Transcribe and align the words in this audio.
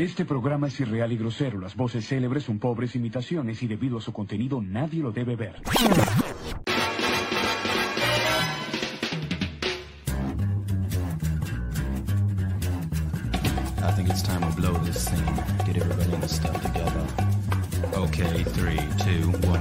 Este 0.00 0.24
programa 0.24 0.68
es 0.68 0.80
irreal 0.80 1.12
y 1.12 1.18
grosero. 1.18 1.60
Las 1.60 1.76
voces 1.76 2.08
célebres 2.08 2.44
son 2.44 2.58
pobres 2.58 2.96
imitaciones 2.96 3.62
y 3.62 3.66
debido 3.66 3.98
a 3.98 4.00
su 4.00 4.14
contenido 4.14 4.62
nadie 4.62 5.02
lo 5.02 5.12
debe 5.12 5.36
ver. 5.36 5.56
Okay, 17.92 18.44
three, 18.54 18.78
two, 19.04 19.30
one, 19.50 19.60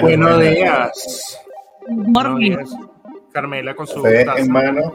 Buenos 0.00 0.36
bueno. 0.36 0.50
días. 0.50 1.38
Buenos 1.88 2.38
días. 2.38 2.70
Carmela 3.32 3.74
con 3.74 3.86
su 3.86 4.02
taza. 4.02 4.38
en 4.38 4.50
mano. 4.50 4.92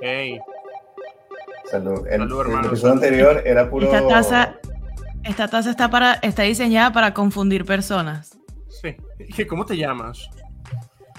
Ey, 0.00 0.38
Salud. 1.70 2.06
El, 2.08 2.20
Salud, 2.20 2.40
el 2.40 2.46
hermano. 2.46 2.68
episodio 2.68 2.92
anterior 2.94 3.42
era 3.44 3.68
puro. 3.68 3.86
Esta 3.86 4.08
taza, 4.08 4.54
esta 5.24 5.48
taza 5.48 5.70
está 5.70 5.90
para, 5.90 6.14
está 6.14 6.42
diseñada 6.44 6.92
para 6.92 7.12
confundir 7.14 7.64
personas. 7.64 8.36
sí. 8.68 8.96
Dije, 9.18 9.46
¿cómo 9.46 9.66
te 9.66 9.76
llamas? 9.76 10.30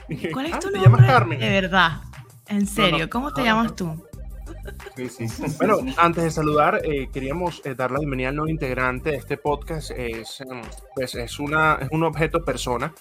Dije, 0.07 0.31
¿Cuál 0.31 0.47
es 0.47 0.53
"Ah, 0.53 0.59
tu 0.59 0.67
¿Te 0.71 0.77
nombre? 0.79 0.91
llamas 1.01 1.05
Carmen? 1.11 1.39
De 1.39 1.49
verdad. 1.49 1.91
En 2.47 2.65
serio, 2.65 3.05
no. 3.05 3.09
¿cómo 3.09 3.31
te 3.33 3.41
Ah, 3.41 3.45
llamas 3.45 3.65
no. 3.67 3.75
tú? 3.75 4.05
Sí, 4.95 5.09
sí. 5.09 5.25
Bueno, 5.57 5.77
antes 5.97 6.23
de 6.23 6.31
saludar, 6.31 6.81
eh, 6.83 7.09
queríamos 7.11 7.61
eh, 7.65 7.75
dar 7.75 7.91
la 7.91 7.99
bienvenida 7.99 8.29
al 8.29 8.35
nuevo 8.35 8.49
integrante 8.49 9.11
de 9.11 9.17
este 9.17 9.37
podcast. 9.37 9.91
Es, 9.91 10.41
em, 10.41 10.61
pues, 10.95 11.15
es, 11.15 11.39
una, 11.39 11.77
es 11.81 11.89
un 11.91 12.03
objeto 12.03 12.43
persona 12.43 12.93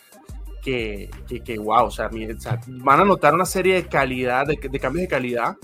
que, 0.63 1.11
que, 1.27 1.41
que, 1.41 1.59
wow, 1.59 1.87
o 1.87 1.91
sea, 1.91 2.09
mi- 2.09 2.27
o 2.31 2.41
sea, 2.41 2.61
van 2.67 3.01
a 3.01 3.05
notar 3.05 3.35
una 3.35 3.45
serie 3.47 3.75
de 3.75 3.87
calidad, 3.89 4.47
de, 4.47 4.57
de 4.57 4.81
cambios 4.81 5.03
de 5.03 5.09
calidad 5.09 5.57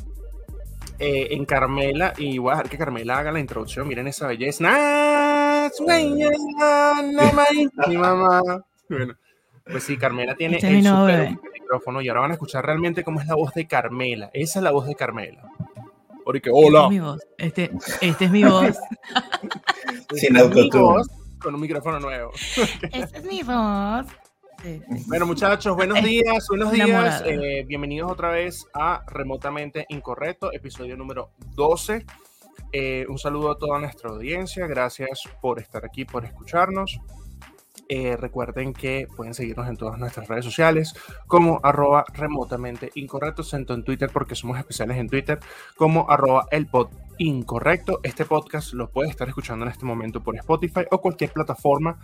eh, 0.98 1.28
en 1.30 1.44
Carmela. 1.44 2.12
Y 2.18 2.38
voy 2.38 2.50
a 2.52 2.56
dejar 2.56 2.68
que 2.70 2.78
Carmela 2.78 3.18
haga 3.18 3.32
la 3.32 3.40
introducción. 3.40 3.86
Miren 3.88 4.06
esa 4.08 4.26
belleza. 4.26 4.64
¡Ah, 4.68 5.70
sueña, 5.74 6.28
na, 6.58 7.32
mai, 7.32 7.68
mi 7.88 7.96
mamá! 7.96 8.40
Bueno, 8.88 9.14
pues 9.64 9.82
sí, 9.84 9.96
Carmela 9.96 10.34
tiene 10.34 10.56
Este 10.56 10.68
es 10.68 10.84
el 10.84 10.90
super 10.90 11.06
bebé. 11.20 11.38
micrófono 11.54 12.00
y 12.02 12.08
ahora 12.08 12.20
van 12.20 12.30
a 12.32 12.34
escuchar 12.34 12.66
realmente 12.66 13.02
cómo 13.02 13.20
es 13.20 13.26
la 13.26 13.34
voz 13.34 13.54
de 13.54 13.66
Carmela. 13.66 14.30
Esa 14.34 14.58
es 14.58 14.62
la 14.62 14.70
voz 14.72 14.86
de 14.86 14.94
Carmela. 14.94 15.42
Porque, 16.24 16.48
Esta 16.48 16.52
hola. 16.52 16.84
es 16.84 16.90
mi 16.90 17.00
voz. 17.00 17.20
Este, 17.38 17.70
este 18.00 18.24
es 18.24 18.30
mi 18.30 18.44
voz. 18.44 18.76
Sin 20.14 20.36
autotune. 20.36 21.04
Con 21.40 21.54
un 21.54 21.60
micrófono 21.60 22.00
nuevo. 22.00 22.32
Esta 22.92 23.18
es 23.18 23.24
mi 23.24 23.42
voz. 23.42 24.06
Bueno, 25.08 25.26
muchachos, 25.26 25.76
buenos 25.76 26.02
días, 26.02 26.46
buenos 26.48 26.72
días. 26.72 27.22
Eh, 27.26 27.64
bienvenidos 27.66 28.10
otra 28.10 28.30
vez 28.30 28.66
a 28.72 29.04
Remotamente 29.06 29.84
Incorrecto, 29.90 30.50
episodio 30.54 30.96
número 30.96 31.32
12. 31.54 32.06
Eh, 32.72 33.04
un 33.10 33.18
saludo 33.18 33.50
a 33.50 33.58
toda 33.58 33.78
nuestra 33.78 34.08
audiencia. 34.08 34.66
Gracias 34.66 35.20
por 35.42 35.60
estar 35.60 35.84
aquí, 35.84 36.06
por 36.06 36.24
escucharnos. 36.24 36.98
Eh, 37.88 38.16
recuerden 38.16 38.72
que 38.72 39.06
pueden 39.14 39.34
seguirnos 39.34 39.68
en 39.68 39.76
todas 39.76 39.98
nuestras 39.98 40.26
redes 40.28 40.44
sociales 40.44 40.94
como 41.26 41.60
arroba 41.62 42.04
remotamente 42.14 42.90
incorrecto, 42.94 43.42
tanto 43.42 43.74
en 43.74 43.84
Twitter 43.84 44.10
porque 44.12 44.34
somos 44.34 44.58
especiales 44.58 44.96
en 44.96 45.08
Twitter, 45.08 45.38
como 45.76 46.10
arroba 46.10 46.46
el 46.50 46.66
pod 46.66 46.88
incorrecto. 47.18 48.00
Este 48.02 48.24
podcast 48.24 48.72
lo 48.72 48.90
puedes 48.90 49.10
estar 49.10 49.28
escuchando 49.28 49.66
en 49.66 49.72
este 49.72 49.84
momento 49.84 50.22
por 50.22 50.36
Spotify 50.36 50.82
o 50.90 51.00
cualquier 51.00 51.32
plataforma 51.32 51.98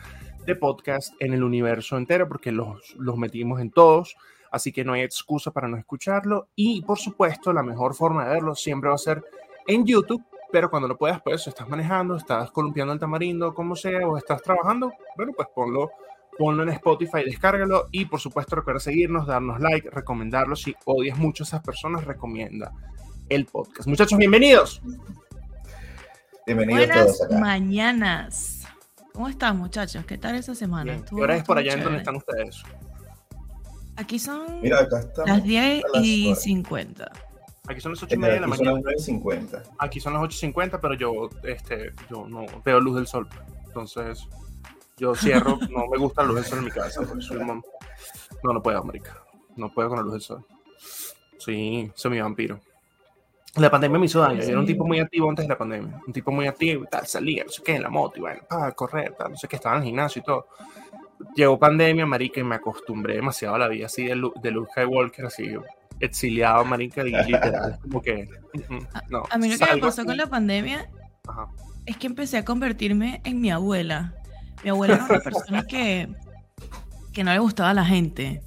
de 0.44 0.56
podcast 0.56 1.14
en 1.20 1.32
el 1.32 1.42
universo 1.42 1.96
entero 1.96 2.28
porque 2.28 2.52
los, 2.52 2.94
los 2.96 3.16
metimos 3.16 3.60
en 3.60 3.70
todos. 3.70 4.16
Así 4.50 4.72
que 4.72 4.84
no 4.84 4.92
hay 4.92 5.02
excusa 5.02 5.52
para 5.52 5.68
no 5.68 5.76
escucharlo. 5.76 6.48
Y 6.56 6.82
por 6.82 6.98
supuesto, 6.98 7.52
la 7.52 7.62
mejor 7.62 7.94
forma 7.94 8.24
de 8.24 8.34
verlo 8.34 8.54
siempre 8.54 8.88
va 8.88 8.96
a 8.96 8.98
ser 8.98 9.22
en 9.66 9.86
YouTube. 9.86 10.24
Pero 10.52 10.70
cuando 10.70 10.88
lo 10.88 10.96
puedas, 10.96 11.20
pues, 11.22 11.46
estás 11.46 11.68
manejando, 11.68 12.16
estás 12.16 12.50
columpiando 12.50 12.92
el 12.92 12.98
tamarindo, 12.98 13.54
como 13.54 13.76
sea, 13.76 14.06
o 14.06 14.16
estás 14.16 14.42
trabajando, 14.42 14.92
bueno, 15.16 15.32
pues 15.36 15.48
ponlo, 15.54 15.90
ponlo 16.36 16.62
en 16.62 16.70
Spotify, 16.70 17.24
descárgalo. 17.24 17.88
Y 17.92 18.06
por 18.06 18.20
supuesto, 18.20 18.56
recuerda 18.56 18.80
seguirnos, 18.80 19.26
darnos 19.26 19.60
like, 19.60 19.90
recomendarlo. 19.90 20.56
Si 20.56 20.74
odias 20.86 21.16
mucho 21.18 21.44
a 21.44 21.46
esas 21.46 21.62
personas, 21.62 22.04
recomienda 22.04 22.72
el 23.28 23.46
podcast. 23.46 23.88
Muchachos, 23.88 24.18
bienvenidos. 24.18 24.82
Bienvenidos 26.46 26.86
Buenas 26.88 27.06
todos 27.06 27.22
acá. 27.22 27.38
mañanas. 27.38 28.66
¿Cómo 29.12 29.28
están, 29.28 29.56
muchachos? 29.58 30.04
¿Qué 30.04 30.18
tal 30.18 30.34
esa 30.34 30.54
semana? 30.54 30.92
Bien. 30.92 31.04
¿Qué 31.04 31.14
hora 31.14 31.36
es 31.36 31.44
por 31.44 31.58
allá 31.58 31.74
en 31.74 31.84
donde 31.84 31.98
están 31.98 32.16
ustedes? 32.16 32.62
Aquí 33.96 34.18
son 34.18 34.60
Mira, 34.62 34.80
acá 34.80 35.00
estamos. 35.00 35.28
las 35.30 35.44
10 35.44 35.84
a 35.84 35.88
las 35.96 36.04
y 36.06 36.26
horas. 36.28 36.42
50. 36.42 37.12
Aquí 37.70 37.80
son 37.80 37.92
las 37.92 38.02
8 38.02 38.14
y 38.14 38.18
media 38.18 38.34
de 38.34 38.40
la 38.40 38.46
Aquí 38.48 38.56
son 38.56 38.66
mañana. 38.66 38.90
las 38.90 39.08
9.50. 39.08 39.62
Aquí 39.78 40.00
son 40.00 40.12
las 40.14 40.22
8.50, 40.22 40.78
pero 40.80 40.94
yo, 40.94 41.28
este, 41.44 41.92
yo 42.10 42.26
no 42.28 42.44
veo 42.64 42.80
luz 42.80 42.96
del 42.96 43.06
sol. 43.06 43.28
Entonces, 43.66 44.26
yo 44.96 45.14
cierro, 45.14 45.56
no 45.70 45.86
me 45.86 45.96
gusta 45.98 46.22
la 46.22 46.28
luz 46.28 46.36
del 46.36 46.44
sol 46.46 46.58
en 46.58 46.64
mi 46.64 46.70
casa. 46.70 47.00
un 47.00 47.62
No, 48.42 48.52
no 48.52 48.62
puedo, 48.62 48.82
marica. 48.82 49.22
No 49.56 49.72
puedo 49.72 49.88
con 49.88 49.98
la 49.98 50.02
luz 50.04 50.12
del 50.14 50.20
sol. 50.22 50.44
Sí, 51.38 51.90
soy 51.94 52.10
mi 52.10 52.20
vampiro. 52.20 52.60
La 53.56 53.70
pandemia 53.70 53.98
me 53.98 54.06
hizo 54.06 54.20
daño. 54.20 54.40
Yo 54.42 54.48
era 54.50 54.60
un 54.60 54.66
tipo 54.66 54.84
muy 54.86 55.00
activo 55.00 55.28
antes 55.28 55.44
de 55.44 55.48
la 55.48 55.58
pandemia. 55.58 56.00
Un 56.06 56.12
tipo 56.12 56.30
muy 56.30 56.46
activo 56.46 56.84
y 56.84 56.86
tal. 56.86 57.06
Salía, 57.06 57.44
no 57.44 57.50
sé 57.50 57.62
qué, 57.62 57.76
en 57.76 57.82
la 57.82 57.88
moto 57.90 58.18
y 58.18 58.20
bueno, 58.20 58.42
para 58.48 58.70
correr, 58.72 59.14
tal, 59.16 59.30
no 59.32 59.36
sé 59.36 59.48
qué, 59.48 59.56
estaba 59.56 59.76
en 59.76 59.82
el 59.82 59.86
gimnasio 59.88 60.20
y 60.20 60.24
todo. 60.24 60.46
Llegó 61.34 61.58
pandemia, 61.58 62.06
marica, 62.06 62.40
y 62.40 62.44
me 62.44 62.54
acostumbré 62.56 63.14
demasiado 63.14 63.54
a 63.54 63.58
la 63.58 63.68
vida 63.68 63.86
así 63.86 64.04
de, 64.06 64.14
Lu- 64.14 64.32
de 64.40 64.50
Luke 64.50 64.70
Skywalker, 64.72 65.26
así 65.26 65.44
exiliado, 66.00 66.64
marica, 66.64 67.06
y 67.06 67.10
literal. 67.10 67.78
Como 67.82 68.02
que, 68.02 68.28
no. 69.08 69.22
A 69.30 69.38
mí 69.38 69.50
lo 69.50 69.58
que 69.58 69.74
me 69.74 69.80
pasó 69.80 70.04
con 70.04 70.16
la 70.16 70.26
pandemia 70.26 70.88
ajá. 71.28 71.48
es 71.86 71.96
que 71.96 72.06
empecé 72.06 72.38
a 72.38 72.44
convertirme 72.44 73.20
en 73.24 73.40
mi 73.40 73.50
abuela. 73.50 74.14
Mi 74.64 74.70
abuela 74.70 74.94
era 74.94 75.04
una 75.04 75.20
persona 75.24 75.62
que, 75.64 76.08
que 77.12 77.24
no 77.24 77.32
le 77.32 77.38
gustaba 77.38 77.70
a 77.70 77.74
la 77.74 77.84
gente. 77.84 78.42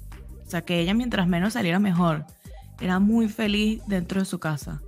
O 0.46 0.50
sea, 0.50 0.62
que 0.62 0.80
ella 0.80 0.94
mientras 0.94 1.26
menos 1.26 1.54
saliera 1.54 1.78
mejor. 1.78 2.26
Era 2.80 2.98
muy 2.98 3.28
feliz 3.28 3.82
dentro 3.86 4.20
de 4.20 4.26
su 4.26 4.38
casa. 4.38 4.82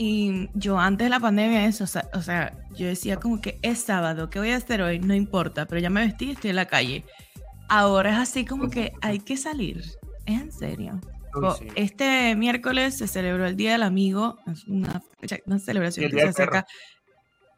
Y 0.00 0.48
yo 0.54 0.78
antes 0.78 1.06
de 1.06 1.10
la 1.10 1.18
pandemia 1.18 1.64
eso, 1.66 1.84
o 1.84 1.86
sea, 1.88 2.08
o 2.14 2.22
sea, 2.22 2.52
yo 2.76 2.86
decía 2.86 3.16
como 3.16 3.40
que 3.40 3.58
es 3.62 3.80
sábado, 3.80 4.30
¿qué 4.30 4.38
voy 4.38 4.50
a 4.50 4.56
hacer 4.56 4.80
hoy? 4.80 5.00
No 5.00 5.12
importa, 5.14 5.66
pero 5.66 5.80
ya 5.80 5.90
me 5.90 6.06
vestí 6.06 6.26
y 6.26 6.30
estoy 6.32 6.50
en 6.50 6.56
la 6.56 6.66
calle. 6.66 7.04
Ahora 7.68 8.10
es 8.10 8.18
así 8.18 8.44
como 8.44 8.70
que 8.70 8.92
hay 9.00 9.18
que 9.18 9.36
salir. 9.36 9.82
Es 10.24 10.40
en 10.40 10.52
serio. 10.52 11.00
Uy, 11.34 11.42
Oh, 11.44 11.54
sí. 11.54 11.68
Este 11.74 12.34
miércoles 12.36 12.96
se 12.98 13.06
celebró 13.06 13.46
el 13.46 13.56
Día 13.56 13.72
del 13.72 13.82
Amigo, 13.82 14.38
es 14.50 14.64
una, 14.66 15.02
fecha- 15.20 15.38
una 15.46 15.56
Y 15.56 15.60
celebración 15.60 16.06
el 16.06 16.10
que 16.12 16.18
se 16.20 16.26
Perro. 16.32 16.32
acerca 16.58 16.66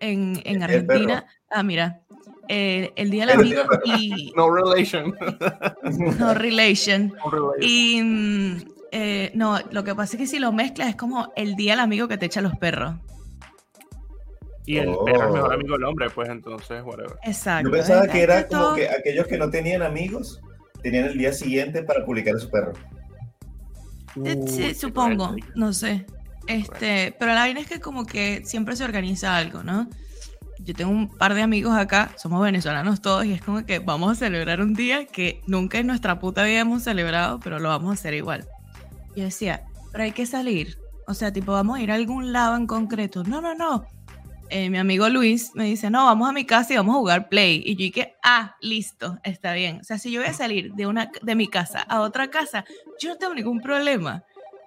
en, 0.01 0.41
en 0.45 0.63
Argentina. 0.63 1.27
Ah, 1.51 1.63
mira, 1.63 2.01
eh, 2.49 2.91
el 2.97 3.11
Día 3.11 3.27
del 3.27 3.39
Amigo 3.39 3.63
y 3.85 4.33
No 4.37 4.51
relation. 4.51 5.15
no 6.19 6.35
relation. 6.35 7.13
No 7.23 7.33
relation. 7.33 7.61
Y 7.61 8.03
mm, 8.03 8.57
eh, 8.93 9.31
no, 9.35 9.59
lo 9.71 9.85
que 9.85 9.95
pasa 9.95 10.17
es 10.17 10.21
que 10.21 10.27
si 10.27 10.39
lo 10.39 10.51
mezclas 10.53 10.89
es 10.89 10.97
como 10.97 11.33
el 11.37 11.55
Día 11.55 11.73
del 11.73 11.81
Amigo 11.81 12.09
que 12.09 12.19
te 12.19 12.27
echa 12.27 12.41
los 12.41 12.57
perros. 12.57 12.95
Y 14.67 14.77
el 14.79 14.89
Oh. 14.89 15.05
perro 15.05 15.27
es 15.29 15.33
mejor 15.35 15.53
amigo 15.55 15.75
del 15.75 15.85
hombre, 15.85 16.11
pues 16.11 16.29
entonces, 16.29 16.83
whatever. 16.85 17.17
Exacto. 17.25 17.69
Yo 17.69 17.73
pensaba 17.75 18.07
que 18.07 18.23
era 18.23 18.47
como 18.47 18.75
que 18.75 18.89
aquellos 18.89 19.27
que 19.27 19.39
no 19.39 19.51
tenían 19.51 19.83
amigos 19.83 20.41
tenían 20.83 21.07
el 21.07 21.19
día 21.19 21.33
siguiente 21.33 21.83
para 21.83 22.05
publicar 22.05 22.37
a 22.37 22.39
su 22.39 22.51
perro. 22.51 22.73
Eh, 24.25 24.37
Uy, 24.37 24.49
sí, 24.49 24.75
supongo, 24.75 25.35
no 25.55 25.73
sé. 25.73 26.07
Este, 26.47 27.15
pero 27.19 27.33
la 27.33 27.41
vaina 27.41 27.61
es 27.61 27.69
que 27.69 27.81
como 27.81 28.07
que 28.07 28.43
siempre 28.45 28.77
se 28.77 28.85
organiza 28.85 29.37
algo, 29.37 29.63
¿no? 29.63 29.89
Yo 30.59 30.75
tengo 30.75 30.91
un 30.91 31.09
par 31.09 31.35
de 31.35 31.43
amigos 31.43 31.77
acá, 31.77 32.13
somos 32.17 32.43
venezolanos 32.43 33.01
todos, 33.01 33.25
y 33.25 33.33
es 33.33 33.41
como 33.41 33.65
que 33.65 33.79
vamos 33.79 34.13
a 34.13 34.15
celebrar 34.15 34.61
un 34.61 34.75
día 34.75 35.07
que 35.07 35.43
nunca 35.47 35.79
en 35.79 35.87
nuestra 35.87 36.19
puta 36.19 36.43
vida 36.45 36.61
hemos 36.61 36.83
celebrado, 36.83 37.41
pero 37.41 37.59
lo 37.59 37.69
vamos 37.69 37.91
a 37.91 37.95
hacer 37.95 38.15
igual. 38.15 38.47
Yo 39.17 39.25
decía, 39.25 39.65
pero 39.93 40.05
hay 40.05 40.13
que 40.13 40.27
salir. 40.27 40.79
O 41.07 41.15
sea, 41.15 41.33
tipo, 41.33 41.53
vamos 41.53 41.79
a 41.79 41.83
ir 41.83 41.91
a 41.91 41.95
algún 41.95 42.33
lado 42.33 42.57
en 42.57 42.67
concreto. 42.67 43.25
No, 43.25 43.41
no, 43.41 43.55
no. 43.55 43.87
Eh, 44.53 44.69
mi 44.69 44.79
amigo 44.79 45.09
Luis 45.09 45.53
me 45.55 45.65
dice, 45.65 45.91
no, 45.91 46.07
vamos 46.07 46.29
a 46.29 46.33
mi 46.33 46.45
casa 46.45 46.73
y 46.73 46.77
vamos 46.77 46.97
a 46.97 46.99
jugar 46.99 47.29
Play. 47.29 47.63
Y 47.65 47.77
yo 47.77 47.85
dije, 47.85 48.17
ah, 48.23 48.57
listo, 48.61 49.19
está 49.23 49.53
bien. 49.53 49.79
O 49.81 49.85
sea, 49.85 49.97
si 49.97 50.11
yo 50.11 50.21
voy 50.21 50.29
a 50.29 50.33
salir 50.33 50.73
de, 50.75 50.87
una, 50.87 51.11
de 51.23 51.35
mi 51.37 51.47
casa 51.47 51.83
a 51.83 52.01
otra 52.01 52.31
casa, 52.31 52.65
yo 52.99 53.11
no 53.11 53.17
tengo 53.17 53.35
ningún 53.35 53.61
problema. 53.61 54.25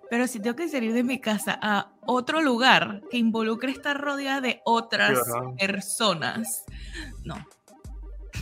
Pero 0.09 0.25
si 0.27 0.39
tengo 0.39 0.55
que 0.55 0.69
salir 0.69 0.93
de 0.93 1.03
mi 1.03 1.19
casa 1.19 1.59
a 1.61 1.91
otro 2.05 2.41
lugar 2.41 3.01
que 3.11 3.17
involucre 3.17 3.71
estar 3.71 3.99
rodeada 3.99 4.39
de 4.39 4.61
otras 4.63 5.19
personas, 5.59 6.63
no. 7.25 7.35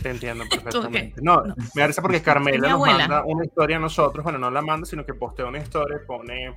Te 0.00 0.10
entiendo 0.10 0.44
¿Tú 0.50 0.62
perfectamente. 0.62 1.20
No, 1.22 1.42
No. 1.42 1.54
me 1.56 1.82
parece 1.82 2.02
porque 2.02 2.22
Carmela 2.22 2.68
nos 2.68 2.80
manda 2.80 3.24
una 3.24 3.44
historia 3.44 3.78
a 3.78 3.80
nosotros. 3.80 4.22
Bueno, 4.22 4.38
no 4.38 4.50
la 4.50 4.62
manda, 4.62 4.86
sino 4.86 5.04
que 5.04 5.14
postea 5.14 5.46
una 5.46 5.58
historia, 5.58 5.98
pone 6.06 6.54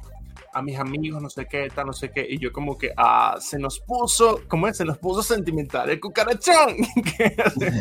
a 0.53 0.61
mis 0.61 0.77
amigos, 0.79 1.21
no 1.21 1.29
sé 1.29 1.45
qué, 1.47 1.69
tal, 1.73 1.87
no 1.87 1.93
sé 1.93 2.11
qué, 2.11 2.25
y 2.29 2.37
yo 2.37 2.51
como 2.51 2.77
que, 2.77 2.91
ah, 2.97 3.37
se 3.39 3.57
nos 3.59 3.79
puso, 3.79 4.41
¿cómo 4.47 4.67
es? 4.67 4.77
Se 4.77 4.85
nos 4.85 4.97
puso 4.97 5.23
sentimental 5.23 5.89
el 5.89 5.99
cucarachón. 5.99 6.75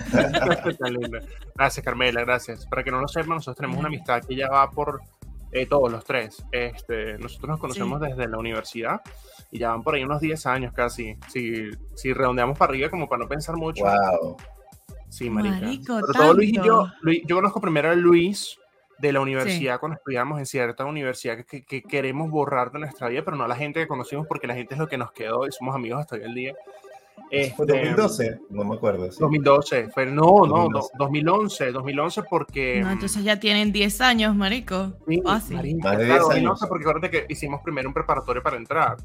Gracias, 1.54 1.84
Carmela, 1.84 2.22
gracias. 2.24 2.66
Para 2.66 2.84
que 2.84 2.90
no 2.90 3.00
lo 3.00 3.08
sepan, 3.08 3.30
nosotros 3.30 3.56
tenemos 3.56 3.78
una 3.78 3.88
amistad 3.88 4.22
que 4.24 4.36
ya 4.36 4.48
va 4.48 4.70
por 4.70 5.00
eh, 5.52 5.66
todos 5.66 5.90
los 5.90 6.04
tres. 6.04 6.44
Este, 6.52 7.18
nosotros 7.18 7.48
nos 7.50 7.60
conocemos 7.60 8.00
desde 8.00 8.28
la 8.28 8.38
universidad 8.38 9.00
y 9.50 9.58
ya 9.60 9.70
van 9.70 9.82
por 9.82 9.94
ahí 9.94 10.04
unos 10.04 10.20
10 10.20 10.46
años 10.46 10.72
casi. 10.72 11.16
Si, 11.28 11.70
si 11.94 12.12
redondeamos 12.12 12.58
para 12.58 12.70
arriba, 12.70 12.90
como 12.90 13.08
para 13.08 13.22
no 13.22 13.28
pensar 13.28 13.56
mucho. 13.56 13.84
Wow. 13.84 14.36
Sí, 15.08 15.30
marica. 15.30 15.60
Marico, 15.60 15.94
Pero 16.00 16.12
todo 16.12 16.34
Luis 16.34 16.50
y 16.50 16.56
yo, 16.56 16.88
Luis- 17.02 17.22
yo 17.26 17.36
conozco 17.36 17.60
primero 17.60 17.90
a 17.90 17.94
Luis 17.94 18.58
de 18.98 19.12
la 19.12 19.20
universidad 19.20 19.80
cuando 19.80 19.96
estudiamos 19.96 20.38
en 20.38 20.46
cierta 20.46 20.84
universidad 20.84 21.44
que, 21.44 21.64
que 21.64 21.82
queremos 21.82 22.30
borrar 22.30 22.70
de 22.72 22.78
nuestra 22.80 23.08
vida, 23.08 23.22
pero 23.24 23.36
no 23.36 23.44
a 23.44 23.48
la 23.48 23.56
gente 23.56 23.80
que 23.80 23.88
conocimos 23.88 24.26
porque 24.26 24.46
la 24.46 24.54
gente 24.54 24.74
es 24.74 24.80
lo 24.80 24.86
que 24.88 24.96
nos 24.98 25.12
quedó 25.12 25.46
y 25.46 25.52
somos 25.52 25.74
amigos 25.74 26.00
hasta 26.00 26.16
hoy 26.16 26.22
el 26.22 26.34
día. 26.34 26.54
¿Fue 27.14 27.40
Este, 27.40 27.64
2012? 27.66 28.38
No 28.50 28.64
me 28.64 28.74
acuerdo. 28.76 29.10
sí. 29.10 29.18
2012, 29.20 29.88
fue, 29.90 30.06
no, 30.06 30.12
no, 30.46 30.68
2012. 30.68 30.90
do- 30.92 30.98
2011, 30.98 31.72
2011 31.72 32.22
porque... 32.28 32.80
No, 32.82 32.90
entonces 32.92 33.24
ya 33.24 33.40
tienen 33.40 33.72
10 33.72 34.00
años, 34.02 34.36
marico. 34.36 34.92
Sí, 35.08 35.20
Fácil. 35.22 35.56
marica, 35.56 35.88
Más 35.88 35.98
de 35.98 36.04
claro, 36.06 36.28
10 36.28 36.38
y 36.38 36.42
no 36.42 36.48
años. 36.50 36.60
sé, 36.60 36.66
porque 36.68 36.84
acuérdate 36.84 37.10
que 37.10 37.26
hicimos 37.32 37.60
primero 37.62 37.88
un 37.88 37.94
preparatorio 37.94 38.42
para 38.42 38.56
entrar. 38.56 38.96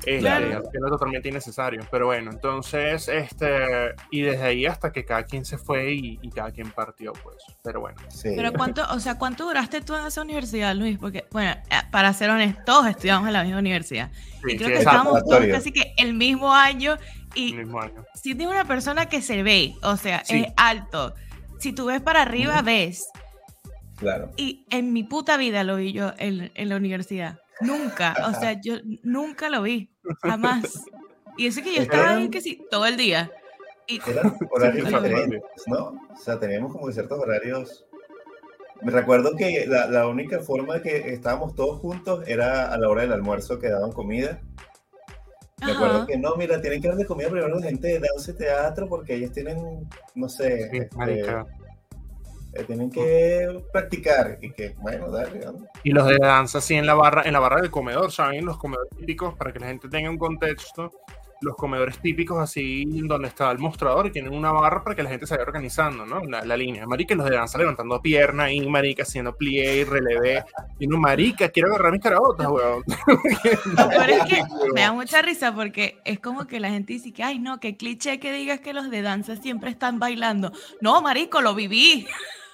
Este, 0.00 0.18
Claro. 0.20 0.62
que 0.70 0.78
era 0.78 0.88
totalmente 0.88 1.28
innecesario. 1.28 1.86
Pero 1.90 2.06
bueno, 2.06 2.30
entonces, 2.30 3.06
este, 3.08 3.94
y 4.10 4.22
desde 4.22 4.42
ahí 4.42 4.66
hasta 4.66 4.92
que 4.92 5.04
cada 5.04 5.24
quien 5.24 5.44
se 5.44 5.58
fue 5.58 5.92
y, 5.92 6.18
y 6.22 6.30
cada 6.30 6.50
quien 6.52 6.70
partió, 6.70 7.12
pues. 7.22 7.36
Pero 7.62 7.80
bueno. 7.80 7.98
Sí. 8.08 8.30
Pero 8.34 8.52
cuánto, 8.56 8.82
o 8.90 8.98
sea, 9.00 9.18
¿cuánto 9.18 9.44
duraste 9.44 9.80
tú 9.82 9.94
en 9.94 10.06
esa 10.06 10.22
universidad, 10.22 10.74
Luis? 10.74 10.98
Porque, 10.98 11.26
bueno, 11.30 11.50
eh, 11.52 11.76
para 11.90 12.12
ser 12.14 12.30
honestos, 12.30 12.64
todos 12.64 12.86
estudiamos 12.86 13.26
en 13.26 13.32
la 13.34 13.42
misma 13.44 13.58
universidad. 13.58 14.10
Sí, 14.12 14.52
y 14.52 14.56
creo 14.56 14.68
sí, 14.68 14.74
que 14.74 14.78
exacto, 14.80 14.98
estábamos 15.18 15.24
todos 15.24 15.46
casi 15.48 15.72
que 15.72 15.92
el 15.98 16.14
mismo 16.14 16.52
año. 16.54 16.94
el 16.94 16.98
Y 17.34 17.52
mismo 17.54 17.80
año. 17.80 18.04
si 18.14 18.34
tienes 18.34 18.54
una 18.54 18.64
persona 18.64 19.06
que 19.06 19.20
se 19.22 19.42
ve, 19.42 19.74
o 19.82 19.96
sea, 19.96 20.24
Sí. 20.24 20.44
es 20.46 20.52
alto. 20.56 21.14
Si 21.58 21.72
tú 21.74 21.84
ves 21.86 22.00
para 22.00 22.22
arriba, 22.22 22.62
ves. 22.62 23.06
Claro. 23.98 24.30
Y 24.38 24.64
en 24.70 24.94
mi 24.94 25.04
puta 25.04 25.36
vida 25.36 25.62
lo 25.62 25.76
vi 25.76 25.92
yo 25.92 26.14
en, 26.16 26.50
en 26.54 26.68
la 26.70 26.76
universidad. 26.76 27.38
Nunca. 27.60 28.14
O 28.26 28.32
sea, 28.40 28.58
yo 28.58 28.76
nunca 29.02 29.50
lo 29.50 29.60
vi. 29.60 29.89
Jamás. 30.22 30.84
Y 31.36 31.46
eso 31.46 31.62
que 31.62 31.74
yo 31.74 31.82
estaba 31.82 32.16
ahí 32.16 32.28
que 32.28 32.40
sí, 32.40 32.66
todo 32.70 32.86
el 32.86 32.96
día. 32.96 33.30
Y 33.86 34.00
Eran 34.08 34.36
horarios 34.50 34.88
Sí, 34.88 34.94
diferentes, 34.94 35.42
¿no? 35.66 35.98
O 36.12 36.16
sea, 36.16 36.38
teníamos 36.38 36.72
como 36.72 36.90
ciertos 36.92 37.18
horarios. 37.18 37.86
Me 38.82 38.90
recuerdo 38.92 39.36
que 39.36 39.66
la, 39.66 39.86
la 39.86 40.06
única 40.06 40.40
forma 40.40 40.74
de 40.74 40.82
que 40.82 41.12
estábamos 41.12 41.54
todos 41.54 41.80
juntos 41.80 42.26
era 42.26 42.72
a 42.72 42.78
la 42.78 42.88
hora 42.88 43.02
del 43.02 43.12
almuerzo 43.12 43.58
que 43.58 43.68
daban 43.68 43.92
comida. 43.92 44.40
Me 45.64 45.72
acuerdo 45.72 46.06
que 46.06 46.16
no, 46.16 46.36
mira, 46.36 46.60
tienen 46.60 46.80
que 46.80 46.88
darle 46.88 47.04
comida 47.04 47.28
primero 47.28 47.54
a 47.54 47.58
la 47.58 47.62
gente 47.62 47.88
de 47.88 47.98
danza 48.00 48.30
y 48.30 48.34
teatro 48.34 48.88
porque 48.88 49.14
ellos 49.14 49.32
tienen, 49.32 49.86
no 50.14 50.28
sé, 50.28 50.70
Sí, 50.70 50.78
este, 50.78 50.96
marica. 50.96 51.46
Eh, 52.52 52.64
tienen 52.64 52.90
que 52.90 53.62
practicar 53.72 54.38
y 54.40 54.50
que, 54.52 54.74
bueno, 54.78 55.10
dale, 55.10 55.40
¿no? 55.44 55.68
Y 55.84 55.90
los 55.90 56.06
de 56.06 56.18
danza 56.18 56.58
así 56.58 56.74
en 56.74 56.86
la 56.86 56.94
barra, 56.94 57.22
en 57.24 57.32
la 57.32 57.40
barra 57.40 57.60
del 57.60 57.70
comedor, 57.70 58.10
¿saben? 58.10 58.44
Los 58.44 58.58
comedores 58.58 58.90
típicos, 58.96 59.34
para 59.34 59.52
que 59.52 59.60
la 59.60 59.66
gente 59.66 59.88
tenga 59.88 60.10
un 60.10 60.18
contexto, 60.18 60.90
los 61.40 61.56
comedores 61.56 61.98
típicos 61.98 62.38
así 62.38 62.84
donde 62.84 63.28
está 63.28 63.50
el 63.50 63.58
mostrador 63.58 64.06
y 64.06 64.10
tienen 64.10 64.34
una 64.34 64.52
barra 64.52 64.82
para 64.84 64.94
que 64.94 65.02
la 65.02 65.10
gente 65.10 65.26
se 65.26 65.34
vaya 65.34 65.44
organizando, 65.44 66.04
¿no? 66.04 66.20
La, 66.24 66.44
la 66.44 66.56
línea. 66.56 66.86
Marica, 66.86 67.14
y 67.14 67.16
los 67.16 67.28
de 67.28 67.36
danza 67.36 67.58
levantando 67.58 68.00
pierna 68.02 68.44
ahí, 68.44 68.68
marica, 68.68 69.02
haciendo 69.02 69.34
plie 69.34 69.76
y 69.76 69.84
relevé. 69.84 70.44
Y 70.78 70.86
no, 70.86 70.98
marica, 70.98 71.48
quiero 71.48 71.70
agarrar 71.70 71.92
mis 71.92 72.02
carabotas, 72.02 72.46
weón. 72.48 72.84
Pero 73.76 74.12
es 74.12 74.24
que 74.24 74.42
me 74.74 74.82
da 74.82 74.92
mucha 74.92 75.22
risa 75.22 75.54
porque 75.54 76.00
es 76.04 76.20
como 76.20 76.46
que 76.46 76.60
la 76.60 76.70
gente 76.70 76.92
dice 76.92 77.12
que, 77.12 77.22
ay, 77.22 77.38
no, 77.38 77.58
qué 77.60 77.76
cliché 77.76 78.20
que 78.20 78.32
digas 78.32 78.60
que 78.60 78.72
los 78.72 78.90
de 78.90 79.02
danza 79.02 79.36
siempre 79.36 79.70
están 79.70 79.98
bailando. 79.98 80.52
No, 80.80 81.00
marico, 81.02 81.40
lo 81.40 81.54
viví. 81.54 82.06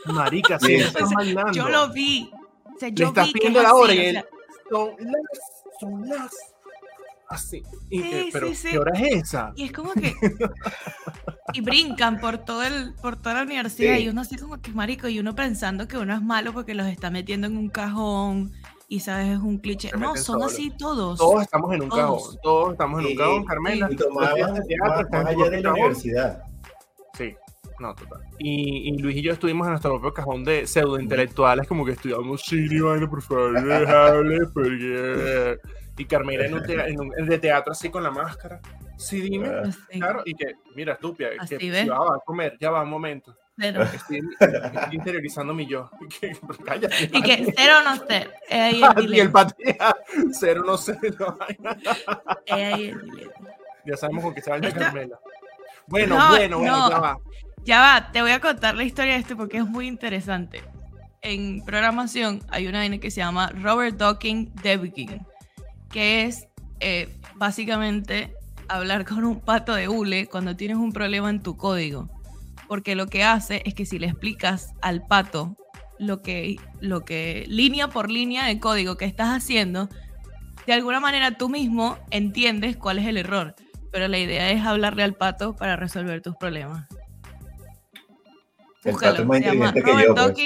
Marica, 0.07 0.59
Sí. 0.61 0.77
sí, 0.79 0.83
O 0.83 0.87
están 0.87 1.09
sea, 1.09 1.17
bailando. 1.17 1.53
Yo 1.53 1.69
lo 1.69 1.93
vi. 1.93 2.31
O 2.65 2.79
sea, 2.79 2.89
Le 2.89 2.95
yo 2.95 3.09
estás 3.09 3.27
vi 3.27 3.33
pidiendo 3.33 3.63
la 3.63 3.75
hora 3.75 3.95
y 3.95 3.99
él, 3.99 4.25
son 4.71 4.91
las, 4.99 5.65
son 5.81 6.09
las, 6.09 6.56
así. 7.29 7.63
Y, 7.91 8.01
Sí, 8.01 8.11
eh, 8.13 8.29
pero, 8.33 8.49
sí, 8.49 8.55
sí. 8.55 8.69
¿qué 8.71 8.79
hora 8.79 8.99
es 8.99 9.25
esa? 9.25 9.53
Y 9.57 9.65
es 9.65 9.73
como 9.73 9.93
que. 9.93 10.15
y 11.53 11.61
brincan 11.61 12.21
por 12.21 12.39
todo 12.39 12.63
el, 12.63 12.95
por 12.95 13.17
toda 13.17 13.37
la 13.37 13.43
universidad. 13.43 13.97
Sí. 13.97 14.05
Y 14.05 14.09
uno 14.09 14.21
así 14.21 14.37
como 14.37 14.61
que 14.61 14.71
marico. 14.73 15.09
Y 15.09 15.19
uno 15.19 15.35
pensando 15.35 15.89
que 15.89 15.99
uno 15.99 16.15
es 16.15 16.23
malo 16.23 16.53
porque 16.53 16.75
los 16.75 16.87
está 16.87 17.11
metiendo 17.11 17.47
en 17.47 17.57
un 17.57 17.69
cajón. 17.69 18.53
Y 18.89 19.01
sabes, 19.01 19.29
es 19.29 19.39
un 19.39 19.59
cliché. 19.59 19.91
No, 19.99 20.15
son 20.15 20.43
así 20.43 20.71
todos. 20.79 21.19
Todos 21.19 21.43
estamos 21.43 21.75
en 21.75 21.83
un 21.83 21.89
Todos. 21.89 22.23
cajón, 22.23 22.39
todos 22.43 22.73
estamos 22.73 23.01
en 23.01 23.07
un 23.07 23.17
cajón, 23.17 23.45
Carmela. 23.45 23.89
Y 23.91 23.97
días 23.97 24.55
de 24.55 24.61
teatro 24.63 25.09
más, 25.11 25.27
allá 25.27 25.51
de 25.51 25.61
la 25.61 25.73
universidad. 25.73 26.43
Sí, 27.19 27.35
no, 27.81 27.95
total. 27.97 28.21
Y, 28.39 28.89
y 28.91 28.99
Luis 28.99 29.17
y 29.17 29.23
yo 29.23 29.33
estuvimos 29.33 29.67
en 29.67 29.73
nuestro 29.73 29.91
propio 29.93 30.15
cajón 30.15 30.45
de 30.45 30.69
pseudo 30.69 31.01
intelectuales, 31.01 31.67
como 31.67 31.85
que 31.85 31.93
estudiamos 31.93 32.43
cine 32.43 32.81
vaina, 32.81 33.11
por 33.11 33.23
favor, 33.23 33.61
dejable, 33.61 34.47
porque. 34.55 35.59
Y 35.99 36.05
Carmela 36.05 36.45
en 36.47 36.55
un, 36.55 36.71
en 36.71 37.01
un- 37.01 37.11
de 37.27 37.39
teatro 37.39 37.73
así 37.73 37.89
con 37.91 38.03
la 38.03 38.11
máscara. 38.11 38.61
Sí, 38.97 39.21
dime. 39.21 39.49
Ah. 39.49 39.63
Así, 39.69 39.99
Claro, 40.01 40.23
y 40.25 40.35
que, 40.35 40.55
mira, 40.75 40.95
estúpida, 40.95 41.29
Así 41.39 41.57
que 41.59 41.83
si 41.83 41.89
va 41.89 41.97
a 41.97 42.21
comer, 42.25 42.57
ya 42.61 42.71
va, 42.71 42.83
un 42.83 42.91
momento. 42.91 43.35
Estoy, 43.59 44.21
estoy 44.39 44.61
interiorizando 44.93 45.55
mi 45.55 45.67
yo. 45.67 45.91
Y 46.03 46.09
que, 46.21 46.37
cállate. 46.65 47.05
y 47.11 47.23
que 47.23 47.53
cero 47.57 47.75
no 47.85 47.93
ahí 48.51 48.83
el 48.97 49.15
y 49.15 49.21
el 49.21 49.33
patea, 49.33 49.97
cero 50.33 50.63
no 50.67 50.77
ahí 52.51 52.89
el 52.89 53.01
dilema. 53.01 53.33
ya 53.87 53.97
sabemos 53.97 54.25
con 54.25 54.35
qué 54.35 54.43
se 54.43 54.51
baña 54.51 54.71
Carmela. 54.73 55.19
Bueno, 55.87 56.19
No, 56.19 56.29
bueno, 56.31 56.59
bueno, 56.59 56.77
no. 56.77 56.91
ya 56.91 56.99
va. 56.99 57.19
Ya 57.65 57.81
va, 57.81 58.13
te 58.13 58.21
voy 58.21 58.31
a 58.33 58.41
contar 58.41 58.75
la 58.75 58.85
historia 58.85 59.15
de 59.15 59.21
esto 59.21 59.37
porque 59.37 59.57
es 59.59 59.65
muy 59.67 59.87
interesante. 59.87 60.63
En 61.23 61.65
programación 61.65 62.43
hay 62.51 62.67
una 62.67 62.79
vaina 62.81 62.99
que 62.99 63.11
se 63.11 63.21
llama 63.21 63.51
Robert 63.63 63.97
Docking 63.97 64.53
Debugging, 64.63 65.27
que 65.91 66.25
es 66.25 66.49
eh, 66.81 67.09
básicamente 67.35 68.35
hablar 68.69 69.05
con 69.05 69.25
un 69.25 69.41
pato 69.41 69.75
de 69.75 69.89
hule 69.89 70.27
cuando 70.27 70.57
tienes 70.57 70.77
un 70.77 70.93
problema 70.93 71.31
en 71.31 71.43
tu 71.43 71.57
código. 71.57 72.09
Porque 72.69 72.95
lo 72.95 73.07
que 73.07 73.25
hace 73.25 73.63
es 73.65 73.75
que 73.75 73.87
si 73.87 73.99
le 73.99 74.07
explicas 74.07 74.75
al 74.83 75.07
pato 75.07 75.57
lo 75.99 76.23
que, 76.23 76.57
lo 76.81 77.05
que 77.05 77.45
línea 77.49 77.89
por 77.89 78.11
línea 78.11 78.45
de 78.45 78.59
código 78.59 78.97
que 78.97 79.05
estás 79.05 79.29
haciendo, 79.29 79.89
de 80.67 80.73
alguna 80.73 81.01
manera 81.01 81.37
tú 81.39 81.49
mismo 81.49 81.97
entiendes 82.11 82.77
cuál 82.77 82.99
es 82.99 83.07
el 83.07 83.17
error. 83.17 83.55
Pero 83.93 84.09
la 84.09 84.19
idea 84.19 84.51
es 84.51 84.65
hablarle 84.65 85.05
al 85.05 85.15
pato 85.15 85.55
para 85.55 85.77
resolver 85.77 86.21
tus 86.21 86.37
problemas. 86.37 86.87
El 88.85 88.93
Búscalo, 88.93 89.13
pato 89.13 89.23
es 89.23 89.29
más 89.29 89.39
se 89.39 89.45
llama 89.45 89.67
inteligente 89.69 89.83
que 89.83 89.91
Robert 89.91 90.07
yo, 90.07 90.15
pues. 90.15 90.37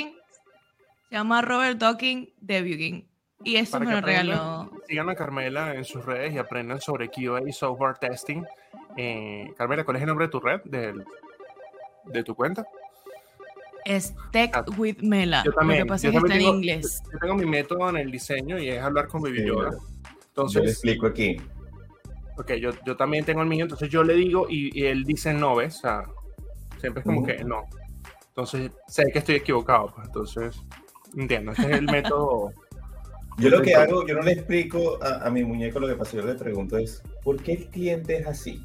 Se 1.08 1.14
llama 1.14 1.42
Robert 1.42 1.78
Docking 1.78 2.32
Debugging. 2.40 3.09
Y 3.42 3.56
eso 3.56 3.72
Para 3.72 3.84
me 3.86 3.92
lo 3.92 4.00
regaló. 4.00 4.70
Sigan 4.86 5.08
a 5.08 5.14
Carmela 5.14 5.74
en 5.74 5.84
sus 5.84 6.04
redes 6.04 6.34
y 6.34 6.38
aprendan 6.38 6.80
sobre 6.80 7.08
QA 7.08 7.40
y 7.48 7.52
software 7.52 7.96
testing. 7.98 8.42
Eh, 8.96 9.52
Carmela, 9.56 9.84
¿cuál 9.84 9.96
es 9.96 10.02
el 10.02 10.08
nombre 10.08 10.26
de 10.26 10.30
tu 10.30 10.40
red? 10.40 10.60
Del- 10.64 11.04
de 12.04 12.22
tu 12.24 12.34
cuenta? 12.34 12.66
Es 13.84 14.14
Tech 14.30 14.54
with 14.76 14.98
Mela. 15.00 15.40
Ah, 15.40 15.42
Yo 15.46 15.52
también. 15.52 15.80
Lo 15.80 15.86
que 15.86 15.88
pasa 15.88 16.02
yo 16.04 16.08
es 16.10 16.12
que 16.12 16.16
está 16.18 16.28
también 16.28 16.40
en 16.40 16.46
tengo- 16.46 16.56
inglés. 16.58 17.02
Yo 17.12 17.18
tengo 17.18 17.34
mi 17.34 17.46
método 17.46 17.88
en 17.88 17.96
el 17.96 18.10
diseño 18.10 18.58
y 18.58 18.68
es 18.68 18.82
hablar 18.82 19.08
con 19.08 19.22
Baby 19.22 19.46
Yoda. 19.46 19.70
Yo 19.70 19.78
le 19.78 20.26
Entonces, 20.28 20.62
explico 20.64 21.06
aquí. 21.06 21.36
ok, 22.36 22.52
yo, 22.54 22.70
yo 22.84 22.96
también 22.96 23.24
tengo 23.24 23.40
el 23.42 23.48
mío, 23.48 23.64
entonces 23.64 23.88
yo 23.88 24.02
le 24.04 24.14
digo 24.14 24.46
y, 24.48 24.78
y 24.78 24.84
él 24.86 25.04
dice 25.04 25.32
no, 25.32 25.56
¿ves? 25.56 25.76
O 25.78 25.80
sea, 25.80 26.04
siempre 26.78 27.00
es 27.00 27.06
como 27.06 27.20
Ujú. 27.20 27.26
que 27.26 27.44
no. 27.44 27.62
Entonces, 28.28 28.70
sé 28.86 29.04
que 29.12 29.18
estoy 29.18 29.36
equivocado, 29.36 29.92
pues, 29.94 30.06
entonces, 30.06 30.62
entiendo, 31.16 31.52
este 31.52 31.62
es 31.70 31.78
el 31.78 31.84
método. 31.90 32.52
Yo 33.40 33.48
lo 33.50 33.62
que 33.62 33.74
hago, 33.74 34.06
yo 34.06 34.14
no 34.14 34.22
le 34.22 34.32
explico 34.32 35.02
a, 35.02 35.26
a 35.26 35.30
mi 35.30 35.42
muñeco 35.44 35.80
lo 35.80 35.88
que 35.88 35.94
pasa, 35.94 36.16
yo 36.16 36.24
le 36.26 36.34
pregunto 36.34 36.76
es, 36.78 37.02
¿por 37.24 37.42
qué 37.42 37.52
el 37.54 37.66
cliente 37.68 38.18
es 38.18 38.26
así? 38.26 38.64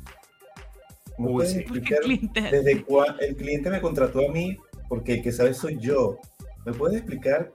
¿Me 1.18 1.30
Uy, 1.30 1.46
sí. 1.48 1.60
Explicar 1.60 2.00
cliente. 2.00 2.42
desde 2.42 2.84
cuándo 2.84 3.20
el 3.22 3.36
cliente 3.36 3.70
me 3.70 3.82
contrató 3.82 4.28
a 4.28 4.32
mí? 4.32 4.58
Porque 4.90 5.14
el 5.16 5.24
que 5.24 5.32
sabe 5.32 5.54
soy 5.54 5.78
yo. 5.80 6.20
¿Me 6.66 6.74
puedes 6.74 6.98
explicar? 6.98 7.52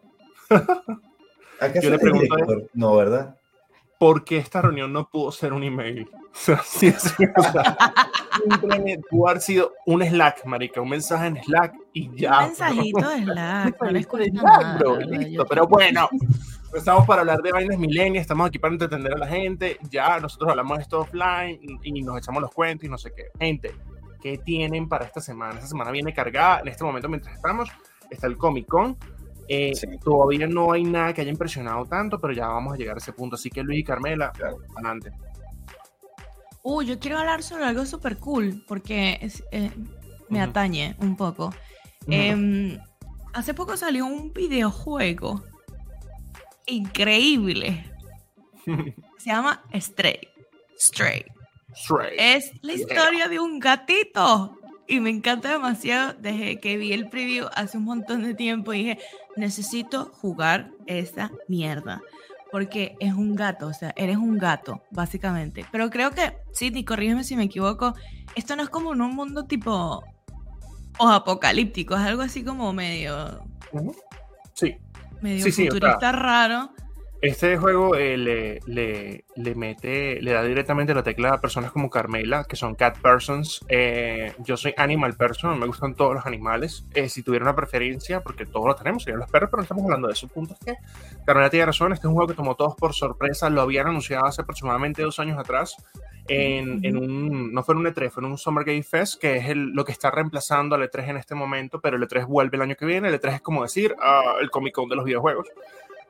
¿Acaso 1.60 1.82
Yo 1.82 1.90
le 1.90 1.98
pregunto 1.98 2.36
él. 2.52 2.70
No, 2.72 2.96
¿verdad? 2.96 3.36
¿Por 3.98 4.24
qué 4.24 4.38
esta 4.38 4.62
reunión 4.62 4.92
no 4.94 5.10
pudo 5.10 5.30
ser 5.30 5.52
un 5.52 5.62
email? 5.62 6.08
O 6.30 6.32
sea, 6.32 6.62
sí, 6.64 6.92
sí, 6.92 7.24
o 7.36 7.42
sea, 7.42 7.76
simplemente 8.40 9.02
pudo 9.10 9.26
haber 9.26 9.42
sido 9.42 9.72
un 9.84 10.00
Slack, 10.00 10.44
marica, 10.44 10.80
un 10.80 10.90
mensaje 10.90 11.26
en 11.26 11.42
Slack 11.42 11.74
y 11.92 12.08
ya. 12.16 12.38
Un 12.38 12.44
mensajito 12.46 13.10
de 13.10 13.16
Slack. 13.24 13.82
No 13.82 13.90
les 13.90 14.06
cuesta 14.06 14.42
nada. 14.42 14.78
bro, 14.78 15.00
listo. 15.00 15.44
Pero 15.46 15.66
bueno, 15.66 16.08
no 16.12 16.18
estamos 16.74 17.06
para 17.06 17.20
hablar 17.22 17.40
de 17.42 17.52
vainas 17.52 17.78
milenias, 17.78 18.22
estamos 18.22 18.46
aquí 18.46 18.58
para 18.58 18.72
entretener 18.74 19.14
a 19.14 19.18
la 19.18 19.26
gente. 19.26 19.78
Ya 19.90 20.18
nosotros 20.20 20.50
hablamos 20.50 20.78
de 20.78 20.82
esto 20.82 21.00
offline 21.00 21.58
y 21.82 21.98
y 21.98 22.02
nos 22.02 22.18
echamos 22.18 22.40
los 22.42 22.50
cuentos 22.52 22.84
y 22.84 22.88
no 22.88 22.98
sé 22.98 23.12
qué. 23.14 23.24
Gente, 23.38 23.74
¿qué 24.22 24.38
tienen 24.38 24.88
para 24.88 25.04
esta 25.04 25.20
semana? 25.20 25.54
Esta 25.54 25.66
semana 25.66 25.90
viene 25.90 26.12
cargada. 26.14 26.60
En 26.60 26.68
este 26.68 26.84
momento, 26.84 27.08
mientras 27.08 27.34
estamos, 27.34 27.68
está 28.10 28.26
el 28.26 28.36
Comic 28.36 28.66
Con. 28.66 28.96
Eh, 29.48 29.72
Sí. 29.74 29.86
Todavía 30.04 30.46
no 30.46 30.70
hay 30.72 30.84
nada 30.84 31.12
que 31.12 31.22
haya 31.22 31.30
impresionado 31.30 31.84
tanto, 31.84 32.20
pero 32.20 32.32
ya 32.32 32.46
vamos 32.46 32.74
a 32.74 32.76
llegar 32.76 32.94
a 32.96 32.98
ese 32.98 33.12
punto. 33.12 33.34
Así 33.34 33.50
que 33.50 33.62
Luis 33.64 33.80
y 33.80 33.84
Carmela, 33.84 34.30
Claro. 34.32 34.58
adelante. 34.76 35.10
Uh, 36.62 36.82
yo 36.82 36.98
quiero 36.98 37.18
hablar 37.18 37.42
sobre 37.42 37.64
algo 37.64 37.84
súper 37.86 38.18
cool, 38.18 38.62
porque 38.68 39.18
es- 39.22 39.42
eh, 39.50 39.70
me 40.28 40.40
atañe 40.40 40.94
un 41.00 41.16
poco. 41.16 41.52
Em, 42.06 42.78
hace 43.32 43.54
poco 43.54 43.76
salió 43.76 44.06
un 44.06 44.32
videojuego 44.32 45.42
increíble. 46.70 47.84
Se 49.18 49.30
llama 49.30 49.62
Stray. 49.74 50.20
Stray. 50.78 51.24
Stray. 51.74 52.16
Es 52.18 52.52
la 52.62 52.72
Yeah. 52.74 52.82
historia 52.82 53.28
de 53.28 53.38
un 53.40 53.58
gatito. 53.58 54.56
Y 54.86 54.98
me 54.98 55.10
encanta 55.10 55.52
demasiado 55.52 56.14
desde 56.14 56.58
que 56.58 56.76
vi 56.76 56.92
el 56.92 57.08
preview 57.08 57.46
hace 57.54 57.78
un 57.78 57.84
montón 57.84 58.24
de 58.24 58.34
tiempo. 58.34 58.72
Dije, 58.72 58.98
necesito 59.36 60.06
jugar 60.20 60.72
esa 60.86 61.30
mierda. 61.46 62.00
Porque 62.50 62.96
es 62.98 63.12
un 63.12 63.36
gato, 63.36 63.68
o 63.68 63.72
sea, 63.72 63.92
eres 63.94 64.16
un 64.16 64.36
gato, 64.36 64.82
básicamente. 64.90 65.64
Pero 65.70 65.88
creo 65.90 66.10
que, 66.10 66.32
Sidney, 66.52 66.84
corrígeme 66.84 67.22
si 67.22 67.36
me 67.36 67.44
equivoco, 67.44 67.94
esto 68.34 68.56
no 68.56 68.64
es 68.64 68.68
como 68.68 68.92
en 68.92 69.00
un 69.02 69.14
mundo 69.14 69.44
tipo 69.44 70.02
o 70.98 71.08
apocalíptico, 71.08 71.94
es 71.94 72.00
algo 72.00 72.22
así 72.22 72.42
como 72.42 72.72
medio. 72.72 73.44
Sí, 74.54 74.76
medio 75.22 75.44
Sí, 75.44 75.52
sí, 75.52 75.62
o 75.68 75.70
sea, 75.70 75.80
futurista 75.80 76.12
raro. 76.12 76.72
Este 77.22 77.58
juego 77.58 77.96
eh, 77.96 78.16
le, 78.16 78.60
le, 78.64 79.24
le 79.36 79.54
mete, 79.54 80.22
le 80.22 80.32
da 80.32 80.42
directamente 80.42 80.94
la 80.94 81.02
tecla 81.02 81.34
a 81.34 81.40
personas 81.40 81.70
como 81.70 81.90
Carmela, 81.90 82.44
que 82.44 82.56
son 82.56 82.74
cat 82.74 82.96
persons. 82.98 83.60
Eh, 83.68 84.32
yo 84.38 84.56
soy 84.56 84.72
animal 84.78 85.14
person, 85.16 85.58
me 85.58 85.66
gustan 85.66 85.94
todos 85.94 86.14
los 86.14 86.24
animales. 86.24 86.86
Eh, 86.94 87.10
si 87.10 87.22
tuviera 87.22 87.44
una 87.44 87.54
preferencia, 87.54 88.22
porque 88.22 88.46
todos 88.46 88.66
lo 88.68 88.74
tenemos, 88.74 89.02
serían 89.02 89.20
los 89.20 89.30
perros, 89.30 89.50
pero 89.50 89.58
no 89.60 89.64
estamos 89.64 89.84
hablando 89.84 90.08
de 90.08 90.14
eso. 90.14 90.26
El 90.26 90.32
punto 90.32 90.54
es 90.54 90.60
que 90.64 90.74
Carmela 91.26 91.50
tiene 91.50 91.66
razón, 91.66 91.92
este 91.92 92.06
es 92.06 92.08
un 92.08 92.14
juego 92.14 92.28
que 92.28 92.34
tomó 92.36 92.54
todos 92.54 92.74
por 92.76 92.94
sorpresa, 92.94 93.50
lo 93.50 93.60
habían 93.60 93.88
anunciado 93.88 94.24
hace 94.24 94.40
aproximadamente 94.40 95.02
dos 95.02 95.18
años 95.20 95.38
atrás. 95.38 95.76
En, 96.26 96.82
en 96.84 96.96
un, 96.96 97.52
no 97.52 97.62
fue 97.64 97.74
en 97.74 97.80
un 97.80 97.86
E3, 97.86 98.08
fue 98.10 98.22
en 98.22 98.30
un 98.30 98.38
Summer 98.38 98.64
Game 98.64 98.82
Fest, 98.84 99.20
que 99.20 99.36
es 99.36 99.48
el- 99.48 99.72
lo 99.72 99.84
que 99.84 99.92
está 99.92 100.10
reemplazando 100.10 100.74
al 100.76 100.82
E3 100.82 101.08
en 101.10 101.16
este 101.16 101.34
momento, 101.34 101.80
pero 101.80 101.96
el 101.96 102.02
E3 102.04 102.24
vuelve 102.26 102.56
el 102.56 102.62
año 102.62 102.76
que 102.76 102.86
viene. 102.86 103.08
El 103.08 103.14
E3 103.20 103.34
es 103.34 103.40
como 103.42 103.62
decir 103.62 103.94
ah, 104.00 104.36
el 104.40 104.48
Comic 104.50 104.72
Con 104.74 104.88
de 104.88 104.96
los 104.96 105.04
videojuegos. 105.04 105.48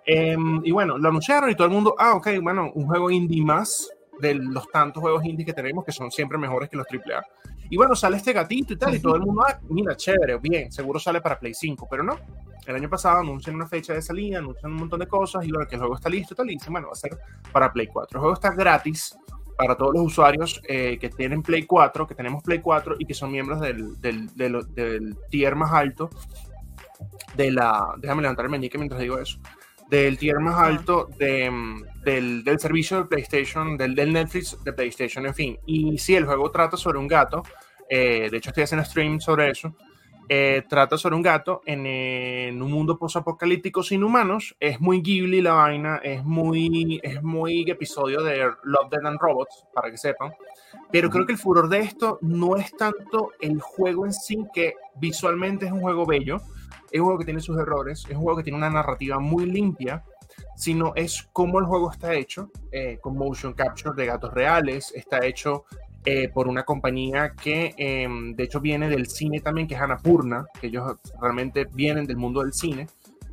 Em, 0.06 0.60
y 0.64 0.70
bueno, 0.72 0.98
lo 0.98 1.08
anunciaron 1.08 1.50
y 1.50 1.54
todo 1.54 1.66
el 1.66 1.72
mundo, 1.72 1.94
ah, 1.98 2.14
ok, 2.14 2.28
bueno, 2.42 2.70
un 2.74 2.86
juego 2.86 3.10
indie 3.10 3.44
más 3.44 3.90
de 4.20 4.34
los 4.34 4.68
tantos 4.68 5.00
juegos 5.00 5.24
indie 5.24 5.46
que 5.46 5.52
tenemos 5.52 5.84
que 5.84 5.92
son 5.92 6.10
siempre 6.10 6.38
mejores 6.38 6.68
que 6.68 6.76
los 6.76 6.86
AAA. 6.86 7.22
Y 7.70 7.76
bueno, 7.76 7.94
sale 7.94 8.16
este 8.16 8.32
gatito 8.32 8.72
y 8.72 8.76
tal, 8.76 8.94
y 8.94 9.00
todo 9.00 9.14
el 9.14 9.22
mundo, 9.22 9.42
ah, 9.46 9.58
mira, 9.68 9.96
chévere, 9.96 10.38
bien, 10.38 10.72
seguro 10.72 10.98
sale 10.98 11.20
para 11.20 11.38
Play 11.38 11.54
5, 11.54 11.86
pero 11.88 12.02
no. 12.02 12.18
El 12.66 12.74
año 12.74 12.90
pasado 12.90 13.20
anuncian 13.20 13.54
una 13.56 13.66
fecha 13.66 13.94
de 13.94 14.02
salida, 14.02 14.38
anuncian 14.38 14.72
un 14.72 14.78
montón 14.78 15.00
de 15.00 15.06
cosas, 15.06 15.44
y 15.46 15.50
bueno, 15.50 15.66
que 15.68 15.76
el 15.76 15.80
juego 15.80 15.94
está 15.94 16.08
listo 16.08 16.34
y 16.34 16.36
tal, 16.36 16.50
y 16.50 16.54
dicen, 16.54 16.72
bueno, 16.72 16.88
va 16.88 16.92
a 16.92 16.96
ser 16.96 17.16
para 17.52 17.72
Play 17.72 17.86
4. 17.86 18.18
El 18.18 18.20
juego 18.20 18.34
está 18.34 18.50
gratis 18.50 19.16
para 19.56 19.76
todos 19.76 19.94
los 19.94 20.02
usuarios 20.02 20.60
eh, 20.66 20.98
que 21.00 21.10
tienen 21.10 21.42
Play 21.42 21.64
4, 21.64 22.06
que 22.06 22.14
tenemos 22.14 22.42
Play 22.42 22.60
4 22.60 22.96
y 22.98 23.04
que 23.04 23.14
son 23.14 23.30
miembros 23.30 23.60
del, 23.60 24.00
del, 24.00 24.34
del, 24.34 24.74
del 24.74 25.16
tier 25.30 25.54
más 25.54 25.72
alto 25.72 26.10
de 27.36 27.50
la. 27.52 27.94
Déjame 27.98 28.22
levantar 28.22 28.46
el 28.46 28.50
meñique 28.50 28.78
mientras 28.78 29.00
digo 29.00 29.18
eso. 29.18 29.38
Del 29.90 30.18
tier 30.18 30.38
más 30.40 30.56
alto 30.58 31.08
de, 31.18 31.50
mm, 31.50 31.82
del, 32.04 32.44
del 32.44 32.58
servicio 32.60 32.98
de 32.98 33.04
PlayStation, 33.06 33.76
del, 33.76 33.94
del 33.94 34.12
Netflix 34.12 34.56
de 34.64 34.72
PlayStation, 34.72 35.26
en 35.26 35.34
fin. 35.34 35.58
Y 35.66 35.98
sí, 35.98 36.14
el 36.16 36.26
juego 36.26 36.50
trata 36.50 36.76
sobre 36.76 36.98
un 36.98 37.08
gato. 37.08 37.42
eh, 37.88 38.28
de 38.30 38.36
hecho, 38.36 38.50
estoy 38.50 38.64
haciendo 38.64 38.84
stream 38.84 39.20
sobre 39.20 39.50
eso. 39.50 39.74
eh, 40.28 40.62
trata 40.68 40.96
sobre 40.96 41.16
un 41.16 41.22
gato 41.22 41.60
en, 41.66 41.84
en 41.86 42.62
un 42.62 42.70
mundo 42.70 42.96
post-apocalíptico 42.98 43.82
sin 43.82 44.04
humanos. 44.04 44.54
Es 44.60 44.80
muy 44.80 45.02
Ghibli 45.02 45.42
la 45.42 45.54
vaina, 45.54 45.96
es 46.04 46.24
muy, 46.24 47.00
es 47.02 47.20
muy 47.22 47.68
episodio 47.68 48.22
de 48.22 48.38
Love, 48.64 48.90
Dead 48.90 49.06
and 49.06 49.18
Robots, 49.20 49.66
para 49.74 49.90
que 49.90 49.96
sepan. 49.98 50.32
Pero 50.92 51.10
creo 51.10 51.26
que 51.26 51.32
el 51.32 51.38
furor 51.38 51.68
de 51.68 51.80
esto 51.80 52.18
no 52.22 52.56
es 52.56 52.76
tanto 52.76 53.32
el 53.40 53.60
juego 53.60 54.06
en 54.06 54.12
sí, 54.12 54.38
que 54.54 54.74
visualmente 54.96 55.66
es 55.66 55.72
un 55.72 55.80
juego 55.80 56.06
bello, 56.06 56.40
es 56.90 57.00
un 57.00 57.06
juego 57.06 57.18
que 57.18 57.24
tiene 57.24 57.40
sus 57.40 57.58
errores, 57.58 58.04
es 58.08 58.16
un 58.16 58.22
juego 58.22 58.38
que 58.38 58.44
tiene 58.44 58.58
una 58.58 58.70
narrativa 58.70 59.18
muy 59.18 59.46
limpia, 59.46 60.04
sino 60.56 60.92
es 60.94 61.28
cómo 61.32 61.58
el 61.58 61.66
juego 61.66 61.90
está 61.90 62.14
hecho, 62.14 62.50
eh, 62.72 62.98
con 63.00 63.16
motion 63.16 63.52
capture 63.52 63.94
de 63.94 64.06
gatos 64.06 64.32
reales, 64.32 64.92
está 64.94 65.24
hecho 65.24 65.64
eh, 66.06 66.30
por 66.32 66.48
una 66.48 66.62
compañía 66.62 67.34
que 67.34 67.74
eh, 67.76 68.08
de 68.34 68.44
hecho 68.44 68.58
viene 68.60 68.88
del 68.88 69.06
cine 69.06 69.40
también, 69.40 69.68
que 69.68 69.74
es 69.74 69.80
Annapurna, 69.80 70.46
que 70.58 70.68
ellos 70.68 70.96
realmente 71.20 71.66
vienen 71.74 72.06
del 72.06 72.16
mundo 72.16 72.40
del 72.40 72.54
cine, 72.54 72.86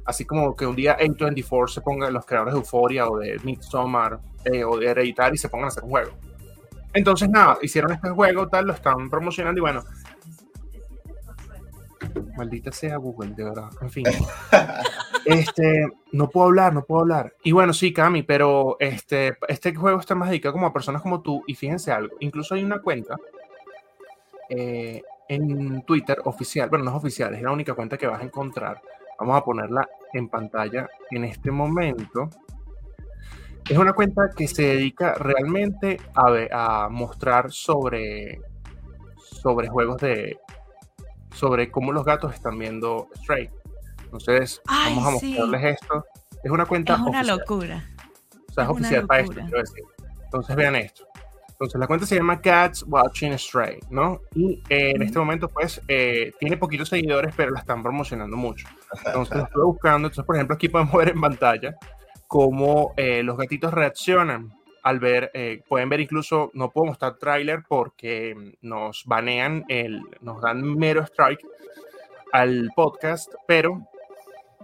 así 0.03 0.25
como 0.25 0.53
que 0.53 0.65
un 0.65 0.75
día 0.75 0.97
A24 0.97 1.67
se 1.69 1.81
ponga, 1.81 2.09
los 2.09 2.25
creadores 2.25 2.55
de 2.55 2.59
Euphoria 2.59 3.07
o 3.07 3.19
de 3.19 3.39
Midsommar 3.43 4.19
eh, 4.43 4.65
o 4.65 4.77
de 4.77 4.87
Hereditary 4.87 5.37
se 5.37 5.47
pongan 5.47 5.65
a 5.65 5.67
hacer 5.69 5.83
un 5.83 5.91
juego. 5.91 6.11
Entonces, 6.93 7.29
nada, 7.29 7.57
hicieron 7.61 7.91
este 7.93 8.09
juego, 8.09 8.49
tal, 8.49 8.67
lo 8.67 8.73
están 8.73 9.09
promocionando 9.09 9.59
y 9.59 9.61
bueno, 9.61 9.83
Maldita 12.37 12.71
sea 12.71 12.97
Google, 12.97 13.33
de 13.35 13.43
verdad. 13.43 13.69
En 13.81 13.89
fin. 13.89 14.05
Este, 15.27 15.85
no 16.13 16.29
puedo 16.29 16.47
hablar, 16.47 16.73
no 16.73 16.85
puedo 16.85 17.01
hablar. 17.01 17.33
Y 17.43 17.51
bueno, 17.51 17.73
sí, 17.73 17.91
Cami, 17.91 18.23
pero 18.23 18.77
este, 18.79 19.37
este 19.49 19.75
juego 19.75 19.99
está 19.99 20.15
más 20.15 20.29
dedicado 20.29 20.53
como 20.53 20.67
a 20.67 20.71
personas 20.71 21.01
como 21.01 21.21
tú. 21.21 21.43
Y 21.47 21.55
fíjense 21.55 21.91
algo, 21.91 22.15
incluso 22.21 22.55
hay 22.55 22.63
una 22.63 22.81
cuenta 22.81 23.17
eh, 24.49 25.01
en 25.27 25.81
Twitter 25.81 26.21
oficial, 26.23 26.69
bueno, 26.69 26.85
no 26.85 26.91
es 26.91 26.97
oficial, 26.97 27.33
es 27.35 27.41
la 27.41 27.51
única 27.51 27.73
cuenta 27.73 27.97
que 27.97 28.07
vas 28.07 28.21
a 28.21 28.23
encontrar. 28.23 28.81
Vamos 29.19 29.35
a 29.35 29.43
ponerla 29.43 29.89
en 30.13 30.29
pantalla 30.29 30.87
en 31.11 31.25
este 31.25 31.51
momento. 31.51 32.29
Es 33.69 33.77
una 33.77 33.91
cuenta 33.91 34.29
que 34.33 34.47
se 34.47 34.61
dedica 34.61 35.15
realmente 35.15 35.99
a, 36.15 36.85
a 36.85 36.89
mostrar 36.89 37.51
sobre, 37.51 38.39
sobre 39.17 39.67
juegos 39.67 39.99
de, 39.99 40.39
sobre 41.37 41.69
cómo 41.71 41.91
los 41.91 42.03
gatos 42.03 42.33
están 42.33 42.57
viendo 42.57 43.07
Stray. 43.17 43.49
Entonces, 44.03 44.61
Ay, 44.67 44.95
vamos 44.95 45.15
a 45.15 45.19
sí. 45.19 45.27
mostrarles 45.37 45.79
esto. 45.81 46.05
Es 46.43 46.51
una 46.51 46.65
cuenta 46.65 46.93
Es 46.93 46.99
una 46.99 47.09
oficial. 47.19 47.37
locura. 47.37 47.85
O 48.49 48.53
sea, 48.53 48.63
es 48.63 48.69
es 48.69 48.75
oficial 48.75 49.07
para 49.07 49.21
esto, 49.21 49.33
quiero 49.35 49.59
decir. 49.59 49.83
Entonces, 50.23 50.55
vean 50.55 50.75
esto. 50.75 51.05
Entonces, 51.49 51.79
la 51.79 51.87
cuenta 51.87 52.05
se 52.05 52.15
llama 52.15 52.39
Cats 52.39 52.83
Watching 52.87 53.37
Stray, 53.37 53.79
¿no? 53.89 54.21
Y 54.35 54.61
eh, 54.69 54.91
en 54.95 55.01
este 55.01 55.17
momento, 55.17 55.47
pues, 55.49 55.81
eh, 55.87 56.31
tiene 56.39 56.57
poquitos 56.57 56.89
seguidores, 56.89 57.33
pero 57.35 57.51
la 57.51 57.59
están 57.59 57.81
promocionando 57.81 58.37
mucho. 58.37 58.67
Entonces, 59.05 59.37
lo 59.37 59.43
estuve 59.43 59.63
buscando. 59.65 60.07
Entonces, 60.07 60.25
por 60.25 60.35
ejemplo, 60.35 60.55
aquí 60.55 60.69
podemos 60.69 60.93
ver 60.93 61.09
en 61.09 61.21
pantalla 61.21 61.75
cómo 62.27 62.93
eh, 62.97 63.23
los 63.23 63.37
gatitos 63.37 63.73
reaccionan 63.73 64.53
al 64.87 64.99
ver, 64.99 65.31
eh, 65.33 65.61
pueden 65.67 65.89
ver 65.89 65.99
incluso, 65.99 66.49
no 66.53 66.71
puedo 66.71 66.85
mostrar 66.85 67.17
tráiler 67.17 67.65
porque 67.67 68.53
nos 68.61 69.03
banean, 69.05 69.65
el, 69.67 70.01
nos 70.21 70.41
dan 70.41 70.63
mero 70.63 71.01
strike 71.03 71.45
al 72.31 72.69
podcast, 72.73 73.33
pero 73.45 73.85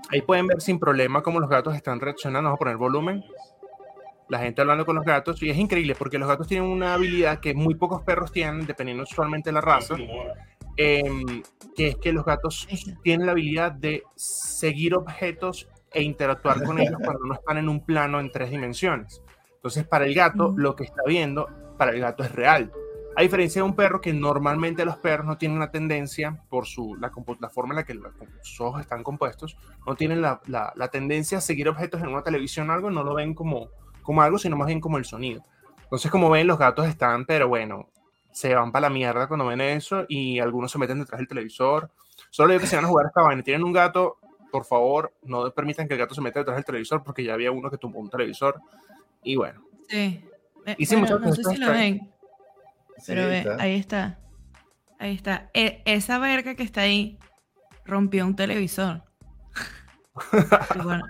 ahí 0.09 0.21
pueden 0.21 0.47
ver 0.47 0.61
sin 0.61 0.79
problema 0.79 1.21
cómo 1.21 1.41
los 1.41 1.49
gatos 1.49 1.75
están 1.75 1.99
reaccionando. 1.99 2.47
Vamos 2.47 2.55
a 2.55 2.59
poner 2.59 2.77
volumen. 2.77 3.25
La 4.29 4.39
gente 4.39 4.61
hablando 4.61 4.85
con 4.85 4.95
los 4.95 5.03
gatos 5.03 5.43
y 5.43 5.49
es 5.49 5.57
increíble 5.57 5.93
porque 5.93 6.17
los 6.17 6.29
gatos 6.29 6.47
tienen 6.47 6.69
una 6.69 6.93
habilidad 6.93 7.41
que 7.41 7.53
muy 7.53 7.75
pocos 7.75 8.01
perros 8.03 8.31
tienen, 8.31 8.65
dependiendo 8.65 9.03
usualmente 9.03 9.49
de 9.49 9.55
la 9.55 9.61
raza, 9.61 9.97
em, 10.77 11.43
que 11.75 11.89
es 11.89 11.97
que 11.97 12.13
los 12.13 12.23
gatos 12.23 12.65
tienen 13.03 13.25
la 13.25 13.33
habilidad 13.33 13.73
de 13.73 14.03
seguir 14.15 14.95
objetos 14.95 15.67
e 15.91 16.01
interactuar 16.01 16.63
con 16.63 16.79
ellos 16.79 16.95
cuando 17.03 17.25
no 17.25 17.33
están 17.33 17.57
en 17.57 17.67
un 17.67 17.85
plano 17.85 18.21
en 18.21 18.31
tres 18.31 18.51
dimensiones. 18.51 19.21
Entonces, 19.63 19.87
para 19.87 20.03
el 20.03 20.13
gato, 20.13 20.53
lo 20.57 20.75
que 20.75 20.83
está 20.83 21.03
viendo, 21.07 21.47
para 21.77 21.91
el 21.91 22.01
gato 22.01 22.21
es 22.21 22.33
real. 22.33 22.69
A 23.15 23.21
diferencia 23.21 23.61
de 23.61 23.69
un 23.69 23.77
perro 23.77 24.01
que 24.01 24.11
normalmente 24.11 24.83
los 24.83 24.97
perros 24.97 25.25
no 25.25 25.37
tienen 25.37 25.55
una 25.55 25.71
tendencia, 25.71 26.43
por 26.49 26.65
su, 26.65 26.95
la, 26.97 27.09
la 27.39 27.49
forma 27.49 27.71
en 27.71 27.77
la 27.77 27.85
que 27.85 27.93
la- 27.93 28.11
sus 28.41 28.59
ojos 28.59 28.81
están 28.81 29.03
compuestos, 29.03 29.55
no 29.87 29.95
tienen 29.95 30.21
la, 30.21 30.41
la- 30.47 30.73
la 30.75 30.89
tendencia 30.89 31.37
a 31.37 31.41
seguir 31.41 31.69
objetos 31.69 32.01
en 32.01 32.09
una 32.09 32.23
televisión 32.23 32.69
o 32.69 32.73
algo, 32.73 32.91
no 32.91 33.05
lo 33.05 33.13
ven 33.13 33.33
como, 33.33 33.69
como 34.01 34.21
algo, 34.21 34.37
sino 34.37 34.57
más 34.57 34.67
bien 34.67 34.81
como 34.81 34.97
el 34.97 35.05
sonido. 35.05 35.45
Entonces, 35.83 36.11
como 36.11 36.29
ven, 36.29 36.45
los 36.45 36.59
gatos 36.59 36.85
están, 36.85 37.23
pero 37.25 37.47
bueno, 37.47 37.87
se 38.33 38.53
van 38.55 38.73
para 38.73 38.89
la 38.89 38.93
mierda 38.93 39.27
cuando 39.29 39.45
ven 39.45 39.61
eso 39.61 40.03
y 40.09 40.39
algunos 40.39 40.73
se 40.73 40.77
meten 40.77 40.99
detrás 40.99 41.19
del 41.19 41.27
televisor. 41.29 41.89
Solo 42.31 42.49
digo 42.49 42.59
que 42.59 42.67
si 42.67 42.75
van 42.75 42.83
a 42.83 42.89
jugar 42.89 43.05
esta 43.05 43.21
vaina 43.21 43.43
tienen 43.43 43.63
un 43.63 43.71
gato, 43.71 44.17
por 44.51 44.65
favor, 44.65 45.13
no 45.23 45.49
permitan 45.51 45.87
que 45.87 45.93
el 45.93 45.99
gato 46.01 46.13
se 46.15 46.19
meta 46.21 46.39
detrás 46.39 46.57
del 46.57 46.65
televisor 46.65 47.01
porque 47.01 47.23
ya 47.23 47.33
había 47.35 47.49
uno 47.51 47.69
que 47.69 47.77
tumbó 47.77 47.99
un 47.99 48.09
televisor. 48.09 48.59
Y 49.23 49.35
bueno, 49.35 49.61
Sí. 49.89 50.23
Eh, 50.65 50.75
Y 50.77 50.85
sí, 50.85 50.95
bueno, 50.95 51.19
no 51.19 51.33
sé 51.33 51.43
si 51.43 51.57
lo 51.57 51.71
ven, 51.71 52.11
Sí, 52.97 53.03
pero 53.07 53.27
ve, 53.27 53.39
está. 53.39 53.55
ahí 53.61 53.75
está. 53.75 54.19
Ahí 54.99 55.13
está. 55.15 55.49
E- 55.53 55.81
esa 55.85 56.17
verga 56.19 56.55
que 56.55 56.63
está 56.63 56.81
ahí 56.81 57.17
rompió 57.85 58.25
un 58.25 58.35
televisor. 58.35 59.03
Bueno, 60.83 61.03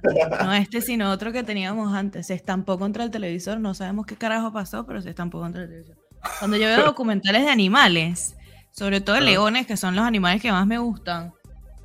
no 0.43 0.53
este, 0.53 0.81
sino 0.81 1.11
otro 1.11 1.31
que 1.31 1.43
teníamos 1.43 1.93
antes. 1.93 2.27
Se 2.27 2.33
estampó 2.33 2.79
contra 2.79 3.03
el 3.03 3.11
televisor. 3.11 3.59
No 3.59 3.73
sabemos 3.73 4.05
qué 4.05 4.15
carajo 4.15 4.51
pasó, 4.53 4.85
pero 4.85 5.01
se 5.01 5.09
estampó 5.09 5.39
contra 5.39 5.63
el 5.63 5.67
televisor. 5.69 5.97
Cuando 6.39 6.57
yo 6.57 6.67
veo 6.67 6.83
documentales 6.85 7.43
de 7.43 7.49
animales, 7.51 8.35
sobre 8.71 9.01
todo 9.01 9.15
de 9.17 9.21
leones, 9.21 9.67
que 9.67 9.77
son 9.77 9.95
los 9.95 10.05
animales 10.05 10.41
que 10.41 10.51
más 10.51 10.65
me 10.65 10.77
gustan, 10.77 11.33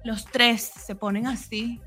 los 0.05 0.25
tres 0.27 0.63
se 0.63 0.95
ponen 0.95 1.27
así 1.27 1.81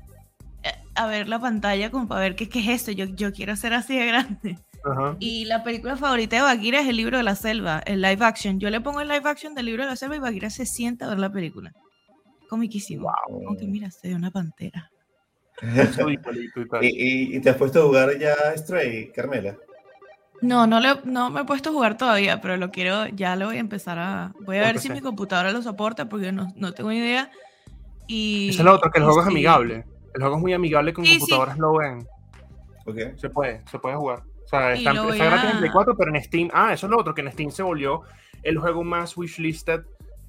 a 0.94 1.06
ver 1.06 1.28
la 1.28 1.38
pantalla 1.38 1.90
como 1.90 2.08
para 2.08 2.20
ver 2.20 2.36
qué, 2.36 2.48
qué 2.48 2.60
es 2.60 2.68
esto. 2.68 2.92
Yo, 2.92 3.06
yo 3.06 3.32
quiero 3.32 3.56
ser 3.56 3.74
así 3.74 3.98
de 3.98 4.06
grande. 4.06 4.58
Ajá. 4.84 5.16
Y 5.20 5.44
la 5.44 5.62
película 5.62 5.96
favorita 5.96 6.36
de 6.36 6.42
Bagheera 6.42 6.80
es 6.80 6.88
el 6.88 6.96
libro 6.96 7.16
de 7.16 7.22
la 7.22 7.36
selva, 7.36 7.82
el 7.86 8.02
live 8.02 8.24
action. 8.24 8.58
Yo 8.58 8.68
le 8.70 8.80
pongo 8.80 9.00
el 9.00 9.08
live 9.08 9.28
action 9.28 9.54
del 9.54 9.66
libro 9.66 9.84
de 9.84 9.90
la 9.90 9.96
selva 9.96 10.16
y 10.16 10.18
Bagheera 10.18 10.50
se 10.50 10.66
sienta 10.66 11.06
a 11.06 11.08
ver 11.10 11.18
la 11.18 11.32
película. 11.32 11.72
Comiquísimo. 12.48 13.10
Aunque 13.46 13.66
mira, 13.66 13.90
se 13.90 14.08
ve 14.08 14.14
una 14.14 14.30
pantera. 14.30 14.90
Y. 16.80 16.86
¿Y, 16.86 17.36
y, 17.36 17.40
te 17.40 17.50
has 17.50 17.56
puesto 17.56 17.82
a 17.82 17.86
jugar 17.86 18.18
ya 18.18 18.34
Stray, 18.56 19.12
Carmela? 19.12 19.56
No, 20.40 20.66
no, 20.66 20.80
le- 20.80 21.00
no 21.04 21.30
me 21.30 21.42
he 21.42 21.44
puesto 21.44 21.70
a 21.70 21.72
jugar 21.72 21.96
todavía, 21.96 22.40
pero 22.40 22.56
lo 22.56 22.72
quiero, 22.72 23.06
ya 23.06 23.36
lo 23.36 23.46
voy 23.46 23.58
a 23.58 23.60
empezar 23.60 23.98
a... 24.00 24.32
Voy 24.40 24.56
a 24.56 24.62
ver 24.62 24.80
si 24.80 24.90
mi 24.90 25.00
computadora 25.00 25.52
lo 25.52 25.62
soporta 25.62 26.08
porque 26.08 26.32
no, 26.32 26.48
no 26.56 26.72
tengo 26.72 26.90
idea. 26.90 27.30
Y, 28.08 28.48
Esa 28.50 28.62
es 28.62 28.64
la 28.64 28.74
otra, 28.74 28.90
que 28.90 28.98
el 28.98 29.04
juego 29.04 29.20
es 29.20 29.26
sí. 29.26 29.32
amigable. 29.32 29.84
El 30.14 30.20
juego 30.20 30.36
es 30.36 30.42
muy 30.42 30.52
amigable 30.52 30.92
con 30.92 31.04
Sí, 31.04 31.12
sí. 31.12 31.18
computadoras 31.18 31.58
low 31.58 31.80
end. 31.80 32.06
Ok. 32.86 33.16
Se 33.16 33.30
puede, 33.30 33.62
se 33.70 33.78
puede 33.78 33.96
jugar. 33.96 34.22
O 34.44 34.48
sea, 34.48 34.72
está, 34.74 34.92
gratis 34.92 35.50
en 35.52 35.58
Play 35.58 35.70
4, 35.70 35.96
pero 35.96 36.14
en 36.14 36.22
Steam. 36.22 36.50
Ah, 36.52 36.72
eso 36.72 36.86
es 36.86 36.90
lo 36.90 36.98
otro, 36.98 37.14
que 37.14 37.22
en 37.22 37.32
Steam 37.32 37.50
se 37.50 37.62
volvió 37.62 38.02
el 38.42 38.58
juego 38.58 38.84
más 38.84 39.16
wishlisted 39.16 39.82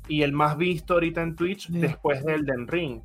y 0.08 0.22
el 0.22 0.32
más 0.34 0.58
visto 0.58 0.94
ahorita 0.94 1.22
en 1.22 1.36
Twitch 1.36 1.70
después 1.70 2.24
del 2.24 2.46
Den 2.46 2.68
Ring. 2.68 3.02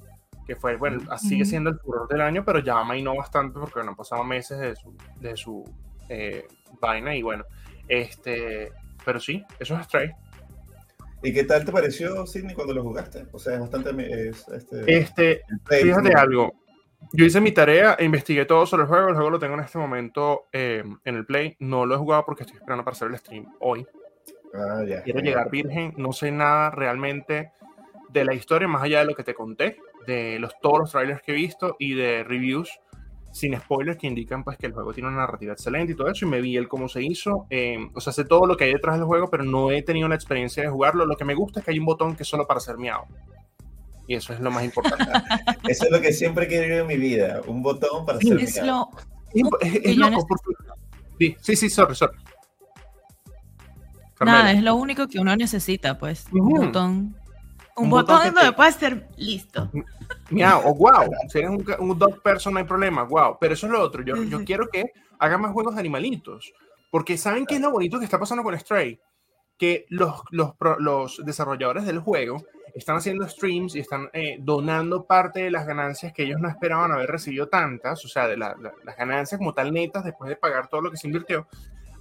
Que 0.47 0.57
fue, 0.57 0.77
bueno, 0.77 1.01
sigue 1.19 1.45
siendo 1.45 1.71
el 1.71 1.79
furor 1.79 2.09
del 2.09 2.21
año, 2.23 2.45
pero 2.45 2.61
ya 2.61 2.83
mainó 2.85 3.15
bastante 3.17 3.59
porque 3.59 3.81
no 3.83 3.91
han 3.91 3.97
pasado 3.97 4.25
meses 4.25 4.59
de 4.59 4.77
su, 4.77 4.97
de 5.21 5.37
su 5.37 5.65
eh, 6.09 6.47
vaina 6.81 7.15
y 7.15 7.23
bueno. 7.23 7.45
Este, 7.89 8.73
pero 9.05 9.21
sí, 9.21 9.45
eso 9.59 9.77
es 9.77 9.85
Stray. 9.85 10.11
¿Y 11.23 11.33
qué 11.33 11.45
tal 11.45 11.65
te 11.65 11.73
pareció, 11.73 12.27
Sidney, 12.27 12.55
cuando 12.55 12.73
lo 12.75 12.83
jugaste? 12.83 13.27
O 13.33 13.39
sea, 13.39 13.55
es 13.55 13.61
bastante... 13.61 13.91
Es, 14.29 14.47
este, 14.49 14.99
Este, 14.99 15.43
Fíjate 15.69 16.13
algo. 16.15 16.55
Yo 17.13 17.25
hice 17.25 17.41
mi 17.41 17.53
tarea 17.53 17.97
e 17.99 18.05
investigué 18.05 18.45
todo 18.45 18.67
sobre 18.67 18.83
el 18.83 18.89
juego. 18.89 19.09
El 19.09 19.15
juego 19.15 19.31
lo 19.31 19.39
tengo 19.39 19.55
en 19.55 19.61
este 19.61 19.79
momento 19.79 20.49
eh, 20.53 20.85
en 21.05 21.17
el 21.17 21.25
Play. 21.25 21.57
No 21.59 21.87
lo 21.87 21.95
he 21.95 21.99
jugado 21.99 22.25
porque 22.25 22.43
estoy 22.43 22.59
esperando 22.59 22.85
para 22.85 22.95
hacer 22.95 23.09
el 23.09 23.19
stream 23.19 23.47
hoy. 23.61 23.87
Ah. 24.55 24.83
Quiero 25.05 25.21
llegar 25.21 25.51
virgen. 25.51 25.95
No 25.97 26.13
sé 26.13 26.31
nada 26.31 26.71
realmente 26.71 27.53
de 28.11 28.25
la 28.25 28.35
historia, 28.35 28.69
más 28.69 28.83
allá 28.83 29.01
de 29.01 29.07
lo 29.07 29.15
que 29.15 29.23
te 29.23 29.35
conté, 29.35 29.79
de 30.07 30.39
los, 30.39 30.59
todos 30.61 30.79
los 30.79 30.91
trailers 30.91 31.23
que 31.23 31.33
he 31.33 31.35
visto 31.35 31.77
y 31.79 31.95
de 31.95 32.25
reviews 32.25 32.81
sin 33.31 33.55
spoilers 33.59 33.99
que 33.99 34.07
indican 34.07 34.43
pues 34.43 34.57
que 34.57 34.67
el 34.67 34.73
juego 34.73 34.93
tiene 34.93 35.11
una 35.11 35.19
narrativa 35.19 35.53
excelente 35.53 35.93
y 35.93 35.97
todo 35.97 36.09
eso. 36.09 36.27
Y 36.27 36.29
me 36.29 36.41
vi 36.41 36.57
el 36.57 36.69
cómo 36.69 36.89
se 36.89 37.03
hizo. 37.03 37.47
eh, 37.51 37.79
o 37.95 38.01
sea, 38.01 38.13
sé 38.13 38.25
todo 38.25 38.47
lo 38.47 38.57
que 38.57 38.65
hay 38.65 38.73
detrás 38.73 38.97
del 38.97 39.05
juego, 39.05 39.31
pero 39.31 39.45
no 39.45 39.71
he 39.71 39.83
tenido 39.83 40.09
la 40.09 40.15
experiencia 40.15 40.63
de 40.63 40.69
jugarlo. 40.69 41.07
Lo 41.07 41.17
que 41.17 41.25
me 41.25 41.35
gusta 41.35 41.61
es 41.61 41.65
que 41.65 41.73
hay 41.73 41.79
un 41.79 41.87
botón 41.87 42.17
que 42.17 42.23
es 42.23 42.29
solo 42.29 42.47
para 42.47 42.59
hacer 42.59 42.77
miau. 42.79 43.05
Y 44.09 44.15
eso 44.15 44.33
es 44.33 44.41
lo 44.41 44.51
más 44.51 44.65
importante. 44.65 45.05
Eso 45.69 45.85
es 45.85 45.91
lo 45.91 46.01
que 46.01 46.13
siempre 46.13 46.47
he 46.47 46.49
querido 46.49 46.81
en 46.81 46.87
mi 46.87 46.97
vida. 46.97 47.43
Un 47.47 47.63
botón 47.63 48.05
para 48.07 48.19
hacer 48.19 48.39
Es 48.41 48.61
lo... 48.65 48.89
Es, 49.61 49.75
es- 49.85 49.97
loco, 49.97 50.27
porque- 50.27 50.55
Sí, 51.19 51.37
sí, 51.41 51.57
sí, 51.57 51.69
sorry, 51.71 51.95
sorry. 51.95 52.17
Nada, 54.21 54.51
es 54.53 54.63
lo 54.63 54.75
único 54.75 55.07
que 55.07 55.19
uno 55.21 55.37
necesita, 55.37 55.99
pues. 55.99 56.27
Ujú. 56.33 56.39
Un 56.39 56.55
botón. 56.67 56.91
Un, 57.77 57.85
Un 57.85 57.91
botón, 57.91 58.17
botón 58.17 58.35
donde 58.35 58.51
te- 58.51 58.57
puede 58.57 58.73
ser 58.73 59.09
listo. 59.17 59.71
Miau, 60.31 60.63
o 60.65 60.75
wow. 60.75 61.11
Si 61.29 61.39
eres 61.39 61.51
un, 61.51 61.65
un 61.79 61.99
dog 61.99 62.21
person, 62.23 62.53
no 62.55 62.59
hay 62.61 62.65
problema. 62.65 63.03
Wow. 63.05 63.37
Pero 63.41 63.55
eso 63.55 63.67
es 63.67 63.73
lo 63.73 63.81
otro. 63.83 64.03
Yo, 64.03 64.17
yo 64.25 64.45
quiero 64.45 64.69
que 64.69 64.87
hagan 65.19 65.41
más 65.43 65.53
juegos 65.53 65.75
de 65.75 65.81
animalitos. 65.81 66.53
Porque 66.91 67.17
¿saben 67.19 67.45
qué 67.47 67.57
es 67.57 67.61
lo 67.61 67.71
bonito 67.71 67.99
que 67.99 68.07
está 68.07 68.19
pasando 68.19 68.43
con 68.43 68.59
Stray? 68.59 68.99
Que 69.59 69.85
los, 69.91 70.23
los, 70.31 70.53
los 70.79 71.21
desarrolladores 71.25 71.85
del 71.85 71.99
juego 71.99 72.43
están 72.79 72.97
haciendo 72.97 73.29
streams 73.29 73.75
y 73.75 73.81
están 73.81 74.09
eh, 74.13 74.37
donando 74.41 75.05
parte 75.05 75.41
de 75.41 75.51
las 75.51 75.67
ganancias 75.67 76.13
que 76.13 76.23
ellos 76.25 76.41
no 76.41 76.49
esperaban 76.49 76.93
haber 76.93 77.11
recibido 77.11 77.49
tantas, 77.49 78.05
o 78.05 78.09
sea, 78.09 78.27
de 78.29 78.37
la- 78.37 78.55
la- 78.61 78.73
las 78.85 78.97
ganancias 78.97 79.39
como 79.39 79.55
tal 79.55 79.73
netas 79.73 80.05
después 80.05 80.29
de 80.29 80.37
pagar 80.37 80.69
todo 80.69 80.81
lo 80.81 80.91
que 80.91 80.97
se 80.97 81.07
invirtió, 81.07 81.47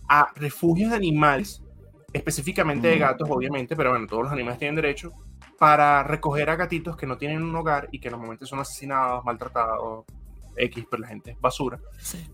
a 0.10 0.32
refugios 0.36 0.92
de 0.92 0.98
animales, 0.98 1.62
específicamente 2.14 2.88
de 2.88 2.98
gatos, 2.98 3.28
obviamente, 3.30 3.76
pero 3.76 3.90
bueno, 3.92 4.08
todos 4.08 4.24
los 4.24 4.32
animales 4.32 4.60
tienen 4.60 4.76
derecho, 4.76 5.12
para 5.60 6.04
recoger 6.04 6.50
a 6.50 6.56
gatitos 6.56 6.96
que 6.96 7.06
no 7.08 7.18
tienen 7.18 7.44
un 7.44 7.56
hogar 7.56 7.90
y 7.92 8.00
que 8.00 8.10
normalmente 8.12 8.46
son 8.46 8.60
asesinados, 8.60 9.26
maltratados, 9.26 10.06
X, 10.56 10.86
pero 10.90 11.02
la 11.02 11.08
gente 11.08 11.32
es 11.32 11.40
basura, 11.42 11.80
Sí. 12.00 12.26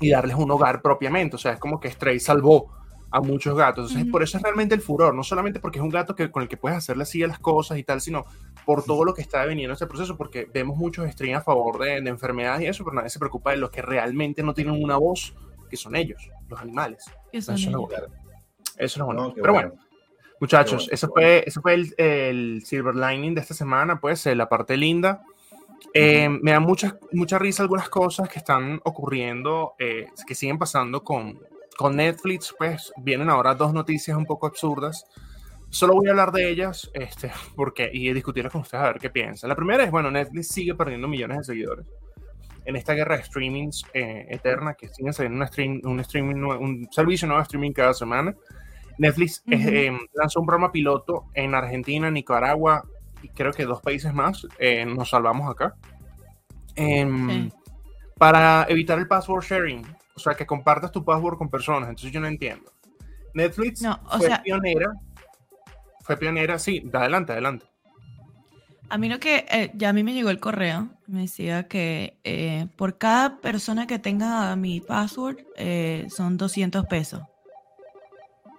y 0.00 0.10
darles 0.10 0.36
un 0.36 0.50
hogar 0.50 0.82
propiamente. 0.82 1.36
O 1.36 1.38
sea, 1.38 1.52
es 1.52 1.58
como 1.58 1.78
que 1.78 1.90
Stray 1.90 2.18
salvó 2.18 2.72
a 3.12 3.20
muchos 3.20 3.56
gatos. 3.56 3.90
Entonces, 3.90 4.10
por 4.10 4.22
eso 4.22 4.38
es 4.38 4.42
realmente 4.42 4.74
el 4.74 4.80
furor, 4.80 5.14
no 5.14 5.22
solamente 5.22 5.60
porque 5.60 5.78
es 5.78 5.84
un 5.84 5.90
gato 5.90 6.16
que, 6.16 6.30
con 6.30 6.42
el 6.42 6.48
que 6.48 6.56
puedes 6.56 6.78
hacerle 6.78 7.02
así 7.02 7.22
a 7.22 7.28
las 7.28 7.38
cosas 7.38 7.78
y 7.78 7.84
tal, 7.84 8.00
sino 8.00 8.24
por 8.64 8.84
todo 8.84 9.04
lo 9.04 9.12
que 9.12 9.20
está 9.20 9.42
deveniendo 9.42 9.74
este 9.74 9.86
proceso, 9.86 10.16
porque 10.16 10.48
vemos 10.52 10.76
muchos 10.76 11.08
streams 11.10 11.40
a 11.40 11.42
favor 11.42 11.78
de, 11.78 12.00
de 12.00 12.10
enfermedades 12.10 12.62
y 12.62 12.66
eso, 12.66 12.84
pero 12.84 12.96
nadie 12.96 13.10
se 13.10 13.18
preocupa 13.18 13.50
de 13.50 13.58
los 13.58 13.70
que 13.70 13.82
realmente 13.82 14.42
no 14.42 14.54
tienen 14.54 14.82
una 14.82 14.96
voz, 14.96 15.36
que 15.68 15.76
son 15.76 15.94
ellos, 15.94 16.30
los 16.48 16.60
animales. 16.60 17.04
Eso 17.32 17.52
es 17.52 17.66
lo 17.66 17.80
ellos. 17.80 17.90
bueno. 17.90 18.06
Eso 18.76 18.78
es 18.78 18.96
lo 18.96 19.06
bueno. 19.06 19.22
No, 19.28 19.34
pero 19.34 19.52
bueno, 19.52 19.72
Muchachos, 20.40 20.86
bueno, 20.86 20.94
eso, 20.94 21.08
fue, 21.08 21.44
eso 21.46 21.62
fue 21.62 21.74
el, 21.74 21.94
el 21.98 22.62
silver 22.64 22.96
lining 22.96 23.34
de 23.34 23.42
esta 23.42 23.54
semana, 23.54 24.00
pues, 24.00 24.26
eh, 24.26 24.34
la 24.34 24.48
parte 24.48 24.76
linda. 24.76 25.22
Eh, 25.94 26.28
me 26.28 26.52
da 26.52 26.60
mucha, 26.60 26.98
mucha 27.12 27.38
risa 27.38 27.62
algunas 27.62 27.88
cosas 27.88 28.28
que 28.28 28.38
están 28.38 28.80
ocurriendo, 28.84 29.74
eh, 29.78 30.06
que 30.26 30.34
siguen 30.34 30.58
pasando 30.58 31.04
con, 31.04 31.38
con 31.76 31.96
Netflix, 31.96 32.54
pues 32.56 32.92
vienen 32.98 33.30
ahora 33.30 33.54
dos 33.54 33.72
noticias 33.72 34.16
un 34.16 34.26
poco 34.26 34.46
absurdas. 34.46 35.04
Solo 35.70 35.94
voy 35.94 36.08
a 36.08 36.10
hablar 36.10 36.32
de 36.32 36.50
ellas 36.50 36.90
este, 36.94 37.30
porque, 37.56 37.90
y 37.92 38.12
discutirlas 38.12 38.52
con 38.52 38.62
ustedes 38.62 38.84
a 38.84 38.88
ver 38.88 38.98
qué 39.00 39.10
piensan. 39.10 39.48
La 39.48 39.56
primera 39.56 39.84
es, 39.84 39.90
bueno, 39.90 40.10
Netflix 40.10 40.48
sigue 40.48 40.74
perdiendo 40.74 41.08
millones 41.08 41.38
de 41.38 41.44
seguidores 41.44 41.86
en 42.64 42.76
esta 42.76 42.94
guerra 42.94 43.16
de 43.16 43.24
streamings 43.24 43.84
eh, 43.92 44.26
eterna, 44.28 44.74
que 44.74 44.88
siguen 44.88 45.12
saliendo 45.12 45.40
un, 45.40 45.48
stream, 45.48 45.80
un, 45.84 46.00
streaming, 46.00 46.36
un 46.36 46.88
servicio 46.92 47.26
nuevo 47.26 47.40
de 47.40 47.44
streaming 47.44 47.72
cada 47.72 47.92
semana. 47.92 48.34
Netflix 48.98 49.42
eh, 49.50 49.86
eh, 49.88 49.98
lanzó 50.14 50.40
un 50.40 50.46
programa 50.46 50.70
piloto 50.70 51.24
en 51.34 51.54
Argentina, 51.54 52.10
Nicaragua 52.10 52.84
y 53.22 53.28
creo 53.28 53.52
que 53.52 53.64
dos 53.64 53.80
países 53.80 54.12
más. 54.12 54.46
eh, 54.58 54.84
nos 54.84 55.10
salvamos 55.10 55.50
acá. 55.50 55.74
Em, 56.74 57.28
Sí. 57.28 57.52
Para 58.18 58.66
evitar 58.68 59.00
el 59.00 59.08
password 59.08 59.44
sharing. 59.44 59.82
O 60.14 60.20
sea, 60.20 60.34
que 60.34 60.46
compartas 60.46 60.92
tu 60.92 61.04
password 61.04 61.38
con 61.38 61.48
personas. 61.48 61.88
Entonces 61.88 62.12
yo 62.12 62.20
no 62.20 62.26
entiendo. 62.26 62.72
Netflix 63.34 63.80
No, 63.82 63.98
o 64.10 64.18
fue 64.18 64.26
sea- 64.26 64.42
pionera. 64.42 64.92
Fue 66.02 66.16
pionera, 66.16 66.58
sí. 66.58 66.88
Adelante, 66.92 67.32
adelante. 67.32 67.66
A 68.90 68.98
mí 68.98 69.08
lo 69.08 69.18
que, 69.18 69.46
eh, 69.50 69.70
ya 69.74 69.88
a 69.88 69.92
mí 69.94 70.02
me 70.04 70.12
llegó 70.12 70.28
el 70.28 70.38
correo, 70.38 70.90
me 71.06 71.22
decía 71.22 71.66
que 71.66 72.18
eh, 72.24 72.66
por 72.76 72.98
cada 72.98 73.38
persona 73.40 73.86
que 73.86 73.98
tenga 73.98 74.54
mi 74.56 74.82
password 74.82 75.38
eh, 75.56 76.06
son 76.10 76.36
200 76.36 76.84
pesos. 76.86 77.22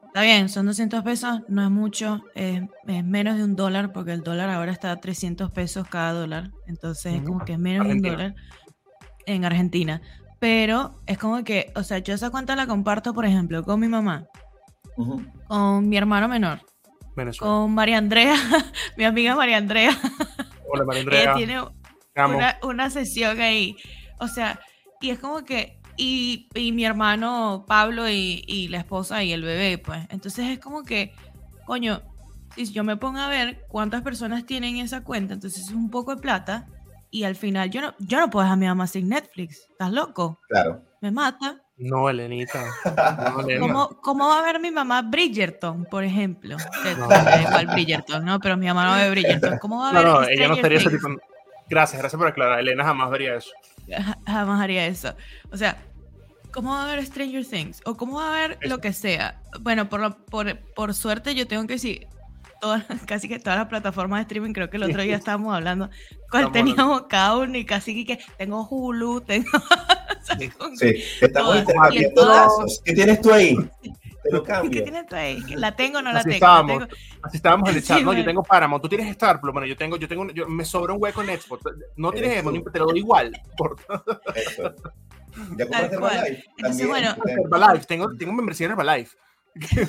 Está 0.08 0.22
bien, 0.24 0.50
son 0.50 0.66
200 0.66 1.04
pesos, 1.04 1.42
no 1.50 1.64
es 1.64 1.70
mucho, 1.70 2.24
es 2.36 2.62
menos 3.04 3.36
de 3.38 3.44
un 3.44 3.56
dólar 3.56 3.92
porque 3.92 4.14
el 4.14 4.22
dólar 4.22 4.50
ahora 4.50 4.72
está 4.72 4.92
a 4.92 5.00
300 5.00 5.52
pesos 5.52 5.88
cada 5.88 6.14
dólar, 6.14 6.52
entonces 6.68 7.14
es 7.16 7.22
como 7.24 7.44
que 7.46 7.54
es 7.54 7.60
menos 7.60 7.88
de 7.88 7.94
un 7.94 8.02
dólar 8.02 8.36
en 9.26 9.44
Argentina. 9.46 10.02
Pero 10.44 11.00
es 11.06 11.18
como 11.18 11.42
que, 11.46 11.72
o 11.74 11.84
sea, 11.84 12.00
yo 12.00 12.14
esa 12.14 12.30
cuenta 12.30 12.54
la 12.58 12.68
comparto, 12.68 13.14
por 13.14 13.26
ejemplo, 13.26 13.64
con 13.64 13.80
mi 13.80 13.88
mamá, 13.88 14.26
con 15.48 15.88
mi 15.88 15.96
hermano 15.96 16.28
menor, 16.28 16.60
Venezuela. 17.16 17.50
con 17.54 17.74
María 17.74 17.98
Andrea, 17.98 18.36
mi 18.98 19.06
amiga 19.06 19.36
María 19.38 19.56
Andrea. 19.56 19.98
Hola, 20.70 20.84
María 20.84 21.02
Ella 21.04 21.32
Andrea. 21.32 21.34
tiene 21.36 21.62
te 22.14 22.20
amo. 22.20 22.36
una, 22.36 22.58
una 22.62 22.90
sesión 22.90 23.40
ahí. 23.40 23.78
O 24.20 24.28
sea, 24.28 24.60
y 25.00 25.12
es 25.12 25.20
como 25.20 25.46
que, 25.46 25.80
y, 25.96 26.50
y 26.56 26.74
mi 26.74 26.84
hermano 26.84 27.64
Pablo 27.66 28.10
y, 28.10 28.44
y 28.46 28.68
la 28.68 28.80
esposa 28.80 29.24
y 29.24 29.32
el 29.32 29.44
bebé, 29.44 29.78
pues. 29.78 30.06
Entonces 30.10 30.50
es 30.50 30.60
como 30.60 30.84
que, 30.84 31.14
coño, 31.66 32.02
si 32.58 32.66
yo 32.66 32.84
me 32.84 32.98
pongo 32.98 33.20
a 33.20 33.30
ver 33.30 33.64
cuántas 33.70 34.02
personas 34.02 34.46
tienen 34.46 34.76
esa 34.76 35.06
cuenta, 35.06 35.36
entonces 35.36 35.70
es 35.70 35.72
un 35.74 35.90
poco 35.90 36.14
de 36.16 36.22
plata. 36.22 36.68
Y 37.14 37.26
al 37.26 37.36
final 37.36 37.70
yo 37.70 37.80
no, 37.80 37.94
yo 38.00 38.20
no 38.20 38.30
puedo 38.32 38.44
dejar 38.44 38.54
a 38.56 38.60
mi 38.60 38.66
mamá 38.66 38.88
sin 38.88 39.08
Netflix. 39.08 39.68
¿Estás 39.70 39.92
loco? 39.92 40.40
Claro. 40.50 40.82
Me 41.00 41.12
mata. 41.12 41.62
No, 41.78 42.10
Elenita. 42.10 42.64
No, 43.36 43.42
Elena. 43.48 43.60
¿Cómo, 43.62 43.90
¿Cómo 44.02 44.28
va 44.30 44.40
a 44.40 44.42
ver 44.42 44.60
mi 44.60 44.72
mamá 44.72 45.04
Bridgerton, 45.04 45.86
por 45.86 46.04
ejemplo? 46.04 46.58
No. 46.98 47.08
Bridgerton, 47.74 48.26
¿no? 48.26 48.40
Pero 48.40 48.58
mi 48.58 48.66
mamá 48.66 48.86
no 48.88 48.96
ve 49.04 49.12
Bridgerton. 49.12 49.60
¿Cómo 49.60 49.80
va 49.80 49.90
a 49.90 49.94
No, 49.94 50.00
ver 50.00 50.08
no, 50.08 50.24
ella 50.28 50.48
no 50.48 50.56
estaría 50.56 50.80
ese 50.80 50.90
tipo. 50.90 51.08
Gracias, 51.70 52.02
gracias 52.02 52.18
por 52.18 52.28
aclarar. 52.28 52.60
Elena 52.60 52.84
jamás 52.84 53.12
vería 53.12 53.36
eso. 53.36 53.52
Ja- 53.88 54.18
jamás 54.26 54.60
haría 54.62 54.88
eso. 54.88 55.14
O 55.52 55.58
sea, 55.58 55.78
¿cómo 56.52 56.72
va 56.72 56.84
a 56.84 56.96
ver 56.96 57.06
Stranger 57.06 57.46
Things? 57.46 57.82
O 57.86 57.96
cómo 57.96 58.18
va 58.18 58.30
a 58.36 58.48
ver 58.48 58.58
lo 58.64 58.80
que 58.80 58.92
sea. 58.92 59.40
Bueno, 59.62 59.88
por, 59.88 60.00
lo- 60.00 60.18
por, 60.26 60.58
por 60.74 60.94
suerte 60.96 61.36
yo 61.36 61.48
tengo 61.48 61.68
que 61.68 61.74
decir, 61.74 62.08
todas, 62.64 62.84
casi 63.06 63.28
que 63.28 63.40
todas 63.40 63.60
las 63.60 63.68
plataformas 63.68 64.20
de 64.20 64.22
streaming, 64.24 64.54
creo 64.54 64.70
que 64.70 64.78
el 64.78 64.84
otro 64.84 65.02
día 65.02 65.16
estábamos 65.18 65.54
hablando, 65.54 65.90
cuál 66.32 66.46
Estamos 66.46 66.52
teníamos 66.54 67.02
cada 67.10 67.38
uno 67.38 67.58
y 67.58 67.66
casi 67.66 68.06
que 68.06 68.20
tengo 68.38 68.66
Hulu, 68.68 69.22
tengo... 69.22 69.50
o 69.58 70.26
sea, 70.26 70.38
con- 70.58 70.78
Sí, 70.78 70.94
estamos 71.22 71.64
Todas. 72.16 72.82
¿Qué 72.86 72.94
tienes 72.94 73.22
tú 73.22 73.34
ahí? 73.34 73.56
¿Qué 74.72 74.82
tienes 74.82 75.06
tú 75.08 75.16
ahí? 75.18 75.40
¿La 75.56 75.76
tengo 75.76 76.00
o 76.00 76.02
no 76.02 76.14
la 76.14 76.20
Así 76.20 76.30
tengo? 76.30 76.36
estábamos, 76.36 76.80
¿La 76.80 76.88
tengo? 76.88 77.02
así 77.24 77.38
estábamos 77.38 77.70
en 77.70 77.76
el 77.76 77.82
Sí, 77.82 77.88
chat, 77.90 77.98
¿no? 77.98 78.02
Yo 78.04 78.06
bueno. 78.06 78.24
tengo 78.26 78.44
Paramount, 78.44 78.82
tú 78.82 78.88
tienes 78.88 79.08
Star 79.10 79.42
Plus, 79.42 79.52
bueno, 79.52 79.68
yo 79.68 79.76
tengo, 79.76 79.98
yo 79.98 80.08
tengo, 80.08 80.30
yo, 80.32 80.48
me 80.48 80.64
sobra 80.64 80.94
un 80.94 81.02
hueco 81.04 81.22
en 81.24 81.40
Xbox. 81.40 81.64
No 81.98 82.12
tienes 82.14 82.42
ni- 82.46 82.64
te 82.64 82.80
lo 82.80 82.86
doy 82.86 83.00
igual. 83.00 83.34
Por 83.58 83.76
Eso. 84.34 84.74
¿Ya 85.58 85.66
compraste 85.66 85.98
cual. 85.98 86.16
Herbalife? 86.16 86.44
Entonces, 86.58 86.88
bueno, 86.88 87.16
Herbalife, 87.26 87.86
tengo, 87.86 88.16
tengo 88.18 88.32
membresía 88.34 88.68
en 88.68 88.72
Herbalife. 88.72 89.18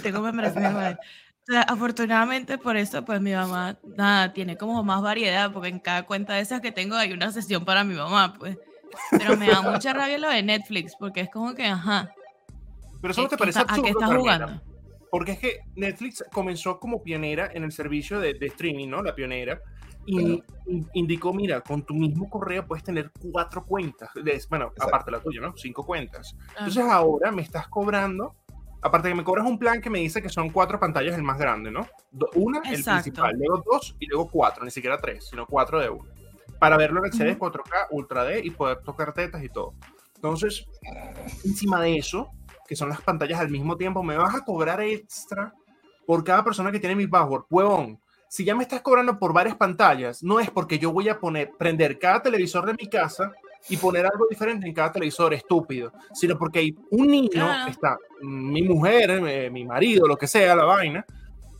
Tengo 0.02 0.20
membresía 0.20 0.60
en 0.60 0.66
Herbalife. 0.66 1.00
Sea, 1.46 1.62
afortunadamente 1.62 2.57
por 2.59 2.76
eso, 2.76 3.04
pues 3.04 3.20
mi 3.20 3.33
mamá, 3.33 3.76
nada, 3.96 4.33
tiene 4.33 4.57
como 4.57 4.83
más 4.83 5.02
variedad, 5.02 5.52
porque 5.52 5.68
en 5.68 5.78
cada 5.78 6.04
cuenta 6.04 6.35
de 6.35 6.40
esas 6.40 6.61
que 6.61 6.72
tengo 6.72 6.96
hay 6.96 7.12
una 7.12 7.30
sesión 7.33 7.64
para 7.64 7.85
mi 7.85 7.94
mamá, 7.94 8.35
pues. 8.38 8.57
Pero 9.11 9.37
me 9.37 9.48
da 9.48 9.61
mucha 9.61 9.92
rabia 9.92 10.16
lo 10.18 10.30
de 10.30 10.42
Netflix, 10.42 10.94
porque 10.98 11.20
es 11.22 11.30
como 11.30 11.54
que, 11.54 11.66
ajá, 11.66 12.11
Pero 13.02 13.12
eso 13.12 13.22
no 13.22 13.28
te 13.28 13.37
¿qué 13.37 13.38
parece 13.40 13.59
está- 13.61 13.72
¿a 13.72 13.76
qué 13.76 13.80
absurdo, 13.90 13.98
estás 13.98 14.09
Carmela? 14.11 14.37
jugando? 14.46 14.62
Porque 15.11 15.33
es 15.33 15.38
que 15.38 15.59
Netflix 15.76 16.24
comenzó 16.33 16.80
como 16.80 17.02
pionera 17.02 17.50
en 17.52 17.62
el 17.64 17.72
servicio 17.72 18.18
de, 18.20 18.35
de 18.35 18.46
streaming, 18.46 18.88
¿no? 18.88 19.02
La 19.02 19.14
pionera. 19.14 19.61
Y 20.07 20.42
in- 20.66 20.88
indicó, 20.94 21.33
mira, 21.33 21.61
con 21.61 21.83
tu 21.83 21.94
mismo 21.94 22.28
correo 22.28 22.66
puedes 22.66 22.83
tener 22.85 23.11
cuatro 23.33 23.64
cuentas. 23.64 24.11
de- 24.14 24.42
bueno, 24.48 24.66
Exacto. 24.66 24.85
aparte 24.87 25.11
la 25.11 25.20
tuya, 25.20 25.40
¿no? 25.40 25.54
Cinco 25.57 25.85
cuentas. 25.85 26.35
Ah. 26.48 26.61
Entonces 26.61 26.85
ahora 26.85 27.30
me 27.30 27.42
estás 27.42 27.68
cobrando, 27.68 28.35
aparte 28.84 29.08
que 29.08 29.14
me 29.14 29.24
cobras 29.24 29.46
un 29.46 29.58
plan 29.58 29.80
que 29.80 29.88
me 29.88 29.98
dice 29.98 30.20
que 30.20 30.28
son 30.28 30.50
cuatro 30.50 30.78
pantallas 30.78 31.16
el 31.16 31.22
más 31.22 31.38
grande, 31.38 31.70
¿no? 31.70 31.88
Una, 32.34 32.58
el 32.70 32.80
Exacto. 32.80 33.02
principal, 33.02 33.34
luego 33.38 33.64
dos 33.64 33.96
y 33.98 34.06
luego 34.06 34.28
cuatro, 34.30 34.62
ni 34.62 34.70
siquiera 34.70 34.98
tres, 34.98 35.26
sino 35.30 35.46
cuatro 35.46 35.80
de 35.80 35.88
uno. 35.88 36.04
Para 36.58 36.76
verlo 36.76 37.00
en 37.02 37.10
HD 37.10 37.32
Ujú. 37.32 37.46
4K, 37.46 37.86
Ultra 37.90 38.24
D 38.24 38.40
y 38.44 38.50
poder 38.50 38.82
tocar 38.82 39.14
tetas 39.14 39.42
y 39.42 39.48
todo. 39.48 39.72
Entonces, 40.16 40.66
encima 41.44 41.80
de 41.80 41.96
eso, 41.96 42.30
que 42.68 42.76
son 42.76 42.90
las 42.90 43.00
pantallas 43.00 43.40
al 43.40 43.48
mismo 43.48 43.78
tiempo, 43.78 44.02
me 44.02 44.18
vas 44.18 44.34
a 44.34 44.44
cobrar 44.44 44.82
extra 44.82 45.54
por 46.06 46.22
cada 46.22 46.44
persona 46.44 46.70
que 46.70 46.78
tiene 46.78 46.94
mi 46.94 47.06
password. 47.06 47.46
Huevón, 47.48 47.98
si 48.28 48.44
ya 48.44 48.54
me 48.54 48.64
estás 48.64 48.82
cobrando 48.82 49.18
por 49.18 49.32
varias 49.32 49.56
pantallas, 49.56 50.22
no 50.22 50.40
es 50.40 50.50
porque 50.50 50.78
yo 50.78 50.92
voy 50.92 51.08
a 51.08 51.18
poner, 51.18 51.52
prender 51.58 51.98
cada 51.98 52.22
televisor 52.22 52.66
de 52.66 52.74
mi 52.74 52.86
casa 52.86 53.32
y 53.68 53.77
poner 53.77 54.05
algo 54.07 54.27
diferente 54.29 54.66
en 54.66 54.74
cada 54.74 54.92
televisor, 54.92 55.33
estúpido, 55.35 55.92
sino 56.12 56.37
porque 56.38 56.59
hay 56.59 56.77
un 56.90 57.07
niño, 57.07 57.31
Claro. 57.31 57.70
está 57.70 57.96
mm, 58.22 58.53
mi 58.53 58.62
mujer, 58.62 59.11
eh, 59.11 59.50
mi 59.50 59.64
marido, 59.64 60.07
lo 60.07 60.16
que 60.16 60.27
sea, 60.27 60.55
la 60.55 60.64
vaina, 60.64 61.05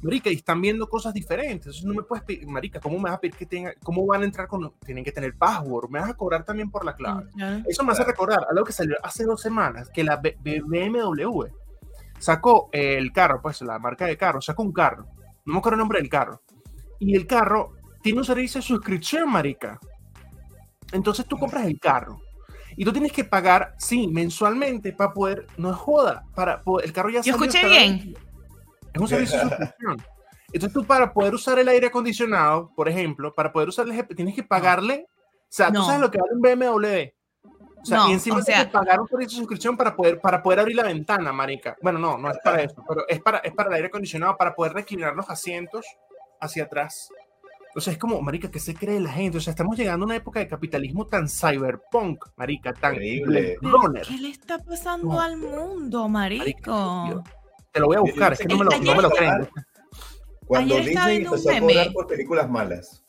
marica, 0.03 0.29
y 0.31 0.35
están 0.35 0.61
viendo 0.61 0.87
cosas 0.87 1.15
diferentes. 1.15 1.67
Entonces 1.67 1.85
no 1.85 1.95
me 1.95 2.03
puedes 2.03 2.23
pedir, 2.25 2.47
marica, 2.47 2.79
¿cómo 2.79 2.97
me 2.99 3.05
vas 3.05 3.15
a 3.15 3.21
pedir 3.21 3.35
que 3.37 3.47
tenga, 3.47 3.73
cómo 3.83 4.05
van 4.07 4.21
a 4.21 4.25
entrar 4.27 4.47
con, 4.49 4.71
tienen 4.85 5.03
que 5.03 5.13
tener 5.13 5.35
password? 5.37 5.89
Me 5.89 5.99
vas 6.01 6.11
a 6.11 6.15
cobrar 6.15 6.45
también 6.45 6.71
por 6.71 6.85
la 6.85 6.95
clave. 6.95 7.25
Claro. 7.35 7.63
Eso 7.67 7.83
me 7.85 7.93
hace 7.93 8.05
recordar 8.05 8.47
algo 8.51 8.65
que 8.65 8.73
salió 8.73 8.97
hace 9.03 9.25
dos 9.25 9.41
semanas, 9.41 9.89
que 9.89 10.05
la 10.05 10.17
B- 10.17 10.37
B- 10.43 10.61
BMW 10.67 11.47
sacó 12.19 12.69
el 12.73 13.13
carro, 13.13 13.41
pues 13.43 13.61
la 13.63 13.79
marca 13.79 14.07
de 14.07 14.17
carro, 14.17 14.41
sacó 14.43 14.63
un 14.63 14.73
carro, 14.73 15.07
no 15.47 15.55
me 15.55 15.59
acuerdo 15.59 15.77
el 15.77 15.81
nombre 15.81 16.01
del 16.01 16.09
carro, 16.11 16.43
y 16.99 17.15
el 17.17 17.27
carro 17.27 17.73
tiene 18.03 18.19
un 18.19 18.25
servicio 18.25 18.61
de 18.61 18.67
suscripción, 18.67 19.31
marica. 19.31 19.79
Entonces 20.93 21.27
tú 21.27 21.37
compras 21.39 21.67
el 21.67 21.79
carro 21.79 22.21
y 22.77 22.85
tú 22.85 22.93
tienes 22.93 23.13
que 23.13 23.25
pagar, 23.25 23.75
sí, 23.79 24.09
mensualmente 24.09 24.93
para 24.93 25.13
poder, 25.13 25.47
no 25.57 25.71
es 25.71 25.77
joda, 25.77 26.25
para 26.35 26.61
poder, 26.61 26.87
el 26.87 26.93
carro 26.93 27.11
ya 27.11 27.21
Yo 27.23 27.33
escuché 27.33 27.67
bien. 27.69 28.15
es 28.93 29.01
un 29.01 29.09
servicio 29.09 29.39
de 29.39 29.43
suscripción. 29.49 29.97
Entonces 30.53 30.73
tú 30.73 30.85
para 30.85 31.13
poder 31.13 31.35
usar 31.35 31.59
el 31.59 31.69
aire 31.69 31.89
acondicionado, 31.89 32.71
por 32.77 32.89
ejemplo, 32.89 33.33
para 33.35 33.53
poder 33.53 33.69
usar 33.69 33.87
el 33.87 33.93
GP, 33.97 34.15
tienes 34.15 34.35
que 34.37 34.43
pagarle, 34.45 35.07
o 35.09 35.47
sea, 35.49 35.69
tú 35.69 35.75
No. 35.81 35.85
sabes 35.87 36.01
lo 36.01 36.11
que 36.11 36.19
vale 36.19 36.33
un 36.35 36.41
BMW. 36.43 37.13
O 37.83 37.87
sea, 37.87 37.99
No, 37.99 38.09
y 38.09 38.13
encima 38.13 38.37
o 38.37 38.43
tienes 38.43 38.63
sea- 38.63 38.65
que 38.67 38.73
pagar 38.73 38.99
un 39.01 39.07
servicio 39.09 39.37
de 39.37 39.41
suscripción 39.43 39.77
para 39.77 39.95
poder, 39.95 40.19
para 40.21 40.43
poder 40.43 40.61
abrir 40.61 40.77
la 40.77 40.85
ventana, 40.85 41.33
marica. 41.33 41.77
Bueno, 41.83 41.99
no, 41.99 42.17
no 42.17 42.31
es 42.31 42.39
para 42.43 42.63
eso, 42.63 42.83
pero 42.89 43.03
es 43.09 43.21
para, 43.21 43.39
es 43.39 43.53
para 43.53 43.69
el 43.69 43.75
aire 43.75 43.89
acondicionado, 43.89 44.37
para 44.39 44.55
poder 44.55 44.73
reclinar 44.73 45.15
los 45.15 45.29
asientos 45.29 45.85
hacia 46.41 46.65
atrás. 46.65 47.09
Entonces 47.75 47.95
es 47.95 47.99
como, 47.99 48.23
marica, 48.23 48.49
¿qué 48.53 48.61
se 48.61 48.73
cree 48.73 49.01
la 49.01 49.11
gente? 49.11 49.39
O 49.39 49.41
sea, 49.41 49.51
estamos 49.51 49.77
llegando 49.77 50.05
a 50.05 50.07
una 50.07 50.15
época 50.15 50.39
de 50.39 50.47
capitalismo 50.47 51.09
tan 51.09 51.29
cyberpunk, 51.29 52.25
marica, 52.37 52.73
tan 52.73 52.95
Runner. 52.95 54.07
¿Qué 54.07 54.17
le 54.17 54.29
está 54.29 54.59
pasando 54.61 55.09
No. 55.09 55.21
al 55.21 55.37
mundo, 55.37 56.09
marico? 56.09 57.25
Te 57.73 57.81
lo 57.81 57.87
voy 57.87 57.97
a 57.97 58.01
buscar, 58.01 58.33
es 58.35 58.39
que 58.39 58.47
no 58.47 58.59
me 58.59 58.65
lo, 58.67 58.71
no 58.79 58.95
me 58.95 59.03
lo 59.03 59.11
creen. 59.11 59.49
Cuando 60.47 60.75
Ayer 60.77 60.87
Disney 60.87 61.11
viendo 61.19 61.31
un 61.33 61.37
empezó 61.39 61.51
a 61.51 61.55
meme. 61.55 61.67
cobrar 61.73 61.93
por 61.93 62.07
películas 62.07 62.49
malas. 62.51 63.05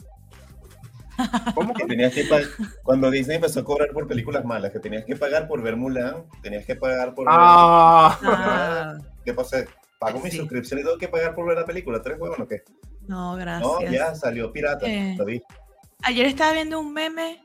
¿Cómo? 1.56 1.73
Que 1.73 1.86
tenías 1.86 2.13
que 2.13 2.23
pa- 2.25 2.41
Cuando 2.84 3.12
Disney 3.12 3.36
empezó 3.36 3.60
a 3.60 3.63
cobrar 3.63 3.89
por 3.91 4.08
películas 4.08 4.43
malas, 4.45 4.71
que 4.71 4.80
tenías 4.80 5.06
que 5.06 5.15
pagar 5.15 5.47
por 5.47 5.62
ver 5.62 5.75
Mulan, 5.78 6.25
tenías 6.41 6.65
que 6.65 6.75
pagar 6.75 7.13
por 7.13 7.25
ver... 7.28 7.36
Ah, 7.38 8.17
Ah, 8.23 8.97
¿Qué 9.23 9.34
pasa? 9.34 9.63
Pago 9.99 10.19
mi 10.19 10.32
Sí. 10.32 10.38
suscripción 10.38 10.80
y 10.80 10.84
tengo 10.84 10.97
que 10.97 11.08
pagar 11.08 11.36
por 11.36 11.45
ver 11.47 11.58
la 11.58 11.65
película. 11.65 12.01
¿Tres 12.01 12.19
huevos 12.19 12.39
o 12.39 12.47
qué? 12.47 12.63
No, 13.08 13.36
gracias. 13.36 13.68
No, 13.68 13.91
ya 13.91 14.15
salió 14.15 14.52
pirata. 14.52 14.86
Eh. 14.88 15.15
Lo 15.18 15.26
vi. 15.26 15.41
Ayer 16.04 16.26
estaba 16.26 16.54
viendo 16.54 16.80
un 16.80 16.94
meme. 16.94 17.41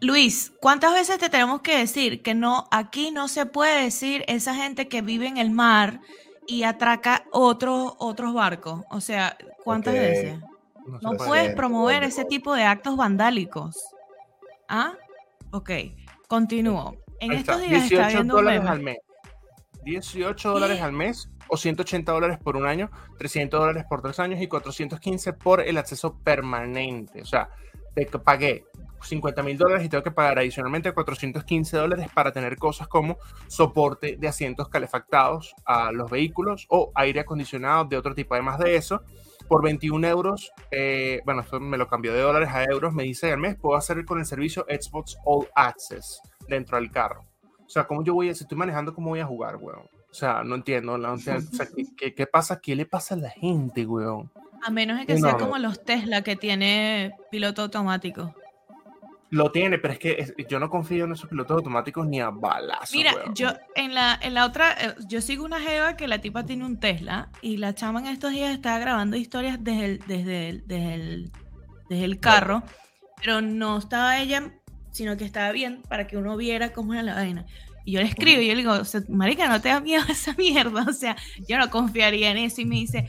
Luis, 0.00 0.52
¿cuántas 0.60 0.92
veces 0.92 1.18
te 1.18 1.30
tenemos 1.30 1.62
que 1.62 1.78
decir 1.78 2.22
que 2.22 2.34
no, 2.34 2.68
aquí 2.70 3.10
no 3.10 3.28
se 3.28 3.46
puede 3.46 3.82
decir 3.82 4.24
esa 4.28 4.54
gente 4.54 4.88
que 4.88 5.00
vive 5.00 5.26
en 5.26 5.38
el 5.38 5.50
mar 5.50 6.00
y 6.46 6.64
atraca 6.64 7.24
otros 7.32 7.94
otros 7.98 8.34
barcos? 8.34 8.82
O 8.90 9.00
sea, 9.00 9.36
¿cuántas 9.64 9.94
veces? 9.94 10.38
no 11.00 11.12
puedes 11.12 11.54
promover 11.54 12.04
ese 12.04 12.24
tipo 12.24 12.54
de 12.54 12.64
actos 12.64 12.96
vandálicos. 12.96 13.76
¿Ah? 14.68 14.92
Ok, 15.50 15.70
continúo. 16.28 16.96
En 17.20 17.30
Ahí 17.30 17.38
estos 17.38 17.56
está, 17.56 17.68
días 17.68 17.84
estaba 17.84 18.08
18 18.08 18.16
viendo 18.18 18.34
un 18.36 18.44
dólares 18.44 18.60
meme. 18.60 18.70
al 18.72 18.80
mes. 18.82 18.98
18 19.84 20.50
dólares 20.50 20.80
al 20.82 20.92
mes 20.92 21.30
o 21.48 21.56
180 21.56 22.10
dólares 22.12 22.38
por 22.42 22.56
un 22.56 22.66
año, 22.66 22.90
300 23.18 23.60
dólares 23.60 23.84
por 23.88 24.02
tres 24.02 24.18
años 24.20 24.40
y 24.40 24.48
415 24.48 25.32
por 25.32 25.60
el 25.60 25.78
acceso 25.78 26.18
permanente. 26.18 27.22
O 27.22 27.26
sea, 27.26 27.50
te 27.94 28.06
pagué 28.18 28.64
50 29.02 29.42
mil 29.42 29.56
dólares 29.56 29.84
y 29.84 29.88
tengo 29.88 30.02
que 30.02 30.10
pagar 30.10 30.38
adicionalmente 30.38 30.92
415 30.92 31.76
dólares 31.76 32.08
para 32.12 32.32
tener 32.32 32.56
cosas 32.56 32.88
como 32.88 33.18
soporte 33.46 34.16
de 34.18 34.28
asientos 34.28 34.68
calefactados 34.68 35.54
a 35.64 35.92
los 35.92 36.10
vehículos 36.10 36.66
o 36.68 36.92
aire 36.94 37.20
acondicionado 37.20 37.84
de 37.84 37.96
otro 37.96 38.14
tipo. 38.14 38.34
Además 38.34 38.58
de 38.58 38.76
eso, 38.76 39.02
por 39.48 39.62
21 39.62 40.06
euros, 40.08 40.50
eh, 40.70 41.20
bueno, 41.24 41.42
esto 41.42 41.60
me 41.60 41.78
lo 41.78 41.86
cambió 41.88 42.12
de 42.12 42.20
dólares 42.20 42.48
a 42.52 42.64
euros, 42.64 42.92
me 42.92 43.04
dice 43.04 43.32
al 43.32 43.38
mes, 43.38 43.56
puedo 43.56 43.76
hacer 43.76 44.04
con 44.04 44.18
el 44.18 44.26
servicio 44.26 44.66
Xbox 44.68 45.16
All 45.24 45.48
Access 45.54 46.20
dentro 46.48 46.78
del 46.78 46.90
carro. 46.90 47.24
O 47.64 47.68
sea, 47.68 47.86
¿cómo 47.86 48.04
yo 48.04 48.14
voy 48.14 48.30
a, 48.30 48.34
si 48.34 48.44
estoy 48.44 48.58
manejando, 48.58 48.94
cómo 48.94 49.10
voy 49.10 49.20
a 49.20 49.26
jugar, 49.26 49.56
weón? 49.56 49.88
O 50.16 50.18
sea, 50.18 50.42
no 50.42 50.54
entiendo, 50.54 50.96
entiendo. 50.96 51.50
O 51.52 51.54
sea, 51.54 51.66
¿qué, 52.16 52.26
pasa? 52.26 52.58
¿Qué 52.58 52.74
le 52.74 52.86
pasa 52.86 53.14
a 53.14 53.18
la 53.18 53.28
gente, 53.28 53.84
weón? 53.84 54.30
A 54.62 54.70
menos 54.70 54.98
de 54.98 55.04
que 55.04 55.12
No, 55.12 55.20
sea 55.20 55.36
como 55.36 55.58
los 55.58 55.84
Tesla 55.84 56.22
que 56.22 56.36
tiene 56.36 57.12
piloto 57.30 57.60
automático. 57.60 58.34
Lo 59.28 59.52
tiene, 59.52 59.76
pero 59.76 59.92
es 59.92 59.98
que 59.98 60.12
es- 60.12 60.34
yo 60.48 60.58
no 60.58 60.70
confío 60.70 61.04
en 61.04 61.12
esos 61.12 61.28
pilotos 61.28 61.58
automáticos 61.58 62.06
ni 62.06 62.22
a 62.22 62.30
balazos, 62.30 62.92
Mira, 62.96 63.14
weón. 63.14 63.34
yo 63.34 63.50
en 63.74 63.92
la, 63.92 64.18
en 64.22 64.32
la 64.32 64.46
otra, 64.46 64.72
eh, 64.72 64.94
yo 65.06 65.20
sigo 65.20 65.44
una 65.44 65.60
jeva 65.60 65.98
que 65.98 66.08
la 66.08 66.18
tipa 66.22 66.46
tiene 66.46 66.64
un 66.64 66.80
Tesla 66.80 67.28
y 67.42 67.58
la 67.58 67.74
chama 67.74 68.00
en 68.00 68.06
estos 68.06 68.30
días 68.30 68.54
estaba 68.54 68.78
grabando 68.78 69.18
historias 69.18 69.62
desde 69.62 69.84
el, 69.84 69.98
desde 70.06 70.48
el, 70.48 70.66
desde 70.66 70.94
el, 70.94 71.32
desde 71.90 72.04
el 72.04 72.20
carro, 72.20 72.62
pero 73.18 73.42
no 73.42 73.76
estaba 73.76 74.18
ella, 74.18 74.50
sino 74.92 75.18
que 75.18 75.26
estaba 75.26 75.52
bien 75.52 75.82
para 75.90 76.06
que 76.06 76.16
uno 76.16 76.38
viera 76.38 76.72
cómo 76.72 76.94
era 76.94 77.02
la 77.02 77.14
vaina. 77.16 77.44
Y 77.86 77.92
yo 77.92 78.00
le 78.00 78.08
escribo 78.08 78.42
y 78.42 78.48
yo 78.48 78.54
le 78.54 78.58
digo, 78.62 78.72
o 78.72 78.84
sea, 78.84 79.00
marica, 79.08 79.48
no 79.48 79.60
te 79.60 79.68
da 79.70 79.80
miedo 79.80 80.04
esa 80.10 80.34
mierda, 80.34 80.84
o 80.88 80.92
sea, 80.92 81.16
yo 81.48 81.56
no 81.56 81.70
confiaría 81.70 82.30
en 82.32 82.36
eso 82.36 82.60
y 82.60 82.64
me 82.66 82.74
dice, 82.74 83.08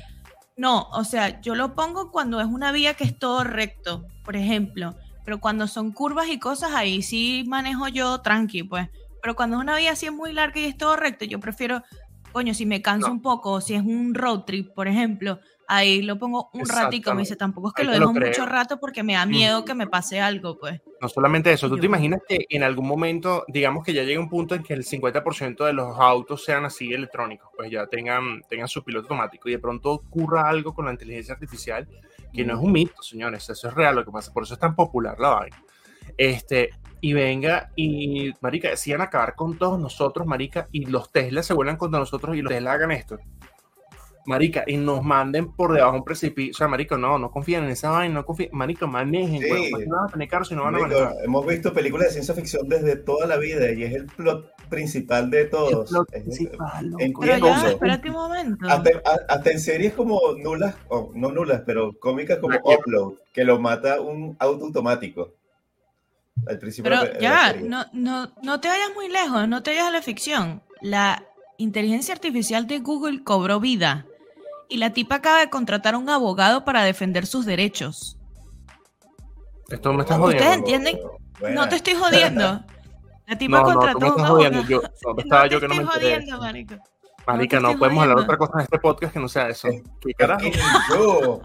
no, 0.56 0.88
o 0.92 1.04
sea, 1.04 1.42
yo 1.42 1.56
lo 1.56 1.74
pongo 1.76 2.12
cuando 2.12 2.40
es 2.40 2.46
una 2.48 2.72
vía 2.72 2.94
que 2.94 3.04
es 3.04 3.18
todo 3.18 3.44
recto, 3.44 4.06
por 4.24 4.36
ejemplo, 4.36 4.96
pero 5.26 5.40
cuando 5.40 5.68
son 5.68 5.92
curvas 5.92 6.30
y 6.30 6.40
cosas, 6.40 6.72
ahí 6.74 7.02
sí 7.02 7.44
manejo 7.48 7.88
yo 7.90 8.22
tranqui, 8.22 8.64
pues. 8.64 8.88
Pero 9.22 9.36
cuando 9.36 9.58
es 9.58 9.64
una 9.64 9.76
vía 9.76 9.92
así 9.94 10.06
es 10.06 10.14
muy 10.14 10.32
larga 10.32 10.60
y 10.62 10.66
es 10.66 10.78
todo 10.78 10.96
recto, 10.96 11.26
yo 11.26 11.40
prefiero, 11.40 11.84
coño, 12.32 12.54
si 12.54 12.66
me 12.68 12.82
canso 12.84 13.08
No. 13.08 13.14
un 13.16 13.22
poco, 13.24 13.52
o 13.54 13.62
si 13.62 13.74
es 13.74 13.82
un 13.82 14.14
road 14.14 14.42
trip, 14.46 14.74
por 14.76 14.88
ejemplo, 14.88 15.40
ahí 15.68 16.02
lo 16.02 16.18
pongo 16.18 16.50
un 16.54 16.68
ratico, 16.68 17.14
me 17.14 17.22
dice, 17.22 17.36
tampoco 17.36 17.68
es 17.70 17.74
que 17.74 17.82
Ahí 17.82 17.88
lo 17.88 17.94
te 17.94 18.00
lo 18.00 18.08
dejo 18.14 18.28
mucho 18.28 18.46
rato 18.46 18.80
porque 18.80 19.04
me 19.04 19.14
da 19.14 19.26
miedo 19.26 19.66
que 19.66 19.76
me 19.76 19.88
pase 19.88 20.20
algo, 20.20 20.58
pues. 20.58 20.82
No 21.00 21.10
solamente 21.10 21.52
eso, 21.52 21.70
tú 21.70 21.76
Yo- 21.76 21.82
te 21.82 21.86
imaginas 21.86 22.22
que 22.28 22.46
en 22.50 22.64
algún 22.64 22.88
momento, 22.88 23.46
digamos 23.48 23.84
que 23.86 23.94
ya 23.94 24.04
llegue 24.04 24.18
un 24.18 24.30
punto 24.30 24.56
en 24.56 24.64
que 24.64 24.74
el 24.74 24.84
50% 24.84 25.66
de 25.66 25.74
los 25.74 26.00
autos 26.00 26.44
sean 26.44 26.66
así 26.66 26.92
electrónicos, 26.92 27.50
pues 27.56 27.70
ya 27.70 27.86
tengan, 27.86 28.42
tengan 28.50 28.68
su 28.68 28.84
piloto 28.84 29.06
automático 29.06 29.50
y 29.50 29.52
de 29.52 29.60
pronto 29.60 29.92
ocurra 29.92 30.50
algo 30.50 30.74
con 30.74 30.86
la 30.86 30.92
inteligencia 30.92 31.34
artificial, 31.34 31.88
que 32.34 32.44
no 32.44 32.56
es 32.56 32.60
un 32.60 32.72
mito, 32.72 33.02
señores, 33.04 33.50
eso 33.50 33.68
es 33.68 33.74
real 33.74 33.96
lo 33.96 34.06
que 34.06 34.12
pasa, 34.12 34.34
por 34.34 34.44
eso 34.44 34.54
es 34.56 34.60
tan 34.60 34.76
popular 34.76 35.20
la 35.20 35.30
vaina. 35.30 35.64
Este, 36.18 36.70
y 37.02 37.14
venga 37.14 37.72
y, 37.76 38.34
marica, 38.42 38.70
decían 38.70 39.02
acabar 39.02 39.36
con 39.36 39.58
todos 39.58 39.80
nosotros, 39.80 40.26
marica, 40.26 40.68
y 40.72 40.86
los 40.86 41.12
Tesla 41.12 41.44
se 41.44 41.54
vuelvan 41.54 41.78
contra 41.78 42.00
nosotros 42.00 42.36
y 42.36 42.42
los 42.42 42.52
Tesla 42.52 42.72
hagan 42.72 42.92
esto. 42.92 43.18
Marica, 44.28 44.64
y 44.68 44.78
nos 44.78 45.02
manden 45.04 45.52
por 45.54 45.74
debajo 45.74 45.94
de 45.94 45.98
un 46.00 46.04
precipicio. 46.06 46.52
O 46.52 46.58
sea, 46.58 46.68
marica, 46.68 46.98
no, 46.98 47.18
no 47.18 47.32
confíen 47.32 47.64
en 47.64 47.70
esa 47.72 47.90
vaina, 47.90 48.14
no 48.16 48.26
confíen. 48.26 48.50
Marica, 48.52 48.86
manejen, 48.86 49.42
Sí. 49.42 49.72
no 49.88 49.96
van 49.98 50.06
a 50.06 50.12
tener 50.12 50.30
y 50.52 50.54
no 50.56 50.64
van 50.64 50.76
a 50.76 50.80
manejar. 50.80 51.14
hemos 51.24 51.46
visto 51.48 51.74
películas 51.74 52.08
de 52.08 52.12
ciencia 52.14 52.34
ficción 52.36 52.68
desde 52.68 52.98
toda 52.98 53.26
la 53.26 53.38
vida 53.38 53.72
y 53.72 53.84
es 53.84 53.94
el 53.96 54.06
plot 54.06 54.52
principal 54.70 55.30
de 55.32 55.46
todos. 55.46 55.90
Plot 55.90 56.08
Es- 56.14 56.24
principal, 56.24 56.94
en- 57.00 57.14
Pero 57.14 57.38
ya, 57.38 57.70
espérate 57.70 58.10
un 58.10 58.16
momento. 58.16 58.68
Hasta, 58.70 58.90
a- 59.06 59.34
hasta 59.34 59.52
en 59.52 59.60
series 59.60 59.94
como 59.94 60.20
nulas, 60.38 60.76
o 60.90 61.12
no 61.16 61.32
nulas, 61.32 61.64
pero 61.66 61.94
cómicas 61.98 62.38
como. 62.40 62.58
Upload, 62.58 63.14
que 63.34 63.44
lo 63.46 63.60
mata 63.60 64.02
un 64.02 64.36
auto 64.40 64.66
automático. 64.66 65.34
Al 66.48 66.60
principio 66.60 66.92
Pero 66.92 67.20
ya, 67.20 67.54
no, 67.54 67.86
no, 67.94 68.30
no 68.44 68.60
te 68.60 68.68
vayas 68.68 68.90
muy 68.94 69.10
lejos, 69.10 69.48
no 69.48 69.64
te 69.64 69.72
vayas 69.72 69.88
a 69.88 69.92
la 69.92 70.02
ficción. 70.02 70.62
La 70.82 71.24
inteligencia 71.58 72.14
artificial 72.14 72.68
de 72.68 72.80
Google 72.80 73.24
cobró 73.24 73.60
vida 73.60 74.06
y 74.70 74.78
la 74.78 74.92
tipa 74.92 75.16
acaba 75.16 75.40
de 75.40 75.50
contratar 75.50 75.96
a 75.96 75.98
un 75.98 76.10
abogado 76.10 76.66
para 76.66 76.84
defender 76.84 77.26
sus 77.26 77.46
derechos. 77.46 78.18
Esto 79.70 79.94
me 79.94 80.04
estás 80.04 80.20
¿Ustedes 80.20 80.42
jodiendo. 80.42 80.54
entienden? 80.68 81.00
Buena. 81.40 81.62
No 81.62 81.70
te 81.70 81.76
estoy 81.78 81.96
jodiendo. 81.96 82.64
La 83.28 83.38
tipa 83.38 83.60
No, 83.60 83.64
no, 83.64 83.74
tú 83.74 83.80
contrató 83.80 84.00
me 84.00 84.06
a 84.06 84.10
un 84.10 84.16
estás 84.18 84.30
jodiendo. 84.30 84.60
abogado. 84.60 84.82
Yo, 84.82 84.90
¿dónde 85.04 85.22
estaba 85.24 85.44
no 85.44 85.50
te 85.50 85.54
yo 85.54 85.60
que 85.60 85.68
no 85.68 85.76
me 85.76 85.82
enteré? 85.82 86.06
jodiendo, 86.16 86.38
marico. 86.40 86.76
Marica, 87.28 87.58
te 87.58 87.64
no, 87.64 87.78
podemos 87.78 88.04
hablar 88.04 88.18
de 88.18 88.24
jodiendo. 88.24 88.24
otra 88.24 88.38
cosa 88.38 88.54
en 88.54 88.62
este 88.64 88.80
podcast 88.80 89.14
que 89.14 89.20
no 89.20 89.28
sea 89.28 89.50
eso. 89.50 89.68
Es- 89.68 89.82
¿Qué 90.00 90.10
Es 90.12 90.16
carajo? 90.18 90.40
que 90.42 90.52
yo 90.90 91.42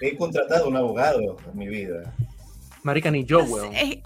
he 0.00 0.16
contratado 0.16 0.64
a 0.64 0.68
un 0.68 0.76
abogado 0.76 1.20
en 1.52 1.56
mi 1.58 1.68
vida. 1.68 2.12
Marica, 2.82 3.10
ni 3.12 3.24
yo, 3.24 3.44
weón. 3.44 3.72
Es, 3.74 3.98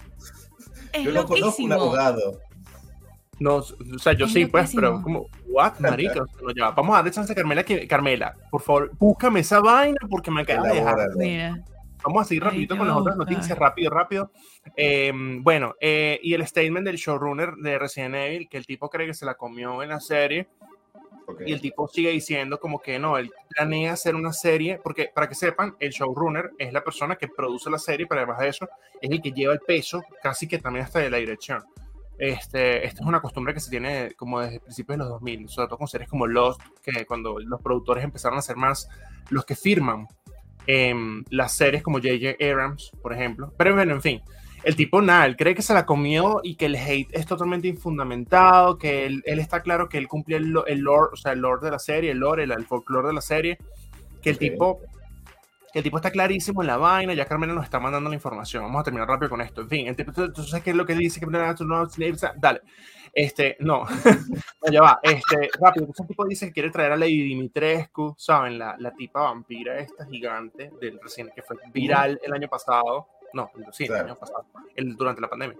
es 0.93 1.03
Yo 1.03 1.11
no 1.11 1.25
conozco 1.25 1.63
un 1.63 1.73
abogado. 1.73 2.39
No, 3.39 3.55
o 3.57 3.63
sea, 3.99 4.13
yo 4.13 4.25
Es 4.25 4.33
sí, 4.33 4.45
pues, 4.45 4.73
pero 4.73 5.01
como, 5.01 5.27
what, 5.47 5.79
marica, 5.79 6.21
O 6.21 6.27
sea, 6.27 6.41
no, 6.41 6.51
ya, 6.51 6.71
vamos 6.71 6.93
a 6.93 6.97
darle 6.97 7.11
chance 7.11 7.31
a 7.31 7.35
Carmela 7.35 7.63
que, 7.63 7.87
Carmela, 7.87 8.33
por 8.49 8.61
favor, 8.61 8.91
búscame 8.97 9.41
esa 9.41 9.59
vaina 9.59 9.99
porque 10.09 10.31
me 10.31 10.41
acaba 10.41 10.67
de 10.69 10.75
dejar. 10.75 10.97
Mira, 11.15 11.63
Vamos 12.05 12.21
a 12.21 12.25
seguir 12.25 12.43
Ay, 12.43 12.49
rapidito 12.49 12.75
qué 12.75 12.77
con 12.77 12.87
las 12.87 12.97
otras 12.97 13.17
noticias, 13.17 13.57
rápido, 13.57 13.89
rápido. 13.89 14.31
Eh, 14.77 15.11
bueno, 15.41 15.73
eh, 15.81 16.19
y 16.21 16.35
el 16.35 16.45
statement 16.45 16.85
del 16.85 16.97
showrunner 16.97 17.55
de 17.55 17.79
Resident 17.79 18.15
Evil, 18.15 18.47
que 18.47 18.57
el 18.57 18.65
tipo 18.67 18.89
cree 18.89 19.07
que 19.07 19.15
se 19.15 19.25
la 19.25 19.33
comió 19.33 19.81
en 19.81 19.89
la 19.89 19.99
serie, 19.99 20.47
Ok. 21.25 21.41
y 21.47 21.53
el 21.53 21.61
tipo 21.61 21.87
sigue 21.87 22.11
diciendo 22.11 22.59
como 22.59 22.79
que 22.79 22.99
no, 22.99 23.17
él 23.17 23.31
planea 23.49 23.93
hacer 23.93 24.13
una 24.13 24.31
serie, 24.33 24.79
porque 24.83 25.09
para 25.13 25.27
que 25.27 25.33
sepan, 25.33 25.75
el 25.79 25.89
showrunner 25.89 26.51
es 26.59 26.71
la 26.71 26.83
persona 26.83 27.15
que 27.15 27.27
produce 27.27 27.71
la 27.71 27.79
serie, 27.79 28.05
pero 28.05 28.21
además 28.21 28.39
de 28.39 28.49
eso, 28.49 28.69
es 29.01 29.09
el 29.09 29.19
que 29.19 29.31
lleva 29.31 29.53
el 29.53 29.59
peso, 29.61 30.03
casi 30.21 30.47
que 30.47 30.59
también 30.59 30.85
hasta 30.85 30.99
de 30.99 31.09
la 31.09 31.17
dirección. 31.17 31.63
Este, 32.17 32.85
esta 32.85 33.01
es 33.01 33.07
una 33.07 33.21
costumbre 33.21 33.53
que 33.53 33.59
se 33.59 33.69
tiene 33.69 34.13
como 34.15 34.39
desde 34.39 34.59
principios 34.61 34.97
de 34.97 35.03
los 35.03 35.09
2000, 35.09 35.49
sobre 35.49 35.67
todo 35.67 35.77
con 35.77 35.87
series 35.87 36.09
como 36.09 36.27
Lost, 36.27 36.61
que 36.81 37.05
cuando 37.05 37.39
los 37.39 37.61
productores 37.61 38.03
empezaron 38.03 38.37
a 38.37 38.41
ser 38.41 38.55
más 38.55 38.87
los 39.29 39.45
que 39.45 39.55
firman 39.55 40.07
em, 40.67 41.23
las 41.29 41.51
series 41.53 41.83
como 41.83 41.97
J.J. 41.97 42.43
Abrams, 42.43 42.91
por 43.01 43.13
ejemplo. 43.13 43.53
Pero 43.57 43.75
bueno, 43.75 43.93
en 43.93 44.01
fin, 44.01 44.21
el 44.63 44.75
tipo 44.75 45.01
nada, 45.01 45.25
él 45.25 45.35
cree 45.35 45.53
que 45.53 45.61
se 45.61 45.73
la 45.73 45.85
comió 45.85 46.39
y 46.41 46.55
que 46.55 46.65
el 46.67 46.75
hate 46.75 47.09
es 47.11 47.25
totalmente 47.25 47.67
infundamentado, 47.67 48.77
que 48.77 49.05
él, 49.05 49.21
él 49.25 49.39
está 49.39 49.61
claro 49.61 49.89
que 49.89 49.97
él 49.97 50.07
cumple 50.07 50.37
el, 50.37 50.53
el 50.67 50.79
lore, 50.79 51.09
o 51.13 51.15
sea, 51.17 51.33
el 51.33 51.39
lore 51.39 51.63
de 51.65 51.71
la 51.71 51.79
serie, 51.79 52.11
el 52.11 52.19
lore, 52.19 52.43
el, 52.43 52.51
el 52.51 52.65
folclore 52.65 53.09
de 53.09 53.13
la 53.13 53.21
serie, 53.21 53.57
que 54.21 54.29
el 54.31 54.35
Ok. 54.37 54.39
tipo 54.39 54.79
que 55.75 55.79
el 55.79 55.83
tipo 55.83 55.97
está 55.97 56.09
clarísimo 56.09 56.61
en 56.61 56.67
la 56.67 56.77
vaina, 56.77 57.13
ya 57.13 57.25
Carmela 57.25 57.51
nos 57.53 57.65
está 57.65 57.81
mandando 57.81 58.09
la 58.09 58.15
información. 58.15 58.63
Vamos 58.63 58.79
a 58.79 58.83
terminar 58.85 59.09
rápido 59.09 59.29
con 59.29 59.41
esto. 59.41 59.59
En 59.59 59.67
fin, 59.67 59.87
el 59.87 59.95
tipo, 59.97 60.13
¿tú, 60.13 60.31
tú 60.31 60.41
sabes 60.43 60.63
qué 60.63 60.69
es 60.69 60.75
lo 60.77 60.85
que 60.85 60.95
dice? 60.95 61.19
Que 61.19 61.25
Dale. 62.37 62.61
Este, 63.13 63.57
no, 63.59 63.83
no, 64.65 64.71
ya 64.71 64.81
va. 64.81 64.99
Este, 65.03 65.49
rápido. 65.59 65.83
Entonces 65.83 65.99
el 65.99 66.07
tipo 66.07 66.25
dice 66.25 66.45
que 66.47 66.53
quiere 66.53 66.69
traer 66.69 66.93
a 66.93 66.95
Lady 66.95 67.23
Dimitrescu, 67.23 68.15
¿saben? 68.17 68.57
La, 68.57 68.77
la 68.79 68.91
tipa 68.95 69.19
vampira 69.23 69.77
esta 69.77 70.05
gigante 70.05 70.71
del 70.79 70.97
recién 71.03 71.29
que 71.35 71.41
fue 71.41 71.57
viral 71.73 72.21
el 72.23 72.31
año 72.31 72.47
pasado. 72.47 73.09
No, 73.33 73.51
sí, 73.73 73.85
Claro. 73.87 74.05
el 74.05 74.11
año 74.11 74.17
pasado, 74.17 74.45
el- 74.77 74.95
durante 74.95 75.19
la 75.19 75.29
pandemia. 75.29 75.57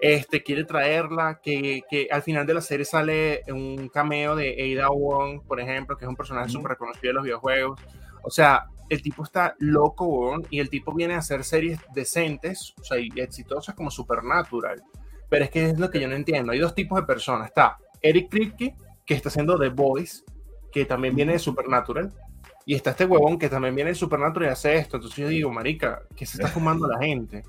Este, 0.00 0.44
quiere 0.44 0.62
traerla, 0.62 1.40
que, 1.42 1.82
que 1.90 2.06
al 2.08 2.22
final 2.22 2.46
de 2.46 2.54
la 2.54 2.60
serie 2.60 2.84
sale 2.84 3.42
un 3.48 3.88
cameo 3.88 4.36
de 4.36 4.76
Ada 4.78 4.90
Wong, 4.90 5.42
por 5.44 5.58
ejemplo, 5.58 5.96
que 5.96 6.04
es 6.04 6.08
un 6.08 6.14
personaje 6.14 6.50
súper 6.50 6.70
reconocido 6.70 7.08
de 7.08 7.14
los 7.14 7.24
videojuegos. 7.24 7.80
O 8.22 8.30
sea, 8.30 8.66
el 8.88 9.02
tipo 9.02 9.24
está 9.24 9.54
loco, 9.58 10.06
weón, 10.06 10.46
y 10.50 10.60
el 10.60 10.70
tipo 10.70 10.92
viene 10.92 11.14
a 11.14 11.18
hacer 11.18 11.44
series 11.44 11.80
decentes, 11.94 12.74
o 12.80 12.84
sea, 12.84 12.98
exitosas 12.98 13.74
como 13.74 13.90
Supernatural. 13.90 14.82
Pero 15.28 15.44
es 15.44 15.50
que 15.50 15.70
es 15.70 15.78
lo 15.78 15.90
que 15.90 16.00
yo 16.00 16.08
no 16.08 16.14
entiendo. 16.14 16.52
Hay 16.52 16.58
dos 16.58 16.74
tipos 16.74 17.00
de 17.00 17.06
personas. 17.06 17.48
Está 17.48 17.78
Eric 18.00 18.30
Kripke, 18.30 18.76
que 19.04 19.14
está 19.14 19.28
haciendo 19.28 19.58
The 19.58 19.70
Voice, 19.70 20.22
que 20.70 20.84
también 20.84 21.14
viene 21.16 21.32
de 21.32 21.38
Supernatural. 21.38 22.12
Y 22.64 22.74
está 22.74 22.90
este 22.90 23.04
huevón 23.04 23.38
que 23.38 23.48
también 23.48 23.74
viene 23.74 23.90
de 23.90 23.96
Supernatural 23.96 24.50
y 24.50 24.52
hace 24.52 24.76
esto. 24.76 24.96
Entonces 24.96 25.18
yo 25.18 25.28
digo, 25.28 25.50
marica, 25.50 26.02
¿qué 26.16 26.26
se 26.26 26.36
está 26.38 26.48
fumando 26.48 26.86
la 26.88 26.98
gente? 26.98 27.42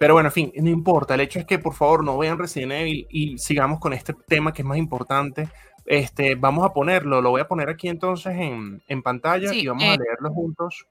Pero 0.00 0.14
bueno, 0.14 0.28
en 0.28 0.32
fin, 0.32 0.52
no 0.56 0.70
importa. 0.70 1.14
El 1.14 1.20
hecho 1.20 1.38
es 1.38 1.44
que 1.44 1.58
por 1.58 1.74
favor 1.74 2.02
no 2.02 2.16
vean 2.16 2.38
Resident 2.38 2.72
Evil 2.72 3.06
y 3.10 3.38
sigamos 3.38 3.78
con 3.78 3.92
este 3.92 4.14
tema 4.26 4.52
que 4.52 4.62
es 4.62 4.66
más 4.66 4.78
importante. 4.78 5.48
Este, 5.86 6.34
vamos 6.34 6.64
a 6.64 6.72
ponerlo, 6.72 7.20
lo 7.20 7.30
voy 7.30 7.40
a 7.40 7.48
poner 7.48 7.68
aquí 7.68 7.88
entonces 7.88 8.34
en, 8.36 8.82
en 8.86 9.02
pantalla 9.02 9.48
Sí, 9.48 9.60
y 9.62 9.66
vamos 9.66 9.82
eh, 9.84 9.88
a 9.94 9.96
leerlo 9.96 10.30
juntos 10.32 10.86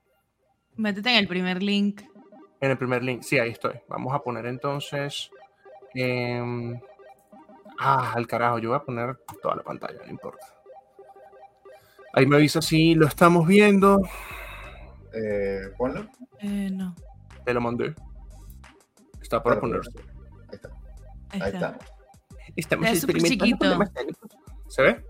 métete 0.76 1.10
en 1.12 1.16
el 1.18 1.28
primer 1.28 1.62
link. 1.62 2.02
en 2.62 2.72
el 2.72 2.78
primer 2.78 3.04
link. 3.04 3.22
Sí, 3.22 3.38
ahí 3.40 3.52
estoy. 3.52 3.74
Vamos 3.88 4.14
a 4.14 4.20
poner 4.20 4.46
entonces. 4.46 5.30
em, 5.94 6.80
ah, 7.80 8.14
al 8.16 8.28
carajo, 8.28 8.60
yo 8.60 8.70
voy 8.70 8.78
a 8.78 8.84
poner 8.84 9.18
toda 9.42 9.56
la 9.58 9.64
pantalla, 9.64 10.00
no 10.06 10.10
importa. 10.12 10.46
Ahí 12.14 12.26
me 12.26 12.38
avisa 12.38 12.62
si 12.62 12.96
lo 12.96 13.08
estamos 13.08 13.46
viendo. 13.48 14.02
Eh, 15.14 15.70
ponlo. 15.78 16.08
Eh, 16.40 16.70
no. 16.72 16.96
Te 17.46 17.54
lo 17.54 17.62
mandé. 17.62 17.94
Está 19.22 19.42
para 19.44 19.60
ponerse. 19.60 19.92
Ahí 20.50 20.56
está. 20.56 20.70
ahí 21.30 21.42
Ahí 21.42 21.52
está. 21.54 21.70
está. 21.72 21.86
Estamos 22.56 22.88
Es 22.88 23.04
experimentando 23.04 23.46
chiquito. 23.46 24.39
¿Se 24.70 24.82
ve? 24.82 25.04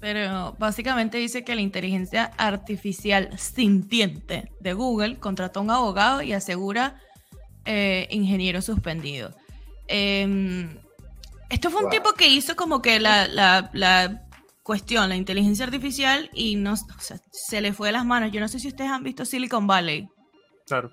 Pero 0.00 0.54
básicamente 0.58 1.16
dice 1.18 1.44
que 1.44 1.54
la 1.54 1.60
inteligencia 1.62 2.30
artificial 2.36 3.38
sintiente 3.38 4.50
de 4.60 4.72
Google 4.74 5.18
contrató 5.18 5.60
a 5.60 5.62
un 5.62 5.70
abogado 5.70 6.20
y 6.22 6.32
asegura 6.34 7.00
eh, 7.64 8.06
ingeniero 8.10 8.60
suspendido. 8.60 9.34
Em, 9.88 10.78
esto 11.48 11.70
fue 11.70 11.80
un 11.80 11.84
Wow. 11.86 11.90
tipo 11.92 12.12
que 12.12 12.28
hizo 12.28 12.56
como 12.56 12.82
que 12.82 13.00
la, 13.00 13.26
la- 13.28 13.70
la 13.72 14.22
cuestión, 14.62 15.08
la 15.08 15.16
inteligencia 15.16 15.64
artificial, 15.64 16.28
y 16.34 16.56
no, 16.56 16.72
o 16.74 16.76
sea, 17.00 17.18
se 17.32 17.60
le 17.62 17.72
fue 17.72 17.88
de 17.88 17.92
las 17.92 18.04
manos. 18.04 18.32
Yo 18.32 18.40
no 18.40 18.48
sé 18.48 18.58
si 18.58 18.68
ustedes 18.68 18.90
han 18.90 19.02
visto 19.02 19.24
Silicon 19.24 19.66
Valley. 19.66 20.08
Claro. 20.66 20.90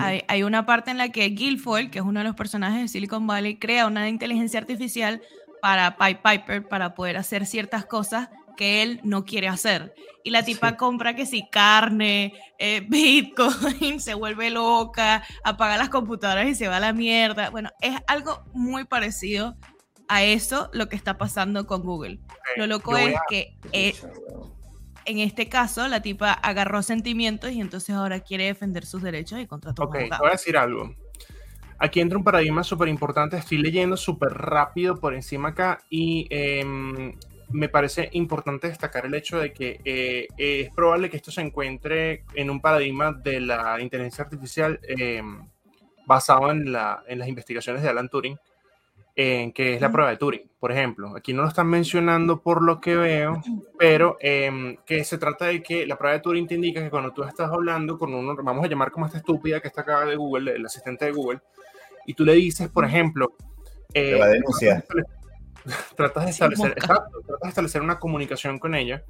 Hay, 0.00 0.22
hay 0.28 0.42
una 0.42 0.66
parte 0.66 0.90
en 0.90 0.98
la 0.98 1.08
que 1.08 1.24
Guilfoyle, 1.30 1.90
que 1.90 1.98
es 1.98 2.04
uno 2.04 2.20
de 2.20 2.24
los 2.24 2.34
personajes 2.36 2.80
de 2.82 2.88
Silicon 2.88 3.26
Valley, 3.26 3.58
crea 3.58 3.86
una 3.86 4.08
inteligencia 4.08 4.60
artificial 4.60 5.22
para 5.60 5.96
Pied 5.96 6.18
Piper 6.22 6.66
para 6.68 6.94
poder 6.94 7.16
hacer 7.16 7.46
ciertas 7.46 7.84
cosas 7.86 8.28
que 8.56 8.82
él 8.82 9.00
no 9.04 9.24
quiere 9.24 9.46
hacer. 9.48 9.94
Y 10.24 10.30
la 10.30 10.42
tipa 10.44 10.70
Sí. 10.70 10.76
compra 10.76 11.14
que 11.14 11.26
si 11.26 11.48
carne, 11.48 12.34
eh, 12.58 12.80
Bitcoin, 12.88 14.00
se 14.00 14.14
vuelve 14.14 14.50
loca, 14.50 15.22
apaga 15.44 15.76
las 15.76 15.88
computadoras 15.90 16.46
y 16.48 16.54
se 16.56 16.66
va 16.68 16.78
a 16.78 16.80
la 16.80 16.92
mierda. 16.92 17.50
Bueno, 17.50 17.70
es 17.80 17.96
algo 18.08 18.42
muy 18.52 18.84
parecido 18.84 19.56
a 20.08 20.22
eso 20.24 20.70
lo 20.72 20.88
que 20.88 20.96
está 20.96 21.18
pasando 21.18 21.66
con 21.66 21.82
Google. 21.82 22.18
Lo 22.56 22.66
loco 22.66 22.96
es 22.96 23.14
a- 23.16 23.20
que 23.28 23.56
eh, 23.72 23.94
en 25.04 25.18
este 25.20 25.48
caso 25.48 25.86
la 25.88 26.02
tipa 26.02 26.32
agarró 26.32 26.82
sentimientos 26.82 27.52
y 27.52 27.60
entonces 27.60 27.94
ahora 27.94 28.20
quiere 28.20 28.44
defender 28.44 28.84
sus 28.86 29.02
derechos 29.02 29.38
y 29.40 29.46
contrató 29.46 29.84
Ok, 29.84 29.96
voy 30.18 30.28
a 30.28 30.32
decir 30.32 30.56
algo. 30.56 30.92
Aquí 31.78 32.00
entra 32.00 32.18
un 32.18 32.24
paradigma 32.24 32.64
súper 32.64 32.88
importante. 32.88 33.36
Estoy 33.36 33.58
leyendo 33.58 33.96
súper 33.96 34.30
rápido 34.30 34.96
por 34.96 35.14
encima 35.14 35.50
acá 35.50 35.78
y 35.88 36.26
em, 36.30 37.14
me 37.50 37.68
parece 37.68 38.08
importante 38.12 38.66
destacar 38.68 39.06
el 39.06 39.14
hecho 39.14 39.38
de 39.38 39.52
que 39.52 39.80
eh, 39.84 40.26
es 40.36 40.70
probable 40.70 41.08
que 41.08 41.16
esto 41.16 41.30
se 41.30 41.40
encuentre 41.40 42.24
en 42.34 42.50
un 42.50 42.60
paradigma 42.60 43.12
de 43.12 43.40
la 43.40 43.80
inteligencia 43.80 44.24
artificial 44.24 44.80
em, 44.82 45.46
basado 46.06 46.50
en, 46.50 46.72
la- 46.72 47.02
en 47.06 47.18
las 47.20 47.28
investigaciones 47.28 47.82
de 47.82 47.88
Alan 47.88 48.08
Turing, 48.08 48.36
en 49.20 49.50
que 49.50 49.74
es 49.74 49.80
la 49.80 49.90
prueba 49.90 50.10
de 50.10 50.16
Turing, 50.16 50.48
por 50.60 50.70
ejemplo. 50.70 51.16
Aquí 51.16 51.32
no 51.32 51.42
lo 51.42 51.48
están 51.48 51.66
mencionando 51.66 52.40
por 52.40 52.62
lo 52.62 52.80
que 52.80 52.94
veo, 52.94 53.42
pero 53.76 54.16
em, 54.20 54.76
que 54.86 55.02
se 55.02 55.18
trata 55.18 55.46
de 55.46 55.60
que 55.60 55.84
la 55.88 55.98
prueba 55.98 56.14
de 56.14 56.20
Turing 56.20 56.46
te 56.46 56.54
indica 56.54 56.80
que 56.80 56.88
cuando 56.88 57.12
tú 57.12 57.24
estás 57.24 57.50
hablando 57.50 57.98
con 57.98 58.14
uno, 58.14 58.36
vamos 58.40 58.64
a 58.64 58.68
llamar 58.68 58.92
como 58.92 59.06
esta 59.06 59.18
estúpida 59.18 59.58
que 59.58 59.66
está 59.66 59.80
acá 59.80 60.04
de 60.04 60.14
Google, 60.14 60.54
el 60.54 60.64
asistente 60.64 61.06
de 61.06 61.10
Google, 61.10 61.40
y 62.06 62.14
tú 62.14 62.24
le 62.24 62.34
dices, 62.34 62.68
por 62.68 62.84
ejemplo, 62.84 63.34
Te 63.92 64.12
eh, 64.12 64.20
va 64.20 64.26
a 64.26 64.28
denunciar. 64.28 64.84
tratas 65.96 66.24
de 66.26 66.30
establecer, 66.30 66.70
exacto, 66.76 67.20
tratas 67.26 67.42
de 67.42 67.48
establecer 67.48 67.82
una 67.82 67.98
comunicación 67.98 68.60
con 68.60 68.76
ella. 68.76 69.02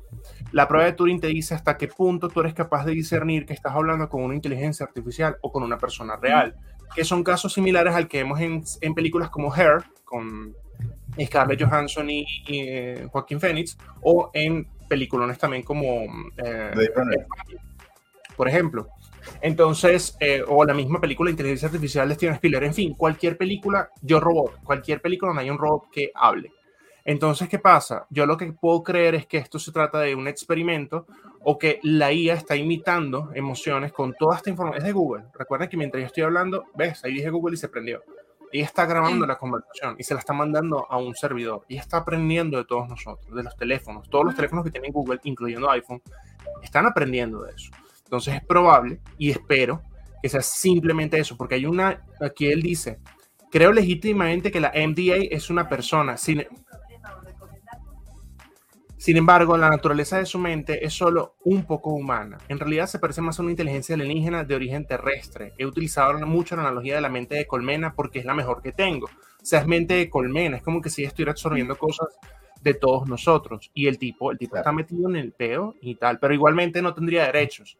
La 0.52 0.66
prueba 0.66 0.86
de 0.86 0.94
Turing 0.94 1.20
te 1.20 1.26
dice 1.26 1.54
hasta 1.54 1.76
qué 1.76 1.86
punto 1.86 2.30
tú 2.30 2.40
eres 2.40 2.54
capaz 2.54 2.86
de 2.86 2.92
discernir 2.92 3.44
que 3.44 3.52
estás 3.52 3.74
hablando 3.74 4.08
con 4.08 4.22
una 4.22 4.34
inteligencia 4.34 4.86
artificial 4.86 5.36
o 5.42 5.52
con 5.52 5.62
una 5.64 5.76
persona 5.76 6.16
real, 6.16 6.56
que 6.94 7.04
son 7.04 7.22
casos 7.22 7.52
similares 7.52 7.94
al 7.94 8.08
que 8.08 8.22
vemos 8.22 8.40
en, 8.40 8.64
en 8.80 8.94
películas 8.94 9.28
como 9.28 9.52
Hair, 9.52 9.84
con 10.08 10.54
Scarlett 11.20 11.62
Johansson 11.62 12.08
y, 12.08 12.20
y, 12.46 12.60
eh, 12.60 13.08
Joaquín 13.10 13.40
Phoenix, 13.40 13.76
o 14.00 14.30
en 14.32 14.66
peliculones 14.88 15.38
también 15.38 15.62
como 15.62 16.04
eh, 16.36 16.70
Blade 16.74 16.92
Runner. 16.96 17.26
por 18.36 18.48
ejemplo. 18.48 18.88
Entonces, 19.42 20.16
eh, 20.20 20.42
o 20.46 20.64
la 20.64 20.72
misma 20.72 21.00
película 21.00 21.30
Inteligencia 21.30 21.66
Artificial 21.66 22.08
de 22.08 22.14
Steven 22.14 22.34
Spielberg, 22.34 22.64
en 22.64 22.74
fin, 22.74 22.94
cualquier 22.94 23.36
película, 23.36 23.90
yo 24.00 24.18
robot, 24.18 24.62
cualquier 24.64 25.02
película 25.02 25.30
donde 25.30 25.42
hay 25.42 25.50
un 25.50 25.58
robot 25.58 25.90
que 25.92 26.10
hable. 26.14 26.52
Entonces, 27.04 27.48
¿qué 27.48 27.58
pasa? 27.58 28.06
Yo 28.10 28.26
lo 28.26 28.36
que 28.36 28.52
puedo 28.52 28.82
creer 28.82 29.14
es 29.14 29.26
que 29.26 29.38
esto 29.38 29.58
se 29.58 29.72
trata 29.72 30.00
de 30.00 30.14
un 30.14 30.28
experimento 30.28 31.06
o 31.42 31.58
que 31.58 31.80
la 31.82 32.12
IA 32.12 32.34
está 32.34 32.56
imitando 32.56 33.30
emociones 33.34 33.92
con 33.92 34.14
toda 34.14 34.36
esta 34.36 34.50
información. 34.50 34.82
Es 34.82 34.86
de 34.86 34.92
Google. 34.92 35.24
Recuerden 35.34 35.68
que 35.68 35.76
mientras 35.76 36.02
yo 36.02 36.06
estoy 36.06 36.22
hablando, 36.24 36.64
ves, 36.74 37.04
ahí 37.04 37.14
dije 37.14 37.30
Google 37.30 37.54
y 37.54 37.58
se 37.58 37.68
prendió. 37.68 38.02
Ella 38.52 38.64
está 38.64 38.86
grabando 38.86 39.24
Sí. 39.24 39.28
la 39.28 39.36
conversación 39.38 39.96
y 39.98 40.02
se 40.04 40.14
la 40.14 40.20
está 40.20 40.32
mandando 40.32 40.86
a 40.90 40.98
un 40.98 41.14
servidor. 41.14 41.64
Y 41.68 41.76
está 41.76 41.98
aprendiendo 41.98 42.56
de 42.58 42.64
todos 42.64 42.88
nosotros, 42.88 43.34
de 43.34 43.42
los 43.42 43.56
teléfonos. 43.56 44.08
Todos 44.08 44.24
los 44.24 44.34
teléfonos 44.34 44.64
que 44.64 44.70
tienen 44.70 44.92
Google, 44.92 45.20
incluyendo 45.24 45.70
iPhone, 45.70 46.02
están 46.62 46.86
aprendiendo 46.86 47.42
de 47.42 47.52
eso. 47.52 47.70
Entonces 48.04 48.34
es 48.34 48.44
probable 48.44 49.00
y 49.18 49.30
espero 49.30 49.82
que 50.22 50.28
sea 50.28 50.42
simplemente 50.42 51.18
eso, 51.18 51.36
porque 51.36 51.56
hay 51.56 51.66
una, 51.66 52.02
aquí 52.20 52.46
él 52.50 52.62
dice, 52.62 52.98
creo 53.50 53.70
legítimamente 53.72 54.50
que 54.50 54.60
la 54.60 54.72
MDA 54.74 55.16
es 55.30 55.50
una 55.50 55.68
persona, 55.68 56.16
sin, 56.16 56.46
sin 58.98 59.16
embargo, 59.16 59.56
la 59.56 59.70
naturaleza 59.70 60.18
de 60.18 60.26
su 60.26 60.38
mente 60.40 60.84
es 60.84 60.92
solo 60.92 61.36
un 61.44 61.64
poco 61.64 61.90
humana. 61.90 62.36
En 62.48 62.58
realidad 62.58 62.86
se 62.86 62.98
parece 62.98 63.20
más 63.20 63.38
a 63.38 63.42
una 63.42 63.52
inteligencia 63.52 63.94
alienígena 63.94 64.42
de 64.42 64.56
origen 64.56 64.86
terrestre. 64.86 65.54
He 65.56 65.64
utilizado 65.66 66.18
mucho 66.26 66.56
la 66.56 66.62
analogía 66.62 66.96
de 66.96 67.00
la 67.00 67.08
mente 67.08 67.36
de 67.36 67.46
colmena 67.46 67.94
porque 67.94 68.18
es 68.18 68.24
la 68.24 68.34
mejor 68.34 68.60
que 68.60 68.72
tengo. 68.72 69.06
O 69.06 69.44
sea, 69.46 69.60
es 69.60 69.66
mente 69.68 69.94
de 69.94 70.10
colmena, 70.10 70.56
es 70.56 70.64
como 70.64 70.80
que 70.82 70.90
si 70.90 71.04
estuviera 71.04 71.30
absorbiendo 71.30 71.78
cosas 71.78 72.08
de 72.60 72.74
todos 72.74 73.08
nosotros. 73.08 73.70
Y 73.72 73.86
el 73.86 73.98
tipo, 73.98 74.32
el 74.32 74.38
tipo 74.38 74.50
Claro. 74.50 74.62
está 74.62 74.72
metido 74.72 75.08
en 75.08 75.14
el 75.14 75.32
peo 75.32 75.76
y 75.80 75.94
tal, 75.94 76.18
pero 76.18 76.34
igualmente 76.34 76.82
no 76.82 76.92
tendría 76.92 77.24
derechos. 77.26 77.78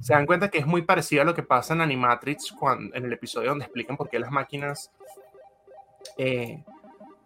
Se 0.00 0.14
dan 0.14 0.24
cuenta 0.24 0.48
que 0.48 0.58
es 0.58 0.66
muy 0.66 0.80
parecido 0.80 1.20
a 1.22 1.24
lo 1.26 1.34
que 1.34 1.42
pasa 1.42 1.74
en 1.74 1.82
Animatrix 1.82 2.52
cuando, 2.52 2.96
en 2.96 3.04
el 3.04 3.12
episodio 3.12 3.50
donde 3.50 3.66
explican 3.66 3.98
por 3.98 4.08
qué 4.08 4.18
las 4.18 4.30
máquinas, 4.30 4.90
eh, 6.16 6.64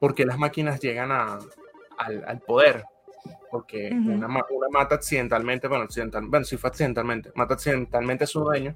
por 0.01 0.15
qué 0.15 0.27
las 0.27 0.39
máquinas 0.39 0.81
llegan 0.81 1.13
a, 1.13 1.39
al, 1.99 2.25
al 2.27 2.41
poder. 2.41 2.85
Porque 3.51 3.91
una, 3.93 4.29
ma- 4.29 4.45
una 4.51 4.69
mata 4.71 4.97
accidentalmente, 4.97 5.69
bueno, 5.69 5.85
accidental, 5.85 6.27
bueno, 6.29 6.45
si 6.45 6.57
fue 6.57 6.69
accidentalmente, 6.69 7.31
mata 7.35 7.55
accidentalmente 7.55 8.25
a 8.25 8.27
su 8.27 8.41
dueño 8.41 8.75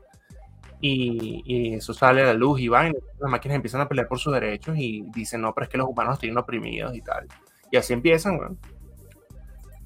y, 0.81 1.43
y 1.45 1.75
eso 1.75 1.93
sale 1.95 2.23
a 2.23 2.27
la 2.27 2.35
luz 2.35 2.61
y 2.61 2.69
van, 2.69 2.93
las 3.21 3.31
máquinas 3.31 3.57
empiezan 3.57 3.81
a 3.83 3.89
pelear 3.89 4.09
por 4.09 4.19
sus 4.19 4.33
derechos 4.33 4.77
y 4.79 5.05
dicen, 5.15 5.41
no, 5.43 5.53
pero 5.55 5.65
es 5.65 5.71
que 5.71 5.79
los 5.79 5.89
humanos 5.89 6.19
tienen 6.19 6.39
oprimidos 6.39 6.95
y 6.97 7.03
tal. 7.03 7.27
Y 7.71 7.77
así 7.77 7.93
empiezan, 7.93 8.37
bueno. 8.37 8.57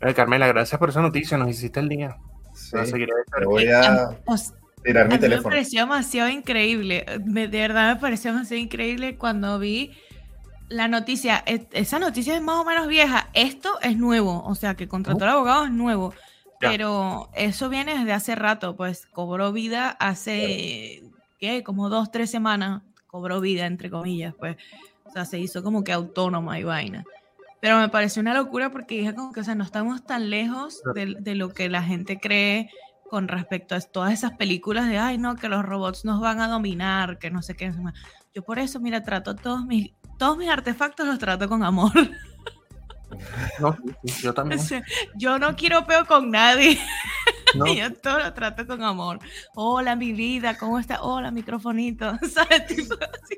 Eh, 0.01 0.15
Carmela, 0.15 0.47
gracias 0.47 0.79
por 0.79 0.91
esa 0.91 1.01
noticia, 1.03 1.37
nos 1.39 1.49
hiciste 1.49 1.81
el 1.81 1.89
día. 1.89 2.17
Sí, 2.55 2.71
yo 2.75 3.07
voy 3.45 3.65
Eh, 3.65 3.75
a 3.75 3.83
sea, 3.83 4.55
tirar 4.83 5.07
A 5.07 5.09
mi 5.09 5.15
mí 5.15 5.15
me 5.17 5.19
teléfono. 5.19 5.49
pareció 5.51 5.81
demasiado 5.83 6.31
increíble. 6.31 7.05
Me- 7.25 7.49
de 7.49 7.59
verdad 7.61 7.95
me 7.95 8.01
pareció 8.01 8.33
demasiado 8.33 8.63
increíble 8.63 9.17
cuando 9.17 9.59
vi 9.59 9.93
la 10.69 10.89
noticia. 10.89 11.43
Esa 11.47 11.99
noticia 11.99 12.35
es 12.35 12.43
más 12.43 12.61
o 12.61 12.65
menos 12.65 12.89
vieja. 12.89 13.29
Esto 13.33 13.81
es 13.81 13.97
nuevo. 13.97 14.43
O 14.45 14.55
sea, 14.55 14.75
que 14.75 14.89
contrató 14.89 15.25
al 15.25 15.31
abogado 15.31 15.65
es 15.65 15.71
nuevo. 15.71 16.13
Ya. 16.61 16.71
Pero 16.71 17.31
eso 17.35 17.69
viene 17.69 17.99
desde 17.99 18.13
hace 18.13 18.35
rato. 18.35 18.77
Pues 18.77 19.07
cobró 19.07 19.53
vida 19.53 19.91
hace, 19.91 21.03
¿qué? 21.39 21.63
Como 21.63 21.89
dos, 21.89 22.11
tres 22.11 22.31
semanas. 22.31 22.83
Cobró 23.07 23.41
vida, 23.41 23.67
entre 23.67 23.91
comillas. 23.91 24.35
Pues, 24.39 24.57
o 25.05 25.11
sea, 25.11 25.25
se 25.25 25.39
hizo 25.39 25.63
como 25.63 25.85
que 25.85 25.93
autónoma 25.93 26.59
y 26.59 26.65
vaina. 26.65 27.05
Pero 27.61 27.79
me 27.79 27.89
pareció 27.89 28.21
una 28.21 28.35
locura 28.35 28.71
porque 28.71 28.99
dije 28.99 29.15
como 29.15 29.33
que, 29.33 29.41
o 29.41 29.45
sea, 29.45 29.55
no 29.55 29.65
estamos 29.65 30.05
tan 30.05 30.31
lejos 30.31 30.83
de, 30.95 31.17
de 31.19 31.35
lo 31.35 31.51
que 31.51 31.69
la 31.69 31.83
gente 31.83 32.19
cree 32.19 32.71
con 33.09 33.29
respecto 33.29 33.75
a 33.75 33.81
todas 33.81 34.13
esas 34.13 34.33
películas 34.33 34.89
de, 34.89 34.99
ay, 34.99 35.19
no, 35.19 35.37
que 35.37 35.49
los 35.49 35.65
robots 35.65 36.05
nos 36.05 36.21
van 36.21 36.41
a 36.41 36.49
dominar, 36.49 37.19
que 37.19 37.31
no 37.31 37.43
sé 37.43 37.55
qué. 37.55 37.73
Yo 38.35 38.43
por 38.43 38.59
eso, 38.59 38.81
mira, 38.81 39.03
trato 39.03 39.35
todos 39.37 39.65
mis, 39.65 39.93
todos 40.19 40.37
mis 40.37 40.49
artefactos 40.49 41.07
los 41.07 41.19
trato 41.19 41.49
con 41.49 41.63
amor. 41.63 41.93
No, 43.61 43.77
yo 44.05 44.35
también. 44.35 44.61
yo 45.17 45.39
no 45.39 45.57
quiero 45.57 45.87
peo 45.87 46.05
con 46.07 46.31
nadie. 46.31 46.79
No, 47.55 47.67
Yo 47.75 47.93
todo 47.95 48.19
lo 48.19 48.33
trato 48.35 48.67
con 48.67 48.83
amor. 48.83 49.21
Hola, 49.55 49.97
mi 49.97 50.13
vida, 50.13 50.59
¿cómo 50.59 50.79
está? 50.79 51.01
Hola, 51.03 51.31
microfonito. 51.31 52.19
¿Sabes? 52.31 52.67
Tipo, 52.67 52.95
así 52.95 53.37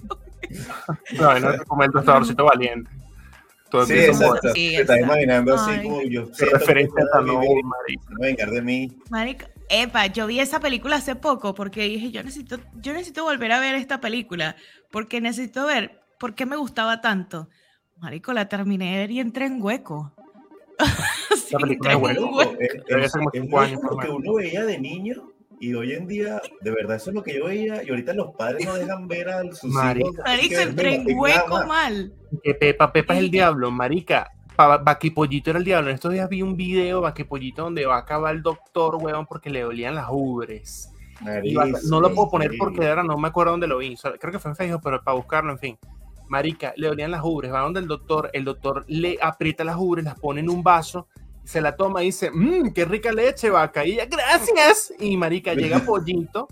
no, 1.16 1.38
no 1.38 1.52
te 1.52 1.64
comer 1.64 1.86
el 1.86 1.92
tostadorcito 1.92 2.44
valiente. 2.44 2.90
Todo 3.70 3.84
Sí, 3.84 3.98
exacto. 3.98 4.48
Sí, 4.54 4.70
Te 4.76 4.80
estás 4.80 4.98
imaginando 4.98 5.54
así 5.54 5.70
Ay. 5.70 5.82
como 5.82 6.02
yo 6.02 6.24
referencia 6.52 7.04
marico. 7.22 8.04
no 8.10 8.20
vengar 8.20 8.50
de 8.50 8.62
mí. 8.62 8.92
Marico, 9.10 9.44
epa, 9.68 10.06
yo 10.06 10.26
vi 10.26 10.40
esa 10.40 10.58
película 10.58 10.96
hace 10.96 11.14
poco 11.14 11.54
porque 11.54 11.82
dije, 11.82 12.10
yo 12.10 12.22
necesito, 12.22 12.58
yo 12.76 12.94
necesito 12.94 13.24
volver 13.24 13.52
a 13.52 13.60
ver 13.60 13.74
esta 13.74 14.00
película 14.00 14.56
porque 14.90 15.20
necesito 15.20 15.66
ver 15.66 16.00
por 16.18 16.34
qué 16.34 16.46
me 16.46 16.56
gustaba 16.56 17.00
tanto. 17.00 17.48
Marico, 17.96 18.32
la 18.32 18.48
terminé 18.48 19.06
y 19.10 19.20
entré 19.20 19.46
en 19.46 19.62
hueco. 19.62 20.12
Sí, 21.36 21.54
La 21.54 21.60
película 21.60 21.92
entré 21.94 22.10
es 22.12 22.16
en 22.18 22.20
buena. 22.20 22.36
hueco. 22.36 22.56
Es, 22.60 22.68
Pero 22.86 23.00
ya 23.00 23.06
es- 23.06 23.14
es 23.14 23.54
años, 23.54 23.80
lo 23.90 23.96
que 23.96 24.08
uno 24.10 24.34
veía 24.34 24.64
de 24.64 24.78
niño 24.78 25.14
y 25.60 25.72
hoy 25.74 25.92
en 25.94 26.06
día, 26.06 26.40
de 26.60 26.70
verdad, 26.70 26.96
eso 26.96 27.10
es 27.10 27.16
lo 27.16 27.22
que 27.22 27.36
yo 27.38 27.46
veía 27.46 27.82
y 27.82 27.88
ahorita 27.88 28.12
los 28.12 28.34
padres 28.36 28.66
no 28.66 28.74
dejan 28.74 29.08
ver 29.08 29.28
a 29.30 29.42
sus 29.52 29.64
Marico. 29.72 30.10
hijos. 30.10 30.24
Marico, 30.26 30.60
entré 30.60 30.94
en 30.96 31.18
hueco 31.18 31.48
más. 31.54 31.66
mal. 31.66 32.12
Que 32.44 32.54
Pepa, 32.54 32.92
Pepa 32.92 33.14
es 33.14 33.20
el 33.20 33.30
diablo, 33.30 33.70
marica. 33.70 34.30
Pa- 34.56 34.76
Vaquipollito 34.78 35.50
era 35.50 35.58
el 35.58 35.64
diablo. 35.64 35.88
En 35.88 35.94
estos 35.94 36.12
días 36.12 36.28
vi 36.28 36.42
un 36.42 36.54
video, 36.56 37.00
Vaquipollito, 37.00 37.62
donde 37.62 37.86
va 37.86 37.96
a 37.96 38.00
acabar 38.00 38.34
el 38.34 38.42
doctor, 38.42 38.96
weón, 38.96 39.24
porque 39.26 39.48
le 39.50 39.62
dolían 39.62 39.94
las 39.94 40.08
ubres. 40.10 40.92
Nariz, 41.22 41.56
no 41.88 42.00
lo 42.00 42.14
puedo 42.14 42.30
poner 42.30 42.50
sí. 42.52 42.56
porque 42.58 42.86
ahora 42.86 43.02
no 43.02 43.16
me 43.16 43.28
acuerdo 43.28 43.52
dónde 43.52 43.66
lo 43.66 43.78
vi. 43.78 43.94
O 43.94 43.96
sea, 43.96 44.12
creo 44.18 44.32
que 44.32 44.38
fue 44.38 44.50
en 44.50 44.56
Facebook, 44.56 44.80
pero 44.84 45.02
para 45.02 45.16
buscarlo, 45.16 45.50
en 45.52 45.58
fin. 45.58 45.78
Marica, 46.28 46.72
le 46.76 46.88
dolían 46.88 47.10
las 47.10 47.22
ubres. 47.24 47.52
Va 47.52 47.60
donde 47.60 47.80
el 47.80 47.88
doctor, 47.88 48.30
el 48.32 48.44
doctor 48.44 48.84
le 48.88 49.18
aprieta 49.20 49.64
las 49.64 49.76
ubres, 49.76 50.04
las 50.04 50.18
pone 50.18 50.40
en 50.40 50.50
un 50.50 50.62
vaso, 50.62 51.08
se 51.44 51.60
la 51.60 51.76
toma 51.76 52.02
y 52.02 52.06
dice, 52.06 52.30
mmm, 52.30 52.72
qué 52.72 52.84
rica 52.84 53.12
leche, 53.12 53.50
vaca. 53.50 53.84
Y 53.84 53.92
ella, 53.92 54.06
gracias. 54.06 54.92
Y 54.98 55.16
marica, 55.16 55.54
llega 55.54 55.78
Pollito. 55.80 56.48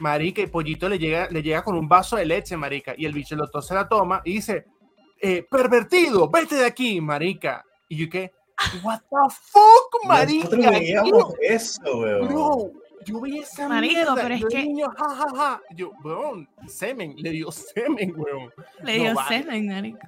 Marica, 0.00 0.42
y 0.42 0.46
Pollito 0.46 0.88
le 0.88 0.98
llega, 0.98 1.28
le 1.30 1.42
llega 1.42 1.64
con 1.64 1.76
un 1.76 1.88
vaso 1.88 2.16
de 2.16 2.26
leche, 2.26 2.56
marica. 2.56 2.94
Y 2.96 3.06
el 3.06 3.12
bicho, 3.12 3.34
el 3.34 3.40
doctor 3.40 3.62
se 3.64 3.74
la 3.74 3.88
toma 3.88 4.22
y 4.24 4.34
dice, 4.34 4.66
eh, 5.20 5.44
pervertido, 5.50 6.28
vete 6.28 6.54
de 6.56 6.66
aquí, 6.66 7.00
marica. 7.00 7.64
Y 7.88 7.96
yo 7.96 8.08
que, 8.08 8.32
what 8.82 9.00
the 9.00 9.34
fuck, 9.34 10.04
marica. 10.06 10.70
Veíamos 10.70 11.34
eso, 11.40 11.80
weón. 11.98 12.72
Yo 13.04 13.20
vi 13.20 13.38
esa 13.38 13.68
Marico, 13.68 13.94
mierda. 13.94 14.14
pero 14.14 14.34
es 14.34 14.40
yo 14.40 14.48
que- 14.48 14.62
niño, 14.64 14.86
ja, 14.96 15.08
ja, 15.14 15.26
ja. 15.36 15.60
Yo, 15.74 15.92
weón, 16.04 16.48
semen, 16.66 17.14
le 17.16 17.30
dio 17.30 17.50
semen, 17.52 18.14
weón. 18.16 18.52
Le 18.82 18.98
No 18.98 19.04
dio 19.04 19.14
vale. 19.14 19.28
semen, 19.42 19.66
marico. 19.68 19.98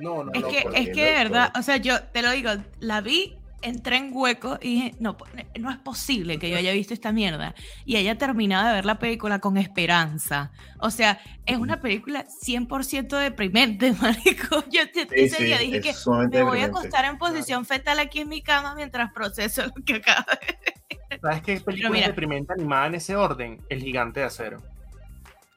No, 0.00 0.24
no, 0.24 0.32
Es 0.32 0.40
no. 0.42 0.48
que, 0.48 0.62
¿por 0.62 0.76
es 0.76 0.88
que 0.90 1.04
de 1.04 1.12
verdad, 1.12 1.52
o 1.56 1.62
sea, 1.62 1.76
yo 1.76 2.02
te 2.02 2.20
lo 2.22 2.32
digo, 2.32 2.50
la 2.80 3.00
vi, 3.00 3.36
entré 3.62 3.96
en 3.96 4.10
hueco 4.12 4.58
y 4.60 4.74
dije, 4.74 4.94
no, 4.98 5.16
no 5.58 5.70
es 5.70 5.78
posible 5.78 6.38
que 6.38 6.50
yo 6.50 6.56
haya 6.58 6.72
visto 6.72 6.92
esta 6.92 7.12
mierda 7.12 7.54
y 7.86 7.96
haya 7.96 8.18
terminado 8.18 8.66
de 8.68 8.74
ver 8.74 8.84
la 8.84 8.98
película 8.98 9.38
con 9.38 9.56
esperanza. 9.56 10.50
O 10.80 10.90
sea, 10.90 11.18
es 11.46 11.56
una 11.56 11.80
película 11.80 12.26
100% 12.26 13.16
deprimente, 13.18 13.92
marico. 14.02 14.64
Yo 14.70 14.82
Sí, 14.92 15.06
ese 15.12 15.36
sí, 15.36 15.44
día 15.44 15.58
dije 15.58 15.78
es 15.90 16.04
que 16.04 16.10
me 16.36 16.42
voy 16.42 16.60
a 16.60 16.66
acostar 16.66 17.04
en 17.06 17.16
posición 17.16 17.64
fetal 17.64 18.00
aquí 18.00 18.20
en 18.20 18.28
mi 18.28 18.42
cama 18.42 18.74
mientras 18.74 19.12
proceso 19.12 19.62
lo 19.64 19.72
que 19.84 19.94
acaba 19.94 20.26
de... 20.46 20.74
¿Sabes 21.20 21.42
qué 21.42 21.60
película 21.60 21.90
mira. 21.90 22.06
deprimente 22.08 22.52
animada 22.52 22.86
en 22.86 22.94
ese 22.96 23.16
orden? 23.16 23.60
El 23.68 23.82
gigante 23.82 24.20
de 24.20 24.26
acero. 24.26 24.58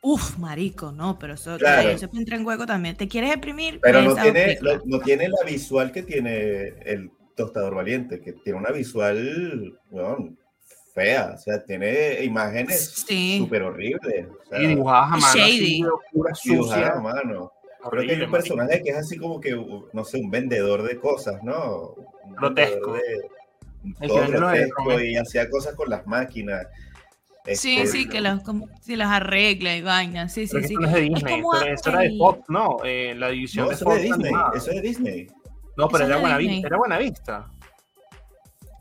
Uf, 0.01 0.37
marico, 0.37 0.91
no, 0.91 1.17
pero 1.19 1.33
eso, 1.33 1.57
Claro. 1.57 1.89
eso 1.89 2.07
entré 2.13 2.35
en 2.37 2.45
hueco 2.45 2.65
también. 2.65 2.95
¿Te 2.95 3.07
quieres 3.07 3.31
deprimir? 3.31 3.79
Pero 3.81 4.01
no 4.03 4.15
tiene, 4.15 4.57
lo- 4.61 4.81
no 4.85 4.99
tiene 4.99 5.27
la 5.27 5.43
visual 5.45 5.91
que 5.91 6.03
tiene 6.03 6.67
el 6.85 7.11
tostador 7.35 7.75
valiente, 7.75 8.21
que 8.21 8.33
tiene 8.33 8.59
una 8.59 8.71
visual, 8.71 9.77
weón, 9.91 10.37
fea. 10.93 11.33
O 11.35 11.37
sea, 11.37 11.63
tiene 11.63 12.23
imágenes 12.23 13.03
Sí. 13.07 13.37
súper 13.39 13.63
horribles. 13.63 14.27
O 14.45 14.49
sea, 14.49 14.61
Y 14.61 14.67
dibujadas 14.67 15.07
a 15.07 15.09
mano. 15.17 15.25
así, 15.27 15.39
Shady. 15.39 15.83
dibujadas 16.45 16.89
a 16.95 16.99
mano. 17.01 17.51
Creo 17.89 18.03
que 18.03 18.11
hay 18.15 18.21
un 18.21 18.31
marico. 18.31 18.31
personaje 18.31 18.81
que 18.83 18.89
es 18.89 18.97
así 18.97 19.17
como 19.17 19.39
que, 19.39 19.51
no 19.93 20.03
sé, 20.03 20.17
un 20.17 20.29
vendedor 20.31 20.83
de 20.83 20.97
cosas, 20.99 21.41
¿no? 21.43 21.95
Un 22.23 22.35
Grotesco. 22.35 22.93
de- 22.93 23.29
El 23.99 24.07
todo 24.09 24.27
grotesco 24.27 24.99
y 25.01 25.15
hacía 25.15 25.49
cosas 25.49 25.75
con 25.75 25.89
las 25.89 26.05
máquinas. 26.07 26.65
Sí, 27.53 27.77
Este, 27.77 27.87
sí, 27.99 28.09
que 28.09 28.19
los, 28.19 28.41
como- 28.43 28.67
los 28.85 29.07
arregla 29.07 29.75
y 29.75 29.81
vaina. 29.81 30.27
Sí, 30.27 30.45
Pero 30.51 30.61
sí, 30.63 30.67
sí. 30.67 30.73
esto 30.73 30.81
no 30.81 30.87
es 30.87 30.93
de 30.93 31.01
Disney, 31.01 31.43
esto 31.71 31.89
era 31.91 31.99
de 32.01 32.17
Fox, 32.17 32.39
¿no? 32.49 32.77
Eh, 32.83 33.15
la 33.15 33.29
división 33.29 33.63
No, 33.65 33.69
de 33.69 33.75
eso 33.75 33.85
Fox 33.85 33.95
es 33.97 34.01
de 34.01 34.07
Disney. 34.09 34.33
Eso 34.55 34.69
es 34.71 34.75
de 34.75 34.81
Disney. 34.81 35.27
No, 35.77 35.87
pero 35.87 36.03
Eso 36.03 36.11
era 36.13 36.19
buena, 36.21 36.37
Disney. 36.37 36.55
vista, 36.57 36.67
era 36.67 36.77
buena 36.77 36.97
vista. 36.97 37.47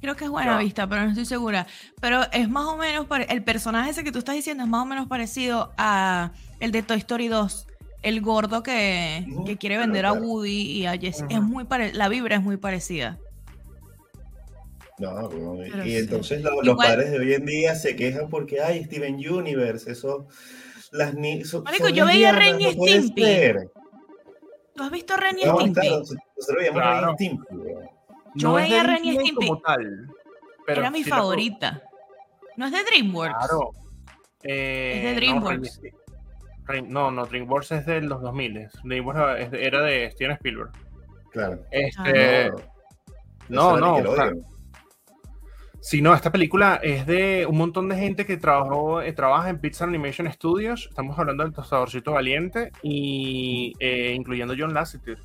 Creo 0.00 0.14
que 0.16 0.24
es 0.24 0.30
buena 0.30 0.52
Ya. 0.52 0.58
vista, 0.58 0.86
pero 0.88 1.02
no 1.02 1.08
estoy 1.10 1.24
segura. 1.26 1.66
Pero 2.00 2.22
es 2.32 2.48
más 2.48 2.66
o 2.66 2.76
menos, 2.76 3.06
pare- 3.06 3.26
el 3.30 3.42
personaje 3.44 3.90
ese 3.90 4.02
que 4.04 4.12
tú 4.12 4.18
estás 4.18 4.34
diciendo 4.34 4.62
es 4.64 4.68
más 4.68 4.82
o 4.82 4.86
menos 4.86 5.06
parecido 5.06 5.72
a 5.78 6.32
el 6.60 6.72
de 6.72 6.82
Toy 6.82 6.98
Story 6.98 7.28
2. 7.28 7.66
El 8.02 8.20
gordo 8.20 8.62
que, 8.62 9.26
quiere 9.58 9.76
claro, 9.76 9.80
vender 9.80 10.06
a. 10.06 10.12
Woody 10.12 10.70
y 10.72 10.86
a 10.86 10.96
Jesse. 10.98 11.24
Es 11.28 11.40
muy 11.42 11.64
pare- 11.64 11.92
la 11.94 12.08
vibra 12.08 12.36
es 12.36 12.42
muy 12.42 12.56
parecida. 12.56 13.18
No, 14.98 15.28
no, 15.28 15.64
y- 15.64 15.70
Pero 15.70 15.84
y 15.84 15.90
sí. 15.90 15.96
entonces 15.98 16.42
lo- 16.42 16.62
los 16.62 16.66
Igual- 16.74 16.88
padres 16.88 17.10
de 17.10 17.18
hoy 17.18 17.34
en 17.34 17.44
día 17.44 17.74
se 17.74 17.94
quejan 17.96 18.28
porque, 18.30 18.60
ay, 18.62 18.84
Steven 18.84 19.14
Universe, 19.14 19.90
eso, 19.90 20.26
las 20.92 21.14
ni 21.14 21.44
son, 21.44 21.64
Marico, 21.64 21.88
yo 21.90 22.06
veía 22.06 22.32
Ren 22.32 22.60
y 22.60 22.64
no 22.64 22.70
Stimpy. 22.86 23.24
¿Tú 24.74 24.82
has 24.82 24.90
visto 24.90 25.16
Ren 25.16 25.38
y 25.38 25.44
No, 25.44 25.58
Stimpy? 25.58 25.88
nosotros 25.88 26.56
veíamos 26.58 26.80
Claro. 26.82 27.06
Ren 27.06 27.10
y 27.10 27.14
Stimpy. 27.16 27.46
Yo 28.36 28.48
No 28.48 28.54
veía 28.54 28.82
Ren 28.82 29.04
y 29.04 29.14
Stimpy. 29.16 29.46
como 29.48 29.60
tal. 29.60 30.08
pero 30.66 30.80
Era 30.80 30.90
mi 30.90 31.04
favorita. 31.04 31.82
¿No 32.56 32.66
es 32.66 32.72
de 32.72 32.82
DreamWorks? 32.84 33.36
Claro. 33.38 33.70
Eh, 34.42 34.92
Es 34.96 35.02
de 35.04 35.10
no, 35.10 35.16
DreamWorks. 35.16 35.80
No, 36.88 37.10
no, 37.12 37.24
DreamWorks 37.26 37.70
es 37.72 37.86
de 37.86 38.00
los 38.00 38.20
2000. 38.22 38.68
DreamWorks 38.82 39.52
era 39.52 39.82
de 39.82 40.10
Steven 40.10 40.32
Spielberg. 40.32 40.70
Claro. 41.30 41.60
Este, 41.70 42.50
No, 43.48 43.76
no, 43.78 43.98
era 43.98 44.30
no, 44.32 44.42
Sí, 45.88 46.02
no, 46.02 46.12
esta 46.14 46.32
película 46.32 46.80
es 46.82 47.06
de 47.06 47.46
un 47.46 47.56
montón 47.58 47.88
de 47.88 47.94
gente 47.94 48.26
que 48.26 48.36
trabajó, 48.36 49.00
eh, 49.02 49.12
trabaja 49.12 49.50
en 49.50 49.60
Pixar 49.60 49.86
Animation 49.88 50.28
Studios. 50.32 50.88
Estamos 50.90 51.16
hablando 51.16 51.44
del 51.44 51.52
tostadorcito 51.52 52.10
valiente 52.10 52.72
y 52.82 53.72
eh, 53.78 54.12
incluyendo 54.12 54.56
John 54.58 54.74
Lasseter. 54.74 55.18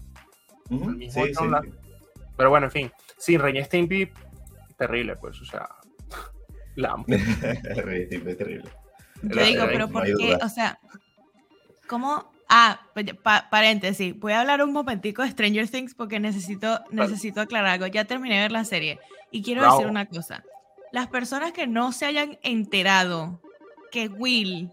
Ujú, 0.70 0.90
el 0.92 0.98
mismo 0.98 1.24
sí, 1.26 1.30
sí, 1.30 1.34
John 1.36 1.58
sí. 1.64 1.70
Pero 2.38 2.52
bueno, 2.52 2.68
en 2.68 2.72
fin. 2.72 2.92
Sí, 3.18 3.40
Reina 3.40 3.66
Stimpy, 3.66 4.12
terrible, 4.78 5.16
pues, 5.16 5.42
o 5.42 5.46
sea, 5.46 5.68
la 6.76 6.92
amo. 6.92 7.06
Stimpy 7.10 8.36
terrible. 8.36 8.70
Yo 9.24 9.44
digo, 9.44 9.64
pero 9.66 9.90
¿por 9.90 10.04
qué? 10.04 10.38
O 10.44 10.50
sea, 10.50 10.78
¿cómo? 11.88 12.32
Ah, 12.48 12.82
pa- 13.24 13.48
paréntesis. 13.50 14.20
Voy 14.20 14.34
a 14.34 14.42
hablar 14.42 14.62
un 14.62 14.74
momentico 14.74 15.24
de 15.24 15.32
Stranger 15.32 15.68
Things 15.68 15.96
porque 15.96 16.20
necesito, 16.20 16.82
necesito 16.92 17.42
aclarar 17.42 17.72
algo. 17.72 17.88
Ya 17.88 18.06
terminé 18.06 18.36
de 18.36 18.42
ver 18.42 18.52
la 18.52 18.64
serie 18.64 19.00
y 19.32 19.42
quiero 19.42 19.62
Bravo. 19.62 19.78
decir 19.78 19.90
una 19.90 20.06
cosa. 20.06 20.44
Las 20.92 21.08
personas 21.08 21.54
que 21.54 21.68
no 21.68 21.92
se 21.92 22.06
hayan 22.06 22.38
enterado 22.44 23.42
que 23.92 24.08
Will 24.08 24.70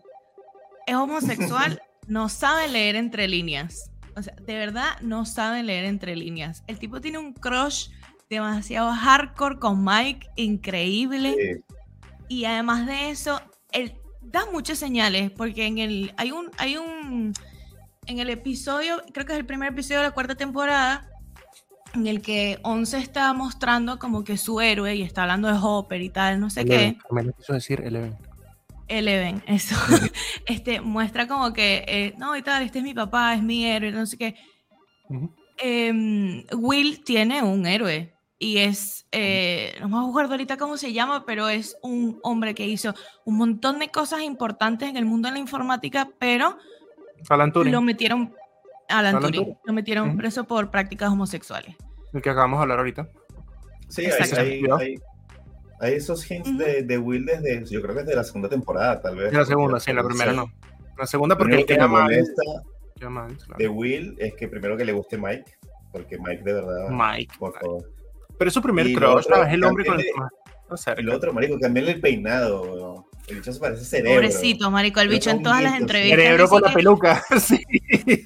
es 0.87 0.95
homosexual 0.95 1.83
no 2.07 2.29
saben 2.29 2.73
leer 2.73 2.97
entre 2.97 3.29
líneas. 3.29 3.91
O 4.17 4.23
sea, 4.23 4.35
de 4.35 4.59
verdad 4.59 5.01
no 5.01 5.25
saben 5.25 5.67
leer 5.67 5.85
entre 5.85 6.17
líneas. 6.17 6.65
El 6.67 6.79
tipo 6.79 7.01
tiene 7.01 7.19
un 7.19 7.33
crush 7.33 7.91
demasiado 8.29 8.93
hardcore 8.93 9.59
con 9.59 9.85
Mike, 9.85 10.29
increíble. 10.37 11.37
Sí. 11.39 11.75
Y 12.29 12.45
además 12.45 12.87
de 12.87 13.11
eso, 13.11 13.41
él 13.73 13.95
da 14.21 14.47
muchas 14.53 14.79
señales, 14.79 15.31
porque 15.31 15.67
en 15.67 15.79
el, 15.79 16.15
hay 16.17 16.33
un, 16.33 16.51
hay 16.59 16.77
un, 16.77 17.33
en 18.07 18.19
el 18.19 18.31
episodio, 18.31 19.03
creo 19.13 19.25
que 19.25 19.33
es 19.33 19.39
el 19.39 19.47
primer 19.47 19.73
episodio 19.73 20.01
de 20.01 20.07
la 20.07 20.11
cuarta 20.13 20.35
temporada, 20.35 21.09
en 21.95 22.07
el 22.07 22.23
que 22.23 22.59
Once 22.63 22.97
está 22.99 23.33
mostrando 23.33 23.99
como 23.99 24.25
que 24.25 24.37
su 24.37 24.61
héroe 24.61 24.95
y 24.95 25.03
está 25.03 25.23
hablando 25.23 25.49
de 25.49 25.59
Hopper 25.61 26.01
y 26.01 26.11
tal, 26.11 26.41
no 26.41 26.51
sé 26.51 26.65
qué. 26.65 26.97
Me 27.11 27.23
lo 27.23 27.33
quiso 27.33 27.53
decir 27.53 27.81
Eleven. 27.81 28.17
Eleven, 28.89 29.43
eso. 29.47 29.77
este, 30.47 30.81
muestra 30.81 31.29
como 31.29 31.53
que, 31.53 31.85
eh, 31.87 32.15
no, 32.19 32.37
y 32.37 32.43
tal, 32.43 32.63
este 32.63 32.79
es 32.79 32.85
mi 32.85 32.95
papá, 32.95 33.35
es 33.35 33.43
mi 33.43 33.67
héroe, 33.67 33.93
no 33.93 34.07
sé 34.07 34.17
qué. 34.17 34.35
Ujú. 35.09 35.31
Em, 35.59 36.45
Will 36.53 37.03
tiene 37.03 37.43
un 37.43 37.67
héroe 37.67 38.15
y 38.39 38.59
es, 38.59 39.07
eh, 39.11 39.75
no 39.81 39.89
me 39.89 40.09
acuerdo 40.09 40.33
ahorita 40.33 40.57
cómo 40.57 40.77
se 40.77 40.93
llama, 40.93 41.27
pero 41.27 41.49
es 41.49 41.77
un 41.83 42.21
hombre 42.23 42.55
que 42.55 42.67
hizo 42.67 42.95
un 43.25 43.37
montón 43.37 43.81
de 43.81 43.89
cosas 43.89 44.23
importantes 44.23 44.89
en 44.89 44.97
el 44.97 45.05
mundo 45.05 45.29
de 45.29 45.33
la 45.33 45.41
informática, 45.41 46.09
pero 46.19 46.57
Alan 47.29 47.53
Turing, 47.53 47.73
lo 47.73 47.83
metieron, 47.83 48.33
Alan 48.89 49.17
Alan 49.17 49.23
Turing, 49.23 49.41
Turing. 49.45 49.59
lo 49.65 49.73
metieron 49.73 50.09
Ujú. 50.11 50.19
preso 50.19 50.45
por 50.45 50.71
prácticas 50.71 51.11
homosexuales. 51.11 51.77
el 52.13 52.23
que 52.23 52.31
acabamos 52.31 52.59
de 52.59 52.63
hablar 52.63 52.79
ahorita. 52.79 53.09
Sí, 53.89 54.07
hay, 54.07 54.31
hay, 54.39 54.63
hay, 54.79 54.95
hay 55.81 55.95
esos 55.95 56.29
hints 56.31 56.49
Ujú. 56.49 56.59
de, 56.59 56.83
de 56.83 56.99
Will 56.99 57.25
desde, 57.27 57.65
yo 57.67 57.81
creo 57.83 57.95
que 57.95 58.03
desde 58.03 58.17
la 58.17 58.25
segunda 58.25 58.49
temporada, 58.49 59.01
tal 59.01 59.17
vez. 59.17 59.33
En 59.33 59.39
la 59.39 59.45
segunda, 59.45 59.79
sí, 59.81 59.91
en 59.91 59.97
la 59.97 60.05
primera 60.05 60.31
Sí. 60.33 60.37
no. 60.37 60.53
La 60.97 61.07
segunda 61.07 61.37
porque 61.39 61.55
él 61.57 61.67
que 61.67 61.79
me 61.79 61.87
mal. 61.87 62.03
molesta 62.05 62.43
queda 62.99 63.11
mal, 63.11 63.37
claro. 63.37 63.55
de 63.59 63.69
Will 63.69 64.17
es 64.19 64.35
que 64.35 64.49
primero 64.49 64.77
que 64.77 64.85
le 64.85 64.93
guste 64.93 65.17
Mike, 65.17 65.45
porque 65.93 66.19
Mike 66.19 66.43
de 66.43 66.53
verdad, 66.55 66.89
Mike. 66.91 67.35
por 67.39 67.53
favor. 67.59 67.89
Pero 68.37 68.49
es 68.49 68.55
su 68.55 68.61
primer 68.63 68.87
Y 68.89 68.95
crush, 68.95 69.27
otro. 69.27 69.45
Es 69.45 69.53
el 69.53 69.65
hombre 69.65 69.85
con 69.85 69.99
el 70.01 70.05
que 70.05 70.13
más 70.71 70.81
cerca. 70.81 71.01
Y 71.01 71.05
lo 71.05 71.15
otro, 71.17 71.33
marico, 71.33 71.59
cambiarle 71.61 71.93
el 71.93 72.01
peinado, 72.01 72.63
weón. 72.63 73.05
El 73.29 73.37
bicho 73.37 73.53
se 73.53 73.61
parece 73.61 73.85
cerebro. 73.85 74.15
Pobrecito, 74.15 74.71
marico, 74.71 75.01
el 75.01 75.09
bicho 75.09 75.31
en 75.31 75.43
todas 75.43 75.63
las 75.63 75.79
entrevistas. 75.79 76.19
Cerebro 76.19 76.49
con 76.49 76.63
la 76.63 76.69
que- 76.69 76.75
peluca. 76.75 77.25
sí, 77.41 77.65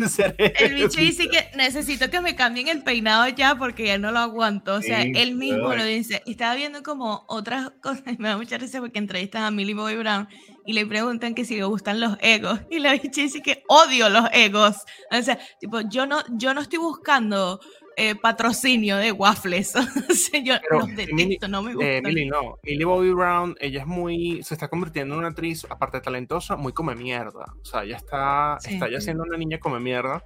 cerebro. 0.09 0.55
El 0.59 0.75
bicho 0.75 1.01
dice 1.01 1.29
que 1.29 1.51
necesito 1.57 2.09
que 2.11 2.21
me 2.21 2.37
cambien 2.37 2.69
el 2.69 2.83
peinado 2.83 3.29
ya 3.29 3.57
porque 3.57 3.87
ya 3.87 3.99
no 3.99 4.13
lo 4.13 4.19
aguanto. 4.21 4.75
O 4.75 4.83
sea, 4.83 5.03
Sí, 5.03 5.13
él 5.17 5.35
mismo 5.35 5.69
pero- 5.71 5.77
lo 5.79 5.85
dice. 5.85 6.23
Estaba 6.27 6.55
viendo 6.55 6.83
como 6.83 7.25
otras 7.29 7.71
cosas. 7.83 8.03
y 8.07 8.17
Me 8.19 8.29
da 8.29 8.37
mucha 8.37 8.59
risa 8.59 8.81
porque 8.81 8.99
entrevistan 8.99 9.43
a 9.43 9.51
Millie 9.51 9.75
Bobby 9.75 9.97
Brown 9.97 10.29
y 10.65 10.73
le 10.75 10.87
preguntan 10.87 11.35
que 11.35 11.45
si 11.45 11.57
le 11.57 11.65
gustan 11.65 11.99
los 12.01 12.17
egos. 12.21 12.61
Y 12.71 12.79
la 12.79 12.93
bicha 12.93 13.23
dice 13.23 13.43
que 13.43 13.65
odio 13.69 14.09
los 14.09 14.27
egos. 14.33 14.77
O 15.11 15.23
sea, 15.23 15.39
tipo, 15.61 15.81
yo 15.81 16.07
no, 16.07 16.23
yo 16.31 16.55
no 16.55 16.61
estoy 16.61 16.79
buscando 16.79 17.61
eh, 17.97 18.15
patrocinio 18.15 18.97
de 18.97 19.13
waffles. 19.13 19.73
yo 20.45 20.55
Pero, 20.69 20.81
los 20.81 20.97
detesto, 20.97 21.49
no 21.49 21.63
me 21.63 21.75
gustan. 21.75 21.91
Eh, 21.91 22.03
Millie, 22.03 22.27
no. 22.27 22.59
Millie 22.63 22.85
Bobby 22.85 23.11
Brown, 23.13 23.57
ella 23.61 23.81
es 23.81 23.87
muy. 23.87 24.43
Se 24.43 24.55
está 24.55 24.69
convirtiendo 24.69 25.15
en 25.15 25.19
una 25.21 25.29
actriz, 25.29 25.67
aparte 25.69 25.99
de 25.99 26.03
talentosa, 26.03 26.57
muy 26.57 26.73
come 26.73 26.95
mierda. 26.95 27.45
O 27.61 27.65
sea, 27.65 27.85
ella 27.85 27.97
está, 27.97 28.59
Sí. 28.61 28.75
está 28.75 28.91
ya 28.91 29.01
siendo 29.01 29.23
una 29.25 29.37
niña 29.37 29.59
come 29.59 29.81
mierda. 29.81 30.25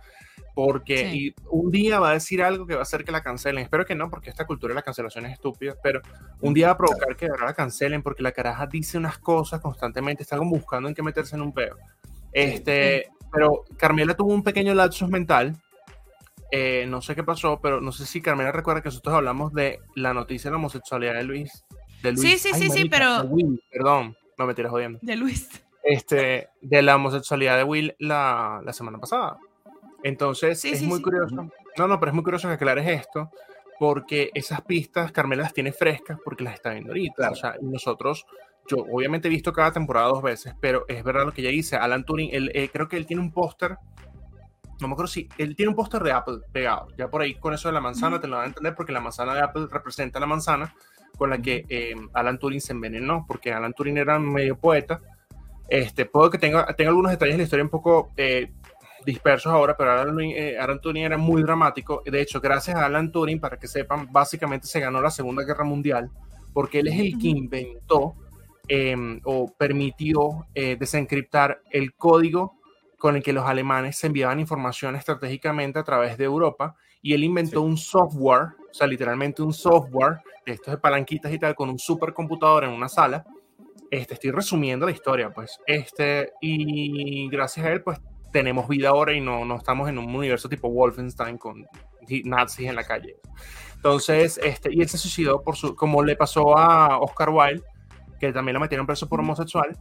Porque 0.54 1.10
Sí. 1.10 1.26
y 1.28 1.34
un 1.50 1.70
día 1.70 2.00
va 2.00 2.10
a 2.10 2.12
decir 2.14 2.42
algo 2.42 2.66
que 2.66 2.72
va 2.74 2.80
a 2.80 2.82
hacer 2.82 3.04
que 3.04 3.12
la 3.12 3.22
cancelen. 3.22 3.62
Espero 3.62 3.84
que 3.84 3.94
no, 3.94 4.08
porque 4.08 4.30
esta 4.30 4.46
cultura 4.46 4.72
de 4.72 4.76
la 4.76 4.82
cancelación 4.82 5.26
es 5.26 5.32
estúpida. 5.32 5.74
Pero 5.82 6.00
un 6.40 6.54
día 6.54 6.68
va 6.68 6.72
a 6.72 6.76
provocar 6.78 7.14
que 7.14 7.28
verdad 7.28 7.46
la 7.48 7.54
cancelen 7.54 8.02
porque 8.02 8.22
la 8.22 8.32
caraja 8.32 8.66
dice 8.66 8.96
unas 8.96 9.18
cosas 9.18 9.60
constantemente. 9.60 10.22
Está 10.22 10.38
como 10.38 10.52
buscando 10.52 10.88
en 10.88 10.94
qué 10.94 11.02
meterse 11.02 11.36
en 11.36 11.42
un 11.42 11.52
peo. 11.52 11.76
Este, 12.32 13.08
pero 13.32 13.64
Carmela 13.76 14.14
tuvo 14.14 14.32
un 14.32 14.42
pequeño 14.42 14.74
lapsus 14.74 15.08
mental. 15.10 15.56
Eh, 16.52 16.86
no 16.88 17.02
sé 17.02 17.14
qué 17.14 17.24
pasó, 17.24 17.60
pero 17.60 17.80
no 17.80 17.90
sé 17.92 18.06
si 18.06 18.20
Carmela 18.22 18.52
recuerda 18.52 18.82
que 18.82 18.88
nosotros 18.88 19.14
hablamos 19.14 19.52
de 19.52 19.80
la 19.94 20.14
noticia 20.14 20.48
de 20.48 20.52
la 20.52 20.58
homosexualidad 20.58 21.14
de 21.14 21.24
Luis. 21.24 21.64
De 22.02 22.12
Luis. 22.12 22.20
Sí, 22.22 22.38
sí, 22.38 22.50
sí, 22.54 22.70
sí, 22.70 22.88
pero- 22.88 23.22
de 23.22 23.28
Will, 23.28 23.62
perdón, 23.70 24.16
no 24.38 24.46
me 24.46 24.54
tiras 24.54 24.70
jodiendo. 24.70 24.98
De 25.02 25.16
Luis. 25.16 25.48
Este, 25.82 26.48
de 26.60 26.82
la 26.82 26.96
homosexualidad 26.96 27.56
de 27.56 27.64
Will 27.64 27.94
la, 27.98 28.60
la 28.64 28.72
semana 28.72 28.98
pasada. 28.98 29.38
Entonces, 30.02 30.60
Sí, 30.60 30.70
es 30.70 30.78
sí, 30.80 30.86
muy 30.86 30.98
sí. 30.98 31.02
curioso. 31.02 31.34
No, 31.76 31.88
no, 31.88 31.98
pero 31.98 32.10
es 32.10 32.14
muy 32.14 32.24
curioso 32.24 32.48
que 32.48 32.54
aclares 32.54 32.86
esto, 32.88 33.30
porque 33.78 34.30
esas 34.34 34.62
pistas 34.62 35.12
Carmela 35.12 35.42
las 35.42 35.52
tiene 35.52 35.72
frescas 35.72 36.18
porque 36.24 36.44
las 36.44 36.54
está 36.54 36.70
viendo 36.70 36.90
ahorita. 36.90 37.14
Claro. 37.16 37.32
O 37.32 37.36
sea, 37.36 37.54
nosotros, 37.60 38.24
yo 38.68 38.78
obviamente 38.78 39.28
he 39.28 39.30
visto 39.30 39.52
cada 39.52 39.72
temporada 39.72 40.08
dos 40.08 40.22
veces, 40.22 40.54
pero 40.60 40.84
es 40.88 41.02
verdad 41.04 41.24
lo 41.26 41.32
que 41.32 41.42
ella 41.42 41.50
dice. 41.50 41.76
Alan 41.76 42.04
Turing, 42.04 42.30
él, 42.32 42.50
eh, 42.54 42.68
creo 42.72 42.88
que 42.88 42.96
él 42.96 43.06
tiene 43.06 43.22
un 43.22 43.32
póster. 43.32 43.76
No 44.80 44.88
me 44.88 44.92
acuerdo 44.92 45.10
si 45.10 45.28
él 45.38 45.56
tiene 45.56 45.70
un 45.70 45.76
póster 45.76 46.02
de 46.02 46.12
Apple 46.12 46.38
pegado. 46.52 46.88
Ya 46.98 47.08
por 47.08 47.22
ahí 47.22 47.34
con 47.34 47.54
eso 47.54 47.68
de 47.68 47.72
la 47.72 47.80
manzana 47.80 48.20
te 48.20 48.28
lo 48.28 48.36
van 48.36 48.44
a 48.44 48.48
entender 48.48 48.74
porque 48.74 48.92
la 48.92 49.00
manzana 49.00 49.34
de 49.34 49.40
Apple 49.40 49.66
representa 49.70 50.20
la 50.20 50.26
manzana 50.26 50.74
con 51.16 51.30
la 51.30 51.38
que 51.38 51.64
eh, 51.70 51.94
Alan 52.12 52.38
Turing 52.38 52.60
se 52.60 52.72
envenenó, 52.72 53.24
porque 53.26 53.52
Alan 53.52 53.72
Turing 53.72 53.96
era 53.96 54.18
medio 54.18 54.56
poeta. 54.58 55.00
Este, 55.68 56.04
puedo 56.04 56.28
que 56.30 56.38
tenga, 56.38 56.66
tenga 56.74 56.90
algunos 56.90 57.10
detalles 57.10 57.34
de 57.34 57.38
la 57.38 57.44
historia 57.44 57.64
un 57.64 57.70
poco 57.70 58.10
eh, 58.18 58.52
dispersos 59.06 59.50
ahora, 59.50 59.76
pero 59.76 59.92
Alan, 59.92 60.14
Turing- 60.14 60.34
eh, 60.36 60.58
Alan 60.58 60.78
Turing 60.78 61.04
era 61.04 61.16
muy 61.16 61.42
dramático. 61.42 62.02
De 62.04 62.20
hecho, 62.20 62.40
gracias 62.40 62.76
a 62.76 62.84
Alan 62.84 63.10
Turing, 63.10 63.40
para 63.40 63.56
que 63.58 63.66
sepan, 63.66 64.08
básicamente 64.12 64.66
se 64.66 64.80
ganó 64.80 65.00
la 65.00 65.10
Segunda 65.10 65.42
Guerra 65.42 65.64
Mundial, 65.64 66.10
porque 66.52 66.80
él 66.80 66.88
es 66.88 66.98
el 67.00 67.18
que 67.18 67.28
inventó 67.28 68.14
eh, 68.68 68.94
o 69.24 69.50
permitió 69.56 70.46
eh, 70.54 70.76
desencriptar 70.78 71.62
el 71.70 71.94
código 71.94 72.55
con 72.98 73.16
el 73.16 73.22
que 73.22 73.32
los 73.32 73.44
alemanes 73.46 73.96
se 73.98 74.06
enviaban 74.06 74.40
información 74.40 74.96
estratégicamente 74.96 75.78
a 75.78 75.84
través 75.84 76.16
de 76.16 76.24
Europa 76.24 76.76
y 77.02 77.12
él 77.14 77.24
inventó 77.24 77.60
Sí. 77.60 77.66
un 77.66 77.76
software, 77.76 78.48
o 78.70 78.74
sea, 78.74 78.86
literalmente 78.86 79.42
un 79.42 79.52
software 79.52 80.20
de 80.44 80.52
estos 80.52 80.72
de 80.72 80.78
palanquitas 80.78 81.32
y 81.32 81.38
tal, 81.38 81.54
con 81.54 81.68
un 81.68 81.78
supercomputador 81.78 82.64
en 82.64 82.70
una 82.70 82.88
sala. 82.88 83.24
Este, 83.90 84.14
estoy 84.14 84.30
resumiendo 84.30 84.86
la 84.86 84.92
historia, 84.92 85.30
pues. 85.30 85.60
Este, 85.66 86.32
y 86.40 87.28
gracias 87.28 87.66
a 87.66 87.72
él, 87.72 87.82
pues 87.82 88.00
tenemos 88.32 88.66
vida 88.68 88.88
ahora 88.88 89.12
y 89.12 89.20
no, 89.20 89.44
no 89.44 89.56
estamos 89.56 89.88
en 89.88 89.98
un 89.98 90.14
universo 90.14 90.48
tipo 90.48 90.68
Wolfenstein 90.68 91.38
con 91.38 91.66
nazis 92.24 92.68
en 92.68 92.74
la 92.76 92.84
calle. 92.84 93.16
Entonces, 93.76 94.38
este, 94.42 94.74
y 94.74 94.80
él 94.80 94.88
se 94.88 94.98
suicidó 94.98 95.42
por 95.42 95.56
su, 95.56 95.74
como 95.76 96.02
le 96.02 96.16
pasó 96.16 96.56
a 96.56 96.98
Oscar 96.98 97.30
Wilde, 97.30 97.62
que 98.18 98.32
también 98.32 98.54
lo 98.54 98.60
metieron 98.60 98.86
preso 98.86 99.08
por 99.08 99.20
homosexual, 99.20 99.76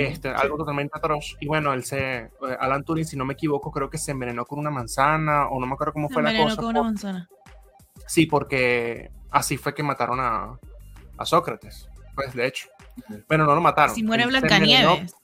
este, 0.00 0.28
algo 0.28 0.56
totalmente 0.56 0.92
atroz. 0.96 1.36
Y 1.40 1.46
bueno, 1.46 1.72
él 1.72 1.84
se, 1.84 2.16
eh, 2.18 2.30
Alan 2.60 2.84
Turing, 2.84 3.04
si 3.04 3.16
no 3.16 3.24
me 3.24 3.34
equivoco, 3.34 3.70
creo 3.70 3.88
que 3.90 3.98
se 3.98 4.12
envenenó 4.12 4.44
con 4.46 4.58
una 4.58 4.70
manzana, 4.70 5.48
o 5.48 5.60
no 5.60 5.66
me 5.66 5.74
acuerdo 5.74 5.92
cómo 5.92 6.08
Se 6.08 6.14
fue 6.14 6.22
la 6.22 6.30
envenenó 6.30 6.50
cosa. 6.50 6.62
con 6.62 6.70
una 6.70 6.82
manzana. 6.82 7.28
Sí, 8.06 8.26
porque 8.26 9.10
así 9.30 9.56
fue 9.56 9.74
que 9.74 9.82
mataron 9.82 10.20
a, 10.20 10.58
a 11.18 11.24
Sócrates, 11.24 11.88
pues 12.14 12.32
de 12.34 12.46
hecho. 12.46 12.68
Bueno, 13.28 13.44
no 13.44 13.54
lo 13.54 13.60
mataron. 13.60 13.94
Si 13.94 14.02
muere 14.02 14.26
Blancanieves. 14.26 15.14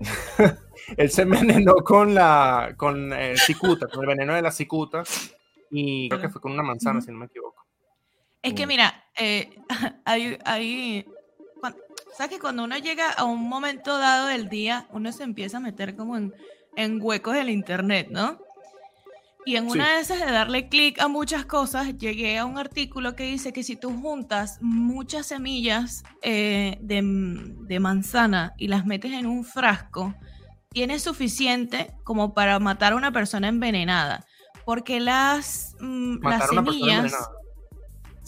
Él 0.96 1.10
se 1.10 1.22
envenenó 1.22 1.74
con 1.76 2.14
la 2.14 2.74
con 2.76 3.12
el 3.12 3.38
cicuta, 3.38 3.86
con 3.86 4.00
el 4.02 4.06
veneno 4.08 4.34
de 4.34 4.42
la 4.42 4.50
cicuta 4.50 5.02
y 5.70 6.08
creo 6.08 6.20
que 6.20 6.28
fue 6.30 6.40
con 6.40 6.52
una 6.52 6.62
manzana, 6.62 7.00
si 7.00 7.10
no 7.12 7.18
me 7.18 7.26
equivoco. 7.26 7.64
Es 8.42 8.54
que 8.54 8.66
mira, 8.66 9.04
eh, 9.16 9.50
hay, 10.04 10.38
hay- 10.44 11.06
cuan- 12.10 12.16
¿sabes 12.16 12.32
que 12.32 12.38
cuando 12.40 12.64
uno 12.64 12.76
llega 12.78 13.10
a 13.10 13.24
un 13.24 13.48
momento 13.48 13.98
dado 13.98 14.26
del 14.26 14.48
día, 14.48 14.86
uno 14.92 15.12
se 15.12 15.22
empieza 15.22 15.58
a 15.58 15.60
meter 15.60 15.96
como 15.96 16.16
en, 16.16 16.34
en 16.76 16.98
huecos 17.00 17.34
del 17.34 17.50
internet, 17.50 18.08
¿no? 18.10 18.38
Y 19.46 19.56
en 19.56 19.66
una 19.68 19.84
Sí. 19.86 19.90
de 19.94 20.00
esas 20.00 20.20
de 20.20 20.30
darle 20.30 20.68
clic 20.68 21.00
a 21.00 21.08
muchas 21.08 21.46
cosas, 21.46 21.96
llegué 21.96 22.36
a 22.38 22.44
un 22.44 22.58
artículo 22.58 23.16
que 23.16 23.24
dice 23.24 23.52
que 23.54 23.62
si 23.62 23.74
tú 23.74 23.98
juntas 24.00 24.58
muchas 24.60 25.26
semillas 25.26 26.04
eh, 26.22 26.76
de, 26.82 27.80
manzana 27.80 28.52
y 28.58 28.68
las 28.68 28.84
metes 28.84 29.12
en 29.12 29.26
un 29.26 29.44
frasco, 29.44 30.14
tienes 30.68 31.02
suficiente 31.02 31.90
como 32.04 32.34
para 32.34 32.58
matar 32.58 32.92
a 32.92 32.96
una 32.96 33.12
persona 33.12 33.48
envenenada. 33.48 34.26
Porque 34.66 35.00
las, 35.00 35.74
mm, 35.80 36.18
las 36.22 36.48
semillas... 36.48 37.12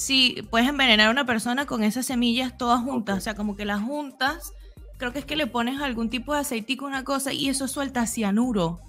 Sí, 0.03 0.43
puedes 0.51 0.69
envenenar 0.69 1.09
a 1.09 1.11
una 1.13 1.25
persona 1.25 1.65
con 1.67 1.85
esas 1.85 2.07
semillas 2.07 2.57
todas 2.59 2.81
juntas. 2.81 3.19
O 3.19 3.21
sea, 3.21 3.35
como 3.37 3.55
que 3.55 3.65
las 3.65 3.81
juntas, 3.83 4.53
creo 4.99 5.13
que 5.13 5.21
es 5.21 5.25
que 5.25 5.37
le 5.37 5.47
pones 5.47 5.81
algún 5.81 6.11
tipo 6.11 6.35
de 6.35 6.41
aceitico, 6.41 6.85
una 6.87 7.05
cosa, 7.05 7.33
y 7.33 7.49
eso 7.49 7.69
suelta 7.69 8.07
cianuro. 8.07 8.81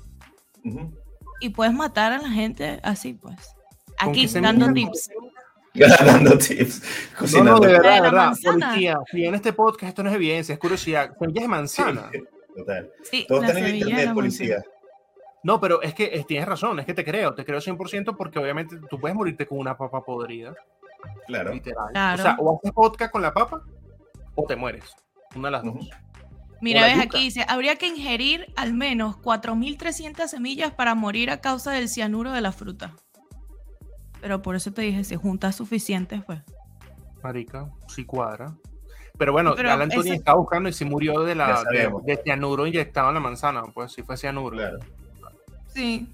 Ujú. 0.65 0.91
Y 1.39 1.49
puedes 1.49 1.73
matar 1.73 2.13
a 2.13 2.17
la 2.17 2.29
gente 2.29 2.79
así, 2.83 3.13
pues. 3.13 3.35
¿Con 3.99 4.09
Aquí, 4.09 4.25
dando 4.41 4.73
tips. 4.73 5.09
Dando 5.75 6.37
tips. 6.37 6.81
No, 6.81 7.19
Cocinando. 7.19 7.51
no, 7.51 7.59
de 7.59 7.67
verdad, 7.73 7.93
de 7.95 8.01
verdad. 8.01 8.33
Policía, 8.43 8.97
si 9.11 9.25
en 9.25 9.35
este 9.35 9.53
podcast 9.53 9.89
esto 9.89 10.03
no 10.03 10.09
es 10.09 10.15
evidencia, 10.15 10.53
es 10.53 10.59
curiosidad. 10.59 11.11
Semillas 11.19 11.43
de 11.43 11.47
manzana. 11.47 12.09
Sí, 12.11 12.23
total. 12.55 12.91
Sí, 13.03 13.25
Todo 13.27 13.41
la 13.41 13.47
está 13.47 13.59
en 13.59 13.65
el 13.65 13.69
semilla 13.71 13.85
de 13.85 13.89
internet, 13.91 14.07
la 14.07 14.13
policía. 14.15 14.55
manzana. 14.55 14.73
No, 15.43 15.59
pero 15.59 15.81
es 15.81 15.93
que 15.93 16.05
eh, 16.05 16.23
tienes 16.27 16.47
razón, 16.47 16.79
es 16.79 16.85
que 16.85 16.93
te 16.93 17.03
creo, 17.03 17.35
te 17.35 17.43
creo 17.43 17.59
100% 17.59 18.15
porque 18.17 18.39
obviamente 18.39 18.77
tú 18.89 18.97
puedes 18.99 19.13
morirte 19.15 19.45
con 19.45 19.57
una 19.59 19.75
papa 19.77 20.01
podrida, 20.03 20.55
Claro. 21.27 21.53
literal. 21.53 21.87
Claro. 21.91 22.19
O 22.21 22.23
sea, 22.23 22.35
o 22.39 22.57
haces 22.57 22.73
vodka 22.73 23.09
con 23.11 23.21
la 23.21 23.33
papa 23.33 23.61
o 24.35 24.45
te 24.45 24.55
mueres. 24.55 24.83
Una 25.35 25.47
de 25.47 25.51
las 25.51 25.63
dos. 25.63 25.75
Mira, 26.61 26.83
ves 26.83 26.93
yuca. 26.95 27.03
aquí, 27.05 27.23
dice, 27.25 27.45
habría 27.47 27.75
que 27.75 27.87
ingerir 27.87 28.53
al 28.55 28.73
menos 28.73 29.17
4.300 29.17 30.27
semillas 30.27 30.71
para 30.73 30.95
morir 30.95 31.29
a 31.29 31.41
causa 31.41 31.71
del 31.71 31.89
cianuro 31.89 32.31
de 32.31 32.41
la 32.41 32.51
fruta. 32.51 32.93
Pero 34.21 34.41
por 34.41 34.55
eso 34.55 34.71
te 34.71 34.81
dije, 34.83 35.03
si 35.03 35.15
juntas 35.17 35.55
suficientes, 35.55 36.23
pues. 36.23 36.41
Marica, 37.21 37.69
sí 37.87 38.05
cuadra. 38.05 38.53
Pero 39.17 39.31
bueno, 39.33 39.53
Pero 39.55 39.71
Alan 39.71 39.89
Turing 39.89 40.13
ese- 40.13 40.15
estaba 40.19 40.39
buscando 40.39 40.69
y 40.69 40.73
si 40.73 40.85
murió 40.85 41.21
de 41.21 41.35
la 41.35 41.63
de, 41.71 41.91
de 42.03 42.17
cianuro 42.23 42.65
inyectado 42.65 43.09
en 43.09 43.13
la 43.15 43.19
manzana, 43.19 43.63
pues 43.73 43.91
si 43.91 44.01
fue 44.01 44.15
cianuro. 44.17 44.55
Claro. 44.57 44.79
Sí. 45.67 46.09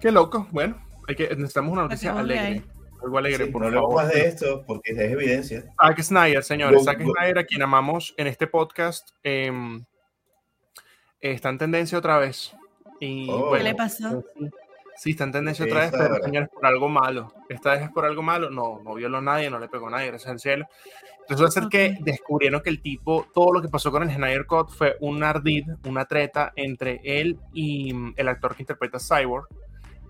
Qué 0.00 0.10
loco. 0.10 0.48
Bueno, 0.50 0.76
hay 1.08 1.14
que, 1.14 1.28
necesitamos 1.36 1.72
una 1.72 1.82
noticia 1.82 2.18
ahí. 2.18 2.64
Algo 3.02 3.18
alegre, 3.18 3.46
Sí, 3.46 3.50
por 3.50 3.62
no 3.62 3.72
favor. 3.72 3.94
más 3.96 4.08
de 4.12 4.26
esto 4.26 4.64
porque 4.66 4.92
es 4.92 4.98
evidencia. 4.98 5.64
Zack 5.80 6.00
Snyder, 6.02 6.42
señores. 6.42 6.84
Zack 6.84 7.00
Snyder, 7.02 7.38
a 7.38 7.44
quien 7.44 7.62
amamos 7.62 8.14
en 8.16 8.26
este 8.26 8.46
podcast, 8.46 9.10
em, 9.22 9.84
está 11.20 11.48
en 11.50 11.58
tendencia 11.58 11.98
otra 11.98 12.18
vez. 12.18 12.52
Y 13.00 13.28
Oh. 13.30 13.48
bueno, 13.48 13.56
¿Qué 13.58 13.62
le 13.64 13.74
pasó? 13.74 14.24
Sí, 14.96 15.10
está 15.10 15.24
en 15.24 15.32
tendencia 15.32 15.64
Sí, 15.66 15.70
otra 15.70 15.82
vez, 15.82 15.92
pero 15.92 16.16
señores, 16.24 16.48
por 16.48 16.64
algo 16.64 16.88
malo. 16.88 17.30
Esta 17.50 17.72
vez 17.72 17.82
es 17.82 17.90
por 17.90 18.06
algo 18.06 18.22
malo. 18.22 18.48
No, 18.50 18.80
no 18.82 18.94
violó 18.94 19.18
a 19.18 19.22
nadie, 19.22 19.50
no 19.50 19.58
le 19.58 19.68
pegó 19.68 19.88
a 19.88 19.90
nadie, 19.90 20.06
gracias 20.06 20.30
al 20.32 20.40
cielo. 20.40 20.66
Resulta 21.28 21.50
ser 21.50 21.64
que 21.68 21.96
Ok. 21.98 22.04
descubrieron 22.04 22.62
que 22.62 22.70
el 22.70 22.80
tipo, 22.80 23.26
todo 23.34 23.52
lo 23.52 23.60
que 23.60 23.68
pasó 23.68 23.90
con 23.90 24.04
el 24.04 24.10
Snyder 24.14 24.46
Cut 24.46 24.70
fue 24.70 24.96
un 25.00 25.22
ardid, 25.22 25.64
una 25.84 26.06
treta 26.06 26.52
entre 26.56 27.00
él 27.04 27.38
y 27.52 27.92
mm, 27.92 28.14
el 28.16 28.28
actor 28.28 28.54
que 28.56 28.62
interpreta 28.62 28.96
a 28.96 29.00
Cyborg. 29.00 29.46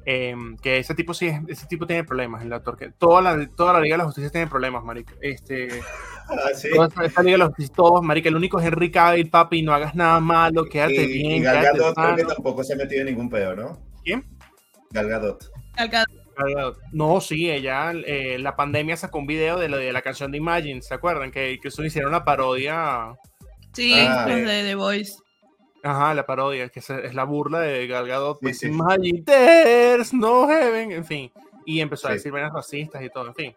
Em, 0.07 0.57
que 0.57 0.79
ese 0.79 0.95
tipo 0.95 1.13
sí, 1.13 1.27
es- 1.27 1.41
ese 1.49 1.67
tipo 1.67 1.87
tiene 1.87 2.05
problemas, 2.05 2.43
el 2.43 2.53
actor 2.53 2.77
que 2.79 2.91
toda 2.93 3.21
la, 3.21 3.47
toda 3.57 3.73
la 3.75 3.81
Liga 3.81 3.95
de 3.95 3.99
la 3.99 4.05
Justicia 4.05 4.31
tiene 4.31 4.47
problemas, 4.47 4.83
marica. 4.85 5.13
Este, 5.21 5.69
Ah, 6.29 6.53
sí. 6.55 6.69
toda 6.75 6.89
esta, 6.89 7.05
esta 7.05 7.23
Liga 7.23 7.35
de 7.35 7.39
la 7.39 7.47
Justicia, 7.47 7.75
todos, 7.77 8.03
marica, 8.03 8.29
el 8.29 8.37
único 8.37 8.59
es 8.59 8.67
Henry 8.67 8.91
Cavill, 8.91 9.29
papi, 9.31 9.63
no 9.63 9.73
hagas 9.75 9.95
nada 9.95 10.19
malo, 10.21 10.65
quédate 10.65 11.03
Y, 11.05 11.07
bien, 11.07 11.31
y 11.33 11.41
Gal 11.43 11.63
Gadot 11.63 11.95
creo 11.95 12.17
que 12.17 12.25
tampoco 12.25 12.65
se 12.65 12.73
ha 12.73 12.77
metido 12.77 13.01
en 13.03 13.07
ningún 13.09 13.29
pedo, 13.29 13.55
¿no? 13.55 13.79
¿Quién? 14.03 14.25
Gal 14.91 15.09
Gadot. 15.09 15.45
No, 16.93 17.21
sí, 17.21 17.51
ella, 17.51 17.93
eh, 17.93 18.39
la 18.39 18.57
pandemia 18.57 18.97
sacó 18.97 19.19
un 19.19 19.27
video 19.27 19.59
de, 19.59 19.69
la 19.93 20.03
canción 20.03 20.31
de 20.31 20.39
Imagine, 20.39 20.83
¿se 20.83 20.95
acuerdan? 20.95 21.31
Que, 21.31 21.59
que 21.61 21.69
eso 21.69 21.85
hicieron 21.85 22.13
la 22.13 22.25
parodia, 22.25 23.15
Sí, 23.73 23.93
Ah, 23.95 24.27
los 24.29 24.39
eh. 24.39 24.43
de 24.45 24.63
The 24.65 24.75
Voice. 24.75 25.13
Ajá, 25.87 26.15
la 26.15 26.27
parodia, 26.27 26.69
que 26.69 26.81
es, 26.81 27.15
la 27.15 27.25
burla 27.25 27.61
de 27.61 27.87
Gal 27.87 28.07
Gadot, 28.07 28.39
Sí, 28.39 28.43
pues, 28.43 28.59
sí. 28.59 28.67
Imagine, 28.69 29.23
there's 29.23 30.13
no 30.13 30.49
heaven, 30.49 30.93
en 30.93 31.05
fin, 31.05 31.33
y 31.65 31.81
empezó 31.81 32.09
a 32.09 32.11
Sí. 32.13 32.17
decir 32.17 32.33
vainas 32.33 32.53
racistas 32.53 33.03
y 33.03 33.11
todo, 33.11 33.29
en 33.29 33.35
fin. 33.35 33.57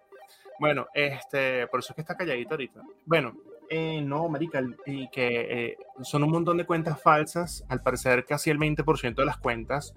Bueno, 0.59 0.87
este, 0.93 1.67
por 1.67 1.79
eso 1.79 1.91
es 1.93 1.95
que 1.95 2.01
está 2.01 2.15
calladito 2.17 2.51
ahorita. 2.55 2.81
Bueno, 3.05 3.33
eh, 3.69 4.01
no, 4.01 4.27
marica, 4.27 4.61
y 4.85 5.07
que 5.09 5.27
eh, 5.67 5.77
son 6.01 6.23
un 6.23 6.31
montón 6.31 6.57
de 6.57 6.65
cuentas 6.65 7.01
falsas, 7.01 7.63
al 7.69 7.81
parecer 7.81 8.25
casi 8.25 8.49
el 8.49 8.57
20% 8.57 9.21
de 9.21 9.25
las 9.25 9.37
cuentas 9.37 9.93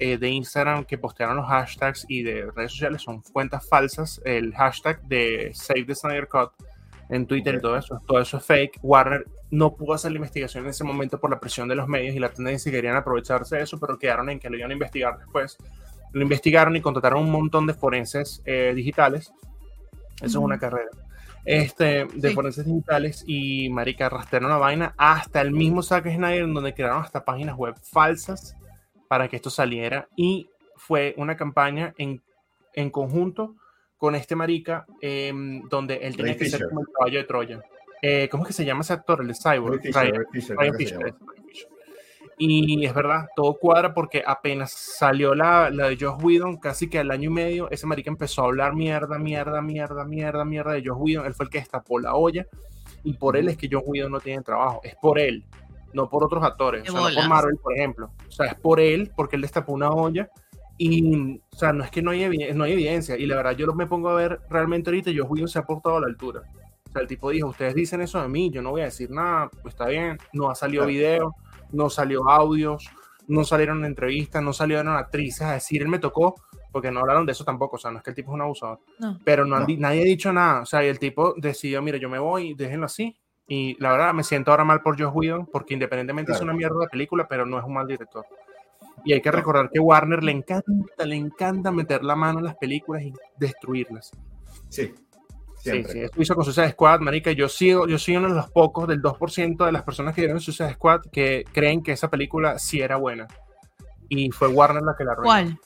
eh, 0.00 0.16
de 0.16 0.28
Instagram 0.28 0.84
que 0.84 0.96
postearon 0.96 1.36
los 1.38 1.46
hashtags 1.46 2.06
y 2.08 2.22
de 2.22 2.50
redes 2.54 2.70
sociales 2.70 3.02
son 3.02 3.20
cuentas 3.32 3.68
falsas. 3.68 4.20
El 4.24 4.54
hashtag 4.54 5.02
de 5.02 5.50
Save 5.52 5.84
the 5.84 5.94
Snyder 5.96 6.28
Cut 6.28 6.52
en 7.08 7.26
Twitter 7.26 7.54
y 7.56 7.60
todo 7.60 7.76
eso, 7.76 8.00
todo 8.06 8.20
eso 8.20 8.36
es 8.36 8.44
fake. 8.44 8.78
Warner 8.82 9.24
no 9.50 9.74
pudo 9.74 9.94
hacer 9.94 10.12
la 10.12 10.16
investigación 10.18 10.64
en 10.64 10.70
ese 10.70 10.84
momento 10.84 11.18
por 11.18 11.30
la 11.30 11.40
presión 11.40 11.68
de 11.68 11.74
los 11.74 11.88
medios 11.88 12.14
y 12.14 12.18
la 12.18 12.28
tendencia 12.28 12.70
querían 12.70 12.96
aprovecharse 12.96 13.56
de 13.56 13.62
eso, 13.62 13.78
pero 13.80 13.98
quedaron 13.98 14.28
en 14.30 14.38
que 14.38 14.50
lo 14.50 14.56
iban 14.56 14.70
a 14.70 14.74
investigar 14.74 15.18
después. 15.18 15.56
Lo 16.12 16.22
investigaron 16.22 16.76
y 16.76 16.80
contrataron 16.80 17.22
un 17.24 17.30
montón 17.30 17.66
de 17.66 17.74
forenses 17.74 18.42
eh, 18.44 18.72
digitales. 18.74 19.32
Eso 20.16 20.26
es 20.26 20.34
una 20.36 20.58
carrera. 20.58 20.90
Este, 21.44 22.04
de 22.04 22.28
Sí. 22.28 22.34
forenses 22.34 22.66
digitales 22.66 23.24
y 23.26 23.70
marica 23.70 24.06
arrastraron 24.06 24.50
la 24.50 24.58
vaina 24.58 24.94
hasta 24.98 25.40
el 25.40 25.50
mismo 25.52 25.82
Zack 25.82 26.04
Snyder 26.12 26.42
en 26.42 26.52
donde 26.52 26.74
crearon 26.74 27.02
hasta 27.02 27.24
páginas 27.24 27.56
web 27.56 27.74
falsas 27.82 28.54
para 29.08 29.28
que 29.28 29.36
esto 29.36 29.48
saliera 29.48 30.08
y 30.14 30.50
fue 30.76 31.14
una 31.16 31.36
campaña 31.38 31.94
en, 31.96 32.22
en 32.74 32.90
conjunto 32.90 33.54
con 33.98 34.14
este 34.14 34.34
marica 34.36 34.86
em, 35.00 35.68
donde 35.68 35.96
él 35.96 36.16
tenía 36.16 36.32
Ray 36.32 36.38
que 36.38 36.48
ser 36.48 36.68
como 36.68 36.80
el 36.80 36.86
caballo 36.96 37.18
de 37.18 37.24
Troya. 37.24 37.60
Eh, 38.00 38.28
¿Cómo 38.30 38.44
es 38.44 38.46
que 38.48 38.52
se 38.54 38.64
llama 38.64 38.80
ese 38.82 38.92
actor? 38.94 39.20
El 39.20 39.28
de 39.28 39.34
Cyborg. 39.34 39.80
Ray 39.92 40.20
Fisher, 40.32 40.56
Ryan- 40.56 40.56
Ray 40.56 40.72
Fisher. 40.78 41.14
Y 42.40 42.84
es 42.84 42.94
verdad, 42.94 43.26
todo 43.34 43.54
cuadra 43.54 43.92
porque 43.92 44.22
apenas 44.24 44.70
salió 44.70 45.34
la, 45.34 45.70
la 45.70 45.88
de 45.88 45.96
Josh 46.00 46.22
Whedon, 46.22 46.58
casi 46.58 46.88
que 46.88 47.00
al 47.00 47.10
año 47.10 47.30
y 47.30 47.32
medio, 47.32 47.68
ese 47.70 47.84
marica 47.88 48.10
empezó 48.10 48.42
a 48.42 48.44
hablar 48.44 48.76
mierda, 48.76 49.18
mierda, 49.18 49.60
mierda, 49.60 50.04
mierda, 50.04 50.44
mierda 50.44 50.72
de 50.74 50.82
Josh 50.86 50.96
Whedon. 51.00 51.26
Él 51.26 51.34
fue 51.34 51.46
el 51.46 51.50
que 51.50 51.58
destapó 51.58 51.98
la 51.98 52.14
olla 52.14 52.46
y 53.02 53.14
por 53.14 53.36
él 53.36 53.48
es 53.48 53.56
que 53.56 53.68
Josh 53.70 53.82
Whedon 53.84 54.12
no 54.12 54.20
tiene 54.20 54.42
trabajo. 54.42 54.80
Es 54.84 54.94
por 55.02 55.18
él, 55.18 55.44
no 55.92 56.08
por 56.08 56.22
otros 56.22 56.44
actores. 56.44 56.82
O 56.88 56.92
sea, 56.92 57.00
no 57.00 57.12
por. 57.12 57.28
Marvel, 57.28 57.56
por 57.60 57.76
ejemplo. 57.76 58.12
O 58.28 58.30
sea, 58.30 58.46
es 58.46 58.54
por 58.54 58.78
él 58.78 59.10
porque 59.16 59.34
él 59.34 59.42
destapó 59.42 59.72
una 59.72 59.90
olla 59.90 60.30
y, 60.78 61.40
o 61.52 61.56
sea, 61.56 61.72
no 61.72 61.84
es 61.84 61.90
que 61.90 62.00
no 62.02 62.12
hay, 62.12 62.52
no 62.54 62.64
hay 62.64 62.72
evidencia. 62.72 63.16
Y 63.16 63.26
la 63.26 63.36
verdad, 63.36 63.52
yo 63.56 63.72
me 63.74 63.86
pongo 63.86 64.08
a 64.10 64.14
ver 64.14 64.40
realmente 64.48 64.90
ahorita, 64.90 65.10
Josh 65.10 65.26
Whedon 65.28 65.48
se 65.48 65.58
ha 65.58 65.62
portado 65.66 65.96
a 65.96 66.00
la 66.00 66.06
altura. 66.06 66.42
O 66.88 66.92
sea, 66.92 67.02
el 67.02 67.08
tipo 67.08 67.30
dijo, 67.30 67.48
ustedes 67.48 67.74
dicen 67.74 68.00
eso 68.00 68.22
de 68.22 68.28
mí, 68.28 68.50
yo 68.50 68.62
no 68.62 68.70
voy 68.70 68.80
a 68.80 68.84
decir 68.84 69.10
nada, 69.10 69.50
pues 69.62 69.74
está 69.74 69.86
bien, 69.88 70.16
no 70.32 70.48
ha 70.50 70.54
salido 70.54 70.84
Claro. 70.84 70.92
video, 70.92 71.34
no 71.72 71.90
salió 71.90 72.26
audios, 72.28 72.88
no 73.26 73.44
salieron 73.44 73.84
entrevistas, 73.84 74.42
no 74.42 74.52
salieron 74.54 74.88
actrices 74.88 75.42
a 75.42 75.52
decir, 75.52 75.82
él 75.82 75.88
me 75.88 75.98
tocó, 75.98 76.36
porque 76.72 76.90
no 76.90 77.00
hablaron 77.00 77.26
de 77.26 77.32
eso 77.32 77.44
tampoco, 77.44 77.76
o 77.76 77.78
sea, 77.78 77.90
no 77.90 77.98
es 77.98 78.04
que 78.04 78.10
el 78.10 78.16
tipo 78.16 78.30
es 78.30 78.34
un 78.36 78.40
abusador, 78.40 78.78
No. 78.98 79.18
pero 79.24 79.44
no 79.44 79.56
han 79.56 79.62
No. 79.62 79.66
di- 79.66 79.76
nadie 79.76 80.00
ha 80.00 80.04
dicho 80.04 80.32
nada, 80.32 80.62
o 80.62 80.66
sea, 80.66 80.82
y 80.82 80.88
el 80.88 80.98
tipo 80.98 81.34
decidió, 81.36 81.82
mira, 81.82 81.98
yo 81.98 82.08
me 82.08 82.18
voy, 82.18 82.54
déjenlo 82.54 82.86
así, 82.86 83.14
y 83.46 83.76
la 83.82 83.92
verdad 83.92 84.14
me 84.14 84.22
siento 84.22 84.50
ahora 84.50 84.64
mal 84.64 84.80
por 84.80 84.98
Josh 84.98 85.10
Whedon, 85.12 85.46
porque 85.46 85.74
independientemente 85.74 86.32
es 86.32 86.38
Claro. 86.38 86.52
una 86.52 86.56
mierda 86.58 86.80
de 86.80 86.88
película, 86.88 87.26
pero 87.28 87.44
no 87.44 87.58
es 87.58 87.64
un 87.64 87.74
mal 87.74 87.86
director. 87.86 88.24
Y 89.04 89.12
hay 89.12 89.20
que 89.20 89.30
recordar 89.30 89.70
que 89.72 89.78
Warner 89.80 90.22
le 90.24 90.32
encanta, 90.32 91.04
le 91.04 91.14
encanta 91.16 91.70
meter 91.70 92.02
la 92.04 92.16
mano 92.16 92.38
en 92.40 92.44
las 92.46 92.56
películas 92.56 93.02
y 93.02 93.12
destruirlas. 93.38 94.10
Sí, 94.68 94.92
Sí, 95.60 95.70
siempre. 95.70 95.92
sí, 95.92 95.98
esto 96.00 96.22
hizo 96.22 96.34
con 96.36 96.44
Suicide 96.44 96.70
Squad, 96.70 97.00
marica. 97.00 97.32
Yo 97.32 97.48
sigo, 97.48 97.88
yo 97.88 97.98
soy 97.98 98.16
uno 98.16 98.28
de 98.28 98.34
los 98.34 98.50
pocos, 98.50 98.86
del 98.86 99.02
2% 99.02 99.64
de 99.66 99.72
las 99.72 99.82
personas 99.82 100.14
que 100.14 100.20
vieron 100.22 100.40
Suicide 100.40 100.74
Squad 100.74 101.00
que 101.10 101.44
creen 101.52 101.82
que 101.82 101.92
esa 101.92 102.08
película 102.08 102.58
sí 102.58 102.80
era 102.80 102.96
buena. 102.96 103.26
Y 104.08 104.30
fue 104.30 104.48
Warner 104.48 104.82
la 104.82 104.94
que 104.96 105.04
la 105.04 105.12
arruinó. 105.12 105.26
¿Cuál? 105.28 105.58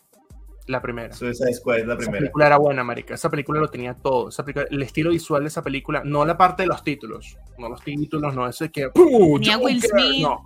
La 0.68 0.80
primera. 0.80 1.12
Suicide 1.12 1.52
Squad 1.52 1.78
es 1.80 1.86
la 1.86 1.92
Esa 1.94 1.98
primera. 1.98 2.18
película 2.20 2.46
era 2.46 2.56
buena, 2.56 2.82
marica. 2.84 3.14
Esa 3.14 3.28
película 3.28 3.60
lo 3.60 3.68
tenía 3.68 3.94
todo. 3.94 4.28
Esa 4.30 4.44
película- 4.44 4.66
el 4.70 4.82
estilo 4.82 5.10
visual 5.10 5.42
de 5.42 5.48
esa 5.48 5.62
película, 5.62 6.02
no 6.04 6.24
la 6.24 6.38
parte 6.38 6.62
de 6.62 6.68
los 6.68 6.82
títulos. 6.82 7.36
No 7.58 7.68
los 7.68 7.82
títulos, 7.82 8.34
no 8.34 8.46
ese 8.48 8.70
que... 8.70 8.88
¡Pum! 8.88 9.40
Tenía 9.40 9.58
Will 9.58 9.80
Joker, 9.82 9.90
Smith. 10.00 10.22
No. 10.22 10.44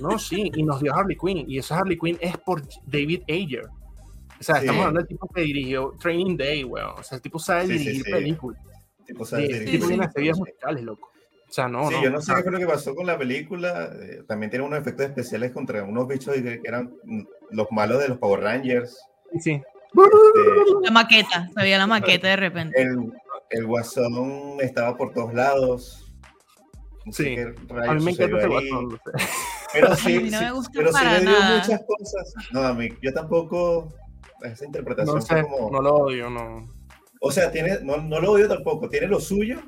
No, 0.00 0.18
sí, 0.18 0.50
y 0.54 0.62
nos 0.62 0.80
dio 0.80 0.94
Harley 0.94 1.16
Quinn. 1.16 1.44
Y 1.48 1.58
esa 1.58 1.78
Harley 1.78 1.98
Quinn 1.98 2.18
es 2.20 2.36
por 2.38 2.62
David 2.86 3.22
Ayer. 3.28 3.66
O 4.40 4.42
sea, 4.42 4.56
Sí. 4.56 4.60
estamos 4.62 4.80
hablando 4.80 5.00
del 5.00 5.08
tipo 5.08 5.28
que 5.28 5.42
dirigió 5.42 5.94
Training 6.00 6.36
Day, 6.36 6.64
weón. 6.64 6.94
O 6.98 7.02
sea, 7.02 7.16
el 7.16 7.22
tipo 7.22 7.38
sabe 7.38 7.66
Sí, 7.66 7.72
dirigir 7.74 8.04
sí. 8.04 8.10
películas. 8.10 8.60
Tipo, 9.06 9.24
ese 9.24 9.36
Dirigir 9.38 9.80
tipo 9.80 9.86
musicales, 10.38 10.82
loco. 10.84 11.08
O 11.48 11.52
sea, 11.52 11.68
no, 11.68 11.86
Sí, 11.88 11.94
no. 11.96 12.02
yo 12.04 12.10
no 12.10 12.20
sé 12.22 12.34
qué 12.34 12.42
fue 12.42 12.52
lo 12.52 12.58
que 12.58 12.66
pasó 12.66 12.94
con 12.94 13.06
la 13.06 13.18
película. 13.18 13.90
eh, 14.00 14.22
también 14.26 14.50
tiene 14.50 14.64
unos 14.64 14.78
efectos 14.80 15.06
especiales 15.06 15.52
contra 15.52 15.84
unos 15.84 16.08
bichos 16.08 16.34
que 16.34 16.60
eran 16.64 16.94
mm, 17.04 17.22
los 17.50 17.66
malos 17.70 17.98
de 18.00 18.08
los 18.08 18.18
Power 18.18 18.40
Rangers. 18.40 18.98
Sí, 19.34 19.40
sí. 19.40 19.62
La 20.82 20.90
maqueta, 20.90 21.48
se 21.54 21.62
veía 21.62 21.76
la 21.78 21.86
maqueta 21.86 22.28
de 22.28 22.36
repente. 22.36 22.80
El, 22.80 23.12
el 23.50 23.66
guasón 23.66 24.56
estaba 24.60 24.96
por 24.96 25.12
todos 25.12 25.34
lados. 25.34 26.10
No 27.04 27.12
sé 27.12 27.24
Sí. 27.24 27.34
qué 27.34 27.44
rayos 27.68 27.88
A 27.90 27.94
mí 27.94 28.04
me 28.04 28.10
encanta 28.12 28.38
ese 28.38 28.46
guasón. 28.48 28.88
no 28.88 28.90
sé. 29.18 29.26
Pero 29.72 29.94
sí, 29.96 30.30
no 30.30 30.38
sí, 30.38 30.44
me 30.44 30.52
gusta 30.52 30.70
pero 30.74 30.88
sí 30.88 30.92
para 30.94 31.14
le 31.14 31.20
dio 31.20 31.30
nada. 31.30 31.56
muchas 31.62 31.80
cosas. 31.86 32.34
No, 32.52 32.60
a 32.62 32.74
mí, 32.74 32.88
yo 33.00 33.12
tampoco. 33.12 33.92
Esa 34.42 34.64
interpretación 34.64 35.16
No 35.16 35.22
fue 35.22 35.36
sé, 35.38 35.42
como. 35.44 35.70
no 35.70 35.80
lo 35.80 35.94
odio, 35.94 36.28
no. 36.28 36.68
O 37.20 37.30
sea, 37.30 37.50
tiene, 37.52 37.78
no, 37.82 37.98
no 37.98 38.20
lo 38.20 38.32
odio 38.32 38.48
tampoco, 38.48 38.88
tiene 38.88 39.06
lo 39.06 39.20
suyo, 39.20 39.60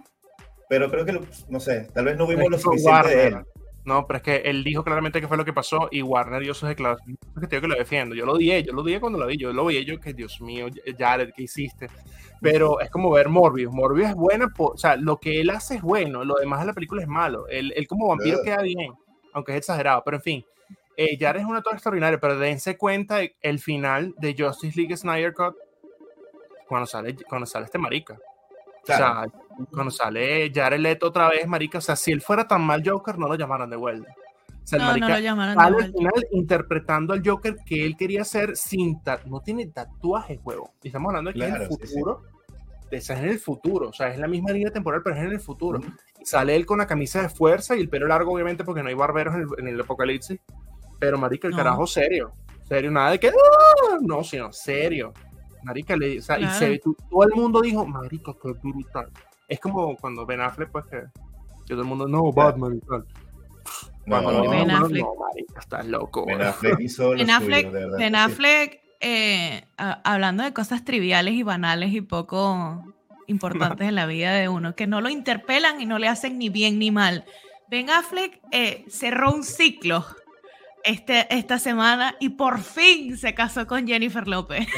pero 0.68 0.90
creo 0.90 1.04
que, 1.04 1.12
lo- 1.12 1.20
no 1.48 1.60
sé, 1.60 1.88
tal 1.94 2.06
vez 2.06 2.16
no 2.16 2.26
vimos 2.26 2.50
lo 2.50 2.56
Es 2.56 2.64
con 2.64 2.72
suficiente 2.78 3.08
de 3.16 3.26
él. 3.28 3.34
Warner. 3.34 3.52
No, 3.84 4.06
pero 4.06 4.16
es 4.16 4.22
que 4.22 4.36
él 4.48 4.64
dijo 4.64 4.82
claramente 4.82 5.20
qué 5.20 5.28
fue 5.28 5.36
lo 5.36 5.44
que 5.44 5.52
pasó 5.52 5.88
y 5.92 6.00
Warner 6.02 6.40
dio 6.42 6.54
sus 6.54 6.68
declaraciones. 6.70 7.18
Es 7.22 7.40
que 7.40 7.46
te 7.46 7.56
digo 7.56 7.68
que 7.68 7.74
lo 7.74 7.78
defiendo. 7.78 8.14
Yo 8.14 8.24
lo 8.24 8.32
odié, 8.32 8.62
yo 8.64 8.72
lo 8.72 8.80
odié 8.82 8.98
cuando 8.98 9.18
lo 9.18 9.26
vi. 9.26 9.36
Yo 9.36 9.52
lo 9.52 9.66
vi 9.66 9.84
yo 9.84 10.00
que, 10.00 10.14
Dios 10.14 10.40
mío, 10.40 10.66
Jared, 10.98 11.30
¿qué 11.36 11.42
hiciste? 11.42 11.88
Pero 12.40 12.80
es 12.80 12.90
como 12.90 13.10
ver 13.10 13.28
Morbius. 13.28 13.72
Morbius 13.72 14.08
es 14.08 14.14
buena, 14.14 14.48
por, 14.48 14.72
o 14.72 14.76
sea, 14.78 14.96
lo 14.96 15.18
que 15.18 15.40
él 15.42 15.50
hace 15.50 15.76
es 15.76 15.82
bueno, 15.82 16.24
lo 16.24 16.36
demás 16.36 16.60
de 16.60 16.66
la 16.66 16.72
película 16.72 17.02
es 17.02 17.08
malo. 17.08 17.46
Él, 17.48 17.72
él 17.76 17.86
como 17.86 18.08
vampiro 18.08 18.38
queda 18.42 18.62
bien, 18.62 18.90
aunque 19.34 19.52
es 19.52 19.58
exagerado, 19.58 20.02
pero 20.02 20.16
en 20.16 20.22
fin. 20.22 20.46
Eh, 20.96 21.18
Jared 21.18 21.40
es 21.40 21.46
un 21.46 21.56
actor 21.56 21.74
extraordinario, 21.74 22.20
pero 22.20 22.38
dense 22.38 22.78
cuenta 22.78 23.18
el 23.42 23.58
final 23.58 24.14
de 24.18 24.34
Justice 24.38 24.78
League 24.78 24.96
Snyder 24.96 25.34
Cut 25.34 25.56
cuando 26.68 26.86
sale, 26.86 27.16
cuando 27.28 27.46
sale 27.46 27.66
este 27.66 27.78
marica. 27.78 28.16
Claro. 28.84 29.04
O 29.04 29.56
sea, 29.56 29.66
cuando 29.72 29.90
sale 29.90 30.52
Jared 30.54 30.78
Leto 30.78 31.08
otra 31.08 31.28
vez, 31.28 31.46
marica, 31.46 31.78
o 31.78 31.80
sea, 31.80 31.96
si 31.96 32.12
él 32.12 32.20
fuera 32.20 32.46
tan 32.46 32.62
mal 32.62 32.82
Joker, 32.84 33.18
no 33.18 33.26
lo 33.26 33.34
llamaran 33.34 33.70
de 33.70 33.76
vuelta. 33.76 34.14
O 34.62 34.66
sea, 34.66 34.78
el 34.78 35.00
No, 35.00 35.08
no 35.08 35.14
lo 35.14 35.18
llamaron 35.18 35.56
de 35.56 35.62
sale 35.62 35.84
al 35.84 35.92
final 35.92 36.26
interpretando 36.30 37.12
al 37.12 37.22
Joker 37.26 37.56
que 37.66 37.84
él 37.84 37.96
quería 37.96 38.22
hacer 38.22 38.56
sin 38.56 39.00
no 39.26 39.40
tiene 39.40 39.66
tatuaje, 39.66 40.38
juego. 40.38 40.74
Y 40.82 40.88
estamos 40.88 41.10
hablando 41.10 41.32
de 41.32 41.38
que 41.38 41.44
es 41.44 41.54
Claro, 41.54 41.64
el 41.64 41.70
sí, 41.70 41.86
sí. 41.86 42.00
De- 42.90 42.96
es 42.98 43.10
en 43.10 43.24
el 43.28 43.38
futuro, 43.38 43.88
o 43.88 43.92
sea, 43.92 44.08
es 44.08 44.18
la 44.18 44.26
misma 44.28 44.52
línea 44.52 44.70
temporal, 44.70 45.02
pero 45.02 45.16
es 45.16 45.22
en 45.22 45.32
el 45.32 45.40
futuro. 45.40 45.80
Y 46.20 46.26
sale 46.26 46.54
él 46.56 46.66
con 46.66 46.78
la 46.78 46.86
camisa 46.86 47.22
de 47.22 47.28
fuerza 47.28 47.76
y 47.76 47.80
el 47.80 47.88
pelo 47.88 48.06
largo, 48.06 48.32
obviamente, 48.32 48.64
porque 48.64 48.82
no 48.82 48.88
hay 48.88 48.94
barberos 48.94 49.34
en 49.34 49.40
el, 49.42 49.48
en 49.58 49.68
el 49.68 49.80
apocalipsis. 49.80 50.38
Pero, 50.98 51.18
marica, 51.18 51.48
el 51.48 51.52
No. 51.52 51.58
carajo 51.58 51.86
serio. 51.86 52.32
Serio, 52.68 52.90
nada 52.90 53.10
de 53.10 53.20
que. 53.20 53.28
"Ah", 53.28 53.96
No, 54.00 54.22
sino 54.24 54.52
serio. 54.52 55.12
Marica, 55.64 55.96
le, 55.96 56.18
o 56.18 56.22
sea, 56.22 56.36
y 56.38 56.42
Claro. 56.42 56.58
se, 56.58 56.78
tú- 56.78 56.96
todo 57.10 57.24
el 57.24 57.32
mundo 57.34 57.60
dijo, 57.60 57.84
marica, 57.86 58.32
qué 58.42 58.52
brutal. 58.52 59.08
Es 59.48 59.58
como 59.60 59.96
cuando 59.96 60.24
Ben 60.26 60.40
Affleck, 60.40 60.70
pues 60.70 60.84
que, 60.86 60.98
que 61.66 61.68
todo 61.74 61.80
el 61.82 61.86
mundo, 61.86 62.06
no, 62.06 62.32
Batman 62.32 62.76
y 62.76 62.80
tal. 62.86 63.04
No, 64.06 64.22
Cuando 64.22 64.32
no, 64.32 64.44
lo 64.44 64.50
Ben 64.50 64.64
dijo, 64.68 64.78
no, 64.78 64.84
Affleck. 64.86 65.02
no, 65.04 65.14
marica, 65.14 65.60
estás 65.60 65.86
loco. 65.86 66.26
Ben 66.26 66.36
güey. 66.36 66.48
Affleck 66.48 66.80
hizo 66.80 67.02
lo 67.04 67.10
Ben 67.10 67.20
suyo, 67.26 67.36
Affleck, 67.36 67.64
de 67.66 67.72
verdad. 67.72 67.98
Ben 67.98 68.12
que 68.12 68.18
sí. 68.18 68.24
Affleck, 68.24 68.80
eh, 69.04 69.64
a- 69.76 70.00
hablando 70.04 70.42
de 70.42 70.52
cosas 70.54 70.84
triviales 70.84 71.34
y 71.34 71.42
banales 71.42 71.92
y 71.92 72.00
poco 72.00 72.82
importantes 73.26 73.86
en 73.88 73.94
la 73.94 74.06
vida 74.06 74.32
de 74.32 74.48
uno, 74.48 74.74
que 74.74 74.86
no 74.86 75.00
lo 75.00 75.08
interpelan 75.10 75.80
y 75.80 75.86
no 75.86 75.98
le 75.98 76.08
hacen 76.08 76.38
ni 76.38 76.48
bien 76.48 76.78
ni 76.78 76.90
mal. 76.90 77.24
Ben 77.68 77.90
Affleck 77.90 78.40
eh, 78.50 78.84
cerró 78.88 79.32
un 79.32 79.44
ciclo 79.44 80.04
este, 80.84 81.26
esta 81.34 81.58
semana 81.58 82.14
y 82.20 82.30
por 82.30 82.60
fin 82.60 83.16
se 83.16 83.34
casó 83.34 83.66
con 83.66 83.86
Jennifer 83.86 84.26
López. 84.28 84.66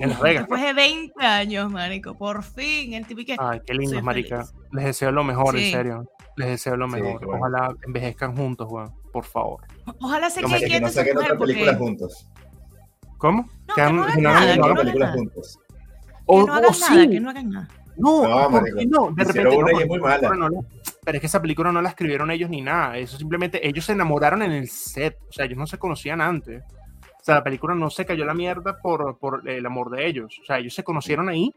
En 0.00 0.08
Las 0.08 0.20
Vegas. 0.20 0.42
Después 0.44 0.62
de 0.62 0.72
20 0.72 1.26
años, 1.26 1.70
marico, 1.70 2.16
por 2.16 2.42
fin. 2.42 2.94
El 2.94 3.04
que, 3.06 3.36
Ay, 3.38 3.60
qué 3.66 3.74
lindo, 3.74 4.00
marica. 4.02 4.46
feliz. 4.46 4.54
Les 4.72 4.84
deseo 4.86 5.12
lo 5.12 5.24
mejor, 5.24 5.56
en 5.56 5.62
Sí. 5.64 5.70
serio. 5.72 6.10
Les 6.36 6.48
deseo 6.48 6.76
lo 6.76 6.88
Sí, 6.88 6.94
mejor. 6.94 7.20
qué 7.20 7.26
bueno. 7.26 7.40
Ojalá 7.46 7.74
envejezcan 7.86 8.34
juntos, 8.34 8.66
weón. 8.70 8.94
Por 9.12 9.24
favor. 9.26 9.60
ojalá 10.00 10.30
se 10.30 10.40
No, 10.40 10.48
quede 10.48 10.68
que 10.68 10.80
no 10.80 10.88
película 10.90 11.36
porque... 11.36 11.74
juntos. 11.74 12.26
¿Cómo? 13.18 13.48
No, 13.68 13.74
Que 13.74 13.82
no 13.92 14.02
hagan 14.04 14.22
nada, 14.22 14.52
que 14.54 14.58
No 14.58 14.64
hagan 14.64 14.76
películas 14.76 15.14
juntos. 15.14 15.60
O- 16.26 16.40
Que 16.40 16.46
no 16.46 16.52
hagan 16.54 16.64
o 16.64 16.78
nada, 16.78 17.02
sí. 17.02 17.10
que 17.10 17.20
no 17.20 17.30
hagan 17.30 17.50
nada. 17.50 17.68
No, 17.96 18.22
No, 18.28 18.42
¿por 18.50 18.52
marico. 18.62 18.78
qué 18.78 18.86
no? 18.86 19.10
De 19.12 19.24
repente 19.24 19.56
una 19.56 19.72
no, 19.72 19.78
y 19.78 19.82
es 19.82 19.88
muy 19.88 19.98
mala. 19.98 20.28
no 20.36 20.48
la- 20.48 20.60
pero 21.04 21.16
es 21.16 21.20
que 21.20 21.26
esa 21.26 21.40
película 21.42 21.72
no 21.72 21.80
la 21.82 21.88
escribieron 21.88 22.30
ellos 22.30 22.48
ni 22.50 22.60
nada. 22.62 22.96
Eso 22.98 23.16
simplemente 23.16 23.66
ellos 23.66 23.84
se 23.84 23.92
enamoraron 23.92 24.42
en 24.42 24.52
el 24.52 24.68
set. 24.68 25.18
O 25.28 25.32
sea, 25.32 25.46
ellos 25.46 25.58
no 25.58 25.66
se 25.66 25.78
conocían 25.78 26.20
antes. 26.20 26.62
O 27.20 27.24
sea, 27.24 27.36
la 27.36 27.44
película 27.44 27.74
no 27.74 27.88
se 27.90 28.04
cayó 28.06 28.24
a 28.24 28.26
la 28.26 28.34
mierda 28.34 28.78
por, 28.80 29.18
por 29.18 29.48
el 29.48 29.64
amor 29.66 29.90
de 29.90 30.06
ellos. 30.06 30.38
O 30.42 30.44
sea, 30.44 30.58
ellos 30.58 30.74
se 30.74 30.84
conocieron 30.84 31.28
ahí 31.28 31.50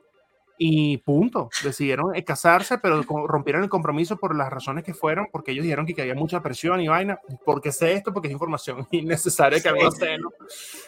y 0.64 0.97
punto. 0.97 1.49
Decidieron 1.64 2.16
eh, 2.16 2.24
casarse, 2.24 2.78
pero 2.78 3.01
rompieron 3.01 3.64
el 3.64 3.70
compromiso 3.70 4.18
por 4.18 4.36
las 4.36 4.51
razones 4.51 4.84
que 4.84 4.93
fueron, 4.93 5.28
porque 5.32 5.53
ellos 5.53 5.64
dijeron 5.64 5.88
que 5.88 5.99
había 5.99 6.14
mucha 6.14 6.39
presión 6.43 6.80
y 6.82 6.88
vaina. 6.88 7.20
Porque 7.43 7.72
sé 7.72 7.93
esto, 7.93 8.14
porque 8.14 8.28
es 8.28 8.32
información 8.34 8.88
innecesaria 8.91 9.59
que 9.59 9.70
había 9.70 9.89
sé, 9.89 10.20
¿no? 10.20 10.30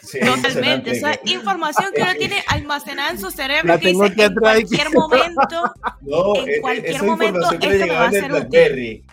Sí, 0.00 0.20
Totalmente, 0.20 0.92
esa 0.92 1.16
que- 1.16 1.32
información 1.32 1.86
que 1.92 2.02
uno 2.02 2.12
tiene 2.18 2.36
almacenada 2.46 3.10
en 3.10 3.18
su 3.18 3.32
cerebro 3.32 3.66
La 3.66 3.78
que 3.80 3.88
tengo 3.88 4.04
dice 4.04 4.12
aquí 4.12 4.22
en 4.22 4.34
cualquier 4.36 4.90
momento, 4.92 5.72
No, 6.02 6.36
en 6.36 6.48
e- 6.48 6.52
e- 6.54 6.60
cualquier 6.60 6.94
esa 6.94 7.04
momento 7.04 7.48
que 7.58 7.66
esto 7.66 7.86
me 7.88 7.92
va 7.94 8.02
a 8.04 8.06
en 8.06 8.14
el 8.14 8.20
ser 8.20 8.32
útil. 8.32 8.40
Blackberry. 8.48 9.04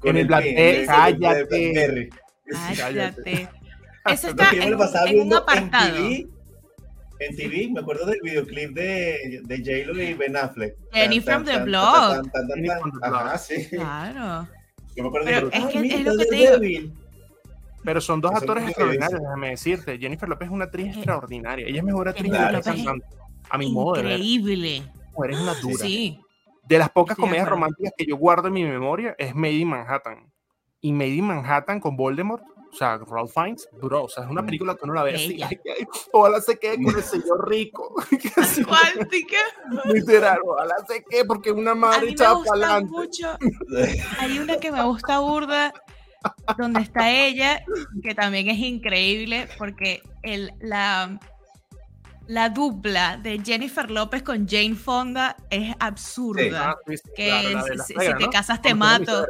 Con 0.00 0.10
En 0.10 0.16
el 0.16 0.26
Blackberry, 0.26 0.86
cállate. 0.86 2.08
Cállate. 2.76 3.48
Eso 4.06 4.28
está 4.30 4.50
que 4.50 4.56
en, 4.56 4.62
en 4.64 4.74
un 5.20 5.34
apartado. 5.34 5.96
En 5.96 6.02
TV, 6.26 6.28
en 7.20 7.36
TV, 7.36 7.70
me 7.72 7.80
acuerdo 7.80 8.06
del 8.06 8.18
videoclip 8.22 8.70
de, 8.72 9.40
de 9.44 9.56
J-Lo 9.58 10.02
y 10.02 10.14
Ben 10.14 10.36
Affleck. 10.36 10.74
Jenny 10.92 11.20
Tan, 11.20 11.44
from 11.44 11.54
the 11.56 11.62
Block. 11.64 12.26
Ajá, 13.02 13.38
sí. 13.38 13.68
Claro. 13.68 14.48
Yo 14.96 15.02
me 15.04 15.08
acuerdo 15.08 15.26
Pero 15.26 15.48
de 15.50 15.56
es 15.56 15.64
"Ah, 15.64 15.68
que 15.68 15.80
mira, 15.80 15.96
es 15.96 16.04
lo 16.04 16.16
que 16.16 16.22
está 16.22 16.30
te 16.30 16.36
digo. 16.36 16.52
débil". 16.52 16.92
Pero 17.84 18.00
son 18.00 18.20
dos 18.20 18.32
Eso 18.32 18.40
actores 18.40 18.64
extraordinarios, 18.64 19.20
déjame 19.20 19.50
decirte. 19.50 19.98
Jennifer 19.98 20.28
López 20.28 20.48
es 20.48 20.52
una 20.52 20.64
actriz 20.64 20.94
extraordinaria. 20.96 21.66
Ella 21.66 21.78
es 21.78 21.84
mejor 21.84 22.08
actriz 22.08 22.24
Jennifer 22.30 22.46
que 22.48 22.52
López 22.56 22.66
es 22.66 22.84
cantante. 22.84 23.06
A 23.48 23.58
mi 23.58 23.72
modo 23.72 23.94
de 23.96 24.02
ver. 24.02 24.12
Increíble. 24.20 24.82
Mujer 25.14 25.30
es 25.30 25.40
una 25.40 25.54
dura. 25.54 25.84
Sí. 25.84 26.20
De 26.68 26.78
las 26.78 26.90
pocas 26.90 27.16
comedias 27.16 27.48
románticas 27.48 27.92
que 27.96 28.04
yo 28.06 28.16
guardo 28.16 28.48
en 28.48 28.54
mi 28.54 28.64
memoria 28.64 29.14
es 29.18 29.34
Made 29.34 29.52
in 29.54 29.68
Manhattan. 29.68 30.30
Y 30.80 30.92
Made 30.92 31.08
in 31.10 31.24
Manhattan 31.26 31.80
con 31.80 31.96
Voldemort, 31.96 32.42
o 32.72 32.76
sea, 32.76 32.98
Ralph 32.98 33.32
Fiennes, 33.32 33.68
bro, 33.72 34.04
o 34.04 34.08
sea, 34.08 34.24
es 34.24 34.30
una 34.30 34.42
Mm. 34.42 34.46
película 34.46 34.74
que 34.74 34.80
uno 34.84 34.94
la 34.94 35.02
ve 35.02 35.14
así. 35.14 35.40
Ay, 35.42 35.58
ay, 35.78 35.86
ojalá 36.12 36.40
se 36.40 36.58
quede 36.58 36.82
con 36.82 36.94
el 36.96 37.02
señor 37.02 37.48
rico. 37.48 37.94
Literal, 39.86 40.38
ojalá 40.44 40.74
se 40.88 41.02
quede 41.04 41.24
porque 41.24 41.52
una 41.52 41.74
madre 41.74 42.10
echada 42.10 42.30
para 42.30 42.38
gusta 42.38 42.52
adelante. 42.54 42.90
mucho. 42.90 43.38
Hay 44.18 44.38
una 44.38 44.56
que 44.58 44.72
me 44.72 44.82
gusta 44.84 45.18
burda, 45.20 45.72
donde 46.58 46.80
está 46.80 47.10
ella, 47.10 47.62
que 48.02 48.14
también 48.14 48.48
es 48.48 48.58
increíble, 48.58 49.48
porque 49.58 50.02
el, 50.22 50.52
la, 50.60 51.18
la 52.26 52.48
dupla 52.50 53.16
de 53.16 53.40
Jennifer 53.44 53.90
López 53.90 54.22
con 54.22 54.46
Jane 54.48 54.74
Fonda 54.74 55.36
es 55.50 55.74
absurda. 55.80 56.76
Sí, 56.86 56.96
sí, 56.96 57.02
Que 57.16 57.26
claro, 57.28 57.50
la 57.50 57.62
de 57.64 57.78
si- 57.84 57.94
te 57.94 58.14
¿no? 58.26 58.30
casas 58.30 58.62
te 58.62 58.74
mato. 58.74 59.26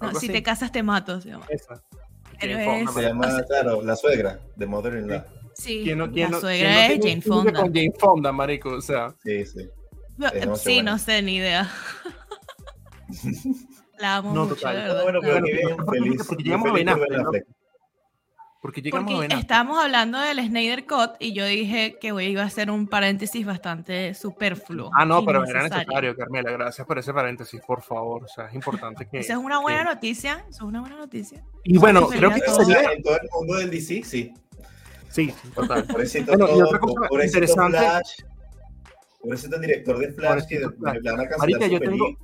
No, 0.00 0.14
si 0.14 0.28
te 0.28 0.42
casas 0.42 0.70
te 0.70 0.82
mato. 0.82 1.20
se 1.20 1.30
llama. 1.30 1.46
Esa. 1.48 1.82
Pero 2.40 2.54
Jane 2.58 2.84
Fonda, 2.86 2.90
es- 2.90 2.94
Se 2.94 3.02
llama, 3.02 3.42
claro, 3.46 3.82
la 3.82 3.96
suegra 3.96 4.40
de 4.56 4.66
Mother 4.66 4.94
in 4.94 5.08
Law. 5.08 5.24
Sí, 5.54 5.80
¿Quién 5.84 5.98
no- 5.98 6.10
quién 6.10 6.30
la 6.30 6.36
no- 6.36 6.40
suegra 6.40 6.68
quién 6.86 6.88
no 6.88 6.94
es 7.06 7.10
Jane 7.10 7.22
Fonda. 7.22 7.52
Con 7.52 7.72
Jane 7.74 7.92
Fonda, 7.98 8.32
marico, 8.32 8.70
o 8.70 8.80
sea. 8.80 9.14
Sí, 9.22 9.44
sí. 9.46 9.68
Demasiado 10.16 10.56
sí, 10.56 10.74
buena. 10.74 10.90
no 10.92 10.98
sé, 10.98 11.22
ni 11.22 11.36
idea. 11.36 11.70
La 13.98 14.16
amo 14.16 14.32
No, 14.34 14.42
mucho, 14.44 14.56
total. 14.56 14.88
No, 14.88 15.02
bueno, 15.04 15.20
pero 15.22 15.36
amo. 15.36 15.46
qué 15.46 15.52
bien, 15.52 15.76
feliz. 15.86 16.22
porque 16.26 16.42
llegamos 16.42 16.68
a 16.70 16.72
feliz 16.72 16.86
Ben 16.86 16.96
¿no? 17.22 17.28
Affleck. 17.28 17.46
Porque 18.64 18.80
llegamos 18.80 19.12
a 19.12 19.16
Porque 19.16 19.26
Affleck. 19.26 19.40
estábamos 19.42 19.84
hablando 19.84 20.18
del 20.18 20.38
Snyder 20.38 20.86
Cut 20.86 21.16
y 21.18 21.34
yo 21.34 21.44
dije 21.44 21.98
que 22.00 22.12
hoy 22.12 22.24
iba 22.28 22.40
a 22.44 22.46
hacer 22.46 22.70
un 22.70 22.86
paréntesis 22.88 23.44
bastante 23.44 24.14
superfluo. 24.14 24.90
Ah, 24.96 25.04
no, 25.04 25.22
pero 25.22 25.44
era 25.44 25.64
necesario, 25.68 26.16
Carmela. 26.16 26.50
Gracias 26.50 26.86
por 26.86 26.98
ese 26.98 27.12
paréntesis, 27.12 27.60
por 27.60 27.82
favor. 27.82 28.24
O 28.24 28.26
sea, 28.26 28.46
es 28.46 28.54
importante 28.54 29.06
que. 29.06 29.18
Esa 29.18 29.34
es 29.34 29.38
una 29.38 29.60
buena 29.60 29.80
que- 29.80 29.94
noticia. 29.96 30.46
Eso 30.48 30.48
es 30.48 30.60
una 30.62 30.80
buena 30.80 30.96
noticia. 30.96 31.44
Y 31.64 31.76
bueno, 31.76 32.08
creo 32.08 32.30
que 32.30 32.36
a 32.36 32.52
O 32.52 32.54
todos. 32.54 32.66
sería. 32.66 32.90
en 32.90 33.02
todo 33.02 33.16
el 33.20 33.28
mundo 33.34 33.54
del 33.56 33.70
DC, 33.70 34.02
sí. 34.02 34.32
Sí, 35.10 35.34
total. 35.54 35.84
Pobrecito 35.84 36.32
Bueno, 36.32 36.46
y 36.46 36.48
todo, 36.48 36.64
otra 36.64 36.78
cosa 36.78 37.08
pobrecito 37.10 37.38
interesante- 37.44 37.78
Flash. 37.78 38.12
Pobrecito 39.20 39.56
el 39.56 39.60
director 39.60 39.98
de 39.98 40.12
Flash 40.12 40.46
que 40.48 40.64
a 40.64 41.36
Marica, 41.38 41.66
yo 41.66 41.80
tengo-. 41.80 42.16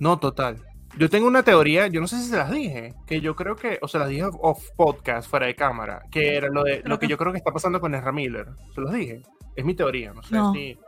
No, 0.00 0.18
total. 0.18 0.64
Yo 0.98 1.10
tengo 1.10 1.26
una 1.28 1.42
teoría, 1.42 1.88
yo 1.88 2.00
no 2.00 2.06
sé 2.06 2.16
si 2.18 2.30
se 2.30 2.36
las 2.36 2.50
dije, 2.50 2.94
que 3.06 3.20
yo 3.20 3.36
creo 3.36 3.54
que, 3.54 3.78
o 3.82 3.88
se 3.88 3.98
las 3.98 4.08
dije 4.08 4.24
off, 4.24 4.36
off 4.40 4.70
podcast, 4.76 5.28
fuera 5.28 5.46
de 5.46 5.54
cámara, 5.54 6.02
que 6.10 6.36
era 6.36 6.48
lo 6.48 6.62
de 6.64 6.80
lo 6.84 6.98
que 6.98 7.06
que- 7.06 7.10
yo 7.10 7.18
creo 7.18 7.32
que 7.32 7.38
está 7.38 7.52
pasando 7.52 7.80
con 7.80 7.94
Ezra 7.94 8.12
Miller. 8.12 8.46
Se 8.74 8.80
los 8.80 8.92
dije. 8.92 9.22
Es 9.54 9.64
mi 9.64 9.74
teoría, 9.74 10.12
no 10.12 10.22
sé 10.22 10.34
No. 10.34 10.52
si. 10.52 10.78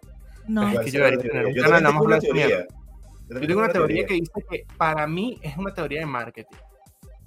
No. 0.47 0.67
Es 0.67 0.73
¿Cuál 0.75 0.85
que 0.87 0.91
yo 0.91 0.99
debería 1.05 1.19
tener 1.31 1.47
un 1.47 1.55
Yo 1.55 1.63
canal, 1.63 1.83
nada 1.83 1.93
tengo 1.93 1.93
más 1.93 2.07
una 2.07 2.17
hablar 2.17 2.21
de 2.21 2.27
teoría. 2.27 2.47
mierda. 2.47 3.41
Yo 3.41 3.47
tengo 3.47 3.61
una 3.61 3.73
teoría 3.73 4.07
que 4.07 4.15
dice 4.15 4.33
que 4.51 4.67
para 4.79 5.07
mí 5.07 5.39
es 5.43 5.57
una 5.59 5.75
teoría 5.75 6.01
de 6.01 6.07
marketing. 6.07 6.57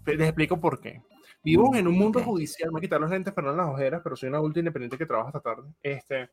Les 0.07 0.19
explico 0.27 0.59
por 0.59 0.79
qué. 0.79 1.01
Vivimos 1.43 1.75
en 1.77 1.87
un 1.87 1.95
mundo 1.97 2.19
Ok. 2.19 2.25
judicial, 2.25 2.69
me 2.69 2.73
voy 2.73 2.79
a 2.79 2.81
quitar 2.81 2.99
los 3.01 3.09
lentes, 3.11 3.31
pero 3.35 3.51
no 3.51 3.57
las 3.57 3.67
ojeras, 3.73 4.01
pero 4.03 4.15
soy 4.15 4.29
una 4.29 4.39
adulta 4.39 4.59
independiente 4.59 4.97
que 4.97 5.05
trabaja 5.05 5.27
hasta 5.29 5.39
tarde. 5.39 5.69
Este, 5.83 6.29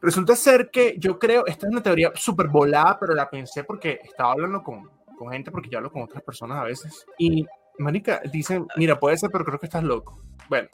resulta 0.00 0.36
ser 0.36 0.70
que 0.70 0.94
yo 0.98 1.18
creo, 1.18 1.44
esta 1.46 1.66
es 1.66 1.72
una 1.72 1.82
teoría 1.82 2.12
súper 2.14 2.46
volada, 2.48 2.96
pero 3.00 3.14
la 3.14 3.28
pensé 3.28 3.64
porque 3.64 4.00
estaba 4.04 4.32
hablando 4.32 4.62
con, 4.62 4.88
con 5.18 5.32
gente, 5.32 5.50
porque 5.50 5.68
yo 5.68 5.78
hablo 5.78 5.90
con 5.90 6.02
otras 6.02 6.22
personas 6.22 6.58
a 6.58 6.64
veces. 6.64 7.04
Y, 7.18 7.46
Marica, 7.78 8.20
dicen, 8.32 8.66
mira, 8.76 8.98
puede 8.98 9.18
ser, 9.18 9.30
pero 9.30 9.44
creo 9.44 9.58
que 9.58 9.66
estás 9.66 9.84
loco. 9.84 10.22
Bueno, 10.48 10.68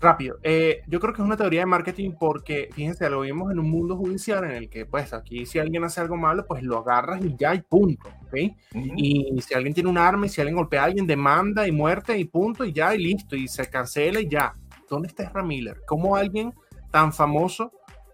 rápido. 0.00 0.38
Eh, 0.42 0.82
yo 0.86 0.98
creo 0.98 1.12
que 1.12 1.20
es 1.20 1.26
una 1.26 1.36
teoría 1.36 1.60
de 1.60 1.66
marketing 1.66 2.12
porque, 2.18 2.70
fíjense, 2.72 3.08
lo 3.10 3.20
vimos 3.20 3.52
en 3.52 3.58
un 3.58 3.70
mundo 3.70 3.96
judicial 3.96 4.44
en 4.44 4.52
el 4.52 4.70
que, 4.70 4.86
pues, 4.86 5.12
aquí 5.12 5.44
si 5.46 5.58
alguien 5.58 5.84
hace 5.84 6.00
algo 6.00 6.16
malo, 6.16 6.46
pues 6.46 6.62
lo 6.62 6.78
agarras 6.78 7.22
y 7.24 7.36
ya, 7.36 7.54
y 7.54 7.60
punto, 7.60 8.08
¿ok? 8.24 8.34
Ujú. 8.74 8.92
Y 8.96 9.40
si 9.42 9.54
alguien 9.54 9.74
tiene 9.74 9.90
un 9.90 9.98
arma 9.98 10.26
y 10.26 10.28
si 10.28 10.40
alguien 10.40 10.56
golpea 10.56 10.82
a 10.82 10.84
alguien, 10.86 11.06
demanda 11.06 11.68
y 11.68 11.72
muerte 11.72 12.18
y 12.18 12.24
punto, 12.24 12.64
y 12.64 12.72
ya, 12.72 12.94
y 12.94 12.98
listo, 12.98 13.36
y 13.36 13.46
se 13.46 13.68
cancela 13.68 14.20
y 14.20 14.28
ya. 14.28 14.54
¿Dónde 14.88 15.08
está 15.08 15.22
Ezra 15.24 15.42
Miller? 15.42 15.82
¿Cómo 15.86 16.16
alguien 16.16 16.52
tan 16.90 17.12
famoso 17.12 17.70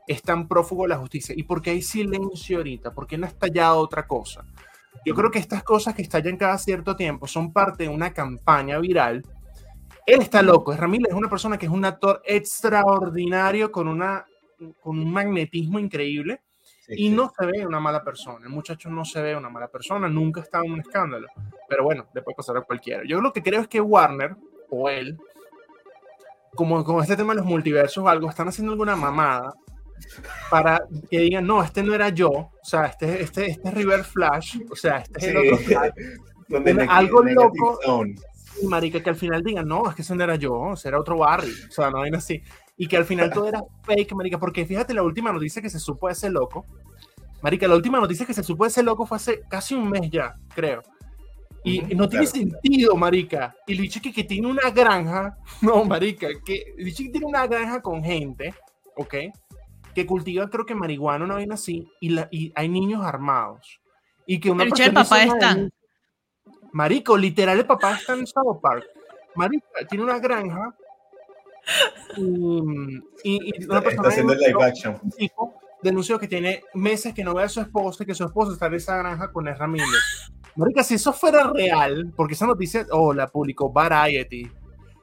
es 0.07 0.20
tan 0.22 0.47
prófugo 0.47 0.82
de 0.82 0.91
la 0.91 0.99
justicia? 0.99 1.34
¿Y 1.37 1.45
por 1.45 1.62
qué 1.62 1.70
hay 1.70 1.82
silencio 1.82 2.59
ahorita? 2.59 2.93
¿Por 2.93 3.07
qué 3.07 3.16
no 3.16 3.26
ha 3.26 3.30
estallado 3.30 3.78
otra 3.78 4.07
cosa? 4.07 4.45
Yo 5.07 5.14
creo 5.14 5.30
que 5.30 5.38
estas 5.38 5.62
cosas 5.62 5.94
que 5.94 6.02
estallan 6.02 6.36
cada 6.36 6.59
cierto 6.59 6.96
tiempo 6.96 7.28
son 7.28 7.52
parte 7.52 7.84
de 7.84 7.88
una 7.88 8.12
campaña 8.12 8.76
viral. 8.80 9.22
Él 10.04 10.20
está 10.20 10.42
loco. 10.42 10.76
Miller 10.88 11.11
es 11.11 11.14
una 11.14 11.30
persona 11.30 11.57
que 11.57 11.66
es 11.66 11.72
un 11.72 11.84
actor 11.84 12.20
extraordinario 12.24 13.70
con, 13.70 13.86
una, 13.86 14.26
con 14.80 14.98
un 14.98 15.12
magnetismo 15.12 15.78
increíble 15.78 16.40
Sí, 16.86 16.92
y 16.92 16.96
sí. 16.96 17.11
no 17.11 17.32
se 17.36 17.46
ve 17.46 17.66
una 17.66 17.80
mala 17.80 18.02
persona. 18.02 18.46
El 18.46 18.52
muchacho 18.52 18.88
no 18.90 19.04
se 19.04 19.20
ve 19.22 19.36
una 19.36 19.48
mala 19.48 19.68
persona, 19.68 20.09
nunca 20.09 20.40
está 20.40 20.61
en 20.64 20.72
un 20.72 20.80
escándalo. 20.80 21.28
Pero 21.68 21.84
bueno, 21.84 22.07
le 22.12 22.22
puede 22.22 22.36
pasar 22.36 22.57
a 22.57 22.62
cualquiera. 22.62 23.02
Yo 23.07 23.20
lo 23.20 23.32
que 23.32 23.42
creo 23.42 23.61
es 23.61 23.68
que 23.68 23.80
Warner 23.80 24.36
o 24.70 24.88
él, 24.88 25.18
como 26.54 26.82
con 26.84 27.00
este 27.00 27.16
tema 27.16 27.32
de 27.32 27.40
los 27.40 27.46
multiversos 27.46 28.04
o 28.04 28.09
algo, 28.09 28.28
están 28.28 28.48
haciendo 28.48 28.72
alguna 28.72 28.94
mamada 28.94 29.54
para 30.51 30.86
que 31.11 31.18
digan, 31.18 31.47
no, 31.47 31.62
este 31.62 31.82
no 31.82 31.94
era 31.94 32.09
yo, 32.11 32.30
o 32.30 32.53
sea, 32.62 32.86
este, 32.86 33.22
este, 33.22 33.47
este 33.51 33.68
es 33.68 33.74
River 33.74 34.05
Flash, 34.05 34.59
o 34.70 34.76
sea, 34.76 34.99
este 34.99 35.18
es 35.18 35.24
el 35.26 35.36
otro 35.36 35.59
Flash. 35.59 35.92
Donde 36.49 36.86
algo 36.88 37.22
loco. 37.22 37.78
zone. 37.84 38.14
Y 38.62 38.66
marica, 38.66 39.03
que 39.03 39.11
al 39.11 39.16
final 39.16 39.42
digan, 39.42 39.66
no, 39.66 39.88
es 39.88 39.94
que 39.94 40.03
ese 40.03 40.14
no 40.14 40.24
era 40.24 40.36
yo, 40.36 40.72
ese 40.72 40.88
era 40.88 41.01
otro 41.01 41.18
Barry, 41.18 41.53
o 41.68 41.72
sea, 41.72 41.90
no 41.90 42.01
hay 42.01 42.11
así. 42.14 42.42
Y 42.76 42.86
que 42.86 42.97
al 42.97 43.05
final 43.05 43.30
todo 43.30 43.49
era 43.49 43.62
fake, 43.82 44.14
marica, 44.14 44.38
porque 44.38 44.64
fíjate 44.64 44.94
la 44.94 45.03
última 45.03 45.32
noticia 45.32 45.61
que 45.61 45.70
se 45.70 45.78
supo 45.78 46.07
de 46.07 46.12
ese 46.12 46.30
loco. 46.30 46.64
Marica, 47.42 47.68
la 47.68 47.76
última 47.76 48.01
noticia 48.01 48.24
que 48.24 48.34
se 48.34 48.42
supo 48.42 48.64
de 48.64 48.68
ese 48.68 48.82
loco 48.82 49.07
fue 49.07 49.16
hace 49.16 49.42
casi 49.49 49.74
un 49.74 49.90
mes 49.90 50.11
ya, 50.11 50.34
creo. 50.55 50.82
Y 51.64 51.80
no 51.97 52.09
tiene 52.09 52.26
sentido, 52.26 52.94
marica. 52.94 53.57
Y 53.66 53.76
dicho 53.76 54.01
que, 54.01 54.12
que 54.12 54.22
tiene 54.22 54.47
una 54.47 54.70
granja, 54.70 55.36
no, 55.61 55.84
marica, 55.84 56.28
que 56.44 56.74
dicho 56.78 57.03
que 57.03 57.11
tiene 57.11 57.26
una 57.26 57.47
granja 57.47 57.82
con 57.82 58.03
gente, 58.05 58.55
¿ok? 58.97 59.14
Que 59.97 60.05
cultiva, 60.05 60.51
creo 60.51 60.66
que 60.66 60.74
marihuana, 60.74 61.24
una 61.24 61.36
vaina 61.36 61.55
así, 61.55 61.90
y, 62.01 62.11
la, 62.11 62.28
y 62.30 62.53
hay 62.55 62.68
niños 62.68 63.03
armados. 63.03 63.80
Y 64.26 64.38
que 64.38 64.51
una 64.51 64.64
el 64.64 64.68
persona 64.68 64.92
papá 65.03 65.22
está. 65.22 65.57
Marico, 66.72 67.16
literal, 67.16 67.59
el 67.61 67.64
papá 67.64 67.94
está 67.94 68.12
en 68.12 68.26
South 68.26 68.61
Park. 68.61 68.84
Marica, 69.36 69.64
tiene 69.88 70.05
una 70.05 70.18
granja. 70.18 70.76
Y, 72.18 72.22
y- 73.24 73.53
y 73.59 73.64
una 73.64 73.80
persona 73.80 74.09
está 74.09 74.09
haciendo 74.09 74.34
el 74.34 74.38
live 74.38 74.51
denunció- 74.53 74.68
action. 74.68 74.99
un 75.03 75.11
tipo 75.12 75.55
denunció 75.82 76.18
que 76.18 76.28
tiene 76.28 76.62
meses 76.74 77.14
que 77.14 77.24
no 77.24 77.34
ve 77.34 77.44
a 77.44 77.49
su 77.49 77.62
esposa 77.62 78.03
y 78.03 78.07
que 78.07 78.14
su 78.14 78.24
esposa 78.24 78.53
está 78.53 78.66
en 78.66 78.74
esa 78.74 78.99
granja 78.99 79.32
con 79.32 79.44
Miller. 79.44 79.86
Marica, 80.57 80.82
si 80.84 80.94
eso 80.97 81.12
fuera 81.14 81.51
real, 81.55 82.12
porque 82.14 82.34
esa 82.34 82.47
noticia, 82.47 82.86
oh, 82.90 83.14
la 83.14 83.28
publicó 83.28 83.72
Variety. 83.72 84.51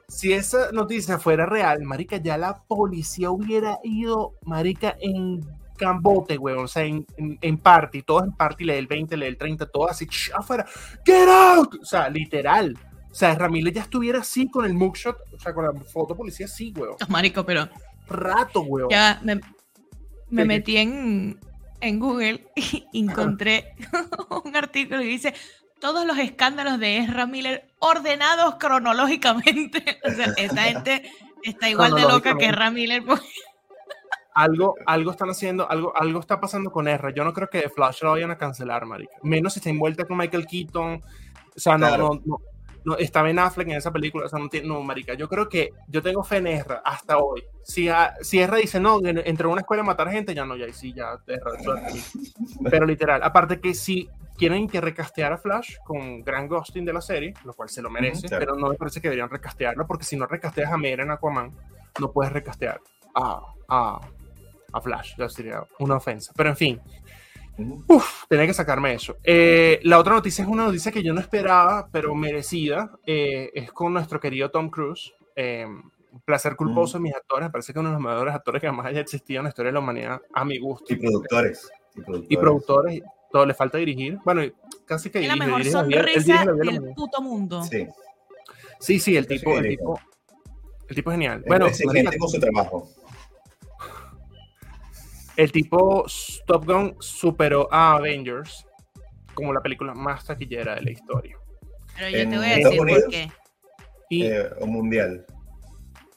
Si 0.08 0.32
esa 0.32 0.70
noticia 0.72 1.18
fuera 1.18 1.46
real, 1.46 1.82
marica, 1.82 2.18
ya 2.18 2.36
la 2.36 2.62
policía 2.62 3.30
hubiera 3.30 3.78
ido, 3.82 4.34
marica, 4.42 4.96
en 5.00 5.40
cambote, 5.76 6.38
weón, 6.38 6.64
o 6.64 6.68
sea, 6.68 6.84
en, 6.84 7.06
en, 7.16 7.38
en 7.40 7.58
party, 7.58 8.02
todos 8.02 8.24
en 8.24 8.32
party, 8.32 8.64
lee 8.64 8.74
el 8.74 8.86
20, 8.86 9.16
lee 9.16 9.26
el 9.26 9.36
30, 9.36 9.66
todo 9.66 9.88
así, 9.88 10.06
ch, 10.06 10.30
afuera, 10.34 10.66
get 11.04 11.28
out, 11.28 11.74
o 11.80 11.84
sea, 11.84 12.08
literal. 12.08 12.76
O 13.10 13.14
sea, 13.14 13.34
Ramírez 13.34 13.74
ya 13.74 13.82
estuviera 13.82 14.20
así 14.20 14.48
con 14.50 14.64
el 14.64 14.74
mugshot, 14.74 15.16
o 15.32 15.38
sea, 15.38 15.54
con 15.54 15.64
la 15.64 15.72
foto 15.84 16.16
policía 16.16 16.46
así, 16.46 16.72
weón. 16.76 16.96
Marico, 17.08 17.44
pero 17.44 17.68
Rato, 18.06 18.62
weón. 18.62 18.90
ya 18.90 19.20
me, 19.22 19.40
me 20.30 20.44
metí 20.44 20.76
en, 20.76 21.38
en 21.80 22.00
Google 22.00 22.46
y 22.56 22.86
encontré 22.92 23.74
un 24.44 24.56
artículo 24.56 25.02
y 25.02 25.06
dice 25.06 25.34
todos 25.84 26.06
los 26.06 26.16
escándalos 26.16 26.78
de 26.80 26.96
Ezra 26.96 27.26
Miller 27.26 27.66
ordenados 27.78 28.54
cronológicamente. 28.54 29.98
O 30.04 30.10
sea, 30.10 30.32
esta 30.38 30.62
gente 30.62 31.10
está 31.42 31.68
igual 31.68 31.94
de 31.94 32.02
loca 32.02 32.38
que. 32.38 32.46
Ezra 32.46 32.70
Miller. 32.70 33.04
porque- 33.04 33.26
algo, 34.34 34.76
algo 34.86 35.10
están 35.10 35.28
haciendo, 35.28 35.70
algo, 35.70 35.92
algo 35.94 36.20
está 36.20 36.40
pasando 36.40 36.70
con 36.72 36.88
Ezra. 36.88 37.10
Yo 37.10 37.22
no 37.22 37.34
creo 37.34 37.48
que 37.50 37.60
The 37.60 37.68
Flash 37.68 38.00
lo 38.02 38.12
vayan 38.12 38.30
a 38.30 38.38
cancelar, 38.38 38.86
marica. 38.86 39.12
Menos 39.22 39.52
si 39.52 39.60
está 39.60 39.68
envuelta 39.68 40.06
con 40.06 40.16
Michael 40.16 40.46
Keaton. 40.46 41.02
O 41.54 41.60
sea, 41.60 41.76
no, 41.76 41.86
Claro. 41.86 42.08
no, 42.14 42.20
no, 42.24 42.38
no, 42.86 42.96
está 42.96 43.20
Ben 43.22 43.38
Affleck 43.38 43.68
en 43.68 43.76
esa 43.76 43.92
película. 43.92 44.24
O 44.24 44.28
sea, 44.30 44.38
no, 44.38 44.48
tiene- 44.48 44.66
no, 44.66 44.80
marica. 44.82 45.12
Yo 45.14 45.28
creo 45.28 45.48
que 45.50 45.70
yo 45.88 46.00
tengo 46.02 46.24
fe 46.24 46.38
en 46.38 46.46
Ezra 46.46 46.80
hasta 46.84 47.18
hoy. 47.18 47.44
Si, 47.62 47.88
a- 47.90 48.14
si 48.22 48.40
Ezra 48.40 48.56
dice, 48.56 48.80
no, 48.80 48.98
en- 49.04 49.22
entró 49.26 49.50
a 49.50 49.52
una 49.52 49.60
escuela 49.60 49.82
a 49.82 49.86
matar 49.86 50.10
gente, 50.10 50.34
ya 50.34 50.46
no, 50.46 50.56
ya, 50.56 50.72
sí, 50.72 50.94
ya, 50.94 51.18
Ezra, 51.26 51.62
suerte. 51.62 51.92
Pero 52.70 52.86
literal, 52.86 53.22
aparte 53.22 53.60
que 53.60 53.74
si 53.74 54.08
quieren 54.36 54.68
que 54.68 54.80
recastear 54.80 55.32
a 55.32 55.38
Flash 55.38 55.76
con 55.84 56.22
Grant 56.22 56.50
Gustin 56.50 56.84
de 56.84 56.92
la 56.92 57.00
serie, 57.00 57.34
lo 57.44 57.52
cual 57.52 57.68
se 57.68 57.80
lo 57.82 57.90
merece, 57.90 58.28
pero 58.28 58.56
no 58.56 58.68
me 58.68 58.74
parece 58.74 59.00
que 59.00 59.08
deberían 59.08 59.30
recastearlo, 59.30 59.86
porque 59.86 60.04
si 60.04 60.16
no 60.16 60.26
recasteas 60.26 60.72
a 60.72 60.76
Mera 60.76 61.02
en 61.04 61.10
Aquaman, 61.10 61.52
no 62.00 62.12
puedes 62.12 62.32
recastear 62.32 62.80
a, 63.14 63.40
a, 63.68 64.00
a 64.72 64.80
Flash, 64.80 65.14
ya 65.16 65.28
sería 65.28 65.64
una 65.78 65.96
ofensa. 65.96 66.32
Pero 66.36 66.50
en 66.50 66.56
fin. 66.56 66.80
Uf, 67.86 68.24
tenía 68.28 68.46
que 68.48 68.54
sacarme 68.54 68.94
eso. 68.94 69.16
Eh, 69.22 69.78
la 69.84 69.98
otra 70.00 70.14
noticia 70.14 70.42
es 70.42 70.50
una 70.50 70.64
noticia 70.64 70.90
que 70.90 71.04
yo 71.04 71.12
no 71.14 71.20
esperaba, 71.20 71.88
pero 71.92 72.12
merecida. 72.14 72.90
eh, 73.06 73.50
es 73.54 73.70
con 73.72 73.92
nuestro 73.92 74.18
querido 74.18 74.50
Tom 74.50 74.70
Cruise. 74.70 75.14
Eh, 75.36 75.66
placer 76.24 76.56
culposo 76.56 76.98
de 76.98 77.02
mis 77.02 77.14
actores. 77.14 77.46
Me 77.46 77.50
parece 77.52 77.72
que 77.72 77.78
uno 77.78 77.90
de 77.90 77.94
los 77.94 78.02
mejores 78.02 78.34
actores 78.34 78.60
que 78.60 78.66
jamás 78.66 78.86
haya 78.86 79.00
existido 79.00 79.38
en 79.40 79.44
la 79.44 79.48
historia 79.50 79.68
de 79.68 79.74
la 79.74 79.78
humanidad, 79.80 80.20
a 80.32 80.44
mi 80.44 80.58
gusto. 80.58 80.92
Y 80.92 80.96
productores. 80.96 81.70
Y 81.94 82.00
productores. 82.00 82.30
Y 82.30 82.36
productores, 82.36 83.02
todo 83.34 83.46
le 83.46 83.52
falta 83.54 83.78
dirigir. 83.78 84.16
Bueno, 84.24 84.42
casi 84.86 85.10
que 85.10 85.18
Es 85.18 85.26
la 85.26 85.34
dirige, 85.34 85.46
mejor 85.46 85.62
dirige 85.64 85.74
la 85.76 85.82
dirige 85.82 86.04
sonrisa 86.22 86.44
la 86.44 86.52
vida 86.52 86.64
la 86.64 86.70
del 86.80 86.94
puto 86.94 87.20
mundo. 87.20 87.64
Sí. 87.64 87.88
Sí, 88.78 89.00
sí, 89.00 89.16
el 89.16 89.26
tipo, 89.26 89.56
el 89.56 89.62
dirige. 89.64 89.78
tipo, 89.78 90.00
el 90.88 90.94
tipo 90.94 91.10
es 91.10 91.14
genial. 91.16 91.40
Es 91.40 91.46
Bueno, 91.46 91.66
con 92.20 92.28
su 92.28 92.38
trabajo. 92.38 92.88
el 95.36 95.50
tipo 95.50 96.04
Top 96.46 96.64
Gun 96.64 96.94
superó 97.00 97.68
a 97.72 97.96
Avengers 97.96 98.64
como 99.34 99.52
la 99.52 99.60
película 99.60 99.94
más 99.94 100.24
taquillera 100.24 100.76
de 100.76 100.82
la 100.82 100.90
historia. 100.92 101.36
Pero 101.96 102.08
yo 102.10 102.18
En 102.18 102.30
te 102.30 102.36
voy 102.36 102.46
a 102.46 102.50
decir 102.56 102.76
por 102.78 102.80
Unidos, 102.86 103.04
qué. 103.10 103.32
Y 104.10 104.26
Eh, 104.26 104.48
o 104.60 104.66
mundial. 104.66 105.26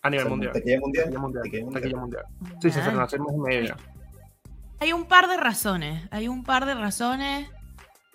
a 0.03 0.09
nivel 0.11 0.25
O 0.25 0.27
sea, 0.27 0.35
mundial. 0.35 0.53
Taquilla 0.53 0.79
mundial. 0.79 1.03
Taquilla 1.05 1.19
mundial. 1.19 1.43
taquilla 1.43 1.63
mundial. 1.65 1.81
taquilla 1.81 1.99
mundial. 1.99 2.23
Sí, 2.61 2.69
se 2.69 2.77
Ah. 2.79 2.81
estrenó 2.83 3.01
hace 3.01 3.17
mes 3.17 3.33
y 3.33 3.39
medio 3.39 3.61
ya. 3.69 3.77
Hay 4.79 4.93
un 4.93 5.05
par 5.05 5.27
de 5.27 5.37
razones. 5.37 6.07
Hay 6.11 6.27
un 6.27 6.43
par 6.43 6.65
de 6.65 6.75
razones 6.75 7.49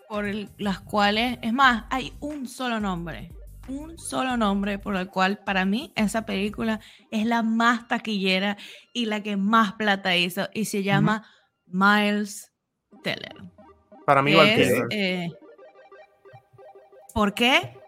por 0.09 0.27
el- 0.27 0.49
las 0.59 0.81
cuales, 0.81 1.39
es 1.43 1.53
más, 1.53 1.85
hay 1.91 2.13
un 2.21 2.47
solo 2.47 2.81
nombre. 2.81 3.33
Un 3.69 3.99
solo 3.99 4.37
nombre 4.37 4.79
por 4.79 4.97
el 4.97 5.09
cual 5.09 5.39
para 5.39 5.65
mí 5.65 5.93
esa 5.95 6.27
película 6.27 6.81
es 7.11 7.25
la 7.27 7.43
más 7.43 7.87
taquillera 7.89 8.57
y 8.93 9.07
la 9.07 9.23
que 9.23 9.37
más 9.37 9.75
plata 9.75 10.17
hizo 10.17 10.49
y 10.53 10.65
se 10.65 10.83
llama 10.83 11.25
Miles 11.67 12.53
Teller. 13.03 13.37
Para 14.05 14.21
mí, 14.21 14.33
es, 14.35 14.73
que 14.91 15.25
eh, 15.25 15.33
¿Por 17.15 17.35
qué? 17.35 17.79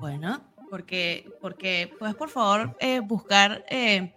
Bueno, 0.00 0.40
porque, 0.70 1.30
porque 1.40 1.92
puedes 1.98 2.14
por 2.14 2.30
favor 2.30 2.76
eh, 2.80 3.00
buscar 3.00 3.64
eh, 3.68 4.14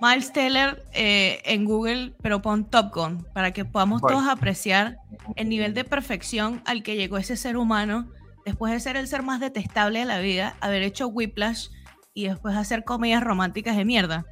Miles 0.00 0.32
Teller 0.32 0.84
eh, 0.92 1.40
en 1.44 1.64
Google, 1.64 2.14
pero 2.22 2.40
pon 2.40 2.68
Top 2.68 2.94
Gun, 2.94 3.26
para 3.32 3.52
que 3.52 3.64
podamos 3.64 4.00
Bueno. 4.00 4.18
todos 4.18 4.30
apreciar 4.30 4.98
el 5.36 5.48
nivel 5.48 5.74
de 5.74 5.84
perfección 5.84 6.62
al 6.64 6.82
que 6.82 6.96
llegó 6.96 7.18
ese 7.18 7.36
ser 7.36 7.56
humano 7.56 8.10
después 8.44 8.72
de 8.72 8.80
ser 8.80 8.96
el 8.96 9.08
ser 9.08 9.22
más 9.22 9.40
detestable 9.40 9.98
de 10.00 10.04
la 10.04 10.20
vida, 10.20 10.56
haber 10.60 10.82
hecho 10.82 11.08
Whiplash 11.08 11.68
y 12.14 12.28
después 12.28 12.56
hacer 12.56 12.84
comedias 12.84 13.22
románticas 13.22 13.76
de 13.76 13.84
mierda. 13.84 14.24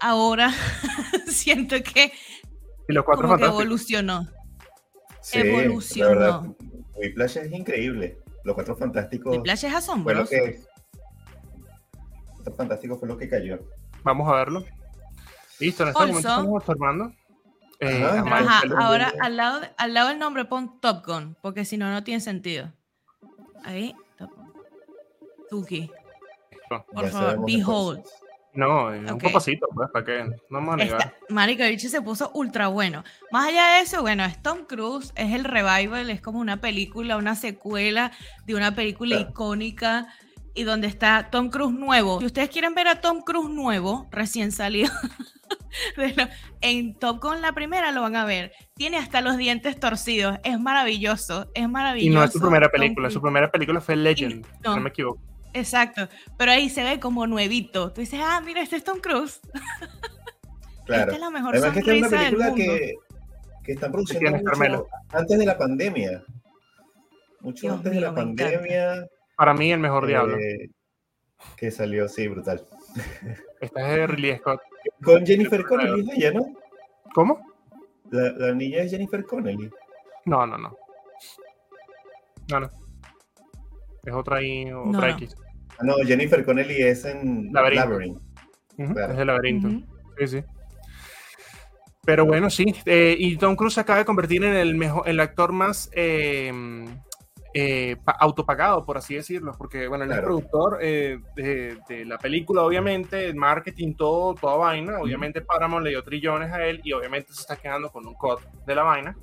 Ahora 0.00 0.52
siento 1.28 1.76
que 1.82 2.12
y 2.88 2.92
los 2.92 3.04
cuatro 3.04 3.28
como 3.28 3.38
que 3.38 3.44
evolucionó. 3.44 4.28
Sí, 5.20 5.38
Evolucionó. 5.38 6.08
La 6.08 6.40
verdad, 6.40 6.56
Whiplash 6.96 7.36
es 7.36 7.52
increíble. 7.52 8.18
Los 8.44 8.54
cuatro 8.56 8.76
fantásticos. 8.76 9.36
Whiplash 9.36 9.58
es 9.58 9.60
fue 9.60 9.70
lo 9.70 9.78
asombroso. 9.78 10.30
que. 10.30 10.60
Cuatro 12.34 12.54
fantásticos 12.54 12.98
fue 12.98 13.08
lo 13.08 13.16
que 13.16 13.28
cayó. 13.28 13.60
Vamos 14.04 14.28
a 14.28 14.34
verlo. 14.36 14.64
Listo, 15.60 15.82
en 15.84 15.88
este 15.90 16.00
Also- 16.02 16.12
momento 16.12 16.28
estamos 16.28 16.62
observando. 16.62 17.12
Eh, 17.80 18.04
Ajá. 18.04 18.18
a 18.20 18.22
Miles 18.24 18.48
Ajá, 18.48 18.60
Teller. 18.62 18.78
ahora 18.78 19.12
al 19.20 19.36
lado, 19.36 19.60
al 19.76 19.94
lado 19.94 20.08
del 20.10 20.18
nombre 20.18 20.44
pon 20.44 20.80
Top 20.80 21.04
Gun, 21.06 21.36
porque 21.42 21.64
si 21.64 21.76
no, 21.76 21.90
no 21.90 22.04
tiene 22.04 22.20
sentido. 22.20 22.72
Ahí, 23.64 23.94
Top 24.18 24.30
Gun. 24.34 24.52
Tuki. 25.50 25.90
Por 26.68 27.04
Ya 27.04 27.10
favor, 27.10 27.44
behold. 27.44 28.02
No, 28.54 28.88
un 28.88 29.18
propósito, 29.18 29.66
pues, 29.74 29.88
para 29.90 30.04
que 30.04 30.30
no 30.50 30.72
a 30.72 30.76
negar. 30.76 31.00
Esta, 31.00 31.14
marica, 31.30 31.78
se 31.78 32.02
puso 32.02 32.30
ultra 32.34 32.68
bueno. 32.68 33.02
Más 33.30 33.48
allá 33.48 33.76
de 33.76 33.80
eso, 33.80 34.02
bueno, 34.02 34.24
es 34.24 34.42
Tom 34.42 34.66
Cruise, 34.66 35.12
es 35.16 35.32
el 35.32 35.44
revival, 35.44 36.10
es 36.10 36.20
como 36.20 36.38
una 36.38 36.58
película, 36.60 37.16
una 37.16 37.34
secuela 37.34 38.12
de 38.44 38.54
una 38.54 38.74
película 38.74 39.16
Claro. 39.16 39.30
icónica 39.30 40.08
y 40.54 40.64
donde 40.64 40.86
está 40.86 41.28
Tom 41.30 41.50
Cruise 41.50 41.72
nuevo. 41.72 42.20
Si 42.20 42.26
ustedes 42.26 42.48
quieren 42.50 42.74
ver 42.74 42.88
a 42.88 43.00
Tom 43.00 43.22
Cruise 43.22 43.50
nuevo, 43.50 44.08
recién 44.10 44.52
salido, 44.52 44.90
en 46.60 46.94
Top 46.98 47.22
Gun 47.22 47.40
la 47.40 47.52
primera 47.52 47.90
lo 47.92 48.02
van 48.02 48.16
a 48.16 48.24
ver. 48.24 48.52
Tiene 48.74 48.98
hasta 48.98 49.20
los 49.20 49.36
dientes 49.36 49.78
torcidos. 49.78 50.38
Es 50.44 50.58
maravilloso, 50.60 51.50
es 51.54 51.64
Y 51.64 51.68
maravilloso. 51.68 52.18
no 52.18 52.24
es 52.24 52.32
su 52.32 52.40
primera 52.40 52.68
película, 52.70 53.10
su 53.10 53.20
primera 53.20 53.50
película 53.50 53.80
fue 53.80 53.96
Legend, 53.96 54.44
si 54.44 54.52
no. 54.64 54.76
no 54.76 54.80
me 54.82 54.88
equivoco. 54.90 55.20
Exacto, 55.54 56.08
pero 56.38 56.52
ahí 56.52 56.70
se 56.70 56.82
ve 56.82 56.98
como 56.98 57.26
nuevito. 57.26 57.92
Tú 57.92 58.00
dices, 58.00 58.20
ah, 58.22 58.40
mira, 58.44 58.62
este 58.62 58.76
es 58.76 58.84
Tom 58.84 59.00
Cruise. 59.00 59.40
Claro. 60.84 61.02
Esta 61.02 61.14
es 61.14 61.20
la 61.20 61.30
mejor 61.30 61.54
Además 61.56 61.72
que 61.74 61.78
esta 61.78 61.92
es 61.92 61.98
una 61.98 62.08
sonrisa 62.08 62.24
del 62.24 62.36
película 62.36 62.48
mundo. 62.50 62.64
que, 62.64 62.94
que 63.64 63.72
están 63.72 63.92
produciendo 63.92 64.30
mucho 64.32 64.44
Carmelo? 64.44 64.88
antes 65.12 65.38
de 65.38 65.46
la 65.46 65.56
pandemia. 65.56 66.24
Mucho 67.40 67.60
Dios 67.62 67.76
antes 67.76 67.92
de 67.92 68.00
la 68.00 68.08
encanta. 68.08 68.44
Para 69.42 69.54
mí, 69.54 69.72
el 69.72 69.80
mejor 69.80 70.06
diablo. 70.06 70.38
eh, 70.38 70.70
que 71.56 71.72
salió, 71.72 72.08
sí, 72.08 72.28
brutal. 72.28 72.64
Esta 73.60 73.88
es 73.90 73.96
de 73.96 74.06
Ridley 74.06 74.36
Scott. 74.38 74.60
Con 75.02 75.26
Jennifer 75.26 75.64
Connelly, 75.64 76.08
ella, 76.16 76.30
¿no? 76.30 76.46
¿Cómo? 77.12 77.44
La, 78.12 78.30
la 78.30 78.54
niña 78.54 78.82
es 78.82 78.92
Jennifer 78.92 79.24
Connelly. 79.24 79.68
No, 80.26 80.46
no, 80.46 80.56
no. 80.58 80.76
No, 82.52 82.60
no. 82.60 82.70
Es 84.04 84.14
otra 84.14 84.36
ahí, 84.36 84.70
otra 84.70 84.92
No, 84.92 85.00
no. 85.00 85.06
X. 85.08 85.34
Ah, 85.70 85.82
no, 85.82 85.94
Jennifer 86.06 86.44
Connelly 86.44 86.80
es 86.80 87.04
en 87.04 87.52
Laberinto. 87.52 87.88
Labyrinth. 87.88 88.22
Claro. 88.94 89.12
Es 89.12 89.18
el 89.18 89.26
laberinto. 89.26 89.68
Sí, 90.20 90.26
sí. 90.28 90.44
Pero 92.04 92.26
bueno, 92.26 92.48
sí. 92.48 92.64
eh, 92.86 93.16
y 93.18 93.36
Tom 93.38 93.56
Cruise 93.56 93.74
se 93.74 93.80
acaba 93.80 93.98
de 93.98 94.04
convertir 94.04 94.44
en 94.44 94.54
el 94.54 94.76
mejor, 94.76 95.08
el 95.08 95.18
actor 95.18 95.50
más 95.50 95.90
eh, 95.94 96.52
eh, 97.54 97.96
pa- 98.04 98.12
autopagado, 98.18 98.84
por 98.84 98.96
así 98.96 99.14
decirlo, 99.14 99.52
porque 99.58 99.86
bueno, 99.88 100.04
él 100.04 100.10
es 100.10 100.16
Claro. 100.16 100.26
productor 100.28 100.78
eh, 100.80 101.18
de, 101.36 101.78
de 101.88 102.04
la 102.04 102.18
película, 102.18 102.62
obviamente, 102.62 103.26
el 103.26 103.34
marketing, 103.36 103.94
todo, 103.94 104.34
toda 104.34 104.56
vaina. 104.56 104.98
Obviamente 105.00 105.40
Paramount 105.42 105.84
le 105.84 105.90
dio 105.90 106.02
trillones 106.02 106.50
a 106.52 106.64
él 106.64 106.80
y 106.84 106.92
obviamente 106.92 107.32
se 107.34 107.42
está 107.42 107.56
quedando 107.56 107.90
con 107.90 108.06
un 108.06 108.14
cut 108.14 108.40
de 108.66 108.74
la 108.74 108.82
vaina. 108.84 109.16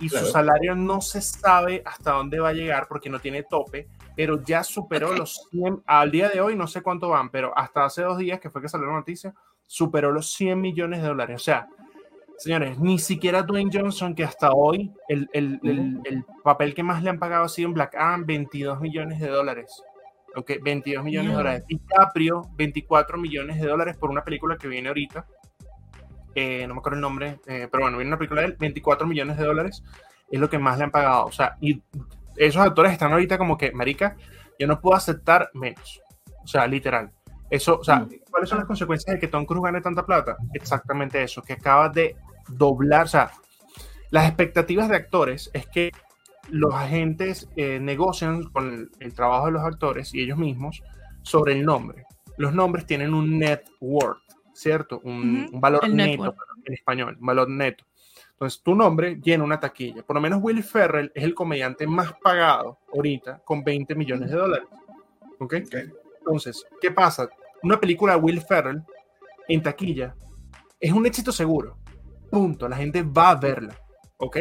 Y 0.00 0.08
Claro. 0.08 0.26
su 0.26 0.32
salario 0.32 0.74
no 0.74 1.00
se 1.00 1.20
sabe 1.20 1.82
hasta 1.84 2.12
dónde 2.12 2.40
va 2.40 2.48
a 2.48 2.52
llegar 2.52 2.88
porque 2.88 3.08
no 3.10 3.20
tiene 3.20 3.44
tope, 3.44 3.88
pero 4.16 4.42
ya 4.42 4.64
superó 4.64 5.12
los 5.12 5.46
100, 5.50 5.82
al 5.86 6.10
día 6.10 6.28
de 6.28 6.40
hoy 6.40 6.56
no 6.56 6.66
sé 6.66 6.82
cuánto 6.82 7.08
van, 7.10 7.30
pero 7.30 7.56
hasta 7.56 7.84
hace 7.84 8.02
dos 8.02 8.18
días 8.18 8.40
que 8.40 8.50
fue 8.50 8.60
que 8.62 8.68
salió 8.68 8.86
la 8.88 8.94
noticia, 8.94 9.32
superó 9.66 10.10
los 10.10 10.32
100 10.32 10.60
millones 10.60 11.02
de 11.02 11.08
dólares. 11.08 11.36
O 11.36 11.44
sea, 11.44 11.68
señores, 12.42 12.78
ni 12.78 12.98
siquiera 12.98 13.42
Dwayne 13.42 13.70
Johnson, 13.72 14.14
que 14.14 14.24
hasta 14.24 14.52
hoy 14.52 14.92
el, 15.08 15.28
el- 15.32 15.60
el- 15.62 16.00
el 16.04 16.24
papel 16.42 16.74
que 16.74 16.82
más 16.82 17.02
le 17.02 17.10
han 17.10 17.18
pagado 17.18 17.44
ha 17.44 17.48
sido 17.48 17.68
en 17.68 17.74
Black 17.74 17.94
Adam, 17.94 18.24
22 18.26 18.80
millones 18.80 19.20
de 19.20 19.28
dólares. 19.28 19.82
Ok, 20.34 20.52
22 20.62 21.04
millones 21.04 21.30
de 21.30 21.36
dólares. 21.36 21.64
DiCaprio, 21.68 22.42
24 22.56 23.18
millones 23.18 23.60
de 23.60 23.66
dólares 23.68 23.96
por 23.96 24.10
una 24.10 24.24
película 24.24 24.56
que 24.56 24.66
viene 24.68 24.88
ahorita. 24.88 25.26
Eh, 26.34 26.66
no 26.66 26.74
me 26.74 26.78
acuerdo 26.80 26.96
el 26.96 27.02
nombre, 27.02 27.38
eh, 27.46 27.68
pero 27.70 27.82
bueno, 27.84 27.98
viene 27.98 28.08
una 28.08 28.16
película 28.18 28.40
de 28.40 28.46
él, 28.48 28.56
24 28.58 29.06
millones 29.06 29.36
de 29.36 29.44
dólares 29.44 29.82
es 30.30 30.40
lo 30.40 30.48
que 30.48 30.58
más 30.58 30.78
le 30.78 30.84
han 30.84 30.90
pagado. 30.90 31.26
O 31.26 31.32
sea, 31.32 31.56
y 31.60 31.82
esos 32.36 32.62
actores 32.62 32.90
están 32.92 33.12
ahorita 33.12 33.36
como 33.36 33.58
que, 33.58 33.70
marica, 33.72 34.16
yo 34.58 34.66
no 34.66 34.80
puedo 34.80 34.96
aceptar 34.96 35.50
menos. 35.52 36.00
O 36.42 36.46
sea, 36.46 36.66
literal. 36.66 37.10
Eso, 37.50 37.78
o 37.80 37.84
sea, 37.84 37.96
Mm. 38.00 38.08
¿cuáles 38.30 38.48
son 38.48 38.56
las 38.58 38.66
consecuencias 38.66 39.12
de 39.14 39.20
que 39.20 39.28
Tom 39.28 39.44
Cruise 39.44 39.62
gane 39.62 39.82
tanta 39.82 40.06
plata? 40.06 40.38
Exactamente 40.54 41.22
eso, 41.22 41.42
que 41.42 41.52
acaba 41.52 41.90
de 41.90 42.16
doblar, 42.48 43.04
o 43.04 43.08
sea, 43.08 43.32
las 44.10 44.26
expectativas 44.26 44.88
de 44.88 44.96
actores 44.96 45.50
es 45.54 45.66
que 45.66 45.90
los 46.50 46.74
agentes 46.74 47.48
eh, 47.56 47.78
negocian 47.80 48.44
con 48.44 48.72
el, 48.72 48.90
el 49.00 49.14
trabajo 49.14 49.46
de 49.46 49.52
los 49.52 49.62
actores 49.62 50.14
y 50.14 50.20
ellos 50.20 50.38
mismos 50.38 50.82
sobre 51.22 51.52
el 51.52 51.64
nombre. 51.64 52.04
Los 52.36 52.52
nombres 52.52 52.86
tienen 52.86 53.14
un 53.14 53.38
net 53.38 53.62
worth, 53.80 54.20
¿cierto? 54.52 55.00
Un, 55.04 55.48
valor 55.54 55.84
el 55.84 55.96
neto 55.96 56.34
en 56.64 56.74
español, 56.74 57.16
un 57.18 57.26
valor 57.26 57.48
neto. 57.48 57.84
Entonces, 58.32 58.62
tu 58.62 58.74
nombre 58.74 59.20
llena 59.22 59.44
una 59.44 59.60
taquilla. 59.60 60.02
Por 60.02 60.16
lo 60.16 60.22
menos 60.22 60.40
Will 60.42 60.62
Ferrell 60.62 61.12
es 61.14 61.22
el 61.22 61.34
comediante 61.34 61.86
más 61.86 62.12
pagado 62.14 62.80
ahorita 62.92 63.40
con 63.44 63.62
20 63.62 63.94
millones 63.94 64.30
de 64.30 64.36
dólares. 64.36 64.66
¿Ok? 65.38 65.54
Ok. 65.66 65.74
Entonces, 66.18 66.64
¿qué 66.80 66.90
pasa? 66.90 67.28
Una 67.62 67.78
película 67.78 68.14
de 68.14 68.20
Will 68.20 68.40
Ferrell 68.40 68.82
en 69.48 69.62
taquilla 69.62 70.14
es 70.80 70.92
un 70.92 71.06
éxito 71.06 71.30
seguro. 71.30 71.78
Punto. 72.32 72.66
La 72.66 72.76
gente 72.76 73.02
va 73.02 73.28
a 73.28 73.34
verla. 73.34 73.78
¿Ok? 74.16 74.38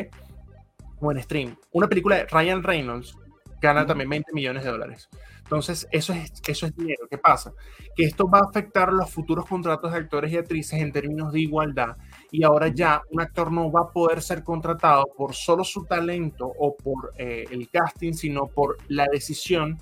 O 1.01 1.11
en 1.11 1.21
stream. 1.21 1.57
Una 1.73 1.89
película 1.89 2.15
de 2.15 2.25
Ryan 2.25 2.63
Reynolds 2.63 3.17
gana 3.61 3.85
también 3.85 4.09
20 4.09 4.31
millones 4.31 4.63
de 4.63 4.69
dólares. 4.69 5.09
Entonces, 5.43 5.85
eso 5.91 6.13
es, 6.13 6.31
eso 6.47 6.67
es 6.67 6.73
dinero. 6.73 7.05
¿Qué 7.09 7.17
pasa? 7.17 7.51
Que 7.93 8.05
esto 8.05 8.29
va 8.29 8.39
a 8.39 8.49
afectar 8.49 8.93
los 8.93 9.11
futuros 9.11 9.45
contratos 9.45 9.91
de 9.91 9.97
actores 9.97 10.31
y 10.31 10.37
actrices 10.37 10.79
en 10.79 10.93
términos 10.93 11.33
de 11.33 11.41
igualdad. 11.41 11.97
Y 12.31 12.45
ahora 12.45 12.69
ya 12.69 13.01
un 13.09 13.19
actor 13.19 13.51
no 13.51 13.69
va 13.69 13.81
a 13.81 13.91
poder 13.91 14.21
ser 14.21 14.45
contratado 14.45 15.09
por 15.17 15.35
solo 15.35 15.65
su 15.65 15.83
talento 15.83 16.47
o 16.47 16.77
por 16.77 17.11
eh, 17.17 17.43
el 17.51 17.69
casting, 17.69 18.13
sino 18.13 18.47
por 18.47 18.77
la 18.87 19.05
decisión 19.11 19.77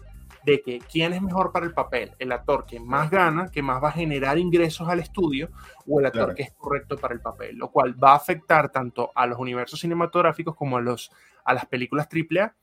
de 0.49 0.61
que 0.61 0.79
quién 0.79 1.13
es 1.13 1.21
mejor 1.21 1.51
para 1.51 1.65
el 1.65 1.73
papel, 1.73 2.11
el 2.19 2.31
actor 2.31 2.65
que 2.65 2.79
más 2.79 3.09
gana, 3.09 3.49
que 3.51 3.61
más 3.61 3.83
va 3.83 3.89
a 3.89 3.93
generar 3.93 4.37
ingresos 4.37 4.87
al 4.87 4.99
estudio, 4.99 5.49
o 5.87 5.99
el 5.99 6.05
actor 6.07 6.23
Claro. 6.25 6.35
que 6.35 6.43
es 6.43 6.51
correcto 6.53 6.97
para 6.97 7.13
el 7.13 7.21
papel, 7.21 7.55
lo 7.57 7.69
cual 7.71 8.01
va 8.01 8.11
a 8.11 8.15
afectar 8.15 8.69
tanto 8.71 9.11
a 9.15 9.25
los 9.25 9.39
universos 9.39 9.79
cinematográficos 9.79 10.55
como 10.55 10.77
a, 10.77 10.81
los, 10.81 11.11
a 11.43 11.53
las 11.53 11.65
películas 11.65 12.07
AAA. 12.11 12.53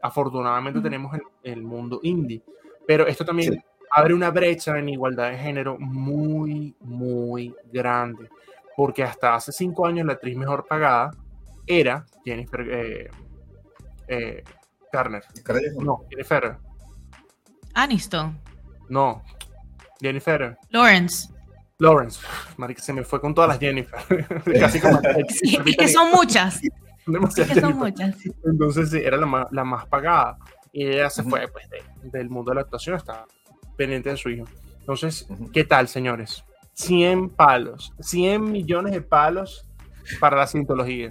Afortunadamente 0.00 0.80
tenemos 0.80 1.14
el, 1.14 1.22
el 1.42 1.62
mundo 1.62 2.00
indie, 2.02 2.42
pero 2.86 3.06
esto 3.06 3.24
también 3.24 3.54
Sí. 3.54 3.60
abre 3.90 4.14
una 4.14 4.30
brecha 4.30 4.78
en 4.78 4.88
igualdad 4.90 5.30
de 5.30 5.38
género 5.38 5.76
muy, 5.78 6.74
muy 6.80 7.54
grande, 7.72 8.28
porque 8.76 9.02
hasta 9.02 9.34
hace 9.34 9.50
cinco 9.52 9.86
años 9.86 10.06
la 10.06 10.12
actriz 10.12 10.36
mejor 10.36 10.66
pagada 10.66 11.10
era 11.66 12.06
Jennifer 12.24 12.60
eh, 12.70 13.10
eh, 14.06 14.44
Garner. 14.92 15.22
No, 15.80 16.04
Jennifer. 16.08 16.56
Aniston, 17.82 18.38
No, 18.88 19.22
Jennifer 20.00 20.56
Lawrence. 20.70 21.28
Lawrence. 21.78 22.20
Marica, 22.56 22.82
se 22.82 22.92
me 22.92 23.04
fue 23.04 23.20
con 23.20 23.34
todas 23.34 23.48
las 23.48 23.58
Jennifer. 23.60 24.00
Casi 24.60 24.80
como 24.80 25.00
Sí, 25.28 25.56
es 25.64 25.76
que 25.76 25.88
son 25.88 26.10
muchas. 26.10 26.56
Es 26.56 26.70
demasiadas 27.06 27.52
que 27.54 27.60
son 27.60 27.78
Jennifer. 27.80 28.06
muchas. 28.08 28.34
Entonces 28.44 28.90
sí, 28.90 28.98
era 28.98 29.16
la 29.16 29.26
más, 29.26 29.46
la 29.52 29.62
más 29.64 29.86
pagada. 29.86 30.38
Y 30.72 30.86
ella 30.86 31.08
se 31.08 31.22
fue 31.22 31.46
pues, 31.48 31.68
de- 31.70 32.10
del 32.10 32.28
mundo 32.30 32.50
de 32.50 32.56
la 32.56 32.60
actuación, 32.62 32.96
está 32.96 33.24
pendiente 33.76 34.10
de 34.10 34.16
su 34.16 34.28
hijo. 34.30 34.46
Entonces. 34.80 35.26
¿qué 35.52 35.62
tal, 35.64 35.86
señores? 35.88 36.42
100 36.74 37.30
palos, 37.30 37.92
100 38.00 38.42
millones 38.50 38.92
de 38.92 39.02
palos 39.02 39.66
para 40.20 40.36
la 40.36 40.46
cientología. 40.46 41.10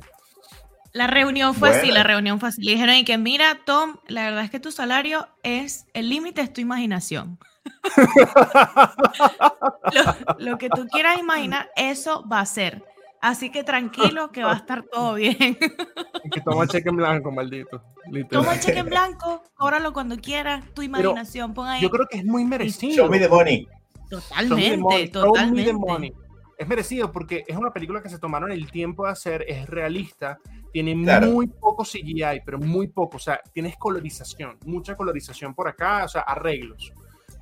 La 0.93 1.07
reunión 1.07 1.53
fue 1.53 1.69
así, 1.69 1.91
la 1.91 2.03
reunión 2.03 2.39
fue 2.39 2.49
así. 2.49 2.61
Le 2.61 2.71
dijeron 2.71 2.95
y 2.95 3.05
que 3.05 3.17
mira, 3.17 3.59
Tom, 3.65 3.97
la 4.07 4.25
verdad 4.25 4.43
es 4.43 4.49
que 4.49 4.59
tu 4.59 4.71
salario 4.71 5.27
es, 5.43 5.85
el 5.93 6.09
límite 6.09 6.41
es 6.41 6.51
tu 6.51 6.61
imaginación. 6.61 7.37
Lo, 9.93 10.15
lo 10.37 10.57
que 10.57 10.69
tú 10.69 10.87
quieras 10.87 11.19
imaginar, 11.19 11.69
eso 11.75 12.25
va 12.27 12.39
a 12.41 12.45
ser. 12.45 12.83
Así 13.21 13.49
que 13.49 13.63
tranquilo 13.63 14.31
que 14.31 14.43
va 14.43 14.53
a 14.53 14.57
estar 14.57 14.83
todo 14.83 15.15
bien. 15.15 15.37
que 16.31 16.41
toma 16.41 16.67
cheque 16.67 16.89
en 16.89 16.97
blanco, 16.97 17.31
maldito. 17.31 17.81
Literal. 18.11 18.43
Toma 18.43 18.55
el 18.55 18.59
cheque 18.59 18.79
en 18.79 18.85
blanco, 18.85 19.43
cóbralo 19.55 19.91
cuando 19.91 20.17
quieras, 20.17 20.63
tu 20.73 20.81
imaginación, 20.81 21.53
pon 21.53 21.67
ahí. 21.67 21.81
Yo 21.81 21.89
creo 21.89 22.07
que 22.07 22.19
es 22.19 22.25
muy 22.25 22.45
merecido. 22.45 22.95
Show 22.95 23.09
me 23.09 23.19
the 23.19 23.27
money. 23.27 23.67
Show 24.09 24.55
me 24.55 24.69
the 24.69 24.77
money, 24.77 25.09
Totalmente, 25.09 25.19
show 25.19 25.29
me 25.57 25.67
the 25.67 25.73
totalmente. 25.73 26.26
Es 26.57 26.67
merecido 26.67 27.11
porque 27.11 27.43
es 27.47 27.55
una 27.55 27.71
película 27.71 28.01
que 28.01 28.09
se 28.09 28.17
tomaron 28.19 28.51
el 28.51 28.71
tiempo 28.71 29.05
de 29.05 29.11
hacer, 29.11 29.45
es 29.47 29.69
realista, 29.69 30.39
tiene 30.73 30.99
Claro. 31.03 31.27
muy 31.27 31.47
poco 31.47 31.83
CGI, 31.83 32.41
pero 32.45 32.57
muy 32.57 32.87
poco, 32.87 33.17
o 33.17 33.19
sea, 33.19 33.39
tienes 33.53 33.77
colorización, 33.77 34.57
mucha 34.65 34.95
colorización 34.95 35.53
por 35.53 35.67
acá, 35.67 36.05
o 36.05 36.07
sea, 36.07 36.21
arreglos. 36.21 36.91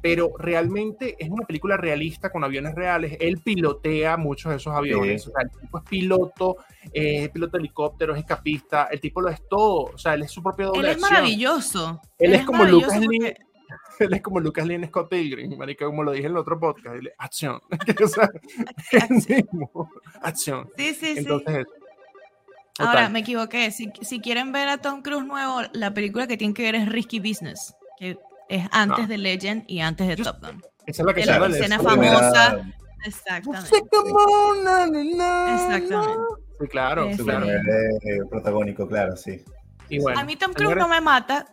Pero 0.01 0.33
realmente 0.37 1.15
es 1.17 1.29
una 1.31 1.47
película 1.47 1.77
realista 1.77 2.29
con 2.29 2.43
aviones 2.43 2.75
reales. 2.75 3.17
Él 3.19 3.39
pilotea 3.43 4.17
muchos 4.17 4.51
de 4.51 4.57
esos 4.57 4.71
aviones. 4.75 5.23
Sí. 5.23 5.29
O 5.29 5.33
sea, 5.33 5.43
el 5.51 5.59
tipo 5.59 5.77
es 5.79 5.83
piloto, 5.85 6.57
eh, 6.93 7.23
es 7.23 7.29
piloto 7.29 7.57
de 7.57 7.61
helicóptero, 7.63 8.13
es 8.13 8.19
escapista. 8.19 8.83
El 8.91 8.99
tipo 8.99 9.19
lo 9.21 9.29
es 9.29 9.41
todo. 9.49 9.91
O 9.93 9.97
sea, 9.97 10.13
él 10.13 10.21
es 10.21 10.29
su 10.31 10.43
propio 10.43 10.67
doble 10.67 10.81
Él 10.81 10.85
es 10.87 10.91
acción. 10.95 11.11
maravilloso. 11.11 12.01
Él 12.19 12.33
es 12.35 12.45
como 12.45 12.65
Lucas 12.65 12.89
maravilloso 12.99 13.29
Lee. 13.29 13.33
Él 13.99 14.13
es 14.13 14.21
como 14.21 14.39
Lucas 14.39 14.69
en 14.69 14.85
Scott 14.87 15.09
Pilgrim, 15.09 15.57
marica, 15.57 15.85
como 15.85 16.03
lo 16.03 16.11
dije 16.11 16.25
en 16.25 16.31
el 16.33 16.37
otro 16.37 16.59
podcast. 16.59 16.95
Él 16.95 17.07
es 17.07 17.13
acción. 17.17 17.59
o 18.03 18.07
sea, 18.07 18.29
mismo, 19.09 19.89
acción. 20.21 20.69
Sí, 20.77 20.93
sí, 20.93 21.13
sí. 21.13 21.19
Entonces, 21.19 21.57
eso. 21.59 21.69
Ahora, 22.79 23.07
me 23.09 23.19
equivoqué. 23.19 23.71
Si, 23.71 23.91
si 24.01 24.19
quieren 24.19 24.51
ver 24.51 24.67
a 24.67 24.77
Tom 24.79 25.01
Cruise 25.01 25.25
nuevo, 25.25 25.61
la 25.73 25.93
película 25.93 26.27
que 26.27 26.35
tienen 26.37 26.53
que 26.53 26.63
ver 26.63 26.75
es 26.75 26.89
Risky 26.89 27.19
Business, 27.19 27.73
que 27.97 28.17
es 28.49 28.67
antes 28.71 29.03
No. 29.03 29.07
de 29.07 29.17
Legend 29.17 29.63
y 29.67 29.79
antes 29.79 30.07
de 30.07 30.15
Yo- 30.17 30.25
Top 30.25 30.41
Gun. 30.41 30.61
Esa 30.85 31.01
es 31.01 31.05
la 31.05 31.13
que 31.13 31.21
se 31.21 31.27
la 31.27 31.33
llama 31.33 31.45
el- 31.47 31.55
escena 31.55 31.79
famosa. 31.79 32.65
Exactamente. 33.05 33.77
Exactamente. 35.53 36.23
Sí, 36.59 36.67
claro. 36.67 37.07
mismo. 37.07 37.25
primer, 37.25 37.49
eh, 37.49 38.19
protagónico, 38.29 38.87
claro, 38.87 39.15
sí. 39.15 39.43
Y 39.89 39.99
bueno, 39.99 40.19
A 40.19 40.23
mí 40.23 40.35
Tom 40.35 40.51
Cruise 40.53 40.69
señores, 40.69 40.83
no 40.83 40.87
me 40.87 41.01
mata, 41.01 41.45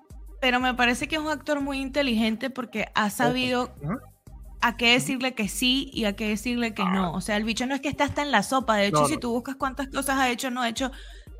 pero 0.43 0.59
me 0.59 0.75
parece 0.75 1.07
que 1.07 1.15
es 1.15 1.23
un 1.23 1.29
actor 1.29 1.61
muy 1.61 1.79
inteligente 1.79 2.51
porque 2.51 2.89
ha 2.97 3.11
sabido 3.11 3.71
a 4.61 4.77
qué 4.77 4.95
decirle 4.95 5.35
que 5.37 5.47
sí 5.47 5.89
y 5.95 6.05
a 6.05 6.17
qué 6.17 6.31
decirle 6.31 6.75
que 6.75 6.85
no. 6.85 7.13
O 7.13 7.21
sea, 7.21 7.37
el 7.37 7.45
bicho 7.45 7.65
no 7.65 7.77
es 7.77 7.81
que 7.81 7.89
está 7.89 8.03
hasta 8.05 8.23
en 8.23 8.33
la 8.33 8.43
sopa. 8.43 8.75
De 8.75 8.89
hecho, 8.89 9.03
No, 9.03 9.07
si 9.07 9.19
tú 9.19 9.31
buscas 9.31 9.55
cuántas 9.55 9.87
cosas 9.87 10.19
ha 10.19 10.29
hecho, 10.31 10.51
no 10.51 10.61
ha 10.63 10.69
hecho 10.69 10.91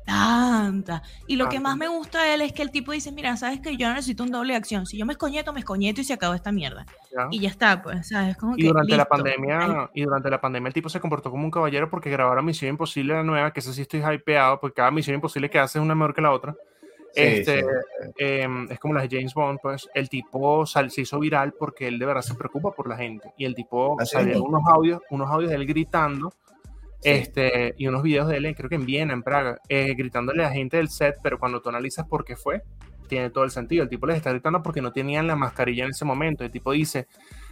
tanta. 0.05 1.03
Y 1.27 1.35
lo 1.35 1.49
que 1.49 1.59
más 1.59 1.75
me 1.75 1.89
gusta 1.89 2.23
de 2.23 2.35
él 2.35 2.41
es 2.43 2.53
que 2.53 2.61
el 2.61 2.71
tipo 2.71 2.93
dice, 2.93 3.11
mira, 3.11 3.35
sabes 3.35 3.59
que 3.59 3.75
yo 3.75 3.89
necesito 3.89 4.23
un 4.23 4.31
doble 4.31 4.53
de 4.53 4.57
acción. 4.57 4.85
Si 4.85 4.97
yo 4.97 5.05
me 5.05 5.11
escoñeto, 5.11 5.51
me 5.51 5.59
escoñeto 5.59 5.99
y 5.99 6.05
se 6.05 6.13
acabó 6.13 6.33
esta 6.33 6.53
mierda. 6.53 6.85
Ya. 7.11 7.27
Y 7.29 7.41
ya 7.41 7.49
está, 7.49 7.81
pues, 7.81 8.07
¿sabes? 8.07 8.37
Como 8.37 8.55
Y 8.57 8.61
que 8.61 8.67
durante 8.69 8.91
la 8.91 9.03
listo. 9.03 9.09
pandemia, 9.09 9.59
Ay, 9.59 9.87
y 9.95 10.03
durante 10.03 10.29
la 10.29 10.39
pandemia 10.39 10.67
el 10.69 10.73
tipo 10.73 10.87
se 10.87 11.01
comportó 11.01 11.29
como 11.29 11.43
un 11.43 11.51
caballero 11.51 11.89
porque 11.89 12.09
grabaron 12.09 12.45
Misión 12.45 12.69
Imposible 12.69 13.15
la 13.15 13.23
nueva, 13.23 13.51
que 13.51 13.59
esa 13.59 13.73
sí 13.73 13.81
estoy 13.81 14.01
hypeado, 14.01 14.61
porque 14.61 14.75
cada 14.75 14.91
Misión 14.91 15.15
Imposible 15.15 15.49
que 15.49 15.59
hace 15.59 15.77
es 15.77 15.83
una 15.83 15.93
mejor 15.93 16.13
que 16.15 16.21
la 16.21 16.31
otra. 16.31 16.55
Este, 17.15 17.61
sí. 17.61 17.65
em, 18.17 18.67
es 18.71 18.79
como 18.79 18.93
las 18.95 19.07
de 19.09 19.17
James 19.17 19.33
Bond, 19.33 19.59
pues 19.61 19.87
el 19.93 20.09
tipo 20.09 20.65
sal- 20.65 20.89
se 20.91 21.01
hizo 21.01 21.19
viral 21.19 21.53
porque 21.57 21.87
él 21.87 21.99
de 21.99 22.05
verdad 22.05 22.21
se 22.21 22.33
preocupa 22.35 22.71
por 22.71 22.87
la 22.89 22.97
gente. 22.97 23.31
Y 23.37 23.45
el 23.45 23.53
tipo 23.55 23.95
¿Ah, 23.99 24.05
sí? 24.05 24.13
salieron 24.17 24.43
unos 24.43 24.63
audios, 24.67 25.01
unos 25.11 25.29
audios 25.29 25.51
de 25.51 25.57
él 25.57 25.65
gritando, 25.67 26.33
este, 27.03 27.73
y 27.77 27.87
unos 27.87 28.01
videos 28.03 28.27
de 28.29 28.37
él, 28.37 28.55
creo 28.55 28.69
que 28.69 28.75
en 28.75 28.85
Viena, 28.85 29.13
en 29.13 29.23
Praga, 29.23 29.57
eh, 29.67 29.93
gritándole 29.93 30.43
a 30.43 30.47
la 30.47 30.53
gente 30.53 30.77
del 30.77 30.89
set, 30.89 31.17
pero 31.21 31.37
cuando 31.37 31.61
tú 31.61 31.69
analizas 31.69 32.07
por 32.07 32.23
qué 32.23 32.35
fue, 32.35 32.61
tiene 33.07 33.29
todo 33.29 33.43
el 33.43 33.51
sentido. 33.51 33.83
El 33.83 33.89
tipo 33.89 34.07
les 34.07 34.17
está 34.17 34.31
gritando 34.31 34.63
porque 34.63 34.81
no 34.81 34.91
tenían 34.93 35.27
la 35.27 35.35
mascarilla 35.35 35.83
en 35.83 35.91
ese 35.91 36.05
momento. 36.05 36.43
El 36.43 36.51
tipo 36.51 36.71
dice, 36.71 37.07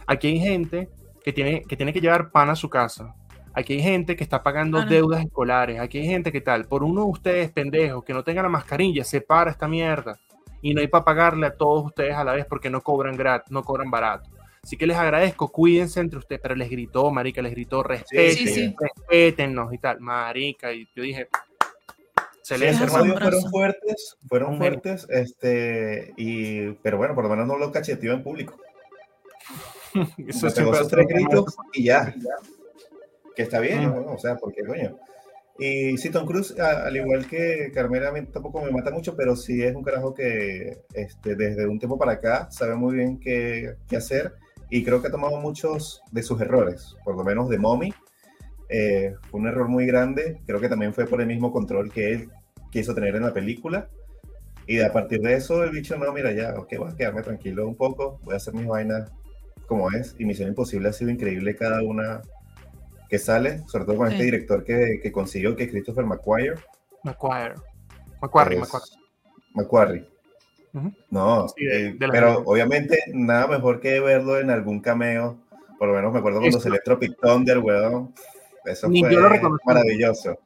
aquí 0.06 0.28
hay 0.28 0.40
gente 0.40 0.88
que 1.22 1.32
tiene 1.32 1.62
que, 1.62 1.76
tiene 1.76 1.92
que 1.92 2.00
llevar 2.00 2.30
pan 2.30 2.48
a 2.50 2.56
su 2.56 2.68
casa. 2.68 3.14
Aquí 3.54 3.74
hay 3.74 3.82
gente 3.82 4.16
que 4.16 4.24
está 4.24 4.42
pagando 4.42 4.78
Claro. 4.78 4.90
deudas 4.90 5.24
escolares. 5.24 5.78
Aquí 5.80 5.98
hay 5.98 6.06
gente 6.06 6.32
que 6.32 6.40
tal. 6.40 6.64
Por 6.66 6.82
uno 6.82 7.04
de 7.04 7.10
ustedes, 7.10 7.50
pendejos, 7.50 8.02
que 8.04 8.14
no 8.14 8.24
tenga 8.24 8.42
la 8.42 8.48
mascarilla, 8.48 9.04
se 9.04 9.20
para 9.20 9.50
esta 9.50 9.68
mierda. 9.68 10.18
Y 10.62 10.72
no 10.74 10.80
hay 10.80 10.86
para 10.88 11.04
pagarle 11.04 11.46
a 11.46 11.54
todos 11.56 11.84
ustedes 11.86 12.14
a 12.14 12.24
la 12.24 12.32
vez 12.34 12.46
porque 12.46 12.70
no 12.70 12.80
cobran 12.80 13.16
gratis, 13.16 13.50
no 13.50 13.62
cobran 13.62 13.90
barato. 13.90 14.30
Así 14.62 14.76
que 14.76 14.86
les 14.86 14.96
agradezco, 14.96 15.48
cuídense 15.50 15.98
entre 16.00 16.18
ustedes. 16.20 16.40
Pero 16.40 16.54
les 16.54 16.70
gritó, 16.70 17.10
marica, 17.10 17.42
les 17.42 17.52
gritó, 17.52 17.82
respeten, 17.82 18.36
Sí, 18.36 18.46
sí. 18.48 18.74
respétennos 18.78 19.72
y 19.74 19.78
tal. 19.78 20.00
Marica, 20.00 20.72
y 20.72 20.88
yo 20.94 21.02
dije, 21.02 21.26
excelente, 22.38 22.84
esos 22.84 22.94
hermano. 22.94 23.18
fueron 23.20 23.50
fuertes, 23.50 24.16
fueron 24.28 24.56
fuertes, 24.58 25.06
este, 25.10 26.14
y, 26.16 26.70
pero 26.82 26.96
bueno, 26.96 27.14
por 27.14 27.24
lo 27.24 27.30
menos 27.30 27.46
no 27.48 27.58
lo 27.58 27.72
cacheteó 27.72 28.12
en 28.12 28.22
público. 28.22 28.54
Eso 30.28 30.46
Le 30.46 30.52
pegó 30.52 30.72
hace 30.72 30.88
tres 30.88 31.06
gritos 31.08 31.56
y 31.74 31.84
ya. 31.84 32.14
Que 33.36 33.42
está 33.42 33.60
bien, 33.60 33.80
Mm. 33.88 33.94
¿no? 33.94 34.12
o 34.12 34.18
sea, 34.18 34.36
porque 34.36 34.62
coño. 34.64 34.96
Y 35.58 35.96
sí, 35.98 36.10
Tom 36.10 36.26
Cruise, 36.26 36.58
a- 36.58 36.86
al 36.86 36.96
igual 36.96 37.26
que 37.26 37.70
Carmela, 37.74 38.08
a 38.08 38.12
mí 38.12 38.22
tampoco 38.26 38.62
me 38.62 38.70
mata 38.70 38.90
mucho, 38.90 39.14
pero 39.16 39.36
sí 39.36 39.62
es 39.62 39.74
un 39.74 39.82
carajo 39.82 40.14
que 40.14 40.78
este, 40.94 41.34
desde 41.36 41.66
un 41.66 41.78
tiempo 41.78 41.98
para 41.98 42.12
acá 42.12 42.48
sabe 42.50 42.74
muy 42.74 42.94
bien 42.96 43.18
qué, 43.20 43.74
qué 43.88 43.96
hacer 43.96 44.32
y 44.70 44.82
creo 44.82 45.02
que 45.02 45.08
ha 45.08 45.10
tomado 45.10 45.36
muchos 45.38 46.02
de 46.10 46.22
sus 46.22 46.40
errores, 46.40 46.96
por 47.04 47.16
lo 47.16 47.22
menos 47.24 47.48
de 47.48 47.58
Mommy. 47.58 47.92
eh, 48.74 49.14
fue 49.30 49.40
un 49.40 49.46
error 49.48 49.68
muy 49.68 49.84
grande, 49.84 50.40
creo 50.46 50.58
que 50.58 50.68
también 50.70 50.94
fue 50.94 51.04
por 51.06 51.20
el 51.20 51.26
mismo 51.26 51.52
control 51.52 51.92
que 51.92 52.10
él 52.12 52.30
quiso 52.70 52.94
tener 52.94 53.14
en 53.14 53.22
la 53.22 53.34
película. 53.34 53.90
Y 54.66 54.80
a 54.80 54.90
partir 54.90 55.20
de 55.20 55.34
eso, 55.34 55.62
el 55.62 55.70
bicho, 55.72 55.98
no, 55.98 56.10
mira, 56.12 56.32
ya, 56.32 56.54
ok, 56.58 56.72
voy 56.78 56.90
a 56.92 56.96
quedarme 56.96 57.20
tranquilo 57.22 57.68
un 57.68 57.74
poco, 57.76 58.18
voy 58.24 58.32
a 58.32 58.36
hacer 58.38 58.54
mis 58.54 58.66
vainas 58.66 59.12
como 59.66 59.90
es. 59.90 60.14
Y 60.18 60.24
Misión 60.24 60.48
Imposible 60.48 60.88
ha 60.88 60.92
sido 60.94 61.10
increíble 61.10 61.54
cada 61.54 61.82
una 61.82 62.22
que 63.12 63.18
sale, 63.18 63.58
sobre 63.68 63.84
todo 63.84 63.98
con 63.98 64.08
Sí. 64.08 64.14
este 64.14 64.24
director 64.24 64.64
que, 64.64 64.98
que 65.02 65.12
consiguió, 65.12 65.54
que 65.54 65.64
es 65.64 65.70
Christopher 65.70 66.06
McQuire. 66.06 66.54
Es- 66.54 67.60
Macquarie. 68.22 68.58
Macquarie. 69.54 70.08
Ujú. 70.72 70.92
No, 71.10 71.46
Sí, 71.50 71.62
de- 71.66 71.88
eh, 71.88 71.92
de 71.98 72.08
pero 72.08 72.38
obviamente 72.46 72.98
nada 73.12 73.46
mejor 73.48 73.80
que 73.80 74.00
verlo 74.00 74.38
en 74.38 74.48
algún 74.48 74.80
cameo. 74.80 75.36
Por 75.78 75.88
lo 75.88 75.94
menos 75.94 76.10
me 76.10 76.20
acuerdo 76.20 76.40
cuando 76.40 76.58
se 76.58 76.70
le 76.70 76.78
Tropic 76.78 77.18
Thunder, 77.20 77.58
weón. 77.58 78.14
Eso 78.64 78.88
Ni 78.88 79.00
fue 79.02 79.12
yo 79.12 79.20
lo 79.20 79.28
reconocí. 79.28 79.62
maravilloso. 79.66 80.38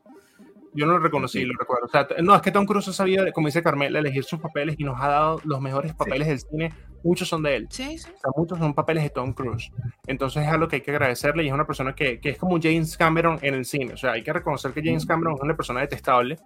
Yo 0.77 0.87
no 0.87 0.93
lo 0.93 0.99
reconocí, 0.99 1.41
Sí. 1.41 1.45
lo 1.45 1.55
recuerdo. 1.59 1.87
O 1.87 1.89
sea, 1.89 2.07
no, 2.23 2.35
es 2.35 2.43
que 2.43 2.51
Tom 2.53 2.67
Cruise 2.67 2.89
ha 2.89 2.93
sabido, 2.93 3.25
como 3.33 3.49
dice 3.49 3.63
Carmela, 3.63 3.99
elegir 3.99 4.25
sus 4.25 4.39
papeles 4.41 4.77
y 4.79 4.85
nos 4.85 5.01
ha 5.01 5.09
dado 5.09 5.41
los 5.45 5.61
mejores 5.61 5.95
papeles 5.95 6.29
del 6.29 6.39
cine. 6.41 6.73
Muchos 7.03 7.29
son 7.29 7.43
de 7.43 7.57
él. 7.57 7.67
Sí, 7.71 7.99
sí. 7.99 8.09
O 8.15 8.19
sea, 8.19 8.31
muchos 8.37 8.59
son 8.59 8.75
papeles 8.75 9.03
de 9.05 9.11
Tom 9.11 9.33
Cruise. 9.33 9.71
Entonces 10.07 10.43
es 10.43 10.49
algo 10.49 10.69
que 10.69 10.77
hay 10.77 10.83
que 10.83 10.91
agradecerle 10.91 11.45
y 11.45 11.49
es 11.49 11.53
una 11.53 11.67
persona 11.67 11.95
que, 11.95 12.21
que 12.21 12.31
es 12.31 12.39
como 12.39 12.59
James 12.61 12.97
Cameron 12.97 13.39
en 13.43 13.55
el 13.55 13.65
cine. 13.65 13.95
O 13.95 13.97
sea, 13.97 14.13
hay 14.13 14.23
que 14.23 14.33
reconocer 14.33 14.73
que 14.73 14.83
James 14.85 15.07
Cameron 15.07 15.35
es 15.35 15.41
una 15.41 15.57
persona 15.57 15.81
detestable 15.81 16.39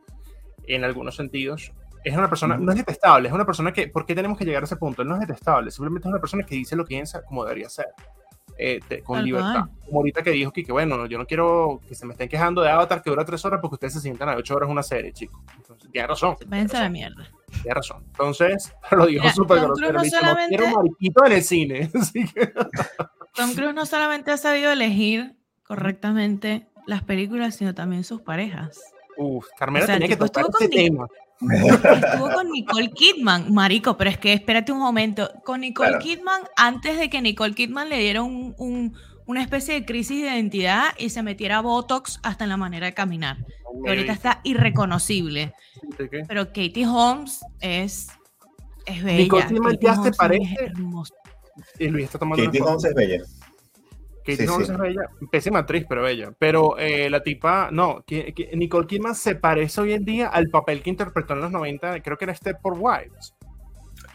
en 0.67 0.85
algunos 0.85 1.17
sentidos. 1.17 1.73
Es 2.03 2.17
una 2.17 2.29
persona, 2.31 2.57
no 2.57 2.73
es 2.73 2.79
detestable, 2.79 3.29
es 3.29 3.35
una 3.35 3.45
persona 3.45 3.73
que, 3.75 3.89
¿por 3.89 4.07
qué 4.07 4.15
tenemos 4.15 4.39
que 4.39 4.45
llegar 4.47 4.63
a 4.63 4.65
ese 4.65 4.77
punto? 4.77 5.03
Él 5.03 5.09
no 5.09 5.15
es 5.17 5.21
detestable, 5.21 5.71
simplemente 5.71 6.09
es 6.09 6.13
una 6.13 6.21
persona 6.21 6.45
que 6.45 6.55
dice 6.55 6.75
lo 6.75 6.85
que 6.85 6.95
piensa 6.95 7.23
como 7.25 7.45
debería 7.45 7.69
ser. 7.69 7.89
Eh, 8.63 8.81
te- 8.87 9.03
con 9.03 9.17
Tal 9.17 9.25
libertad. 9.25 9.53
cual. 9.67 9.71
Como 9.87 9.99
ahorita 10.01 10.23
que 10.23 10.31
dijo 10.31 10.53
que, 10.53 10.65
bueno, 10.71 11.07
yo 11.07 11.19
no 11.19 11.27
quiero 11.27 11.81
que 11.89 11.95
se 11.95 12.05
me 12.07 12.13
estén 12.13 12.29
quejando 12.29 12.61
de 12.63 12.71
Avatar 12.71 13.03
que 13.03 13.11
dura 13.11 13.25
tres 13.25 13.45
horas 13.45 13.59
porque 13.61 13.75
ustedes 13.75 13.95
se 13.95 14.01
sientan 14.01 14.29
a 14.29 14.37
ocho 14.37 14.55
horas 14.55 14.69
una 14.69 14.83
serie, 14.83 15.13
chicos. 15.13 15.41
Entonces, 15.57 15.91
tiene 15.91 16.07
razón. 16.07 16.37
Váyanse 16.47 16.77
a 16.77 16.81
la 16.83 16.89
mierda. 16.91 17.29
tiene 17.63 17.75
razón. 17.75 18.05
Entonces, 18.07 18.73
lo 18.93 19.07
dijo 19.07 19.29
súper 19.31 19.61
grosero. 19.61 19.93
No 19.93 20.03
dice, 20.03 20.17
"No 20.17 20.21
solamente- 20.23 20.57
quiero 20.57 20.77
mariquito 20.77 21.25
en 21.27 21.33
el 21.33 21.43
cine. 21.43 21.91
Así 22.01 22.25
que, 22.29 22.47
Tom 23.35 23.53
Cruise 23.55 23.75
no 23.75 23.87
solamente 23.87 24.31
ha 24.31 24.37
sabido 24.37 24.71
elegir 24.73 25.35
correctamente 25.65 26.67
las 26.87 27.03
películas, 27.03 27.55
sino 27.57 27.75
también 27.75 28.05
sus 28.05 28.21
parejas. 28.23 28.81
Uf, 29.17 29.47
Carmela 29.59 29.85
O 29.85 29.87
sea, 29.87 29.95
tenía 29.97 30.09
que 30.09 30.17
tocar 30.17 30.45
este 30.51 30.69
tema. 30.69 31.07
Estuvo 31.41 32.31
con 32.33 32.51
Nicole 32.51 32.91
Kidman, 32.91 33.53
marico, 33.53 33.97
pero 33.97 34.11
es 34.11 34.19
que 34.19 34.33
espérate 34.33 34.73
un 34.73 34.79
momento. 34.79 35.31
Con 35.45 35.61
Nicole 35.63 35.91
Claro. 35.91 36.05
Kidman, 36.05 36.43
antes 36.57 36.99
de 36.99 37.09
que 37.09 37.23
Nicole 37.23 37.55
Kidman 37.55 37.89
le 37.89 37.99
diera 37.99 38.23
un- 38.23 38.55
un- 38.59 38.95
una 39.27 39.43
especie 39.43 39.75
de 39.75 39.85
crisis 39.87 40.23
de 40.23 40.29
identidad 40.31 40.89
y 40.99 41.11
se 41.11 41.23
metiera 41.23 41.61
Botox 41.61 42.21
hasta 42.23 42.45
en 42.45 42.51
la 42.51 42.57
manera 42.57 42.87
de 42.87 42.95
caminar. 42.95 43.39
Que 43.85 43.91
ahorita 43.91 44.13
está 44.13 44.41
irreconocible. 44.45 45.55
Pero 46.29 46.47
Katie 46.49 46.87
Holmes 46.87 47.41
es, 47.61 48.09
es 48.87 49.03
bella. 49.03 49.19
Nicole 49.23 49.47
Kidman 49.47 49.73
Katie 49.75 49.89
ya 49.89 50.03
se 50.03 50.11
parece-. 50.13 50.73
Y 51.79 51.89
Luis 51.89 52.05
está 52.07 52.19
tomando 52.19 52.45
Katie 52.45 52.61
una 52.61 52.71
foto. 52.73 52.79
Holmes 52.79 52.85
es 52.85 52.95
bella. 52.95 53.23
Katie 54.33 54.47
Sí, 54.47 54.53
Holmes 54.53 54.67
sí. 54.69 54.73
es 54.73 54.79
bella, 54.79 55.03
pésima 55.31 55.59
actriz, 55.61 55.85
pero 55.89 56.03
bella. 56.03 56.33
Pero 56.39 56.79
eh, 56.79 57.09
la 57.11 57.23
tipa, 57.23 57.71
no, 57.71 58.03
que, 58.07 58.33
que 58.35 58.51
Nicole 58.57 58.87
Kidman 58.87 59.15
se 59.15 59.35
parece 59.35 59.81
hoy 59.81 59.93
en 59.93 60.05
día 60.05 60.29
al 60.29 60.49
papel 60.49 60.83
que 60.83 60.91
interpretó 60.91 61.35
en 61.35 61.41
los 61.41 61.51
90, 61.51 62.01
creo 62.03 62.17
que 62.17 62.25
era 62.25 62.33
este 62.33 62.55
por 62.55 62.75
Wives. 62.79 63.35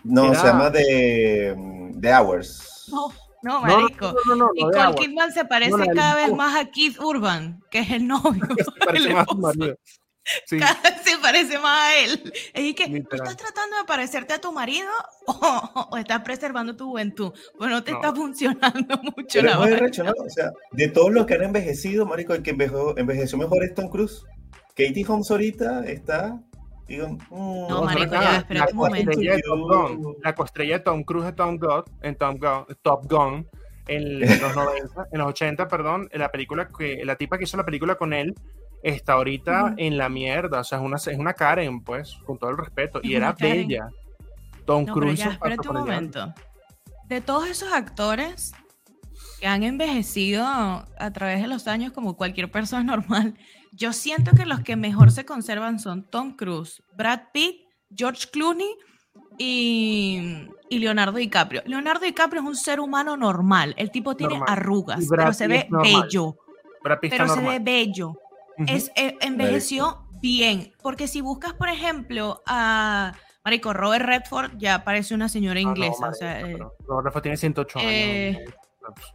No, 0.04 0.26
Era- 0.32 0.36
se 0.42 0.48
llama 0.48 0.72
The, 0.72 1.56
The 2.00 2.14
Hours. 2.14 2.88
No, 2.92 3.08
no, 3.44 3.62
No, 3.62 3.68
no, 3.68 3.78
marico. 3.82 4.14
no, 4.28 4.36
no, 4.36 4.36
no, 4.36 4.50
Nicole. 4.54 4.96
Kidman 4.96 5.32
se 5.32 5.46
parece 5.46 5.86
cada 5.94 6.16
vez 6.16 6.34
más 6.36 6.56
a 6.56 6.70
Keith 6.72 7.00
Urban, 7.00 7.62
que 7.70 7.80
es 7.80 7.92
el 7.92 8.08
novio. 8.08 8.44
Se 8.58 8.86
parece 8.86 9.08
el 9.10 9.14
más 9.16 9.24
a 9.24 9.26
su 9.26 9.36
esposo. 9.38 9.58
marido. 9.60 9.78
Sí, 10.46 10.58
Cada 10.60 10.76
se 11.04 11.18
parece 11.22 11.60
más 11.60 11.78
a 11.92 11.96
él. 12.04 12.34
Y 12.56 12.74
que, 12.74 12.86
¿tú 12.88 12.94
Literal. 12.94 13.28
estás 13.30 13.38
tratando 13.38 13.78
de 13.78 13.84
parecerte 13.86 14.34
a 14.34 14.42
tu 14.42 14.52
marido 14.52 14.90
o, 15.28 15.88
o 15.92 15.98
estás 15.98 16.22
preservando 16.22 16.76
tu 16.76 16.88
juventud? 16.90 17.32
Pues 17.58 17.70
no 17.70 17.84
te 17.84 17.92
No. 17.92 17.98
está 17.98 18.16
funcionando 18.16 18.98
mucho 19.04 19.40
Pero 19.42 19.44
la 19.44 19.52
es 19.54 19.60
muy 19.60 19.70
¿no? 20.04 20.12
O 20.26 20.30
sea, 20.30 20.52
de 20.72 20.88
todos 20.90 21.12
los 21.14 21.26
que 21.26 21.36
han 21.36 21.44
envejecido, 21.44 22.06
marico, 22.06 22.34
el 22.34 22.42
que 22.44 22.52
envejeció, 22.52 22.98
envejeció 22.98 23.38
mejor 23.38 23.64
es 23.64 23.74
Tom 23.76 23.90
Cruise. 23.90 24.24
Katie 24.70 25.06
Holmes 25.08 25.30
ahorita 25.32 25.86
está, 25.86 26.38
digo, 26.88 27.08
mm, 27.30 27.68
No, 27.70 27.84
marico, 27.84 28.12
ya, 28.14 28.46
la 28.50 28.68
un 28.72 28.76
momento. 28.78 29.20
de 29.20 29.42
Top 29.42 29.60
Gun, 29.60 30.16
la 30.24 30.36
coestrella 30.36 30.78
de 30.80 30.84
Tom 30.84 31.04
Cruise 31.04 31.26
de 31.28 31.34
Tom 31.34 31.58
Gun, 31.58 31.84
en 32.02 32.16
Tom 32.18 32.38
Gun, 32.38 32.66
Top 32.82 33.06
Gun, 33.10 33.48
en 33.88 34.20
los 34.20 34.56
90, 34.56 35.08
en 35.12 35.20
los 35.20 35.28
80, 35.30 35.68
perdón, 35.68 36.10
en 36.12 36.20
la 36.20 36.30
película 36.30 36.68
que 36.78 37.06
la 37.06 37.16
tipa 37.16 37.38
que 37.38 37.44
hizo 37.46 37.56
la 37.58 37.64
película 37.64 37.96
con 37.96 38.12
él 38.12 38.34
está 38.94 39.14
ahorita 39.14 39.74
en 39.78 39.98
la 39.98 40.10
mierda, 40.10 40.60
o 40.60 40.64
sea, 40.64 40.78
es 40.78 40.84
una, 40.84 40.98
es 40.98 41.08
una 41.18 41.34
Karen, 41.34 41.82
pues, 41.84 42.16
con 42.26 42.38
todo 42.38 42.52
el 42.52 42.58
respeto, 42.58 43.00
y 43.04 43.12
Es 43.12 43.18
era 43.18 43.28
una 43.30 43.36
Karen. 43.36 43.68
bella. 43.68 43.90
Tom 44.66 44.86
No, 44.86 44.94
pero 44.94 45.06
Cruise. 45.08 45.20
ya, 45.20 45.32
espérate 45.32 45.68
un 45.70 45.78
allá. 45.78 45.86
momento. 45.86 46.34
De 47.08 47.22
todos 47.22 47.48
esos 47.48 47.72
actores 47.72 48.54
que 49.40 49.48
han 49.48 49.64
envejecido 49.64 50.44
a 50.46 51.12
través 51.14 51.42
de 51.42 51.48
los 51.48 51.68
años 51.68 51.92
como 51.94 52.16
cualquier 52.18 52.50
persona 52.52 52.84
normal, 52.98 53.36
yo 53.72 53.92
siento 53.94 54.32
que 54.36 54.46
los 54.46 54.62
que 54.62 54.76
mejor 54.76 55.12
se 55.12 55.26
conservan 55.26 55.80
son 55.80 56.04
Tom 56.10 56.36
Cruise, 56.36 56.82
Brad 56.96 57.22
Pitt, 57.34 57.62
George 57.96 58.28
Clooney 58.32 58.70
y, 59.38 60.48
y 60.70 60.80
Leonardo 60.80 61.18
DiCaprio. 61.18 61.62
Leonardo 61.66 62.06
DiCaprio 62.06 62.42
es 62.42 62.48
un 62.48 62.56
ser 62.56 62.80
humano 62.80 63.18
normal. 63.18 63.74
El 63.78 63.92
tipo 63.92 64.16
tiene 64.16 64.38
Normal. 64.38 64.58
arrugas, 64.58 65.04
Y 65.04 65.08
pero 65.10 65.34
se 65.34 65.48
ve 65.48 65.68
normal. 65.70 65.92
bello. 66.04 66.36
Pero 67.02 67.28
se 67.28 67.42
ve 67.42 67.60
bello. 67.60 68.14
Es, 68.68 68.92
eh, 68.96 69.18
envejeció 69.22 70.08
bien. 70.22 70.74
Porque 70.82 71.08
si 71.08 71.22
buscas, 71.22 71.54
por 71.54 71.70
ejemplo, 71.70 72.42
a 72.46 73.14
Marico 73.44 73.74
Robert 73.74 74.06
Redford, 74.06 74.52
ya 74.58 74.84
parece 74.84 75.14
una 75.14 75.30
señora 75.30 75.60
Ah, 75.60 75.64
no, 75.64 75.70
inglesa. 75.70 75.98
o 75.98 76.02
marica, 76.02 76.18
sea, 76.18 76.42
eh, 76.42 76.58
Robert 76.88 77.06
Redford 77.06 77.22
tiene 77.24 77.38
108 77.38 77.80
eh, 77.82 78.36
años. 78.38 78.54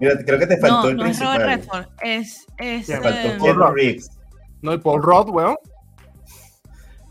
Mira, 0.01 0.15
creo 0.25 0.39
que 0.39 0.47
te 0.47 0.57
faltó 0.59 0.83
no, 0.83 0.89
el 0.89 0.97
no 0.97 1.03
es 1.05 1.09
principal. 1.19 1.43
Robert 1.43 1.61
Redford, 1.61 1.87
es. 2.03 2.47
es 2.59 2.89
eh, 2.89 3.01
Reeves. 3.75 4.11
No, 4.63 4.75
y 4.75 4.79
Paul 4.79 5.03
Rudd, 5.03 5.31
weón. 5.31 5.57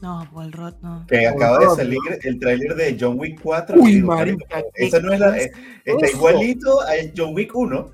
No, 0.01 0.25
Paul 0.33 0.51
Rudd 0.53 0.75
no. 0.81 1.05
Que 1.07 1.23
Paul 1.23 1.35
acaba 1.43 1.59
de 1.59 1.75
salir 1.75 1.99
el 2.23 2.39
tráiler 2.39 2.73
de 2.75 2.97
John 2.99 3.19
Wick 3.19 3.41
4. 3.41 3.75
Uy, 3.79 3.95
Digo, 3.95 4.07
marica, 4.15 4.63
Eso 4.73 5.01
no 5.01 5.11
es 5.13 5.19
la, 5.19 5.37
está 5.37 6.09
igualito 6.09 6.81
a 6.81 6.93
John 7.15 7.33
Wick 7.35 7.53
1. 7.53 7.91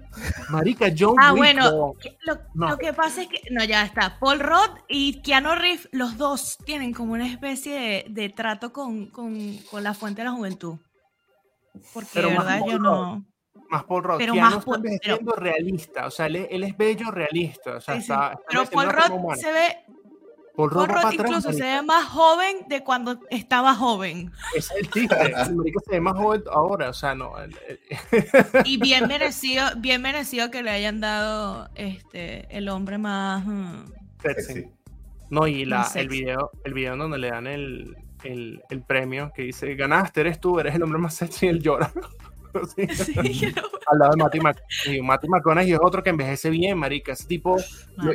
Marica, 0.49 0.85
John 0.97 1.15
Ah, 1.19 1.33
Wick, 1.33 1.37
bueno, 1.41 1.71
no. 1.71 1.93
que- 1.99 2.15
lo, 2.25 2.35
No. 2.53 2.69
lo 2.69 2.77
que 2.77 2.93
pasa 2.93 3.23
es 3.23 3.27
que, 3.27 3.41
no, 3.49 3.63
ya 3.63 3.83
está. 3.83 4.17
Paul 4.19 4.39
Rudd 4.39 4.77
y 4.87 5.21
Keanu 5.23 5.55
Reeves, 5.55 5.89
los 5.91 6.17
dos 6.17 6.57
tienen 6.63 6.93
como 6.93 7.13
una 7.13 7.27
especie 7.27 7.73
de, 7.73 8.05
de 8.09 8.29
trato 8.29 8.71
con, 8.71 9.07
con, 9.07 9.57
con 9.71 9.83
la 9.83 9.93
fuente 9.95 10.21
de 10.21 10.25
la 10.25 10.31
juventud. 10.35 10.77
Porque 11.93 12.09
Pero 12.13 12.29
de 12.29 12.35
más 12.35 12.45
verdad 12.45 12.59
Paul 12.59 12.71
yo 12.71 12.79
no. 12.79 13.25
Más 13.69 13.83
Paul 13.85 14.03
Rudd. 14.03 14.17
Pero 14.19 14.33
Keanu 14.33 14.45
más 14.47 14.59
está 14.59 14.65
Paul- 14.71 14.77
envejeciendo 14.77 15.31
realista. 15.35 16.05
O 16.07 16.11
sea, 16.11 16.27
él, 16.27 16.35
es- 16.35 16.47
él 16.51 16.63
es 16.63 16.77
bello 16.77 17.09
realista. 17.11 17.77
O 17.77 17.81
sea, 17.81 17.95
Sí, 17.95 18.01
sí. 18.01 18.11
está, 18.11 18.27
está 18.33 18.39
Pero 18.47 18.65
Paul 18.69 18.89
Rudd 18.91 19.35
se 19.35 19.51
ve, 19.51 19.77
Paul 20.55 20.69
Rudd 20.69 20.77
Paul 20.77 20.87
Rudd 20.87 20.95
para 20.95 21.09
atrás, 21.09 21.13
incluso 21.29 21.53
se 21.53 21.63
ve 21.63 21.81
más 21.81 22.05
joven 22.05 22.57
de 22.67 22.83
cuando 22.83 23.19
estaba 23.29 23.75
joven. 23.75 24.31
Es 24.55 24.69
el 24.71 24.89
chiste. 24.89 25.15
El 25.21 25.55
marica 25.55 25.79
se 25.85 25.91
ve 25.91 26.01
más 26.01 26.15
joven 26.15 26.43
ahora. 26.51 26.89
O 26.89 26.93
sea, 26.93 27.13
no. 27.15 27.33
el- 27.39 27.55
el- 27.67 27.79
Y 28.65 28.77
bien 28.77 29.07
merecido, 29.07 29.65
bien 29.77 30.01
merecido 30.01 30.51
que 30.51 30.63
le 30.63 30.71
hayan 30.71 30.99
dado 31.01 31.69
este 31.75 32.47
el 32.55 32.69
hombre 32.69 32.97
más 32.97 33.45
mm, 33.45 33.85
sexy. 34.21 34.67
No, 35.29 35.47
y 35.47 35.65
la, 35.65 35.89
el 35.95 36.07
video, 36.07 36.51
el 36.63 36.73
video 36.73 36.93
en 36.93 36.99
donde 36.99 37.17
le 37.17 37.29
dan 37.31 37.47
el, 37.47 37.97
el, 38.23 38.61
el 38.69 38.81
premio 38.83 39.31
que 39.35 39.41
dice, 39.41 39.73
ganaste, 39.75 40.21
eres 40.21 40.39
tú, 40.39 40.59
eres 40.59 40.75
el 40.75 40.83
hombre 40.83 40.99
más 40.99 41.15
sexy, 41.15 41.47
y 41.47 41.49
él 41.49 41.61
llora. 41.61 41.91
Sí. 42.73 42.87
sí, 42.87 43.53
Al 43.91 43.99
lado 43.99 44.11
de 44.11 44.23
Matty 44.23 44.39
McConaughey. 44.39 45.01
Matty 45.01 45.27
McConaughey 45.27 45.73
es 45.73 45.79
otro 45.83 46.01
que 46.01 46.09
envejece 46.11 46.49
bien, 46.49 46.77
marica. 46.77 47.11
Ese 47.11 47.27
tipo, 47.27 47.57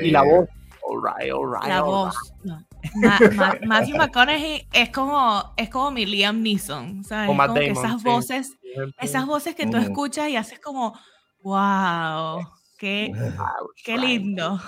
y 0.00 0.10
la 0.10 0.22
voz, 0.22 0.48
alright, 0.88 1.32
alright, 1.32 1.68
la 1.68 1.78
alright. 1.78 1.84
voz. 1.84 2.34
no. 2.44 2.64
Ma- 2.94 3.18
Ma- 3.34 3.54
Matthew 3.66 3.96
McConaughey 3.98 4.66
es 4.72 4.88
como 4.90 5.52
es 5.56 5.68
como 5.68 5.90
mi 5.90 6.06
Liam 6.06 6.42
Neeson, 6.42 7.04
¿sabes? 7.04 7.28
O 7.28 7.32
Es 7.32 7.36
Matt 7.38 7.46
como 7.48 7.60
que 7.60 7.70
esas 7.70 8.00
sí. 8.02 8.08
voces, 8.08 8.58
esas 9.00 9.26
voces 9.26 9.54
que 9.54 9.66
tú 9.66 9.76
escuchas 9.76 10.28
y 10.30 10.36
haces 10.36 10.58
como 10.60 10.94
wow, 11.42 12.40
qué 12.78 13.12
qué 13.84 13.98
lindo. 13.98 14.60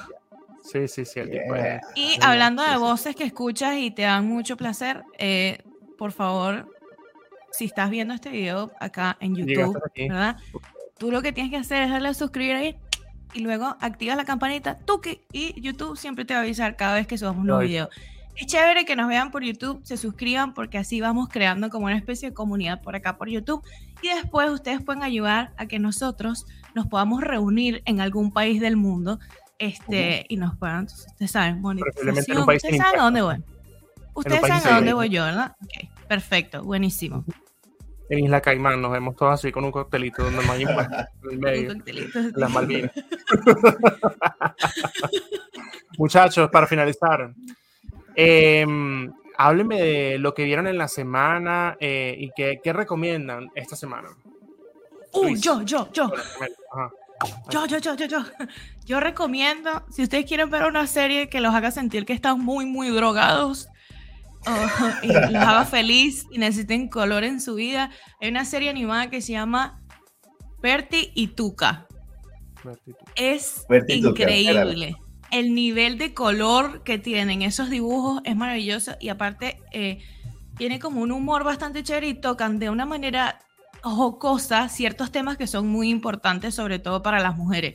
Sí, 0.62 0.86
sí, 0.88 1.04
sí, 1.04 1.20
el 1.20 1.30
tipo 1.30 1.54
Yeah. 1.54 1.76
es- 1.76 1.82
Y 1.96 2.18
hablando 2.22 2.62
de 2.62 2.76
voces 2.76 3.16
que 3.16 3.24
escuchas 3.24 3.76
y 3.78 3.90
te 3.90 4.02
dan 4.02 4.26
mucho 4.28 4.56
placer, 4.56 5.02
eh, 5.18 5.58
por 5.98 6.12
favor, 6.12 6.68
si 7.50 7.64
estás 7.64 7.90
viendo 7.90 8.14
este 8.14 8.30
video 8.30 8.70
acá 8.78 9.16
en 9.20 9.34
YouTube. 9.34 9.78
¿verdad? 9.96 10.36
Tú 10.98 11.10
lo 11.10 11.20
que 11.20 11.32
tienes 11.32 11.50
que 11.50 11.56
hacer 11.58 11.82
es 11.82 11.90
darle 11.90 12.08
a 12.10 12.14
suscribir 12.14 12.54
ahí 12.56 12.76
y 13.34 13.40
luego 13.40 13.76
activas 13.80 14.16
la 14.16 14.24
campanita, 14.24 14.78
tuki, 14.78 15.20
y 15.32 15.60
YouTube 15.60 15.96
siempre 15.96 16.24
te 16.24 16.34
va 16.34 16.40
a 16.40 16.42
avisar 16.42 16.76
cada 16.76 16.94
vez 16.94 17.06
que 17.06 17.18
subamos 17.18 17.40
un 17.40 17.46
nuevo 17.46 17.60
Right. 17.62 17.70
video. 17.70 17.88
Es 18.36 18.46
chévere 18.46 18.86
que 18.86 18.96
nos 18.96 19.08
vean 19.08 19.30
por 19.30 19.42
YouTube, 19.42 19.80
se 19.84 19.98
suscriban 19.98 20.54
porque 20.54 20.78
así 20.78 21.00
vamos 21.00 21.28
creando 21.28 21.68
como 21.68 21.86
una 21.86 21.96
especie 21.96 22.30
de 22.30 22.34
comunidad 22.34 22.80
por 22.80 22.96
acá 22.96 23.18
por 23.18 23.28
YouTube 23.28 23.62
y 24.00 24.08
después 24.08 24.50
ustedes 24.50 24.82
pueden 24.82 25.02
ayudar 25.02 25.52
a 25.58 25.66
que 25.66 25.78
nosotros 25.78 26.46
nos 26.74 26.86
podamos 26.86 27.20
reunir 27.20 27.82
en 27.84 28.00
algún 28.00 28.32
país 28.32 28.60
del 28.60 28.76
mundo 28.76 29.18
este, 29.58 30.24
y 30.28 30.38
nos 30.38 30.56
puedan, 30.56 30.80
entonces, 30.80 31.06
ustedes 31.08 31.30
saben, 31.30 31.56
un 31.56 31.60
monetización, 31.60 32.48
ustedes 32.48 32.78
saben 32.78 33.00
a 33.00 33.02
dónde 33.04 33.22
voy. 33.22 33.36
Ustedes 34.14 34.40
saben 34.40 34.66
a 34.66 34.74
dónde 34.76 34.92
voy 34.94 35.08
yo, 35.08 35.24
¿verdad? 35.24 35.56
Ok, 35.62 36.06
perfecto, 36.08 36.64
buenísimo. 36.64 37.24
En 38.08 38.24
Isla 38.24 38.40
Caimán 38.40 38.80
nos 38.80 38.92
vemos 38.92 39.16
todos 39.16 39.34
así 39.34 39.50
con 39.50 39.64
un 39.64 39.72
coctelito 39.72 40.22
donde 40.22 40.44
no 40.44 40.52
hay 40.52 40.62
en 41.22 41.30
el 41.30 41.38
medio. 41.38 41.74
Las 42.34 42.50
Malvinas. 42.50 42.92
Muchachos, 45.98 46.50
para 46.50 46.66
finalizar, 46.66 47.32
eh, 48.14 48.66
háblenme 49.36 49.80
de 49.80 50.18
lo 50.18 50.34
que 50.34 50.44
vieron 50.44 50.66
en 50.66 50.78
la 50.78 50.88
semana 50.88 51.76
eh, 51.80 52.14
y 52.18 52.30
qué, 52.34 52.60
qué 52.62 52.72
recomiendan 52.72 53.50
esta 53.54 53.76
semana. 53.76 54.08
Uh, 55.12 55.24
Luis. 55.24 55.40
yo, 55.40 55.62
yo, 55.62 55.90
yo. 55.92 56.10
Ajá. 56.72 56.90
Yo, 57.50 57.66
yo, 57.66 57.78
yo, 57.78 57.94
yo, 57.94 58.06
yo. 58.06 58.18
Yo 58.84 59.00
recomiendo, 59.00 59.84
si 59.90 60.02
ustedes 60.02 60.26
quieren 60.26 60.50
ver 60.50 60.64
una 60.64 60.86
serie 60.86 61.28
que 61.28 61.40
los 61.40 61.54
haga 61.54 61.70
sentir 61.70 62.04
que 62.04 62.12
están 62.12 62.40
muy, 62.40 62.66
muy 62.66 62.88
drogados 62.88 63.68
o- 64.46 64.90
y 65.02 65.08
los 65.08 65.42
haga 65.42 65.64
feliz 65.64 66.26
y 66.30 66.38
necesiten 66.38 66.88
color 66.88 67.24
en 67.24 67.40
su 67.40 67.54
vida, 67.54 67.90
hay 68.20 68.28
una 68.28 68.44
serie 68.44 68.70
animada 68.70 69.10
que 69.10 69.20
se 69.20 69.32
llama 69.32 69.80
Bertie 70.60 71.12
y 71.14 71.28
Tuca. 71.28 71.86
Es 73.14 73.64
Tuca, 73.68 73.92
increíble. 73.94 74.96
El 75.30 75.54
nivel 75.54 75.98
de 75.98 76.12
color 76.14 76.82
que 76.84 76.98
tienen 76.98 77.42
esos 77.42 77.70
dibujos 77.70 78.20
es 78.24 78.36
maravilloso 78.36 78.92
y 79.00 79.08
aparte 79.08 79.58
eh, 79.72 79.98
tiene 80.56 80.78
como 80.78 81.00
un 81.00 81.10
humor 81.10 81.42
bastante 81.42 81.82
chévere 81.82 82.08
y 82.08 82.14
tocan 82.14 82.58
de 82.58 82.68
una 82.70 82.84
manera 82.84 83.38
jocosa 83.82 84.68
ciertos 84.68 85.10
temas 85.10 85.36
que 85.38 85.46
son 85.46 85.68
muy 85.68 85.88
importantes, 85.88 86.54
sobre 86.54 86.78
todo 86.78 87.02
para 87.02 87.18
las 87.18 87.36
mujeres. 87.36 87.74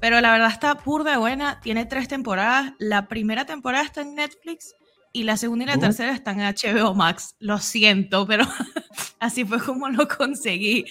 Pero 0.00 0.20
la 0.20 0.32
verdad 0.32 0.50
está 0.50 0.74
burda 0.74 1.12
de 1.12 1.16
buena, 1.18 1.60
tiene 1.60 1.86
tres 1.86 2.08
temporadas. 2.08 2.72
La 2.78 3.06
primera 3.06 3.44
temporada 3.44 3.84
está 3.84 4.00
en 4.00 4.14
Netflix 4.14 4.74
y 5.16 5.22
la 5.22 5.36
segunda 5.36 5.64
y 5.64 5.68
la 5.68 5.78
tercera 5.78 6.12
están 6.12 6.40
en 6.40 6.52
HBO 6.54 6.92
Max. 6.94 7.36
Lo 7.38 7.58
siento, 7.58 8.26
pero 8.26 8.44
así 9.20 9.44
fue 9.44 9.60
como 9.60 9.88
lo 9.88 10.08
conseguí. 10.08 10.84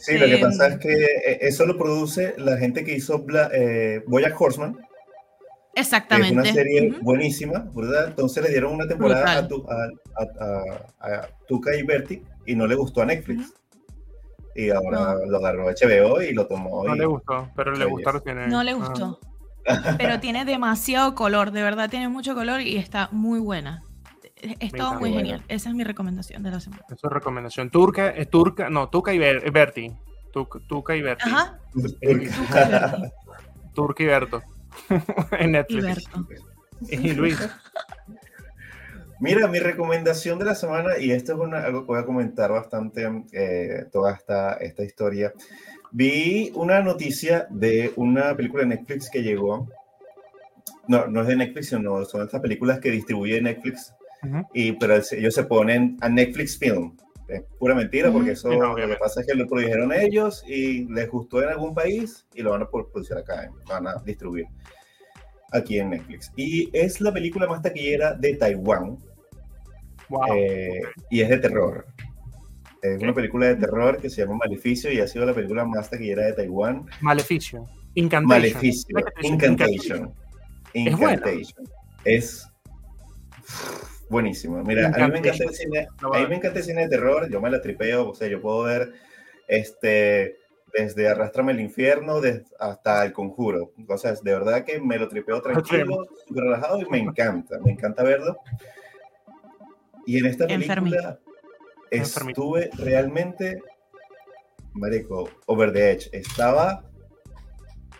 Sí, 0.00 0.18
lo 0.18 0.26
que 0.26 0.34
Este, 0.34 0.38
pasa 0.40 0.66
es 0.68 0.78
que 0.78 0.92
eh, 0.92 1.38
eso 1.40 1.64
lo 1.64 1.76
produce 1.78 2.34
la 2.36 2.58
gente 2.58 2.84
que 2.84 2.94
hizo 2.94 3.24
Bla- 3.24 3.50
eh, 3.54 4.04
Horseman, 4.38 4.74
que 4.74 4.80
es 5.80 5.86
Exactamente. 5.86 6.34
una 6.34 6.44
serie 6.52 6.92
buenísima, 7.00 7.66
¿verdad? 7.74 8.08
Entonces 8.08 8.44
le 8.44 8.50
dieron 8.50 8.74
una 8.74 8.86
temporada 8.86 9.38
a, 9.38 9.48
tu- 9.48 9.66
a, 9.68 9.88
a- 10.22 10.44
a- 11.00 11.16
a 11.22 11.28
Tuca 11.48 11.74
y 11.74 11.82
Bertie 11.82 12.22
y 12.46 12.54
no 12.54 12.66
le 12.66 12.74
gustó 12.74 13.00
a 13.00 13.06
Netflix. 13.06 13.54
Y 14.54 14.70
ahora 14.70 15.16
lo 15.26 15.38
agarró 15.38 15.64
HBO 15.70 16.20
y 16.22 16.32
lo 16.34 16.46
tomó. 16.46 16.84
No 16.84 16.94
y- 16.94 16.98
le 16.98 17.06
gustó, 17.06 17.50
pero 17.56 17.72
le 17.74 17.86
gustaron. 17.86 18.22
No 18.50 18.62
le 18.62 18.74
gustó. 18.74 19.18
Pero 19.98 20.20
tiene 20.20 20.44
demasiado 20.44 21.14
color, 21.14 21.50
de 21.50 21.62
verdad 21.62 21.88
tiene 21.90 22.08
mucho 22.08 22.34
color 22.34 22.60
y 22.60 22.76
está 22.76 23.08
muy 23.12 23.40
buena. 23.40 23.82
Es 24.36 24.72
Me 24.72 24.78
todo 24.78 24.94
muy 24.94 25.10
Qué 25.10 25.16
genial. 25.18 25.42
Esa 25.48 25.70
es 25.70 25.74
mi 25.74 25.84
recomendación 25.84 26.42
de 26.42 26.50
la 26.50 26.60
semana. 26.60 26.82
Eso 26.88 27.06
es 27.06 27.12
recomendación. 27.12 27.70
Turca, 27.70 28.08
es 28.10 28.28
turca, 28.28 28.68
no, 28.68 28.90
Tuca 28.90 29.14
y 29.14 29.18
Ber- 29.18 29.50
Berti. 29.50 29.90
Tuca, 30.32 30.58
Tuca 30.68 30.94
y 30.96 31.00
Berti. 31.02 31.28
Ajá. 31.30 31.58
Turca 33.74 34.02
y 34.02 34.06
Berto. 34.06 34.42
en 35.38 35.48
y 35.48 35.52
Netflix. 35.52 35.84
Berto. 35.84 36.26
Y 36.88 37.12
Luis. 37.14 37.38
Mira, 39.20 39.46
mi 39.46 39.58
recomendación 39.60 40.38
de 40.38 40.44
la 40.44 40.54
semana, 40.54 40.98
y 40.98 41.12
esto 41.12 41.32
es 41.32 41.38
una- 41.38 41.60
algo 41.64 41.80
que 41.82 41.86
voy 41.86 42.00
a 42.00 42.04
comentar 42.04 42.50
bastante, 42.52 43.08
eh, 43.32 43.86
toda 43.92 44.12
esta, 44.12 44.54
esta 44.54 44.82
historia. 44.84 45.32
Vi 45.96 46.50
una 46.56 46.80
noticia 46.82 47.46
de 47.50 47.92
una 47.94 48.36
película 48.36 48.64
de 48.64 48.70
Netflix 48.70 49.08
que 49.08 49.22
llegó. 49.22 49.68
No, 50.88 51.06
no 51.06 51.20
es 51.22 51.28
de 51.28 51.36
Netflix, 51.36 51.68
sino 51.68 52.04
son 52.04 52.22
estas 52.22 52.40
películas 52.40 52.80
que 52.80 52.90
distribuye 52.90 53.40
Netflix, 53.40 53.94
y, 54.52 54.72
pero 54.72 54.96
el- 54.96 55.04
ellos 55.12 55.32
se 55.34 55.44
ponen 55.44 55.96
a 56.00 56.08
Netflix 56.08 56.58
Film. 56.58 56.96
Es 57.28 57.42
pura 57.60 57.74
mentira, 57.76 58.10
porque 58.10 58.32
eso 58.32 58.48
no, 58.50 58.76
lo 58.76 58.88
que 58.88 58.96
pasa 58.96 59.20
es 59.20 59.26
que 59.28 59.34
lo 59.34 59.46
produjeron 59.46 59.92
ellos 59.92 60.42
y 60.48 60.84
les 60.92 61.08
gustó 61.08 61.42
en 61.42 61.50
algún 61.50 61.74
país 61.74 62.26
y 62.34 62.42
lo 62.42 62.50
van 62.50 62.62
a 62.62 62.68
producir 62.68 63.16
acá, 63.16 63.48
van 63.68 63.86
a 63.86 63.94
distribuir 64.04 64.46
aquí 65.52 65.78
en 65.78 65.90
Netflix. 65.90 66.32
Y 66.36 66.68
es 66.76 67.00
la 67.00 67.12
película 67.12 67.46
más 67.46 67.62
taquillera 67.62 68.14
de 68.14 68.34
Taiwán, 68.34 68.98
Wow. 70.10 70.34
eh, 70.36 70.82
y 71.08 71.20
es 71.22 71.28
de 71.30 71.38
terror. 71.38 71.86
Es 72.84 73.02
una 73.02 73.14
película 73.14 73.46
de 73.46 73.56
terror 73.56 73.98
que 73.98 74.10
se 74.10 74.20
llama 74.20 74.36
Maleficio 74.44 74.92
y 74.92 75.00
ha 75.00 75.08
sido 75.08 75.24
la 75.24 75.32
película 75.32 75.64
más 75.64 75.88
taquillera 75.88 76.26
de 76.26 76.34
Taiwán. 76.34 76.84
Maleficio. 77.00 77.66
Incantation. 77.94 78.28
Maleficio, 78.28 78.98
Incantation. 79.22 80.14
Incantation. 80.74 81.66
Es. 82.04 82.46
Es 82.46 82.50
buenísimo. 84.10 84.62
Mira, 84.64 84.88
a 84.88 85.06
mí 85.06 85.12
me 85.12 85.18
encanta 85.20 85.44
el 85.44 85.54
cine, 85.54 85.88
a 85.98 86.18
mí 86.18 86.26
me 86.28 86.36
encanta 86.36 86.58
el 86.58 86.64
cine 86.64 86.82
de 86.82 86.88
terror, 86.88 87.30
yo 87.30 87.40
me 87.40 87.50
la 87.50 87.62
tripeo, 87.62 88.10
o 88.10 88.14
sea, 88.14 88.28
yo 88.28 88.42
puedo 88.42 88.64
ver 88.64 88.92
este 89.48 90.36
desde 90.74 91.08
Arrástrame 91.08 91.52
al 91.52 91.60
infierno 91.60 92.20
hasta 92.58 93.06
El 93.06 93.12
Conjuro. 93.14 93.72
O 93.88 93.96
sea, 93.96 94.12
de 94.12 94.32
verdad 94.32 94.62
que 94.62 94.78
me 94.78 94.98
lo 94.98 95.08
tripeo 95.08 95.40
tranquilo, 95.40 96.06
relajado 96.28 96.82
y 96.82 96.90
me 96.90 96.98
encanta, 96.98 97.58
me 97.64 97.72
encanta 97.72 98.02
verlo. 98.02 98.36
Y 100.04 100.18
en 100.18 100.26
esta 100.26 100.46
película 100.46 100.74
Enfermito. 100.74 101.23
Estuve 101.96 102.70
realmente, 102.78 103.62
marico, 104.74 105.28
over 105.46 105.72
the 105.72 105.90
edge. 105.92 106.08
Estaba, 106.12 106.84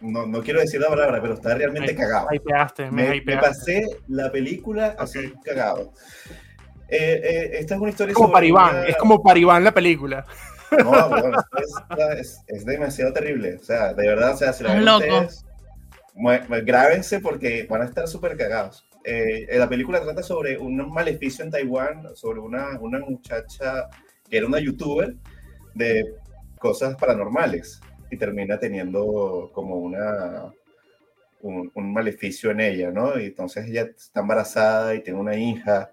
no, 0.01 0.27
no 0.27 0.43
quiero 0.43 0.61
decir 0.61 0.81
la 0.81 0.89
palabra, 0.89 1.21
pero 1.21 1.35
estaba 1.35 1.55
realmente 1.57 1.93
Me 1.93 1.99
cagado. 1.99 2.29
hypeaste, 2.33 2.91
me, 2.91 2.91
Me, 2.91 3.09
me 3.09 3.17
hypeaste. 3.17 3.47
pasé 3.49 3.87
la 4.09 4.31
película 4.31 4.97
así 4.99 5.33
cagado. 5.45 5.93
Eh, 6.89 7.21
eh, 7.25 7.51
esta 7.61 7.75
es 7.77 7.81
una 7.81 7.91
historia 7.91 8.13
Es 8.13 8.17
como 8.17 8.31
Paribán, 8.33 8.75
una- 8.77 8.85
es 8.87 8.97
como 8.97 9.23
Paribán 9.23 9.65
la 9.65 9.73
película. 9.73 10.25
No, 10.71 10.91
bueno, 11.09 11.39
es, 11.59 12.19
es- 12.19 12.41
es 12.47 12.65
demasiado 12.67 13.13
terrible. 13.13 13.57
O 13.57 13.65
sea, 13.65 13.95
de 13.95 14.07
verdad, 14.07 14.33
o 14.35 14.37
sea, 14.37 14.53
si 14.53 14.65
la 14.65 14.75
ven 14.75 14.89
ustedes, 14.89 15.45
grábense 16.65 17.21
porque 17.21 17.67
van 17.69 17.83
a 17.83 17.85
estar 17.87 18.07
súper 18.07 18.37
cagados. 18.37 18.85
Eh, 19.05 19.47
la 19.59 19.69
película 19.69 20.01
trata 20.01 20.23
sobre 20.23 20.59
un 20.59 20.77
maleficio 20.91 21.45
en 21.45 21.51
Taiwán, 21.51 22.17
sobre 22.17 22.41
una, 22.41 22.79
una 22.81 23.01
muchacha 23.01 23.89
que 24.29 24.39
era 24.39 24.47
una 24.47 24.59
youtuber 24.59 25.15
de 25.75 26.15
cosas 26.59 26.97
paranormales 26.97 27.81
y 28.11 28.17
termina 28.17 28.59
teniendo 28.59 29.51
como 29.53 29.77
una, 29.77 30.51
un, 31.43 31.71
un, 31.75 31.93
maleficio 31.93 32.51
en 32.51 32.61
ella, 32.61 32.91
¿no? 32.91 33.21
Y 33.21 33.27
entonces 33.27 33.67
ella 33.67 33.83
está 33.83 34.21
embarazada 34.21 34.95
y 34.95 35.03
tiene 35.03 35.21
una 35.21 35.37
hija 35.37 35.91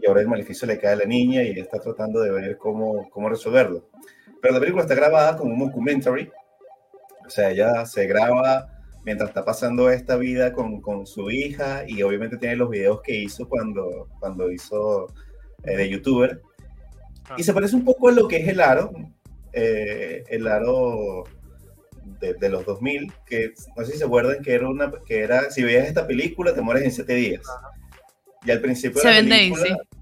y 0.00 0.06
ahora 0.06 0.20
el 0.20 0.28
maleficio 0.28 0.66
le 0.66 0.78
cae 0.78 0.92
a 0.92 0.96
la 0.96 1.04
niña 1.04 1.42
y 1.42 1.48
ella 1.48 1.62
está 1.62 1.80
tratando 1.80 2.20
de 2.20 2.30
ver 2.30 2.56
cómo, 2.56 3.08
cómo 3.10 3.28
resolverlo. 3.28 3.88
Pero 4.40 4.54
la 4.54 4.60
película 4.60 4.82
está 4.82 4.94
grabada 4.94 5.36
como 5.36 5.52
un 5.52 5.58
documentary, 5.58 6.30
o 7.26 7.30
sea, 7.30 7.50
ella 7.50 7.86
se 7.86 8.06
graba 8.06 8.73
mientras 9.04 9.30
está 9.30 9.44
pasando 9.44 9.90
esta 9.90 10.16
vida 10.16 10.52
con, 10.52 10.80
con 10.80 11.06
su 11.06 11.30
hija 11.30 11.84
y 11.86 12.02
obviamente 12.02 12.38
tiene 12.38 12.56
los 12.56 12.70
videos 12.70 13.02
que 13.02 13.14
hizo 13.14 13.48
cuando, 13.48 14.08
cuando 14.18 14.50
hizo 14.50 15.06
eh, 15.62 15.76
de 15.76 15.88
youtuber. 15.88 16.40
Y 17.36 17.42
se 17.42 17.54
parece 17.54 17.76
un 17.76 17.84
poco 17.84 18.08
a 18.08 18.12
lo 18.12 18.28
que 18.28 18.36
es 18.36 18.48
el 18.48 18.60
aro, 18.60 18.92
eh, 19.52 20.24
el 20.28 20.46
aro 20.46 21.24
de, 22.20 22.34
de, 22.34 22.48
los 22.48 22.64
2000, 22.66 23.12
que 23.26 23.52
no 23.76 23.84
sé 23.84 23.92
si 23.92 23.98
se 23.98 24.04
acuerdan 24.04 24.42
que 24.42 24.54
era 24.54 24.68
una, 24.68 24.92
que 25.06 25.20
era, 25.20 25.50
si 25.50 25.62
veías 25.62 25.86
esta 25.86 26.06
película 26.06 26.54
te 26.54 26.60
mueres 26.60 26.84
en 26.84 26.92
7 26.92 27.14
días. 27.14 27.42
Y 28.44 28.50
al 28.50 28.60
principio 28.60 29.00
de 29.00 29.08
la 29.08 29.14
película... 29.16 29.62
Days, 29.62 29.76
sí. 29.78 29.98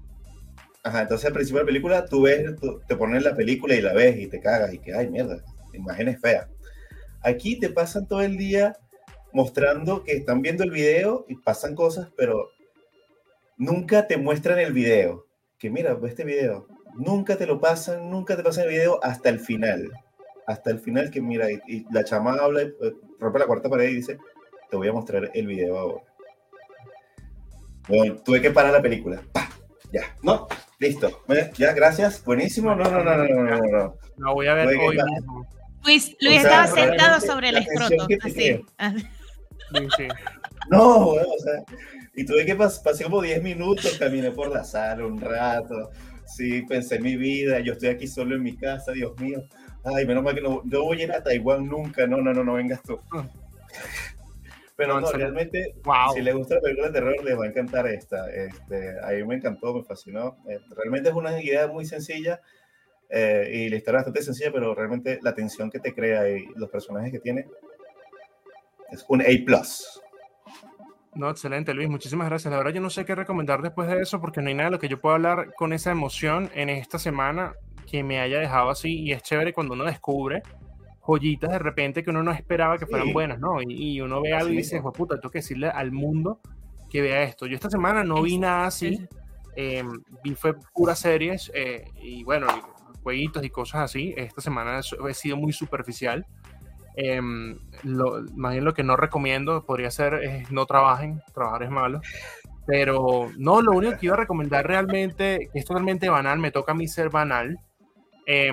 Ajá, 0.85 1.03
entonces 1.03 1.25
al 1.27 1.33
principio 1.33 1.59
de 1.59 1.63
la 1.63 1.67
película 1.67 2.05
tú 2.05 2.23
ves, 2.23 2.55
tú, 2.59 2.81
te 2.85 2.97
pones 2.97 3.23
la 3.23 3.35
película 3.35 3.73
y 3.73 3.81
la 3.81 3.93
ves 3.93 4.19
y 4.19 4.27
te 4.27 4.41
cagas 4.41 4.73
y 4.73 4.79
que, 4.79 4.93
ay, 4.93 5.09
mierda, 5.09 5.41
imágenes 5.73 6.19
feas. 6.19 6.47
Aquí 7.21 7.57
te 7.57 7.69
pasan 7.69 8.05
todo 8.05 8.21
el 8.21 8.35
día 8.35 8.75
mostrando 9.33 10.03
que 10.03 10.13
están 10.13 10.41
viendo 10.41 10.63
el 10.63 10.71
video 10.71 11.25
y 11.27 11.35
pasan 11.35 11.75
cosas, 11.75 12.09
pero 12.15 12.49
nunca 13.57 14.07
te 14.07 14.17
muestran 14.17 14.59
el 14.59 14.73
video. 14.73 15.25
Que 15.57 15.69
mira, 15.69 15.97
este 16.05 16.23
video. 16.23 16.67
Nunca 16.95 17.37
te 17.37 17.47
lo 17.47 17.59
pasan, 17.59 18.09
nunca 18.09 18.37
te 18.37 18.43
pasan 18.43 18.65
el 18.65 18.69
video 18.69 18.99
hasta 19.03 19.29
el 19.29 19.39
final. 19.39 19.91
Hasta 20.45 20.71
el 20.71 20.79
final 20.79 21.09
que 21.09 21.21
mira, 21.21 21.51
y, 21.51 21.59
y 21.67 21.85
la 21.91 22.03
chama 22.03 22.33
habla, 22.33 22.63
y, 22.63 22.73
rompe 23.19 23.39
la 23.39 23.47
cuarta 23.47 23.69
pared 23.69 23.89
y 23.89 23.95
dice, 23.95 24.17
te 24.69 24.77
voy 24.77 24.87
a 24.87 24.93
mostrar 24.93 25.31
el 25.33 25.47
video 25.47 25.79
ahora. 25.79 26.03
Bueno, 27.87 28.15
tuve 28.23 28.41
que 28.41 28.51
parar 28.51 28.71
la 28.71 28.81
película. 28.81 29.21
¡Pah! 29.31 29.49
Ya, 29.91 30.15
no, 30.21 30.47
listo. 30.79 31.21
Ya, 31.57 31.73
gracias. 31.73 32.23
Buenísimo. 32.23 32.75
No, 32.75 32.83
no, 32.83 33.03
no, 33.03 33.17
no, 33.17 33.27
no, 33.27 33.43
no. 33.43 33.67
No, 33.67 33.95
no 34.17 34.33
voy 34.33 34.47
a 34.47 34.53
ver 34.53 34.67
hoy 34.67 34.97
Luis, 35.85 36.15
Luis 36.21 36.39
o 36.39 36.41
sea, 36.41 36.65
estaba 36.65 36.67
sentado 36.67 37.19
sobre 37.19 37.49
el 37.49 37.57
escroto, 37.57 38.07
así. 38.21 38.65
Sí. 39.97 40.07
No, 40.69 41.05
bueno, 41.05 41.27
o 41.29 41.39
sea, 41.39 41.63
y 42.15 42.25
tuve 42.25 42.45
que 42.45 42.55
pas 42.55 42.79
pasé 42.79 43.03
como 43.03 43.21
10 43.21 43.41
minutos, 43.41 43.97
caminé 43.97 44.31
por 44.31 44.49
la 44.51 44.63
sala 44.63 45.05
un 45.05 45.19
rato, 45.19 45.91
sí, 46.25 46.61
pensé 46.63 46.95
en 46.95 47.03
mi 47.03 47.15
vida, 47.15 47.59
yo 47.59 47.73
estoy 47.73 47.89
aquí 47.89 48.07
solo 48.07 48.35
en 48.35 48.43
mi 48.43 48.55
casa, 48.55 48.91
Dios 48.91 49.19
mío, 49.19 49.43
ay, 49.83 50.05
menos 50.05 50.23
mal 50.23 50.35
que 50.35 50.41
no, 50.41 50.61
no 50.63 50.83
voy 50.83 51.01
a 51.01 51.03
ir 51.03 51.11
a 51.11 51.23
Taiwán 51.23 51.67
nunca, 51.67 52.07
no, 52.07 52.21
no, 52.21 52.33
no, 52.33 52.43
no 52.43 52.53
vengas 52.53 52.81
tú. 52.83 52.99
Pero 54.75 54.99
no, 54.99 55.11
realmente, 55.11 55.75
wow. 55.83 56.13
si 56.13 56.21
les 56.21 56.33
gusta 56.33 56.55
la 56.55 56.61
película 56.61 56.87
de 56.87 56.93
terror, 56.93 57.23
les 57.23 57.37
va 57.37 57.45
a 57.45 57.47
encantar 57.47 57.87
esta. 57.87 58.27
Este, 58.31 58.99
a 59.03 59.11
mí 59.11 59.23
me 59.23 59.35
encantó, 59.35 59.73
me 59.75 59.83
fascinó. 59.83 60.37
Eh, 60.49 60.59
realmente 60.75 61.09
es 61.09 61.15
una 61.15 61.39
idea 61.39 61.67
muy 61.67 61.85
sencilla 61.85 62.41
eh, 63.09 63.51
y 63.53 63.69
la 63.69 63.75
historia 63.75 63.99
es 63.99 64.05
bastante 64.05 64.23
sencilla, 64.23 64.51
pero 64.51 64.73
realmente 64.73 65.19
la 65.21 65.35
tensión 65.35 65.69
que 65.69 65.79
te 65.79 65.93
crea 65.93 66.27
y 66.27 66.47
los 66.55 66.69
personajes 66.71 67.11
que 67.11 67.19
tiene 67.19 67.45
es 68.93 69.05
un 69.07 69.21
A+. 69.21 69.25
No, 71.15 71.29
excelente, 71.29 71.73
Luis. 71.73 71.89
Muchísimas 71.89 72.27
gracias. 72.27 72.51
La 72.51 72.57
verdad, 72.57 72.73
yo 72.73 72.81
no 72.81 72.89
sé 72.89 73.05
qué 73.05 73.15
recomendar 73.15 73.61
después 73.61 73.87
de 73.87 74.01
eso, 74.01 74.19
porque 74.19 74.41
no 74.41 74.47
hay 74.47 74.55
nada 74.55 74.69
de 74.69 74.75
lo 74.75 74.79
que 74.79 74.87
yo 74.87 74.99
pueda 74.99 75.15
hablar 75.15 75.53
con 75.55 75.73
esa 75.73 75.91
emoción 75.91 76.49
en 76.55 76.69
esta 76.69 76.97
semana 76.97 77.53
que 77.89 78.03
me 78.03 78.19
haya 78.19 78.39
dejado 78.39 78.69
así. 78.69 78.99
Y 79.01 79.11
es 79.11 79.21
chévere 79.21 79.53
cuando 79.53 79.73
uno 79.73 79.83
descubre 79.83 80.41
joyitas 81.05 81.51
de 81.51 81.59
repente 81.59 82.01
que 82.01 82.09
uno 82.09 82.23
no 82.23 82.31
esperaba 82.31 82.77
que 82.77 82.87
fueran 82.87 83.07
sí. 83.07 83.13
buenas, 83.13 83.39
¿no? 83.39 83.61
Y, 83.61 83.95
y, 83.95 84.01
uno 84.01 84.21
ve 84.21 84.33
algo 84.33 84.53
y 84.53 84.57
dice, 84.57 84.81
puta, 84.81 85.19
tengo 85.19 85.31
que 85.31 85.39
decirle 85.39 85.67
al 85.67 85.91
mundo 85.91 86.39
que 86.89 87.01
vea 87.01 87.23
esto. 87.23 87.45
Yo 87.45 87.55
esta 87.55 87.69
semana 87.69 88.03
no 88.03 88.21
vi 88.21 88.37
nada 88.37 88.67
así. 88.67 89.05
Eh, 89.55 89.83
vi 90.23 90.33
fue 90.33 90.55
puras 90.73 90.99
series 90.99 91.51
eh, 91.53 91.85
y 92.01 92.23
bueno, 92.23 92.47
jueguitos 93.03 93.43
y 93.43 93.49
cosas 93.49 93.81
así. 93.81 94.13
Esta 94.15 94.41
semana 94.41 94.79
he 94.79 95.13
sido 95.13 95.35
muy 95.37 95.51
superficial. 95.53 96.25
Eh, 96.95 97.21
lo, 97.83 98.23
más 98.35 98.53
bien 98.53 98.65
lo 98.65 98.73
que 98.73 98.83
no 98.83 98.95
recomiendo 98.95 99.65
podría 99.65 99.91
ser 99.91 100.15
es 100.15 100.51
no 100.51 100.65
trabajen, 100.65 101.21
trabajar 101.33 101.63
es 101.63 101.69
malo. 101.69 102.01
Pero 102.65 103.29
no, 103.37 103.61
lo 103.61 103.71
único 103.73 103.97
que 103.97 104.05
iba 104.05 104.15
a 104.15 104.19
recomendar 104.19 104.65
realmente, 104.65 105.49
que 105.51 105.59
es 105.59 105.65
totalmente 105.65 106.07
banal, 106.09 106.39
me 106.39 106.51
toca 106.51 106.71
a 106.71 106.75
mí 106.75 106.87
ser 106.87 107.09
banal, 107.09 107.59
eh, 108.25 108.51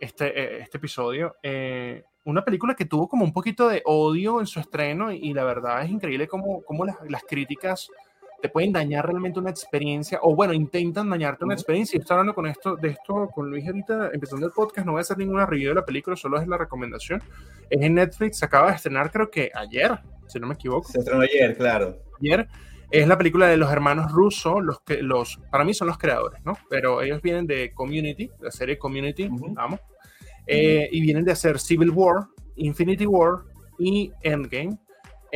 este, 0.00 0.60
este 0.60 0.78
episodio. 0.78 1.36
Eh, 1.42 2.02
una 2.24 2.44
película 2.44 2.74
que 2.74 2.86
tuvo 2.86 3.08
como 3.08 3.24
un 3.24 3.32
poquito 3.32 3.68
de 3.68 3.82
odio 3.84 4.40
en 4.40 4.46
su 4.46 4.58
estreno 4.58 5.12
y, 5.12 5.18
y 5.18 5.32
la 5.32 5.44
verdad 5.44 5.84
es 5.84 5.90
increíble 5.90 6.26
cómo, 6.26 6.62
cómo 6.64 6.84
las, 6.84 6.96
las, 7.08 7.22
críticas 7.22 7.88
te 8.40 8.48
pueden 8.48 8.72
dañar 8.72 9.06
realmente 9.06 9.38
una 9.38 9.50
experiencia 9.50 10.18
o 10.22 10.34
bueno, 10.34 10.52
intentan 10.52 11.08
dañarte 11.10 11.44
una 11.44 11.54
experiencia. 11.54 11.96
Y 11.96 12.00
estoy 12.00 12.14
hablando 12.14 12.34
con 12.34 12.46
esto, 12.46 12.76
de 12.76 12.88
esto 12.88 13.28
con 13.34 13.50
Luis 13.50 13.66
ahorita, 13.66 14.10
empezando 14.12 14.46
el 14.46 14.52
podcast, 14.52 14.86
no 14.86 14.92
voy 14.92 15.00
a 15.00 15.02
hacer 15.02 15.18
ninguna 15.18 15.46
review 15.46 15.70
de 15.70 15.76
la 15.76 15.84
película, 15.84 16.16
solo 16.16 16.40
es 16.40 16.46
la 16.46 16.58
recomendación. 16.58 17.22
Es 17.70 17.80
en 17.80 17.94
Netflix, 17.94 18.38
se 18.38 18.44
acaba 18.44 18.70
de 18.70 18.76
estrenar 18.76 19.10
creo 19.10 19.30
que 19.30 19.50
ayer, 19.54 19.98
si 20.26 20.38
no 20.38 20.46
me 20.46 20.54
equivoco. 20.54 20.88
Se 20.90 20.98
estrenó 20.98 21.22
ayer, 21.22 21.56
claro. 21.56 21.98
Ayer. 22.20 22.46
Es 22.90 23.08
la 23.08 23.18
película 23.18 23.48
de 23.48 23.56
los 23.56 23.70
hermanos 23.72 24.12
Russo, 24.12 24.60
los 24.60 24.80
que 24.82 25.02
los, 25.02 25.40
para 25.50 25.64
mí 25.64 25.74
son 25.74 25.88
los 25.88 25.98
creadores, 25.98 26.40
¿no? 26.44 26.56
Pero 26.70 27.02
ellos 27.02 27.20
vienen 27.20 27.44
de 27.46 27.74
Community, 27.74 28.30
la 28.40 28.52
serie 28.52 28.78
Community, 28.78 29.24
uh 29.24 29.30
-huh. 29.30 29.54
vamos. 29.54 29.80
Eh, 30.46 30.88
y 30.92 31.00
vienen 31.00 31.24
de 31.24 31.32
hacer 31.32 31.58
Civil 31.58 31.90
War, 31.90 32.26
Infinity 32.54 33.04
War 33.04 33.40
y 33.78 34.12
Endgame. 34.22 34.78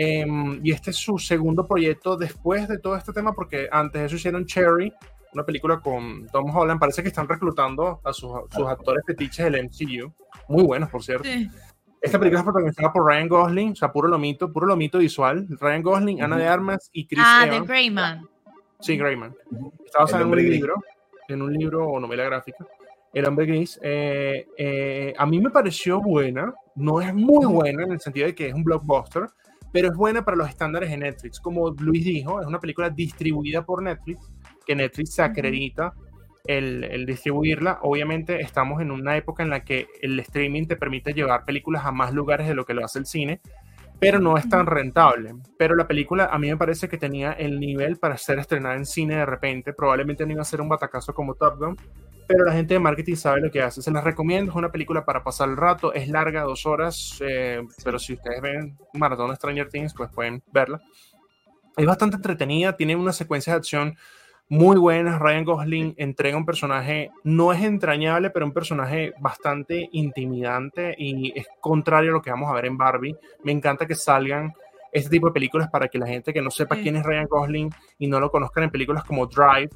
Eh, 0.02 0.24
y 0.62 0.72
este 0.72 0.90
es 0.90 0.96
su 0.96 1.18
segundo 1.18 1.66
proyecto 1.66 2.16
después 2.16 2.66
de 2.68 2.78
todo 2.78 2.96
este 2.96 3.12
tema, 3.12 3.34
porque 3.34 3.68
antes 3.70 4.00
de 4.00 4.06
eso 4.06 4.16
hicieron 4.16 4.46
Cherry, 4.46 4.92
una 5.34 5.44
película 5.44 5.78
con 5.80 6.26
Tom 6.28 6.56
Holland. 6.56 6.80
Parece 6.80 7.02
que 7.02 7.08
están 7.08 7.28
reclutando 7.28 8.00
a 8.02 8.12
sus, 8.14 8.30
sus 8.50 8.66
actores 8.66 9.04
fetiches 9.06 9.44
del 9.44 9.64
MCU, 9.64 10.10
muy 10.48 10.62
buenos, 10.64 10.88
por 10.88 11.02
cierto. 11.02 11.24
Sí. 11.24 11.48
Esta 12.00 12.18
película 12.18 12.40
es 12.40 12.44
protagonizada 12.44 12.90
por 12.94 13.04
Ryan 13.04 13.28
Gosling, 13.28 13.72
o 13.72 13.76
sea, 13.76 13.92
puro 13.92 14.08
lomito, 14.08 14.50
puro 14.50 14.66
lomito 14.66 14.96
visual. 14.98 15.46
Ryan 15.60 15.82
Gosling, 15.82 16.16
uh 16.16 16.20
-huh. 16.20 16.24
Ana 16.24 16.38
de 16.38 16.46
Armas 16.48 16.88
y 16.94 17.06
Chris 17.06 17.22
Ah, 17.22 17.44
Evans. 17.46 17.60
de 17.60 17.66
Greyman. 17.66 18.28
Sí, 18.80 18.96
Greyman. 18.96 19.34
Uh 19.50 19.58
-huh. 19.58 19.72
Está 19.84 19.98
basada 20.00 20.22
en 20.22 20.30
un 20.30 20.36
libro, 20.38 20.74
en 21.28 21.42
un 21.42 21.52
libro 21.52 21.86
o 21.86 22.00
novela 22.00 22.24
gráfica. 22.24 22.66
El 23.12 23.26
hombre 23.26 23.44
gris, 23.44 23.78
eh, 23.82 24.46
eh, 24.56 25.12
a 25.18 25.26
mí 25.26 25.40
me 25.40 25.50
pareció 25.50 26.00
buena, 26.00 26.54
no 26.76 27.00
es 27.02 27.12
muy 27.12 27.44
buena 27.44 27.82
en 27.82 27.92
el 27.92 28.00
sentido 28.00 28.26
de 28.28 28.34
que 28.34 28.46
es 28.46 28.54
un 28.54 28.62
blockbuster, 28.64 29.26
pero 29.72 29.88
es 29.88 29.96
buena 29.96 30.24
para 30.24 30.36
los 30.36 30.48
estándares 30.48 30.90
de 30.90 30.96
Netflix. 30.96 31.40
Como 31.40 31.70
Luis 31.70 32.04
dijo, 32.04 32.40
es 32.40 32.46
una 32.46 32.60
película 32.60 32.90
distribuida 32.90 33.64
por 33.64 33.82
Netflix, 33.82 34.30
que 34.66 34.74
Netflix 34.74 35.14
se 35.14 35.22
acredita 35.22 35.92
el, 36.44 36.84
el, 36.84 37.06
distribuirla. 37.06 37.78
Obviamente 37.82 38.40
estamos 38.40 38.80
en 38.80 38.90
una 38.90 39.16
época 39.16 39.42
en 39.42 39.50
la 39.50 39.64
que 39.64 39.86
el 40.02 40.18
streaming 40.20 40.66
te 40.66 40.76
permite 40.76 41.12
llevar 41.12 41.44
películas 41.44 41.84
a 41.84 41.92
más 41.92 42.12
lugares 42.12 42.48
de 42.48 42.54
lo 42.54 42.64
que 42.64 42.74
lo 42.74 42.84
hace 42.84 42.98
el 42.98 43.06
cine, 43.06 43.40
pero 44.00 44.18
no 44.18 44.36
es 44.36 44.48
tan 44.48 44.66
rentable. 44.66 45.34
Pero 45.58 45.76
la 45.76 45.86
película 45.86 46.30
a 46.32 46.38
mí 46.38 46.48
me 46.48 46.56
parece 46.56 46.88
que 46.88 46.96
tenía 46.96 47.32
el 47.32 47.60
nivel 47.60 47.98
para 47.98 48.16
ser 48.16 48.38
estrenada 48.38 48.74
en 48.74 48.86
cine 48.86 49.16
de 49.16 49.26
repente. 49.26 49.74
Probablemente 49.74 50.24
no 50.24 50.32
iba 50.32 50.42
a 50.42 50.46
ser 50.46 50.60
un 50.60 50.68
batacazo 50.68 51.12
como 51.12 51.34
Top 51.34 51.58
Gun, 51.58 51.76
pero 52.26 52.44
la 52.44 52.52
gente 52.52 52.74
de 52.74 52.80
marketing 52.80 53.16
sabe 53.16 53.42
lo 53.42 53.50
que 53.50 53.60
hace. 53.60 53.82
Se 53.82 53.90
las 53.90 54.02
recomiendo, 54.02 54.50
es 54.50 54.56
una 54.56 54.72
película 54.72 55.04
para 55.04 55.22
pasar 55.22 55.50
el 55.50 55.56
rato, 55.56 55.92
es 55.92 56.08
larga, 56.08 56.42
dos 56.42 56.64
horas, 56.64 57.18
eh, 57.20 57.60
pero 57.84 57.98
si 57.98 58.14
ustedes 58.14 58.40
ven 58.40 58.78
Maratón 58.94 59.36
Stranger 59.36 59.68
Things, 59.68 59.92
pues 59.94 60.10
pueden 60.10 60.42
verla. 60.50 60.80
Es 61.76 61.86
bastante 61.86 62.16
entretenida, 62.16 62.76
tiene 62.76 62.96
una 62.96 63.12
secuencia 63.12 63.52
de 63.52 63.58
acción 63.58 63.96
muy 64.50 64.78
buenas. 64.78 65.20
Ryan 65.20 65.44
Gosling 65.44 65.94
entrega 65.96 66.36
un 66.36 66.44
personaje, 66.44 67.10
no 67.22 67.52
es 67.52 67.62
entrañable, 67.62 68.30
pero 68.30 68.44
un 68.44 68.52
personaje 68.52 69.14
bastante 69.20 69.88
intimidante 69.92 70.94
y 70.98 71.32
es 71.38 71.46
contrario 71.60 72.10
a 72.10 72.14
lo 72.14 72.20
que 72.20 72.30
vamos 72.30 72.50
a 72.50 72.54
ver 72.54 72.66
en 72.66 72.76
Barbie. 72.76 73.16
Me 73.44 73.52
encanta 73.52 73.86
que 73.86 73.94
salgan 73.94 74.52
este 74.90 75.08
tipo 75.08 75.28
de 75.28 75.32
películas 75.32 75.70
para 75.70 75.86
que 75.86 76.00
la 76.00 76.08
gente 76.08 76.32
que 76.32 76.42
no 76.42 76.50
sepa 76.50 76.74
sí. 76.74 76.82
quién 76.82 76.96
es 76.96 77.04
Ryan 77.04 77.28
Gosling 77.28 77.70
y 78.00 78.08
no 78.08 78.18
lo 78.18 78.28
conozcan 78.28 78.64
en 78.64 78.70
películas 78.70 79.04
como 79.04 79.26
Drive, 79.26 79.70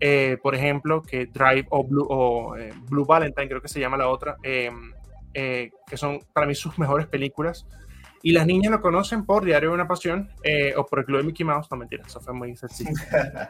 eh, 0.00 0.38
por 0.42 0.54
ejemplo, 0.54 1.02
que 1.02 1.26
Drive 1.26 1.66
o 1.68 1.84
Blue, 1.84 2.06
o, 2.08 2.56
eh, 2.56 2.72
Blue 2.88 3.04
Valentine, 3.04 3.48
creo 3.48 3.60
que 3.60 3.68
se 3.68 3.80
llama 3.80 3.98
la 3.98 4.08
otra, 4.08 4.36
eh, 4.42 4.70
que 5.34 5.96
son 5.98 6.20
para 6.32 6.46
mí 6.46 6.54
sus 6.54 6.78
mejores 6.78 7.06
películas. 7.06 7.66
Y 8.26 8.32
las 8.32 8.44
niñas 8.44 8.72
lo 8.72 8.80
conocen 8.80 9.24
por 9.24 9.44
Diario 9.44 9.68
de 9.68 9.76
una 9.76 9.86
Pasión 9.86 10.28
eh, 10.42 10.74
o 10.76 10.84
por 10.84 10.98
el 10.98 11.04
Club 11.04 11.18
de 11.18 11.26
Mickey 11.26 11.46
Mouse. 11.46 11.68
No, 11.70 11.76
mentira, 11.76 12.02
eso 12.04 12.20
fue 12.20 12.34
muy 12.34 12.56
sencillo. 12.56 12.90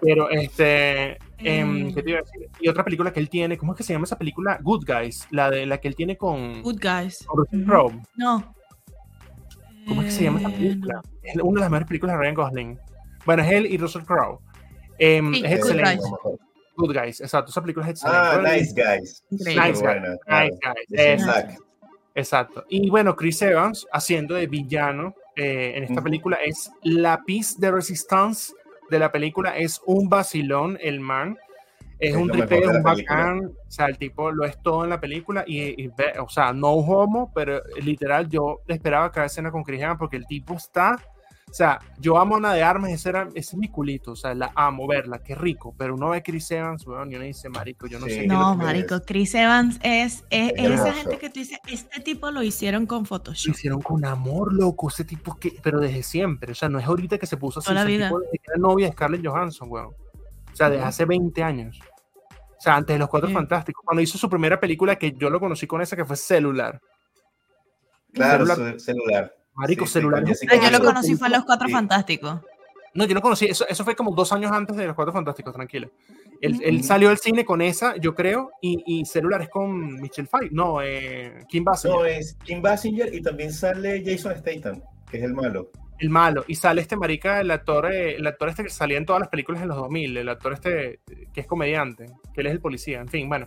Pero, 0.03 0.29
este, 0.29 1.13
eh, 1.39 1.93
¿qué 1.95 2.03
te 2.03 2.11
iba 2.11 2.19
a 2.19 2.23
decir? 2.23 2.51
Y 2.61 2.69
otra 2.69 2.85
película 2.85 3.11
que 3.11 3.19
él 3.19 3.31
tiene, 3.31 3.57
¿cómo 3.57 3.73
es 3.73 3.79
que 3.79 3.85
se 3.85 3.95
llama 3.95 4.05
esa 4.05 4.19
película? 4.19 4.59
Good 4.61 4.85
Guys, 4.87 5.29
la 5.31 5.49
de 5.51 5.65
la 5.65 5.79
que 5.79 5.89
él 5.89 5.97
tiene 5.97 6.19
con... 6.19 6.61
Good 6.61 6.79
Guys. 6.79 7.25
Con 7.27 7.47
mm 7.53 7.65
-hmm. 7.65 8.03
No. 8.17 8.55
¿Cómo 9.89 10.03
es 10.03 10.09
que 10.09 10.13
se 10.13 10.25
llama 10.25 10.41
esa 10.41 10.51
película? 10.51 11.01
Es 11.23 11.37
una 11.37 11.55
de 11.55 11.61
las 11.61 11.71
mejores 11.71 11.89
películas 11.89 12.15
de 12.17 12.21
Ryan 12.21 12.35
Gosling. 12.35 12.79
Bueno, 13.25 13.43
es 13.45 13.53
él 13.53 13.67
y 13.73 13.79
Russell 13.79 14.03
Crowe. 14.03 14.41
Em, 14.99 15.33
Sí, 15.33 15.43
es 15.43 15.51
Good 15.53 15.71
excelente. 15.71 15.97
Guys. 15.97 16.37
Good 16.77 16.99
Guys, 16.99 17.21
exacto. 17.23 17.51
Esa 17.51 17.63
película 17.63 17.87
es 17.87 17.93
excelente. 17.93 18.21
Ah, 18.21 18.43
Nice 18.43 18.75
Guys. 18.77 19.25
Nice 19.31 19.59
Guys, 19.59 19.81
buena. 19.81 20.17
Nice 20.29 20.59
Guys. 20.61 21.66
Exacto. 22.17 22.65
Y 22.71 22.89
bueno, 22.89 23.15
Chris 23.15 23.43
Evans 23.43 23.87
haciendo 23.93 24.35
de 24.35 24.47
villano 24.47 25.15
eh, 25.37 25.75
en 25.77 25.85
esta 25.85 26.01
película 26.03 26.39
es 26.45 26.71
la 26.83 27.23
piece 27.25 27.57
de 27.59 27.71
resistance 27.71 28.55
de 28.91 28.99
la 28.99 29.13
película. 29.13 29.57
Es 29.57 29.83
un 29.85 30.09
vacilón, 30.09 30.79
el 30.81 30.99
man. 30.99 31.37
Es, 31.99 32.11
Es 32.11 32.17
un 32.17 32.31
tripeo, 32.31 32.71
un 32.71 32.83
película. 32.83 32.95
bacán. 32.95 33.45
O 33.47 33.71
sea, 33.71 33.87
el 33.87 33.99
tipo 33.99 34.33
lo 34.33 34.47
es 34.47 34.61
todo 34.63 34.85
en 34.85 34.91
la 34.91 34.99
película. 34.99 35.45
Y, 35.47 35.85
y 35.85 35.91
o 36.19 36.29
sea, 36.31 36.55
no 36.55 36.71
homo, 36.73 37.31
pero 37.35 37.61
literal, 37.83 38.29
yo 38.31 38.63
esperaba 38.67 39.13
cada 39.13 39.27
escena 39.27 39.51
con 39.51 39.63
Chris 39.63 39.83
Evans 39.83 39.99
porque 39.99 40.17
el 40.17 40.27
tipo 40.27 40.55
está. 40.55 40.97
O 41.49 41.55
sea, 41.55 41.79
yo 41.99 42.19
amo 42.19 42.35
a 42.35 42.39
Ana 42.39 42.53
de 42.55 42.63
Armas, 42.65 42.91
ese, 42.91 43.09
era, 43.09 43.29
ese 43.35 43.39
es 43.39 43.55
mi 43.55 43.69
culito, 43.69 44.13
o 44.13 44.17
sea, 44.17 44.35
la 44.35 44.51
amo 44.57 44.87
verla, 44.87 45.23
qué 45.23 45.35
rico, 45.35 45.75
pero 45.79 45.95
uno 45.95 46.11
ve 46.11 46.19
a 46.19 46.23
Chris 46.23 46.51
Evans, 46.51 46.85
weón, 46.87 47.11
y 47.13 47.15
uno 47.15 47.25
dice, 47.25 47.49
marico, 47.49 47.87
yo 47.87 47.99
no 48.01 48.07
Sí. 48.07 48.15
sé 48.15 48.27
lo 48.27 48.35
No, 48.35 48.57
marico, 48.57 49.01
Chris 49.07 49.35
Evans 49.37 49.79
es, 49.83 50.25
es, 50.29 50.53
Es 50.57 50.65
es 50.65 50.71
esa 50.73 50.93
gente 50.93 51.19
que 51.19 51.31
tú 51.31 51.39
dices, 51.41 51.59
este 51.69 52.01
tipo 52.01 52.31
lo 52.33 52.43
hicieron 52.43 52.85
con 52.85 53.01
lo 53.01 53.05
Photoshop. 53.07 53.55
hicieron 53.55 53.81
con 53.81 54.05
amor, 54.05 54.53
loco, 54.53 54.89
ese 54.89 55.05
tipo 55.05 55.37
que, 55.39 55.57
pero 55.63 55.79
desde 55.81 56.03
siempre, 56.03 56.51
o 56.53 56.55
sea, 56.55 56.69
no 56.69 56.79
es 56.81 56.85
ahorita 56.85 57.17
que 57.17 57.27
se 57.27 57.37
puso 57.37 57.61
así, 57.61 57.67
Toda 57.69 57.77
la 57.77 57.83
ese 57.83 57.97
vida. 57.97 58.09
tipo 58.09 58.21
desde 58.21 58.39
que 58.39 58.45
era 58.49 58.59
novia 58.59 58.87
de 58.89 58.93
Scarlett 58.93 59.27
Johansson, 59.27 59.69
weón. 59.71 59.87
O 60.53 60.57
sea, 60.57 60.69
desde 60.69 60.85
hace 60.85 61.05
20 61.05 61.43
años. 61.43 61.79
O 62.59 62.61
sea, 62.61 62.75
antes 62.77 62.95
de 62.95 62.99
los 62.99 63.09
Cuatro 63.09 63.29
Sí. 63.29 63.35
Fantásticos, 63.35 63.85
cuando 63.85 64.03
hizo 64.03 64.19
su 64.19 64.29
primera 64.29 64.59
película 64.59 64.97
que 64.97 65.13
yo 65.13 65.31
lo 65.31 65.39
conocí 65.39 65.67
con 65.67 65.81
esa 65.81 65.95
que 65.95 66.05
fue 66.05 66.17
Celular. 66.17 66.81
Claro, 68.13 68.47
Celular. 68.47 68.81
celular. 68.81 69.36
Marico, 69.57 69.85
Sí, 69.87 69.89
sí, 69.89 69.93
celular. 69.95 70.21
con 70.23 70.31
es- 70.31 70.39
Jessica 70.41 70.57
Ah, 70.61 70.71
yo 70.71 70.79
lo 70.79 70.85
conocí 70.85 71.15
fue 71.17 71.29
en 71.29 71.33
Los 71.35 71.45
Cuatro 71.45 71.67
Sí. 71.67 71.73
Fantásticos. 71.75 72.41
No, 72.95 73.05
yo 73.05 73.15
lo 73.15 73.21
conocí, 73.21 73.45
eso, 73.45 73.67
eso 73.69 73.85
fue 73.85 73.95
como 73.95 74.13
dos 74.15 74.33
años 74.33 74.51
antes 74.53 74.75
de 74.77 74.87
los 74.87 74.95
Cuatro 74.95 75.13
Fantásticos, 75.13 75.53
tranquilo. 75.55 75.91
Él, 76.41 76.83
salió 76.85 77.09
al 77.11 77.19
cine 77.19 77.45
con 77.45 77.61
esa, 77.63 77.97
yo 77.97 78.15
creo, 78.15 78.51
y, 78.61 78.83
y 78.87 79.05
Celular 79.07 79.41
es 79.43 79.49
con 79.49 80.01
Michelle 80.01 80.29
Pfeiffer, 80.29 80.53
no, 80.53 80.81
eh, 80.83 81.45
Kim 81.49 81.65
Basinger, 81.65 81.97
No, 81.99 82.05
es 82.07 82.35
Kim 82.45 82.61
Basinger 82.63 83.13
y 83.15 83.23
también 83.23 83.53
sale 83.53 84.03
Jason 84.05 84.35
Statham, 84.37 84.83
que 85.11 85.19
es 85.19 85.25
el 85.25 85.33
malo. 85.35 85.71
el 85.99 86.11
malo, 86.11 86.45
y 86.47 86.55
sale 86.55 86.83
este 86.83 86.95
marica, 86.97 87.41
el 87.41 87.51
actor, 87.51 87.91
eh, 87.91 88.17
el 88.17 88.27
actor 88.27 88.51
este 88.51 88.65
que 88.65 88.69
salía 88.71 88.99
en 88.99 89.07
todas 89.07 89.21
las 89.21 89.29
películas 89.31 89.63
en 89.63 89.69
los 89.69 89.77
2000, 89.79 90.15
el 90.19 90.29
actor 90.29 90.53
este 90.53 91.01
que 91.33 91.41
es 91.41 91.47
comediante, 91.47 92.07
que 92.35 92.41
él 92.43 92.47
es 92.49 92.53
el 92.53 92.61
policía, 92.61 93.01
en 93.01 93.09
fin, 93.09 93.29
bueno. 93.31 93.47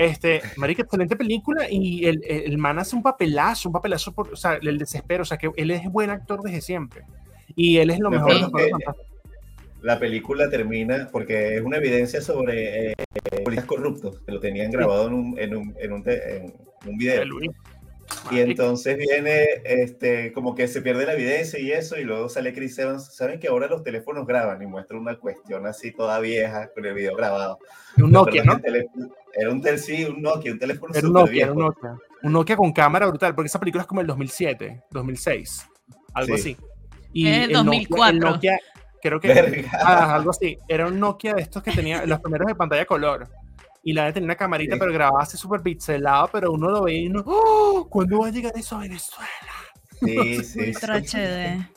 Este, 0.00 0.40
marica, 0.56 0.80
excelente 0.80 1.14
película 1.14 1.66
y 1.70 2.06
el, 2.06 2.22
el, 2.24 2.56
man 2.56 2.78
hace 2.78 2.96
un 2.96 3.02
papelazo, 3.02 3.68
un 3.68 3.74
papelazo 3.74 4.14
por, 4.14 4.32
o 4.32 4.36
sea, 4.36 4.54
el 4.54 4.78
desespero, 4.78 5.24
o 5.24 5.26
sea, 5.26 5.36
que 5.36 5.50
él 5.54 5.70
es 5.70 5.84
buen 5.92 6.08
actor 6.08 6.40
desde 6.40 6.62
siempre. 6.62 7.02
Y 7.54 7.76
él 7.76 7.90
es 7.90 7.98
lo 7.98 8.08
Me 8.08 8.16
mejor 8.16 8.32
de 8.32 8.70
los. 8.70 8.80
La 9.82 9.98
película 9.98 10.48
termina 10.48 11.10
porque 11.12 11.56
es 11.56 11.60
una 11.60 11.76
evidencia 11.76 12.22
sobre 12.22 12.92
eh, 12.92 12.94
policías 13.44 13.66
corruptos, 13.66 14.20
que 14.24 14.32
lo 14.32 14.40
tenían 14.40 14.70
grabado 14.70 15.06
en 15.08 15.12
un, 15.12 15.38
en 15.38 15.54
un, 15.54 15.74
en 15.78 15.92
un, 15.92 16.02
en 16.08 16.54
un 16.86 16.96
video. 16.96 17.22
Y 18.30 18.40
entonces 18.40 18.96
viene, 18.96 19.44
este, 19.64 20.32
como 20.32 20.54
que 20.54 20.68
se 20.68 20.82
pierde 20.82 21.06
la 21.06 21.14
evidencia 21.14 21.58
y 21.58 21.72
eso, 21.72 21.98
y 21.98 22.04
luego 22.04 22.28
sale 22.28 22.52
Chris 22.52 22.78
Evans. 22.78 23.14
Saben 23.14 23.40
que 23.40 23.48
ahora 23.48 23.66
los 23.66 23.82
teléfonos 23.82 24.26
graban 24.26 24.62
y 24.62 24.66
muestra 24.66 24.98
una 24.98 25.16
cuestión 25.16 25.66
así 25.66 25.92
toda 25.92 26.20
vieja 26.20 26.70
con 26.72 26.84
el 26.84 26.94
video 26.94 27.16
grabado. 27.16 27.58
un 27.96 28.12
Nokia, 28.12 28.44
¿no? 28.44 28.60
Era 29.32 29.50
un 29.50 29.60
tel, 29.62 29.78
sí, 29.78 30.04
un 30.04 30.22
Nokia, 30.22 30.52
un 30.52 30.58
teléfono 30.58 30.94
Era 30.94 31.06
un 31.06 31.12
Nokia, 31.12 31.42
era 31.44 31.52
un 31.52 31.58
viejo. 31.58 31.70
Nokia. 31.70 31.98
Un 32.22 32.32
Nokia 32.32 32.56
con 32.56 32.72
cámara 32.72 33.06
brutal, 33.06 33.34
porque 33.34 33.46
esa 33.46 33.60
película 33.60 33.82
es 33.82 33.86
como 33.88 34.00
el 34.00 34.06
2007, 34.06 34.82
2006, 34.90 35.66
algo 36.14 36.36
Sí. 36.36 36.40
así. 36.40 36.56
Y 37.12 37.28
Es 37.28 37.48
el 37.48 37.52
2004. 37.52 38.12
Nokia, 38.12 38.12
el 38.12 38.18
Nokia, 38.20 38.58
creo 39.00 39.20
que 39.20 39.66
ah, 39.72 40.14
algo 40.16 40.30
así, 40.30 40.58
era 40.68 40.86
un 40.86 41.00
Nokia 41.00 41.34
de 41.34 41.42
estos 41.42 41.62
que 41.62 41.72
tenía 41.72 42.04
los 42.06 42.20
primeros 42.20 42.46
de 42.46 42.54
pantalla 42.54 42.84
color. 42.84 43.28
Y 43.82 43.92
la 43.94 44.04
de 44.06 44.12
tenía 44.12 44.26
una 44.26 44.36
camarita, 44.36 44.74
Sí. 44.74 44.80
pero 44.80 44.92
grababa 44.92 45.22
así 45.22 45.36
súper 45.38 45.62
pixelado, 45.62 46.28
pero 46.32 46.52
uno 46.52 46.68
lo 46.70 46.82
veía 46.82 47.00
y 47.02 47.06
uno, 47.08 47.22
¡Oh! 47.26 47.86
¿cuándo 47.90 48.18
va 48.20 48.28
a 48.28 48.30
llegar 48.30 48.52
eso 48.56 48.76
a 48.76 48.80
Venezuela? 48.80 49.28
Sí, 50.02 50.42
sí, 50.44 50.60
Ultra 50.68 50.98
sí. 51.02 51.16
HD. 51.18 51.68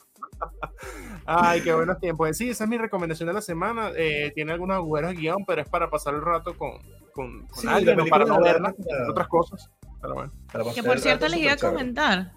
Ay, 1.26 1.60
qué 1.62 1.74
buenos 1.74 1.98
tiempos. 2.00 2.36
Sí, 2.36 2.50
esa 2.50 2.64
es 2.64 2.70
mi 2.70 2.76
recomendación 2.78 3.26
de 3.26 3.32
la 3.34 3.40
semana. 3.42 3.90
Eh, 3.96 4.32
tiene 4.34 4.52
algunos 4.52 4.76
agujeros 4.76 5.10
de 5.10 5.16
guion, 5.16 5.44
pero 5.46 5.62
es 5.62 5.68
para 5.68 5.88
pasar 5.90 6.14
el 6.14 6.22
rato 6.22 6.56
con, 6.56 6.70
con, 7.12 7.46
con 7.46 7.62
Sí, 7.62 7.66
alguien 7.68 7.96
la 7.96 8.04
o 8.04 8.06
para 8.06 8.24
no 8.24 8.40
verla, 8.40 8.74
entre 8.76 9.10
otras 9.10 9.28
cosas. 9.28 9.70
Pero 10.00 10.14
bueno. 10.14 10.32
Para 10.52 10.64
Que 10.72 10.82
por 10.82 10.98
cierto 11.00 11.28
les 11.28 11.40
iba 11.40 11.52
a 11.52 11.56
comentar 11.56 12.32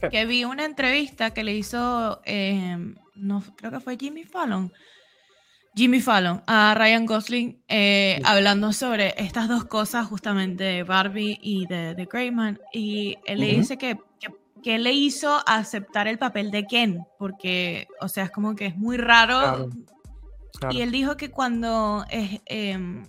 ¿Qué? 0.00 0.08
que 0.10 0.26
vi 0.26 0.44
una 0.44 0.64
entrevista 0.64 1.32
que 1.32 1.44
le 1.44 1.54
hizo, 1.54 2.20
eh, 2.24 2.76
no 3.14 3.42
creo 3.56 3.70
que 3.70 3.80
fue 3.80 3.96
Jimmy 3.96 4.24
Fallon, 4.24 4.72
Jimmy 5.76 6.00
Fallon 6.00 6.42
a 6.46 6.74
Ryan 6.74 7.04
Gosling 7.06 7.58
eh, 7.68 8.16
Sí. 8.18 8.22
hablando 8.24 8.72
sobre 8.72 9.14
estas 9.18 9.46
dos 9.48 9.64
cosas 9.66 10.06
justamente 10.06 10.64
de 10.64 10.82
Barbie 10.84 11.38
y 11.42 11.66
de, 11.66 11.94
de 11.94 12.04
Greyman 12.06 12.58
y 12.72 13.16
él 13.26 13.40
le 13.40 13.48
dice 13.56 13.76
que, 13.76 13.98
que, 14.18 14.28
que 14.62 14.78
le 14.78 14.92
hizo 14.92 15.42
aceptar 15.46 16.08
el 16.08 16.18
papel 16.18 16.50
de 16.50 16.66
Ken 16.66 17.04
porque, 17.18 17.88
o 18.00 18.08
sea, 18.08 18.24
es 18.24 18.30
como 18.30 18.54
que 18.56 18.66
es 18.66 18.76
muy 18.76 18.96
raro 18.96 19.38
Claro, 19.38 19.68
claro. 20.58 20.74
y 20.74 20.80
él 20.80 20.90
dijo 20.90 21.16
que 21.18 21.30
cuando 21.30 22.04
eh, 22.10 22.40
em, 22.46 23.04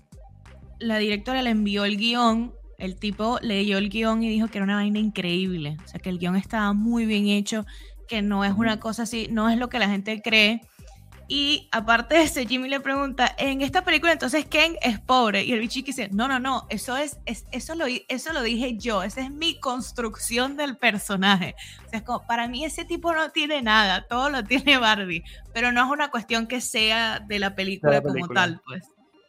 la 0.80 0.98
directora 0.98 1.41
le 1.41 1.52
envió 1.52 1.85
el 1.85 1.95
guion, 1.98 2.53
el 2.77 2.98
tipo 2.98 3.39
leyó 3.41 3.77
el 3.77 3.89
guion 3.89 4.22
y 4.23 4.30
dijo 4.30 4.49
que 4.49 4.57
era 4.57 4.65
una 4.65 4.76
vaina 4.76 4.99
increíble. 4.99 5.77
O 5.84 5.88
sea, 5.88 5.99
que 5.99 6.10
el 6.10 6.19
guion 6.19 6.35
estaba 6.35 6.73
muy 6.73 7.06
bien 7.07 7.27
hecho, 7.27 7.65
que 8.07 8.22
no 8.22 8.44
es 8.45 8.53
una 8.56 8.80
cosa 8.80 9.03
así, 9.03 9.27
no 9.31 9.49
es 9.49 9.57
lo 9.57 9.69
que 9.69 9.80
la 9.80 9.88
gente 9.89 10.22
cree. 10.22 10.61
Y 11.30 11.68
aparte 11.74 12.16
de 12.16 12.22
eso, 12.24 12.40
Jimmy 12.40 12.70
le 12.70 12.80
pregunta, 12.80 13.36
en 13.38 13.62
esta 13.62 13.84
película 13.84 14.14
entonces 14.14 14.45
Ken 14.45 14.78
es 14.82 14.98
pobre. 14.99 15.44
Y 15.44 15.52
el 15.52 15.60
bichi 15.60 15.82
dice, 15.82 16.08
no, 16.12 16.28
no, 16.30 16.40
no, 16.40 16.66
eso, 16.70 16.95
es, 16.95 17.18
es- 17.26 17.45
eso, 17.52 17.76
lo, 17.76 17.86
eso 18.08 18.32
lo 18.32 18.41
dije 18.41 18.78
yo, 18.78 19.04
esa 19.04 19.22
es 19.22 19.32
mi 19.32 19.60
construcción 19.60 20.56
del 20.56 20.78
personaje. 20.78 21.56
O 21.86 21.90
sea, 21.90 21.99
es 21.99 22.06
como, 22.06 22.26
para 22.26 22.48
mí 22.48 22.64
ese 22.64 22.86
tipo 22.86 23.14
no 23.14 23.30
tiene 23.32 23.62
nada, 23.62 24.06
todo 24.08 24.30
lo 24.30 24.41
tiene 24.45 24.78
Barbie, 24.78 25.24
pero 25.54 25.72
no 25.74 25.84
es 25.84 25.91
una 25.91 26.10
cuestión 26.12 26.48
que 26.48 26.62
sea 26.62 27.20
de 27.20 27.40
la 27.40 27.56
película, 27.56 28.02
como 28.02 28.14
película. 28.14 28.41
tal, 28.41 28.62
pues. 28.66 28.84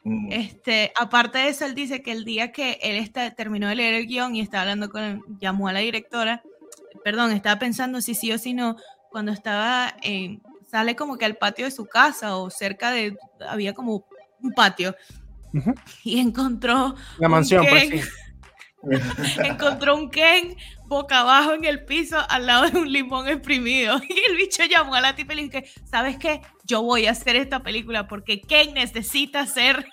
Mm. 0.05 0.31
Este, 0.33 0.93
aparte 0.99 1.39
de 1.39 1.49
eso, 1.49 1.65
él 1.66 1.75
dice 1.75 2.01
que 2.03 2.12
el 2.12 2.25
día 2.25 2.53
que 2.53 2.79
él 2.81 2.95
está, 2.97 3.33
terminó 3.33 3.66
de 3.69 3.75
leer 3.75 3.95
el 3.95 4.07
guion 4.07 4.37
y 4.37 4.41
estaba 4.41 4.62
hablando 4.62 4.89
con, 4.89 5.25
llamó 5.41 5.66
a 5.66 5.73
la 5.73 5.81
directora, 5.81 6.43
perdón, 7.03 7.33
estaba 7.33 7.59
pensando 7.59 8.01
si 8.01 8.15
sí 8.15 8.31
o 8.31 8.39
si 8.39 8.55
no, 8.55 8.77
cuando 9.11 9.33
estaba 9.33 9.95
en, 10.03 10.41
sale 10.70 10.95
como 10.95 11.19
que 11.19 11.24
al 11.24 11.36
patio 11.36 11.65
de 11.65 11.70
su 11.70 11.86
casa 11.86 12.36
o 12.36 12.51
cerca 12.51 12.90
de, 12.90 13.16
había 13.49 13.74
como 13.74 14.07
un 14.40 14.53
patio 14.53 14.95
y 16.05 16.20
encontró, 16.20 16.95
La 17.19 17.28
mansión, 17.28 17.66
pues 17.69 17.89
Ken. 17.89 18.03
sí. 18.03 18.09
encontró 19.45 19.97
un 19.97 20.09
Ken 20.09 20.57
boca 20.86 21.20
abajo 21.20 21.53
en 21.53 21.65
el 21.65 21.85
piso 21.85 22.16
al 22.28 22.47
lado 22.47 22.70
de 22.70 22.78
un 22.78 22.93
limón 22.93 23.28
exprimido 23.28 24.01
y 24.09 24.31
el 24.31 24.36
bicho 24.36 24.65
llamó 24.65 24.95
a 24.95 25.01
la 25.01 25.15
tipa 25.15 25.32
y 25.32 25.36
le 25.36 25.43
dijo 25.43 25.53
que, 25.53 25.70
¿sabes 25.85 26.16
qué? 26.16 26.40
Yo 26.65 26.82
voy 26.82 27.07
a 27.07 27.12
hacer 27.12 27.36
esta 27.36 27.62
película 27.62 28.07
porque 28.07 28.40
Ken 28.40 28.74
necesita 28.74 29.47
ser 29.47 29.86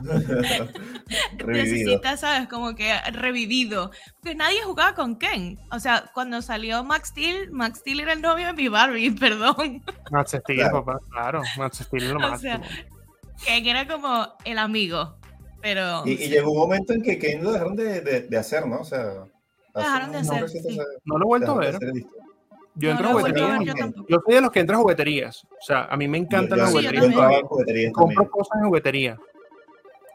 Revivido. 1.38 1.52
necesita, 1.52 2.16
¿sabes? 2.16 2.48
Como 2.48 2.74
que 2.74 2.92
revivido. 3.12 3.90
Porque 4.20 4.34
nadie 4.34 4.62
jugaba 4.62 4.94
con 4.94 5.16
Ken. 5.16 5.58
O 5.70 5.78
sea, 5.80 6.04
cuando 6.14 6.42
salió 6.42 6.84
Max 6.84 7.08
Steel, 7.08 7.50
Max 7.50 7.78
Steel 7.80 8.00
era 8.00 8.12
el 8.12 8.20
novio 8.22 8.46
de 8.48 8.52
mi 8.52 8.68
Barbie, 8.68 9.10
perdón. 9.18 9.82
Max 10.10 10.30
Steel, 10.32 10.58
Claro. 10.60 10.84
papá, 10.84 10.98
claro. 11.10 11.42
Max 11.56 11.78
Steel 11.78 12.02
es 12.04 12.10
lo 12.10 12.16
O 12.18 12.20
máximo. 12.30 12.62
sea, 12.64 12.86
Ken 13.44 13.66
era 13.66 13.86
como 13.86 14.28
el 14.44 14.58
amigo. 14.58 15.16
Pero. 15.60 16.02
Y, 16.06 16.12
y 16.12 16.28
llegó 16.28 16.52
un 16.52 16.58
momento 16.58 16.92
en 16.92 17.02
que 17.02 17.18
Ken 17.18 17.42
lo 17.42 17.52
dejaron 17.52 17.74
de, 17.76 18.00
de, 18.00 18.20
de 18.22 18.38
hacer, 18.38 18.66
¿no? 18.66 18.80
O 18.80 18.84
sea, 18.84 19.24
Dejaron 19.74 20.10
de 20.12 20.18
hacer, 20.18 20.48
sí. 20.48 20.78
no 21.04 21.18
lo 21.18 21.24
he 21.24 21.26
vuelto 21.26 21.52
a 21.52 21.56
ver. 21.58 21.78
Yo 22.74 22.90
No 22.94 22.98
entro 23.00 23.02
lo 23.04 23.08
a 23.08 23.10
he 23.10 23.22
vuelto 23.22 23.44
a 23.44 23.56
jugueterías. 23.56 23.84
ver, 23.84 23.94
yo 23.96 24.04
Yo- 24.08 24.18
soy 24.24 24.34
de 24.36 24.40
los 24.40 24.50
que 24.52 24.60
entra 24.60 24.76
a 24.76 24.78
jugueterías. 24.80 25.44
O 25.44 25.64
sea, 25.64 25.84
a 25.84 25.96
mí 25.96 26.06
me 26.08 26.18
encantan 26.18 26.58
yo- 26.58 26.64
las 26.64 26.72
Sí, 26.72 26.76
yo 26.82 26.90
yo 26.92 27.00
jugueterías. 27.00 27.42
jugueterías 27.48 27.92
compro 27.92 28.14
también. 28.14 28.30
cosas 28.30 28.58
en 28.60 28.66
juguetería. 28.66 29.18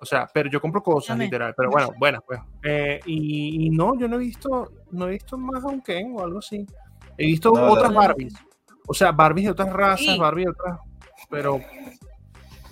O 0.03 0.05
sea, 0.05 0.27
pero 0.31 0.49
yo 0.49 0.61
compro 0.61 0.83
cosas, 0.83 1.17
literal. 1.17 1.53
Pero 1.57 1.71
bueno, 1.71 1.89
buenas, 1.97 2.21
pues. 2.27 2.39
Eh, 2.63 2.99
y, 3.05 3.65
y 3.65 3.69
no, 3.71 3.97
yo 3.97 4.07
no 4.07 4.17
he 4.17 4.19
visto, 4.19 4.71
no 4.91 5.07
he 5.07 5.11
visto 5.11 5.37
más 5.37 5.63
a 5.63 5.67
un 5.67 5.81
Ken 5.81 6.13
o 6.15 6.23
algo 6.23 6.39
así. 6.39 6.65
He 7.17 7.25
visto 7.25 7.51
No, 7.53 7.71
otras 7.71 7.93
Barbies. 7.93 8.33
O 8.87 8.93
sea, 8.93 9.11
Barbies 9.11 9.45
de 9.45 9.51
otras 9.51 9.71
razas, 9.73 9.99
Sí. 10.05 10.17
Barbies 10.19 10.45
de 10.45 10.51
otras. 10.51 10.79
Pero. 11.29 11.59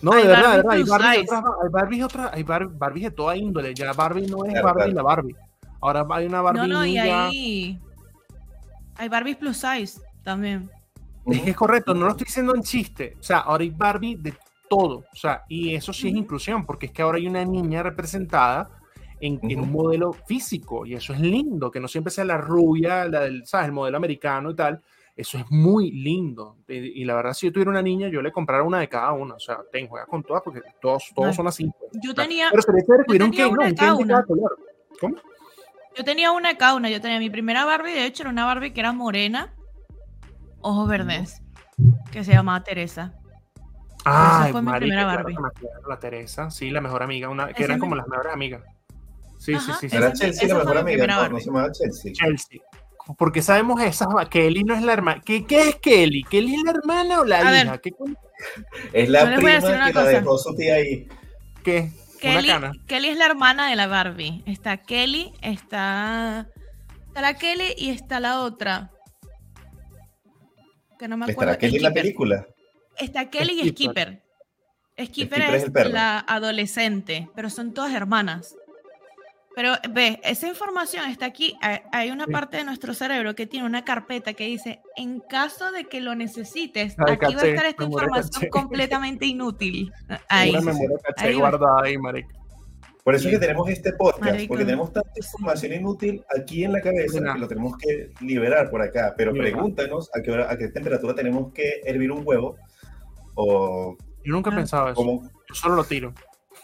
No, 0.02 0.14
Hay 0.14 0.24
de 0.24 0.28
verdad, 0.30 0.52
de 0.52 0.58
verdad. 0.58 0.72
Hay 0.72 0.84
Barbies 0.84 1.30
de 1.30 1.34
otras, 1.36 1.54
hay 1.64 1.70
Barbies 1.70 2.00
de 2.00 2.06
otras, 2.06 2.34
hay 2.34 2.44
Bar- 2.44 2.68
Barbies 2.78 3.04
de 3.06 3.12
toda 3.12 3.36
índole. 3.38 3.74
Ya 3.74 3.94
Barbie 3.94 4.28
no 4.28 4.46
es 4.46 4.52
Claro, 4.52 4.66
Barbie 4.66 4.82
claro. 4.84 4.94
la 4.96 5.04
Barbie. 5.04 5.36
Ahora 5.80 6.06
hay 6.12 6.26
una 6.26 6.42
Barbie 6.42 6.60
No, 6.60 6.68
no, 6.68 6.86
y 6.86 6.98
ahí. 6.98 7.80
Hay 8.98 9.10
Barbies 9.10 9.38
plus 9.38 9.58
size 9.58 10.02
también. 10.24 10.70
Es 11.28 11.42
que 11.44 11.52
es 11.52 11.56
correcto, 11.56 11.94
no 11.94 12.06
lo 12.06 12.12
estoy 12.12 12.26
diciendo 12.26 12.56
en 12.56 12.64
chiste. 12.64 13.16
O 13.20 13.24
sea, 13.24 13.40
ahora 13.40 13.64
hay 13.64 13.70
Barbie 13.70 14.16
de 14.16 14.34
todo. 14.72 15.04
O 15.12 15.16
sea, 15.16 15.44
y 15.50 15.76
eso 15.76 15.92
sí 15.92 16.08
es 16.08 16.16
inclusión, 16.16 16.66
porque 16.66 16.86
es 16.86 16.92
que 16.94 17.02
ahora 17.02 17.18
hay 17.18 17.28
una 17.28 17.44
niña 17.44 17.84
representada 17.84 18.70
en, 19.20 19.38
un 19.60 19.70
modelo 19.70 20.14
físico, 20.14 20.86
y 20.86 20.94
eso 20.94 21.14
es 21.14 21.20
lindo, 21.20 21.70
que 21.70 21.82
no 21.82 21.90
siempre 21.90 22.10
sea 22.10 22.24
la 22.24 22.38
rubia, 22.38 23.06
la 23.06 23.20
del, 23.20 23.46
¿sabes? 23.46 23.68
El 23.68 23.74
modelo 23.74 23.98
americano 23.98 24.52
y 24.52 24.56
tal, 24.56 24.82
Eso 25.14 25.38
es 25.38 25.46
muy 25.50 25.92
lindo. 25.92 26.56
Y, 26.70 27.02
y 27.02 27.04
la 27.04 27.16
verdad, 27.16 27.34
si 27.34 27.48
yo 27.48 27.52
tuviera 27.52 27.70
una 27.70 27.82
niña, 27.82 28.08
yo 28.08 28.22
le 28.22 28.32
comprara 28.32 28.64
una 28.64 28.80
de 28.80 28.88
cada 28.88 29.12
una. 29.12 29.36
O 29.36 29.40
sea, 29.40 29.60
ten, 29.70 29.90
juega 29.90 30.06
con 30.06 30.24
todas 30.24 30.42
porque 30.42 30.62
todos, 30.82 31.12
todos 31.14 31.36
son 31.36 31.48
así. 31.48 31.70
pues. 31.78 31.92
Yo 32.02 32.14
tenía, 32.14 32.50
Pero 32.50 32.64
que 32.64 32.72
hubiera 33.12 33.26
un 33.26 33.32
tenía 33.32 33.46
Ken, 33.46 33.54
¿no? 33.54 33.60
una 33.60 33.68
de 33.68 33.76
cada 33.76 34.26
color. 34.26 34.58
¿Cómo? 35.02 35.18
yo 35.98 36.04
tenía 36.06 36.32
una 36.32 36.50
de 36.50 36.58
cada 36.58 36.76
una. 36.76 36.90
Yo 36.90 37.02
tenía 37.02 37.20
mi 37.20 37.30
primera 37.30 37.66
Barbie, 37.66 37.92
de 37.92 38.06
hecho, 38.06 38.24
era 38.24 38.30
una 38.30 38.46
Barbie 38.46 38.72
que 38.72 38.80
era 38.80 38.94
morena, 38.94 39.54
ojos 40.62 40.88
verdes, 40.88 41.42
que 42.12 42.24
se 42.24 42.32
llamaba 42.32 42.64
Teresa. 42.64 43.21
Ah, 44.06 44.48
fue 44.52 44.62
mi 44.62 44.72
primera 44.74 45.06
Barbie. 45.06 45.36
La 45.88 46.00
Teresa, 46.00 46.50
sí, 46.50 46.70
la 46.72 46.82
mejor 46.82 47.04
amiga, 47.04 47.30
una, 47.30 47.48
que 47.48 47.54
Esa 47.54 47.64
eran 47.66 47.80
como 47.80 47.96
las 47.96 48.08
mejores 48.08 48.34
amigas. 48.34 48.64
Sí, 49.38 49.54
Ajá, 49.54 49.66
sí, 49.66 49.72
sí, 49.82 49.90
sí. 49.90 49.96
Era 49.98 50.08
esa- 50.08 50.16
Chelsea 50.16 50.46
esa 50.46 50.58
la 50.58 50.64
fue 50.64 50.72
mejor 50.74 50.86
mi 50.86 50.94
amiga, 50.94 51.08
no, 51.08 51.30
no 51.30 51.40
se 51.40 51.46
llamaba 51.46 51.72
Chelsea. 51.72 52.14
Chelsea. 52.14 52.60
Porque 53.18 53.42
sabemos 53.42 53.82
esas, 53.82 54.08
Kelly 54.30 54.64
no 54.64 54.76
es 54.76 54.84
la 54.84 54.94
hermana. 54.94 55.22
¿Qué, 55.26 55.46
qué 55.46 55.70
es 55.70 55.76
Kelly? 55.78 56.24
¿Kelly 56.24 56.56
es 56.56 56.64
la 56.64 56.72
hermana 56.72 57.20
o 57.22 57.26
la 57.26 57.40
A 57.40 57.52
ver. 57.52 57.66
hija? 57.66 57.78
¿Qué? 57.80 57.92
Es 58.94 59.10
la 59.10 59.22
a 59.24 59.36
prima 59.36 59.52
decir 59.56 59.70
una 59.70 59.88
que 59.88 59.94
la 59.94 60.00
cosa. 60.02 60.10
dejó 60.12 60.38
su 60.38 60.56
tía 60.56 60.76
ahí. 60.76 61.08
¿Qué? 61.64 61.92
Kelly, 62.20 62.50
Una 62.52 62.60
cana. 62.62 62.72
Kelly 62.88 63.08
es 63.10 63.18
la 63.18 63.26
hermana 63.26 63.70
de 63.70 63.76
la 63.76 63.88
Barbie. 63.88 64.44
Está 64.46 64.78
Kelly, 64.78 65.34
está, 65.42 66.48
está 67.08 67.22
la 67.22 67.34
Kelly 67.36 67.74
y 67.78 67.90
está 67.90 68.20
la 68.20 68.42
otra. 68.42 68.92
Que 71.00 71.08
no 71.08 71.18
me 71.18 71.26
acuerdo. 71.26 71.42
¿Estará 71.54 71.58
Kelly 71.58 71.78
en 71.78 71.84
la 71.84 71.92
película? 71.92 72.46
Está 73.00 73.30
Kelly 73.30 73.60
y 73.62 73.70
Skipper. 73.70 74.22
Skipper. 75.00 75.08
Skipper 75.08 75.42
es 75.42 75.54
es, 75.56 75.64
el 75.64 75.72
perro. 75.72 75.90
la 75.90 76.20
adolescente, 76.20 77.30
pero 77.36 77.50
son 77.50 77.74
todas 77.74 77.94
hermanas. 77.94 78.56
Pero 79.54 79.74
ve, 79.90 80.22
esa 80.24 80.48
información 80.48 81.10
está 81.10 81.26
aquí. 81.26 81.58
Hay- 81.92 82.10
una 82.10 82.26
Sí. 82.26 82.32
parte 82.32 82.58
de 82.58 82.64
nuestro 82.64 82.94
cerebro 82.94 83.36
que 83.36 83.46
tiene 83.48 83.66
una 83.66 83.84
carpeta 83.84 84.34
que 84.34 84.46
dice, 84.46 84.80
en 84.96 85.20
caso 85.20 85.72
de 85.74 85.86
que 85.86 86.00
lo 86.00 86.16
necesites, 86.16 86.96
Ay, 86.98 87.14
aquí 87.16 87.26
va 87.26 87.30
a 87.32 87.36
caché, 87.36 87.50
estar 87.50 87.66
esta 87.66 87.84
información 87.84 88.30
caché. 88.32 88.50
completamente 88.50 89.26
inútil. 89.26 89.92
Ahí. 90.30 90.52
Una 90.52 90.62
memoria 90.62 90.98
caché 91.04 91.28
Ahí 91.28 91.36
guardada 91.36 91.82
ahí, 91.84 91.98
marica. 91.98 92.30
Por 93.04 93.16
eso 93.16 93.28
es 93.28 93.34
que 93.34 93.40
tenemos 93.40 93.68
este 93.68 93.94
podcast, 93.94 94.32
Marico. 94.32 94.50
porque 94.50 94.64
tenemos 94.64 94.94
tanta 94.94 95.10
información 95.18 95.74
inútil 95.74 96.24
aquí 96.38 96.64
en 96.64 96.72
la 96.72 96.82
cabeza 96.82 97.14
Buena. 97.14 97.34
que 97.34 97.40
lo 97.40 97.48
tenemos 97.48 97.76
que 97.78 98.12
liberar 98.22 98.70
por 98.70 98.80
acá. 98.84 99.16
Pero 99.18 99.32
Liberar. 99.34 99.54
pregúntanos 99.54 100.10
a 100.16 100.22
qué, 100.22 100.32
hora- 100.32 100.52
a 100.52 100.56
qué 100.58 100.68
temperatura 100.68 101.16
tenemos 101.16 101.52
que 101.52 101.82
hervir 101.84 102.12
un 102.12 102.22
huevo 102.26 102.58
o 103.42 103.98
Yo 104.24 104.34
nunca 104.34 104.50
he 104.50 104.54
Ah. 104.54 104.58
pensado 104.58 104.86
eso. 104.88 104.96
cómo... 104.96 105.24
Yo 105.50 105.56
solo 105.56 105.76
lo 105.76 105.84
tiro. 105.84 106.14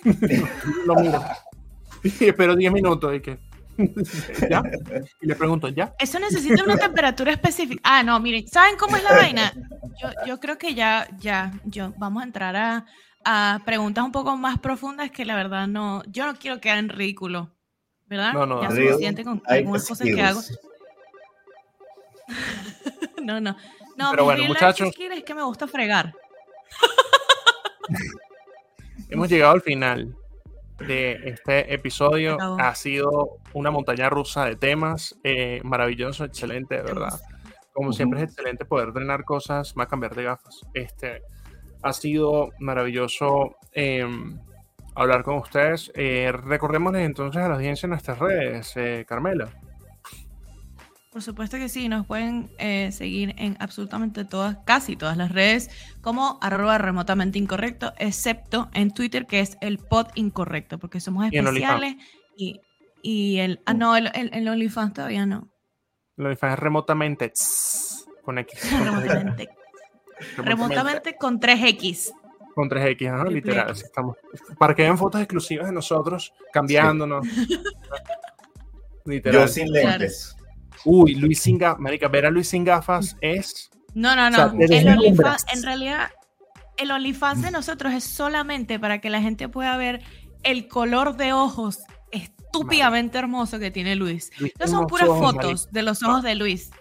lo 0.86 0.96
miro. 0.96 1.24
Y 2.04 2.26
espero 2.26 2.56
10 2.56 2.72
minutos 2.72 3.14
y 3.16 3.20
que. 3.22 3.40
¿Ya? 4.50 4.64
Y 5.22 5.28
le 5.28 5.36
pregunto, 5.36 5.68
¿ya? 5.68 5.94
Eso 6.00 6.20
necesita 6.20 6.64
una 6.64 6.78
temperatura 6.78 7.32
específica. 7.32 7.80
Ah, 7.84 8.02
no, 8.04 8.20
miren, 8.20 8.48
¿saben 8.48 8.76
cómo 8.78 8.96
es 8.98 9.04
la 9.04 9.12
vaina? 9.14 9.54
Yo, 10.02 10.10
yo 10.26 10.40
creo 10.40 10.58
que 10.58 10.74
ya, 10.74 11.08
ya, 11.20 11.52
yo, 11.66 11.94
vamos 11.98 12.24
a 12.24 12.26
entrar 12.26 12.56
a, 12.56 12.86
a 13.24 13.60
preguntas 13.66 14.04
un 14.04 14.12
poco 14.12 14.36
más 14.36 14.58
profundas 14.60 15.12
que 15.12 15.26
la 15.26 15.36
verdad 15.36 15.68
no, 15.68 16.02
yo 16.08 16.26
no 16.26 16.34
quiero 16.36 16.60
quedar 16.60 16.80
en 16.80 16.90
ridículo, 16.90 17.56
¿verdad? 18.08 18.34
No, 18.34 18.46
no, 18.48 18.62
ya 18.64 18.70
no. 18.70 18.76
suficiente 18.76 19.24
con 19.24 19.44
Hay 19.46 19.60
algunas 19.60 19.88
cosas 19.88 20.08
que 20.08 20.22
hago. 20.24 20.42
No, 23.24 23.40
no. 23.40 23.56
No, 23.96 24.12
Pero 24.12 24.24
mi 24.24 24.26
bueno, 24.26 24.38
real 24.42 24.48
muchachos. 24.50 24.90
es 24.98 25.24
que 25.24 25.34
me 25.36 25.44
gusta 25.44 25.68
fregar. 25.68 26.14
Hemos 29.10 29.30
llegado 29.30 29.54
al 29.54 29.62
final 29.62 30.16
de 30.86 31.14
este 31.24 31.74
episodio. 31.74 32.36
Acabó. 32.36 32.60
Ha 32.60 32.76
sido 32.76 33.38
una 33.54 33.72
montaña 33.72 34.10
rusa 34.10 34.46
de 34.46 34.56
temas. 34.56 35.16
eh, 35.24 35.62
maravilloso, 35.64 36.26
excelente, 36.26 36.76
de 36.76 36.84
verdad. 36.84 37.20
Como 37.74 37.94
siempre 37.94 38.22
es 38.22 38.30
excelente 38.30 38.66
poder 38.66 38.92
drenar 38.92 39.24
cosas, 39.24 39.76
más 39.76 39.88
cambiar 39.88 40.16
de 40.16 40.24
gafas. 40.24 40.62
Este 40.74 41.22
ha 41.84 41.94
sido 41.94 42.50
maravilloso 42.60 43.56
eh, 43.74 44.06
hablar 44.96 45.24
con 45.24 45.38
ustedes. 45.38 45.92
Eh, 45.96 46.32
recordémosles 46.32 47.06
entonces 47.06 47.42
a 47.42 47.50
la 47.50 47.56
audiencia 47.56 47.86
en 47.86 47.92
nuestras 47.92 48.20
redes, 48.20 48.74
eh, 48.76 49.06
Carmela. 49.08 49.50
Por 51.12 51.22
supuesto 51.22 51.58
que 51.58 51.70
sí, 51.70 51.90
nos 51.90 52.06
pueden 52.06 52.50
eh, 52.60 52.92
seguir 52.92 53.34
en 53.38 53.58
absolutamente 53.60 54.26
todas, 54.26 54.58
casi 54.66 54.96
todas 54.96 55.18
las 55.18 55.32
redes, 55.32 55.70
como 56.02 56.38
arroba 56.42 56.78
remotamente 56.78 57.40
incorrecto, 57.40 57.94
excepto 57.98 58.70
en 58.74 58.92
Twitter, 58.92 59.26
que 59.26 59.40
es 59.40 59.58
el 59.62 59.80
pod 59.80 60.08
incorrecto, 60.16 60.78
porque 60.78 61.00
somos 61.00 61.26
especiales. 61.26 61.96
Y, 62.36 62.62
y 63.02 63.40
el. 63.40 63.62
Ah, 63.66 63.74
no, 63.74 63.96
el, 63.96 64.12
el, 64.14 64.32
el 64.34 64.48
OnlyFans 64.48 64.94
todavía 64.94 65.26
no. 65.26 65.50
Lo 66.18 66.32
es 66.32 66.40
remotamente 66.40 67.30
tss, 67.30 68.06
con 68.24 68.38
X. 68.40 68.60
con 68.78 69.04
tres 69.04 69.24
X, 69.24 69.50
Remotamente. 70.38 70.38
remotamente 70.38 71.18
con 71.18 71.40
3X. 71.40 72.12
Con 72.56 72.70
3X, 72.70 73.08
ajá, 73.08 73.26
Triple 73.26 73.36
literal. 73.36 73.72
Así 73.72 73.84
estamos. 73.84 74.18
Para 74.58 74.74
que 74.74 74.82
vean 74.82 74.98
fotos 74.98 75.22
exclusivas 75.22 75.68
de 75.68 75.74
nosotros 75.74 76.34
cambiándonos. 76.52 77.26
literal. 79.06 79.42
Yo 79.42 79.48
sin 79.48 79.72
lentes. 79.72 80.37
Uy, 80.86 81.16
Luis 81.16 81.40
sin 81.40 81.58
gafas. 81.58 81.80
Marica, 81.80 82.08
ver 82.08 82.26
a 82.26 82.30
Luis 82.30 82.50
sin 82.50 82.64
gafas 82.64 83.16
es. 83.22 83.70
No, 83.94 84.16
no, 84.16 84.28
O 84.28 84.32
sea, 84.32 84.48
no. 84.48 84.62
el. 84.64 84.88
OnlyFans, 84.90 85.46
en 85.54 85.64
realidad, 85.64 86.10
el 86.78 86.92
OnlyFans 86.92 87.42
de 87.42 87.52
nosotros 87.52 87.94
es 87.94 88.04
solamente 88.04 88.80
para 88.80 89.00
que 89.02 89.10
la 89.10 89.22
gente 89.22 89.50
pueda 89.50 89.76
ver 89.78 90.02
el 90.44 90.68
color 90.68 91.18
de 91.18 91.34
ojos 91.34 91.80
estúpidamente 92.12 93.18
hermoso 93.18 93.60
que 93.60 93.72
tiene 93.72 93.96
Luis. 93.96 94.32
Luis 94.40 94.54
No 94.60 94.68
son 94.68 94.88
puras 94.88 95.10
ojos, 95.10 95.34
fotos 95.34 95.72
de 95.72 95.82
los 95.84 96.04
ojos 96.04 96.24
de 96.24 96.36
Luis. 96.36 96.72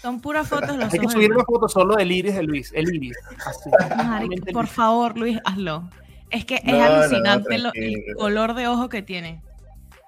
Son 0.00 0.20
puras 0.20 0.48
fotos 0.48 0.68
de 0.70 0.76
los 0.78 0.92
Hay 0.92 0.98
que 0.98 1.08
subir 1.08 1.32
una 1.32 1.44
foto 1.44 1.68
solo 1.68 1.96
del 1.96 2.10
iris 2.12 2.34
de 2.34 2.42
Luis. 2.42 2.72
El 2.74 2.94
iris. 2.94 3.16
Así. 3.44 3.70
El 4.46 4.52
por 4.52 4.66
favor, 4.66 5.18
Luis, 5.18 5.38
hazlo. 5.44 5.90
Es 6.30 6.44
que 6.44 6.56
es 6.56 6.64
No, 6.64 6.78
no, 6.78 6.84
alucinante 6.84 7.58
lo- 7.58 7.70
el 7.74 7.92
tranquilo. 7.92 8.16
color 8.18 8.54
de 8.54 8.68
ojo 8.68 8.88
que 8.88 9.02
tiene. 9.02 9.42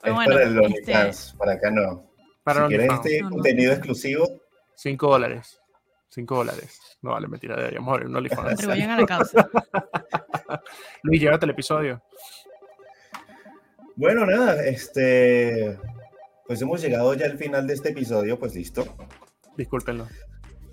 Pero 0.02 0.14
es 0.14 0.14
bueno, 0.14 0.32
para 0.34 0.44
el 0.44 0.56
este, 0.56 0.66
OnlyFans, 0.94 1.34
para 1.38 1.52
acá 1.52 1.70
no. 1.70 2.04
Para 2.44 2.62
si 2.62 2.68
quieres 2.68 2.92
este 2.92 3.20
No, 3.20 3.28
no. 3.30 3.34
contenido 3.36 3.72
exclusivo, 3.72 4.26
5 4.74 5.06
dólares. 5.10 5.60
5 6.10 6.34
dólares. 6.34 6.78
No 7.02 7.12
vale, 7.12 7.28
mentira, 7.28 7.56
deberíamos 7.56 7.92
abrir 7.92 8.08
un 8.08 8.16
OnlyFans. 8.16 8.48
contribuyen 8.48 8.90
a 8.90 9.00
la 9.00 9.06
causa. 9.14 9.48
Luis, 11.02 11.20
llévate 11.20 11.44
el 11.46 11.50
episodio. 11.52 12.02
Bueno, 13.96 14.26
nada, 14.26 14.64
este. 14.64 15.78
Pues 16.46 16.60
hemos 16.60 16.80
llegado 16.82 17.14
ya 17.14 17.26
al 17.26 17.38
final 17.38 17.66
de 17.66 17.74
este 17.74 17.90
episodio, 17.90 18.38
pues 18.38 18.54
listo. 18.54 18.84
Discúlpenlo. 19.56 20.06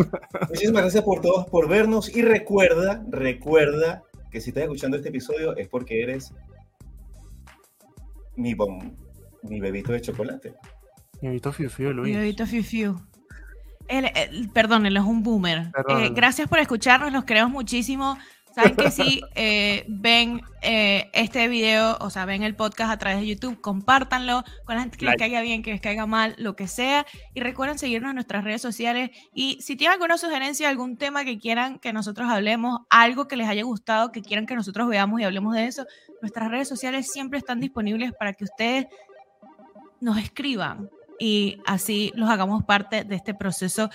Muchísimas 0.48 0.82
gracias 0.82 1.04
por 1.04 1.20
todos 1.20 1.46
por 1.46 1.68
vernos 1.68 2.14
y 2.14 2.22
recuerda, 2.22 3.04
recuerda 3.10 4.02
que 4.30 4.40
si 4.40 4.50
estás 4.50 4.62
escuchando 4.64 4.96
este 4.96 5.10
episodio 5.10 5.54
es 5.56 5.68
porque 5.68 6.02
eres 6.02 6.32
mi, 8.36 8.54
bom- 8.54 8.96
mi 9.42 9.60
bebito 9.60 9.92
de 9.92 10.00
chocolate. 10.00 10.54
Mi 11.20 11.30
Vito 11.30 11.52
Fiu 11.52 11.70
Fiu, 11.70 11.88
Mi 11.88 11.94
Luis. 11.94 12.16
bebito 12.16 12.46
Fiu 12.46 12.62
Fiu. 12.62 13.00
Él- 13.88 14.50
perdón, 14.52 14.86
él 14.86 14.96
es 14.96 15.02
un 15.02 15.22
boomer. 15.22 15.70
Eh, 15.88 16.10
gracias 16.14 16.48
por 16.48 16.58
escucharnos, 16.58 17.12
los 17.12 17.24
queremos 17.24 17.50
muchísimo. 17.50 18.18
Saben 18.54 18.76
que 18.76 18.90
si 18.90 19.22
eh, 19.34 19.84
ven 19.88 20.42
eh, 20.62 21.08
este 21.14 21.48
video, 21.48 21.96
o 22.00 22.10
sea, 22.10 22.24
ven 22.26 22.42
el 22.42 22.54
podcast 22.54 22.90
a 22.92 22.98
través 22.98 23.20
de 23.20 23.26
YouTube, 23.26 23.60
compártanlo 23.60 24.44
con 24.64 24.76
la 24.76 24.82
gente 24.82 24.98
que 24.98 25.06
les 25.06 25.16
caiga 25.16 25.40
bien, 25.40 25.62
que 25.62 25.72
les 25.72 25.80
caiga 25.80 26.06
mal, 26.06 26.34
lo 26.38 26.54
que 26.54 26.68
sea. 26.68 27.06
Y 27.34 27.40
recuerden 27.40 27.78
seguirnos 27.78 28.10
en 28.10 28.16
nuestras 28.16 28.44
redes 28.44 28.60
sociales. 28.60 29.10
Y 29.34 29.58
si 29.62 29.76
tienen 29.76 29.94
alguna 29.94 30.18
sugerencia, 30.18 30.68
algún 30.68 30.96
tema 30.98 31.24
que 31.24 31.38
quieran 31.38 31.78
que 31.78 31.92
nosotros 31.92 32.28
hablemos, 32.30 32.80
algo 32.90 33.26
que 33.26 33.36
les 33.36 33.48
haya 33.48 33.62
gustado, 33.64 34.12
que 34.12 34.22
quieran 34.22 34.44
que 34.46 34.54
nosotros 34.54 34.86
veamos 34.88 35.20
y 35.20 35.24
hablemos 35.24 35.54
de 35.54 35.64
eso, 35.66 35.86
nuestras 36.20 36.50
redes 36.50 36.68
sociales 36.68 37.10
siempre 37.10 37.38
están 37.38 37.58
disponibles 37.58 38.12
para 38.12 38.32
que 38.34 38.44
ustedes 38.44 38.86
nos 40.02 40.18
escriban 40.18 40.90
y 41.18 41.62
así 41.64 42.12
los 42.14 42.28
hagamos 42.28 42.64
parte 42.64 43.04
de 43.04 43.14
este 43.14 43.32
proceso 43.32 43.88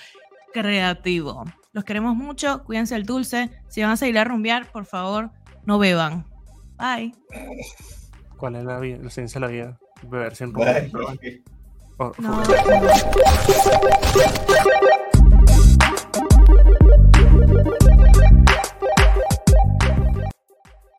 creativo. 0.52 1.44
Los 1.72 1.84
queremos 1.84 2.16
mucho, 2.16 2.64
cuídense 2.64 2.96
el 2.96 3.04
dulce. 3.04 3.50
Si 3.68 3.82
van 3.82 3.90
a 3.90 3.96
salir 3.96 4.18
a 4.18 4.24
rumbear, 4.24 4.72
por 4.72 4.86
favor, 4.86 5.30
no 5.64 5.78
beban. 5.78 6.26
Bye. 6.78 7.14
¿Cuál 8.38 8.56
es 8.56 8.64
la, 8.64 8.80
vida, 8.80 8.98
la 9.02 9.10
ciencia 9.10 9.40
de 9.40 9.46
la 9.46 9.52
vida? 9.52 9.78
Beber 10.02 10.34
siempre. 10.34 10.90
Bye. 10.90 11.42
Oh, 11.98 12.12
No. 12.18 12.42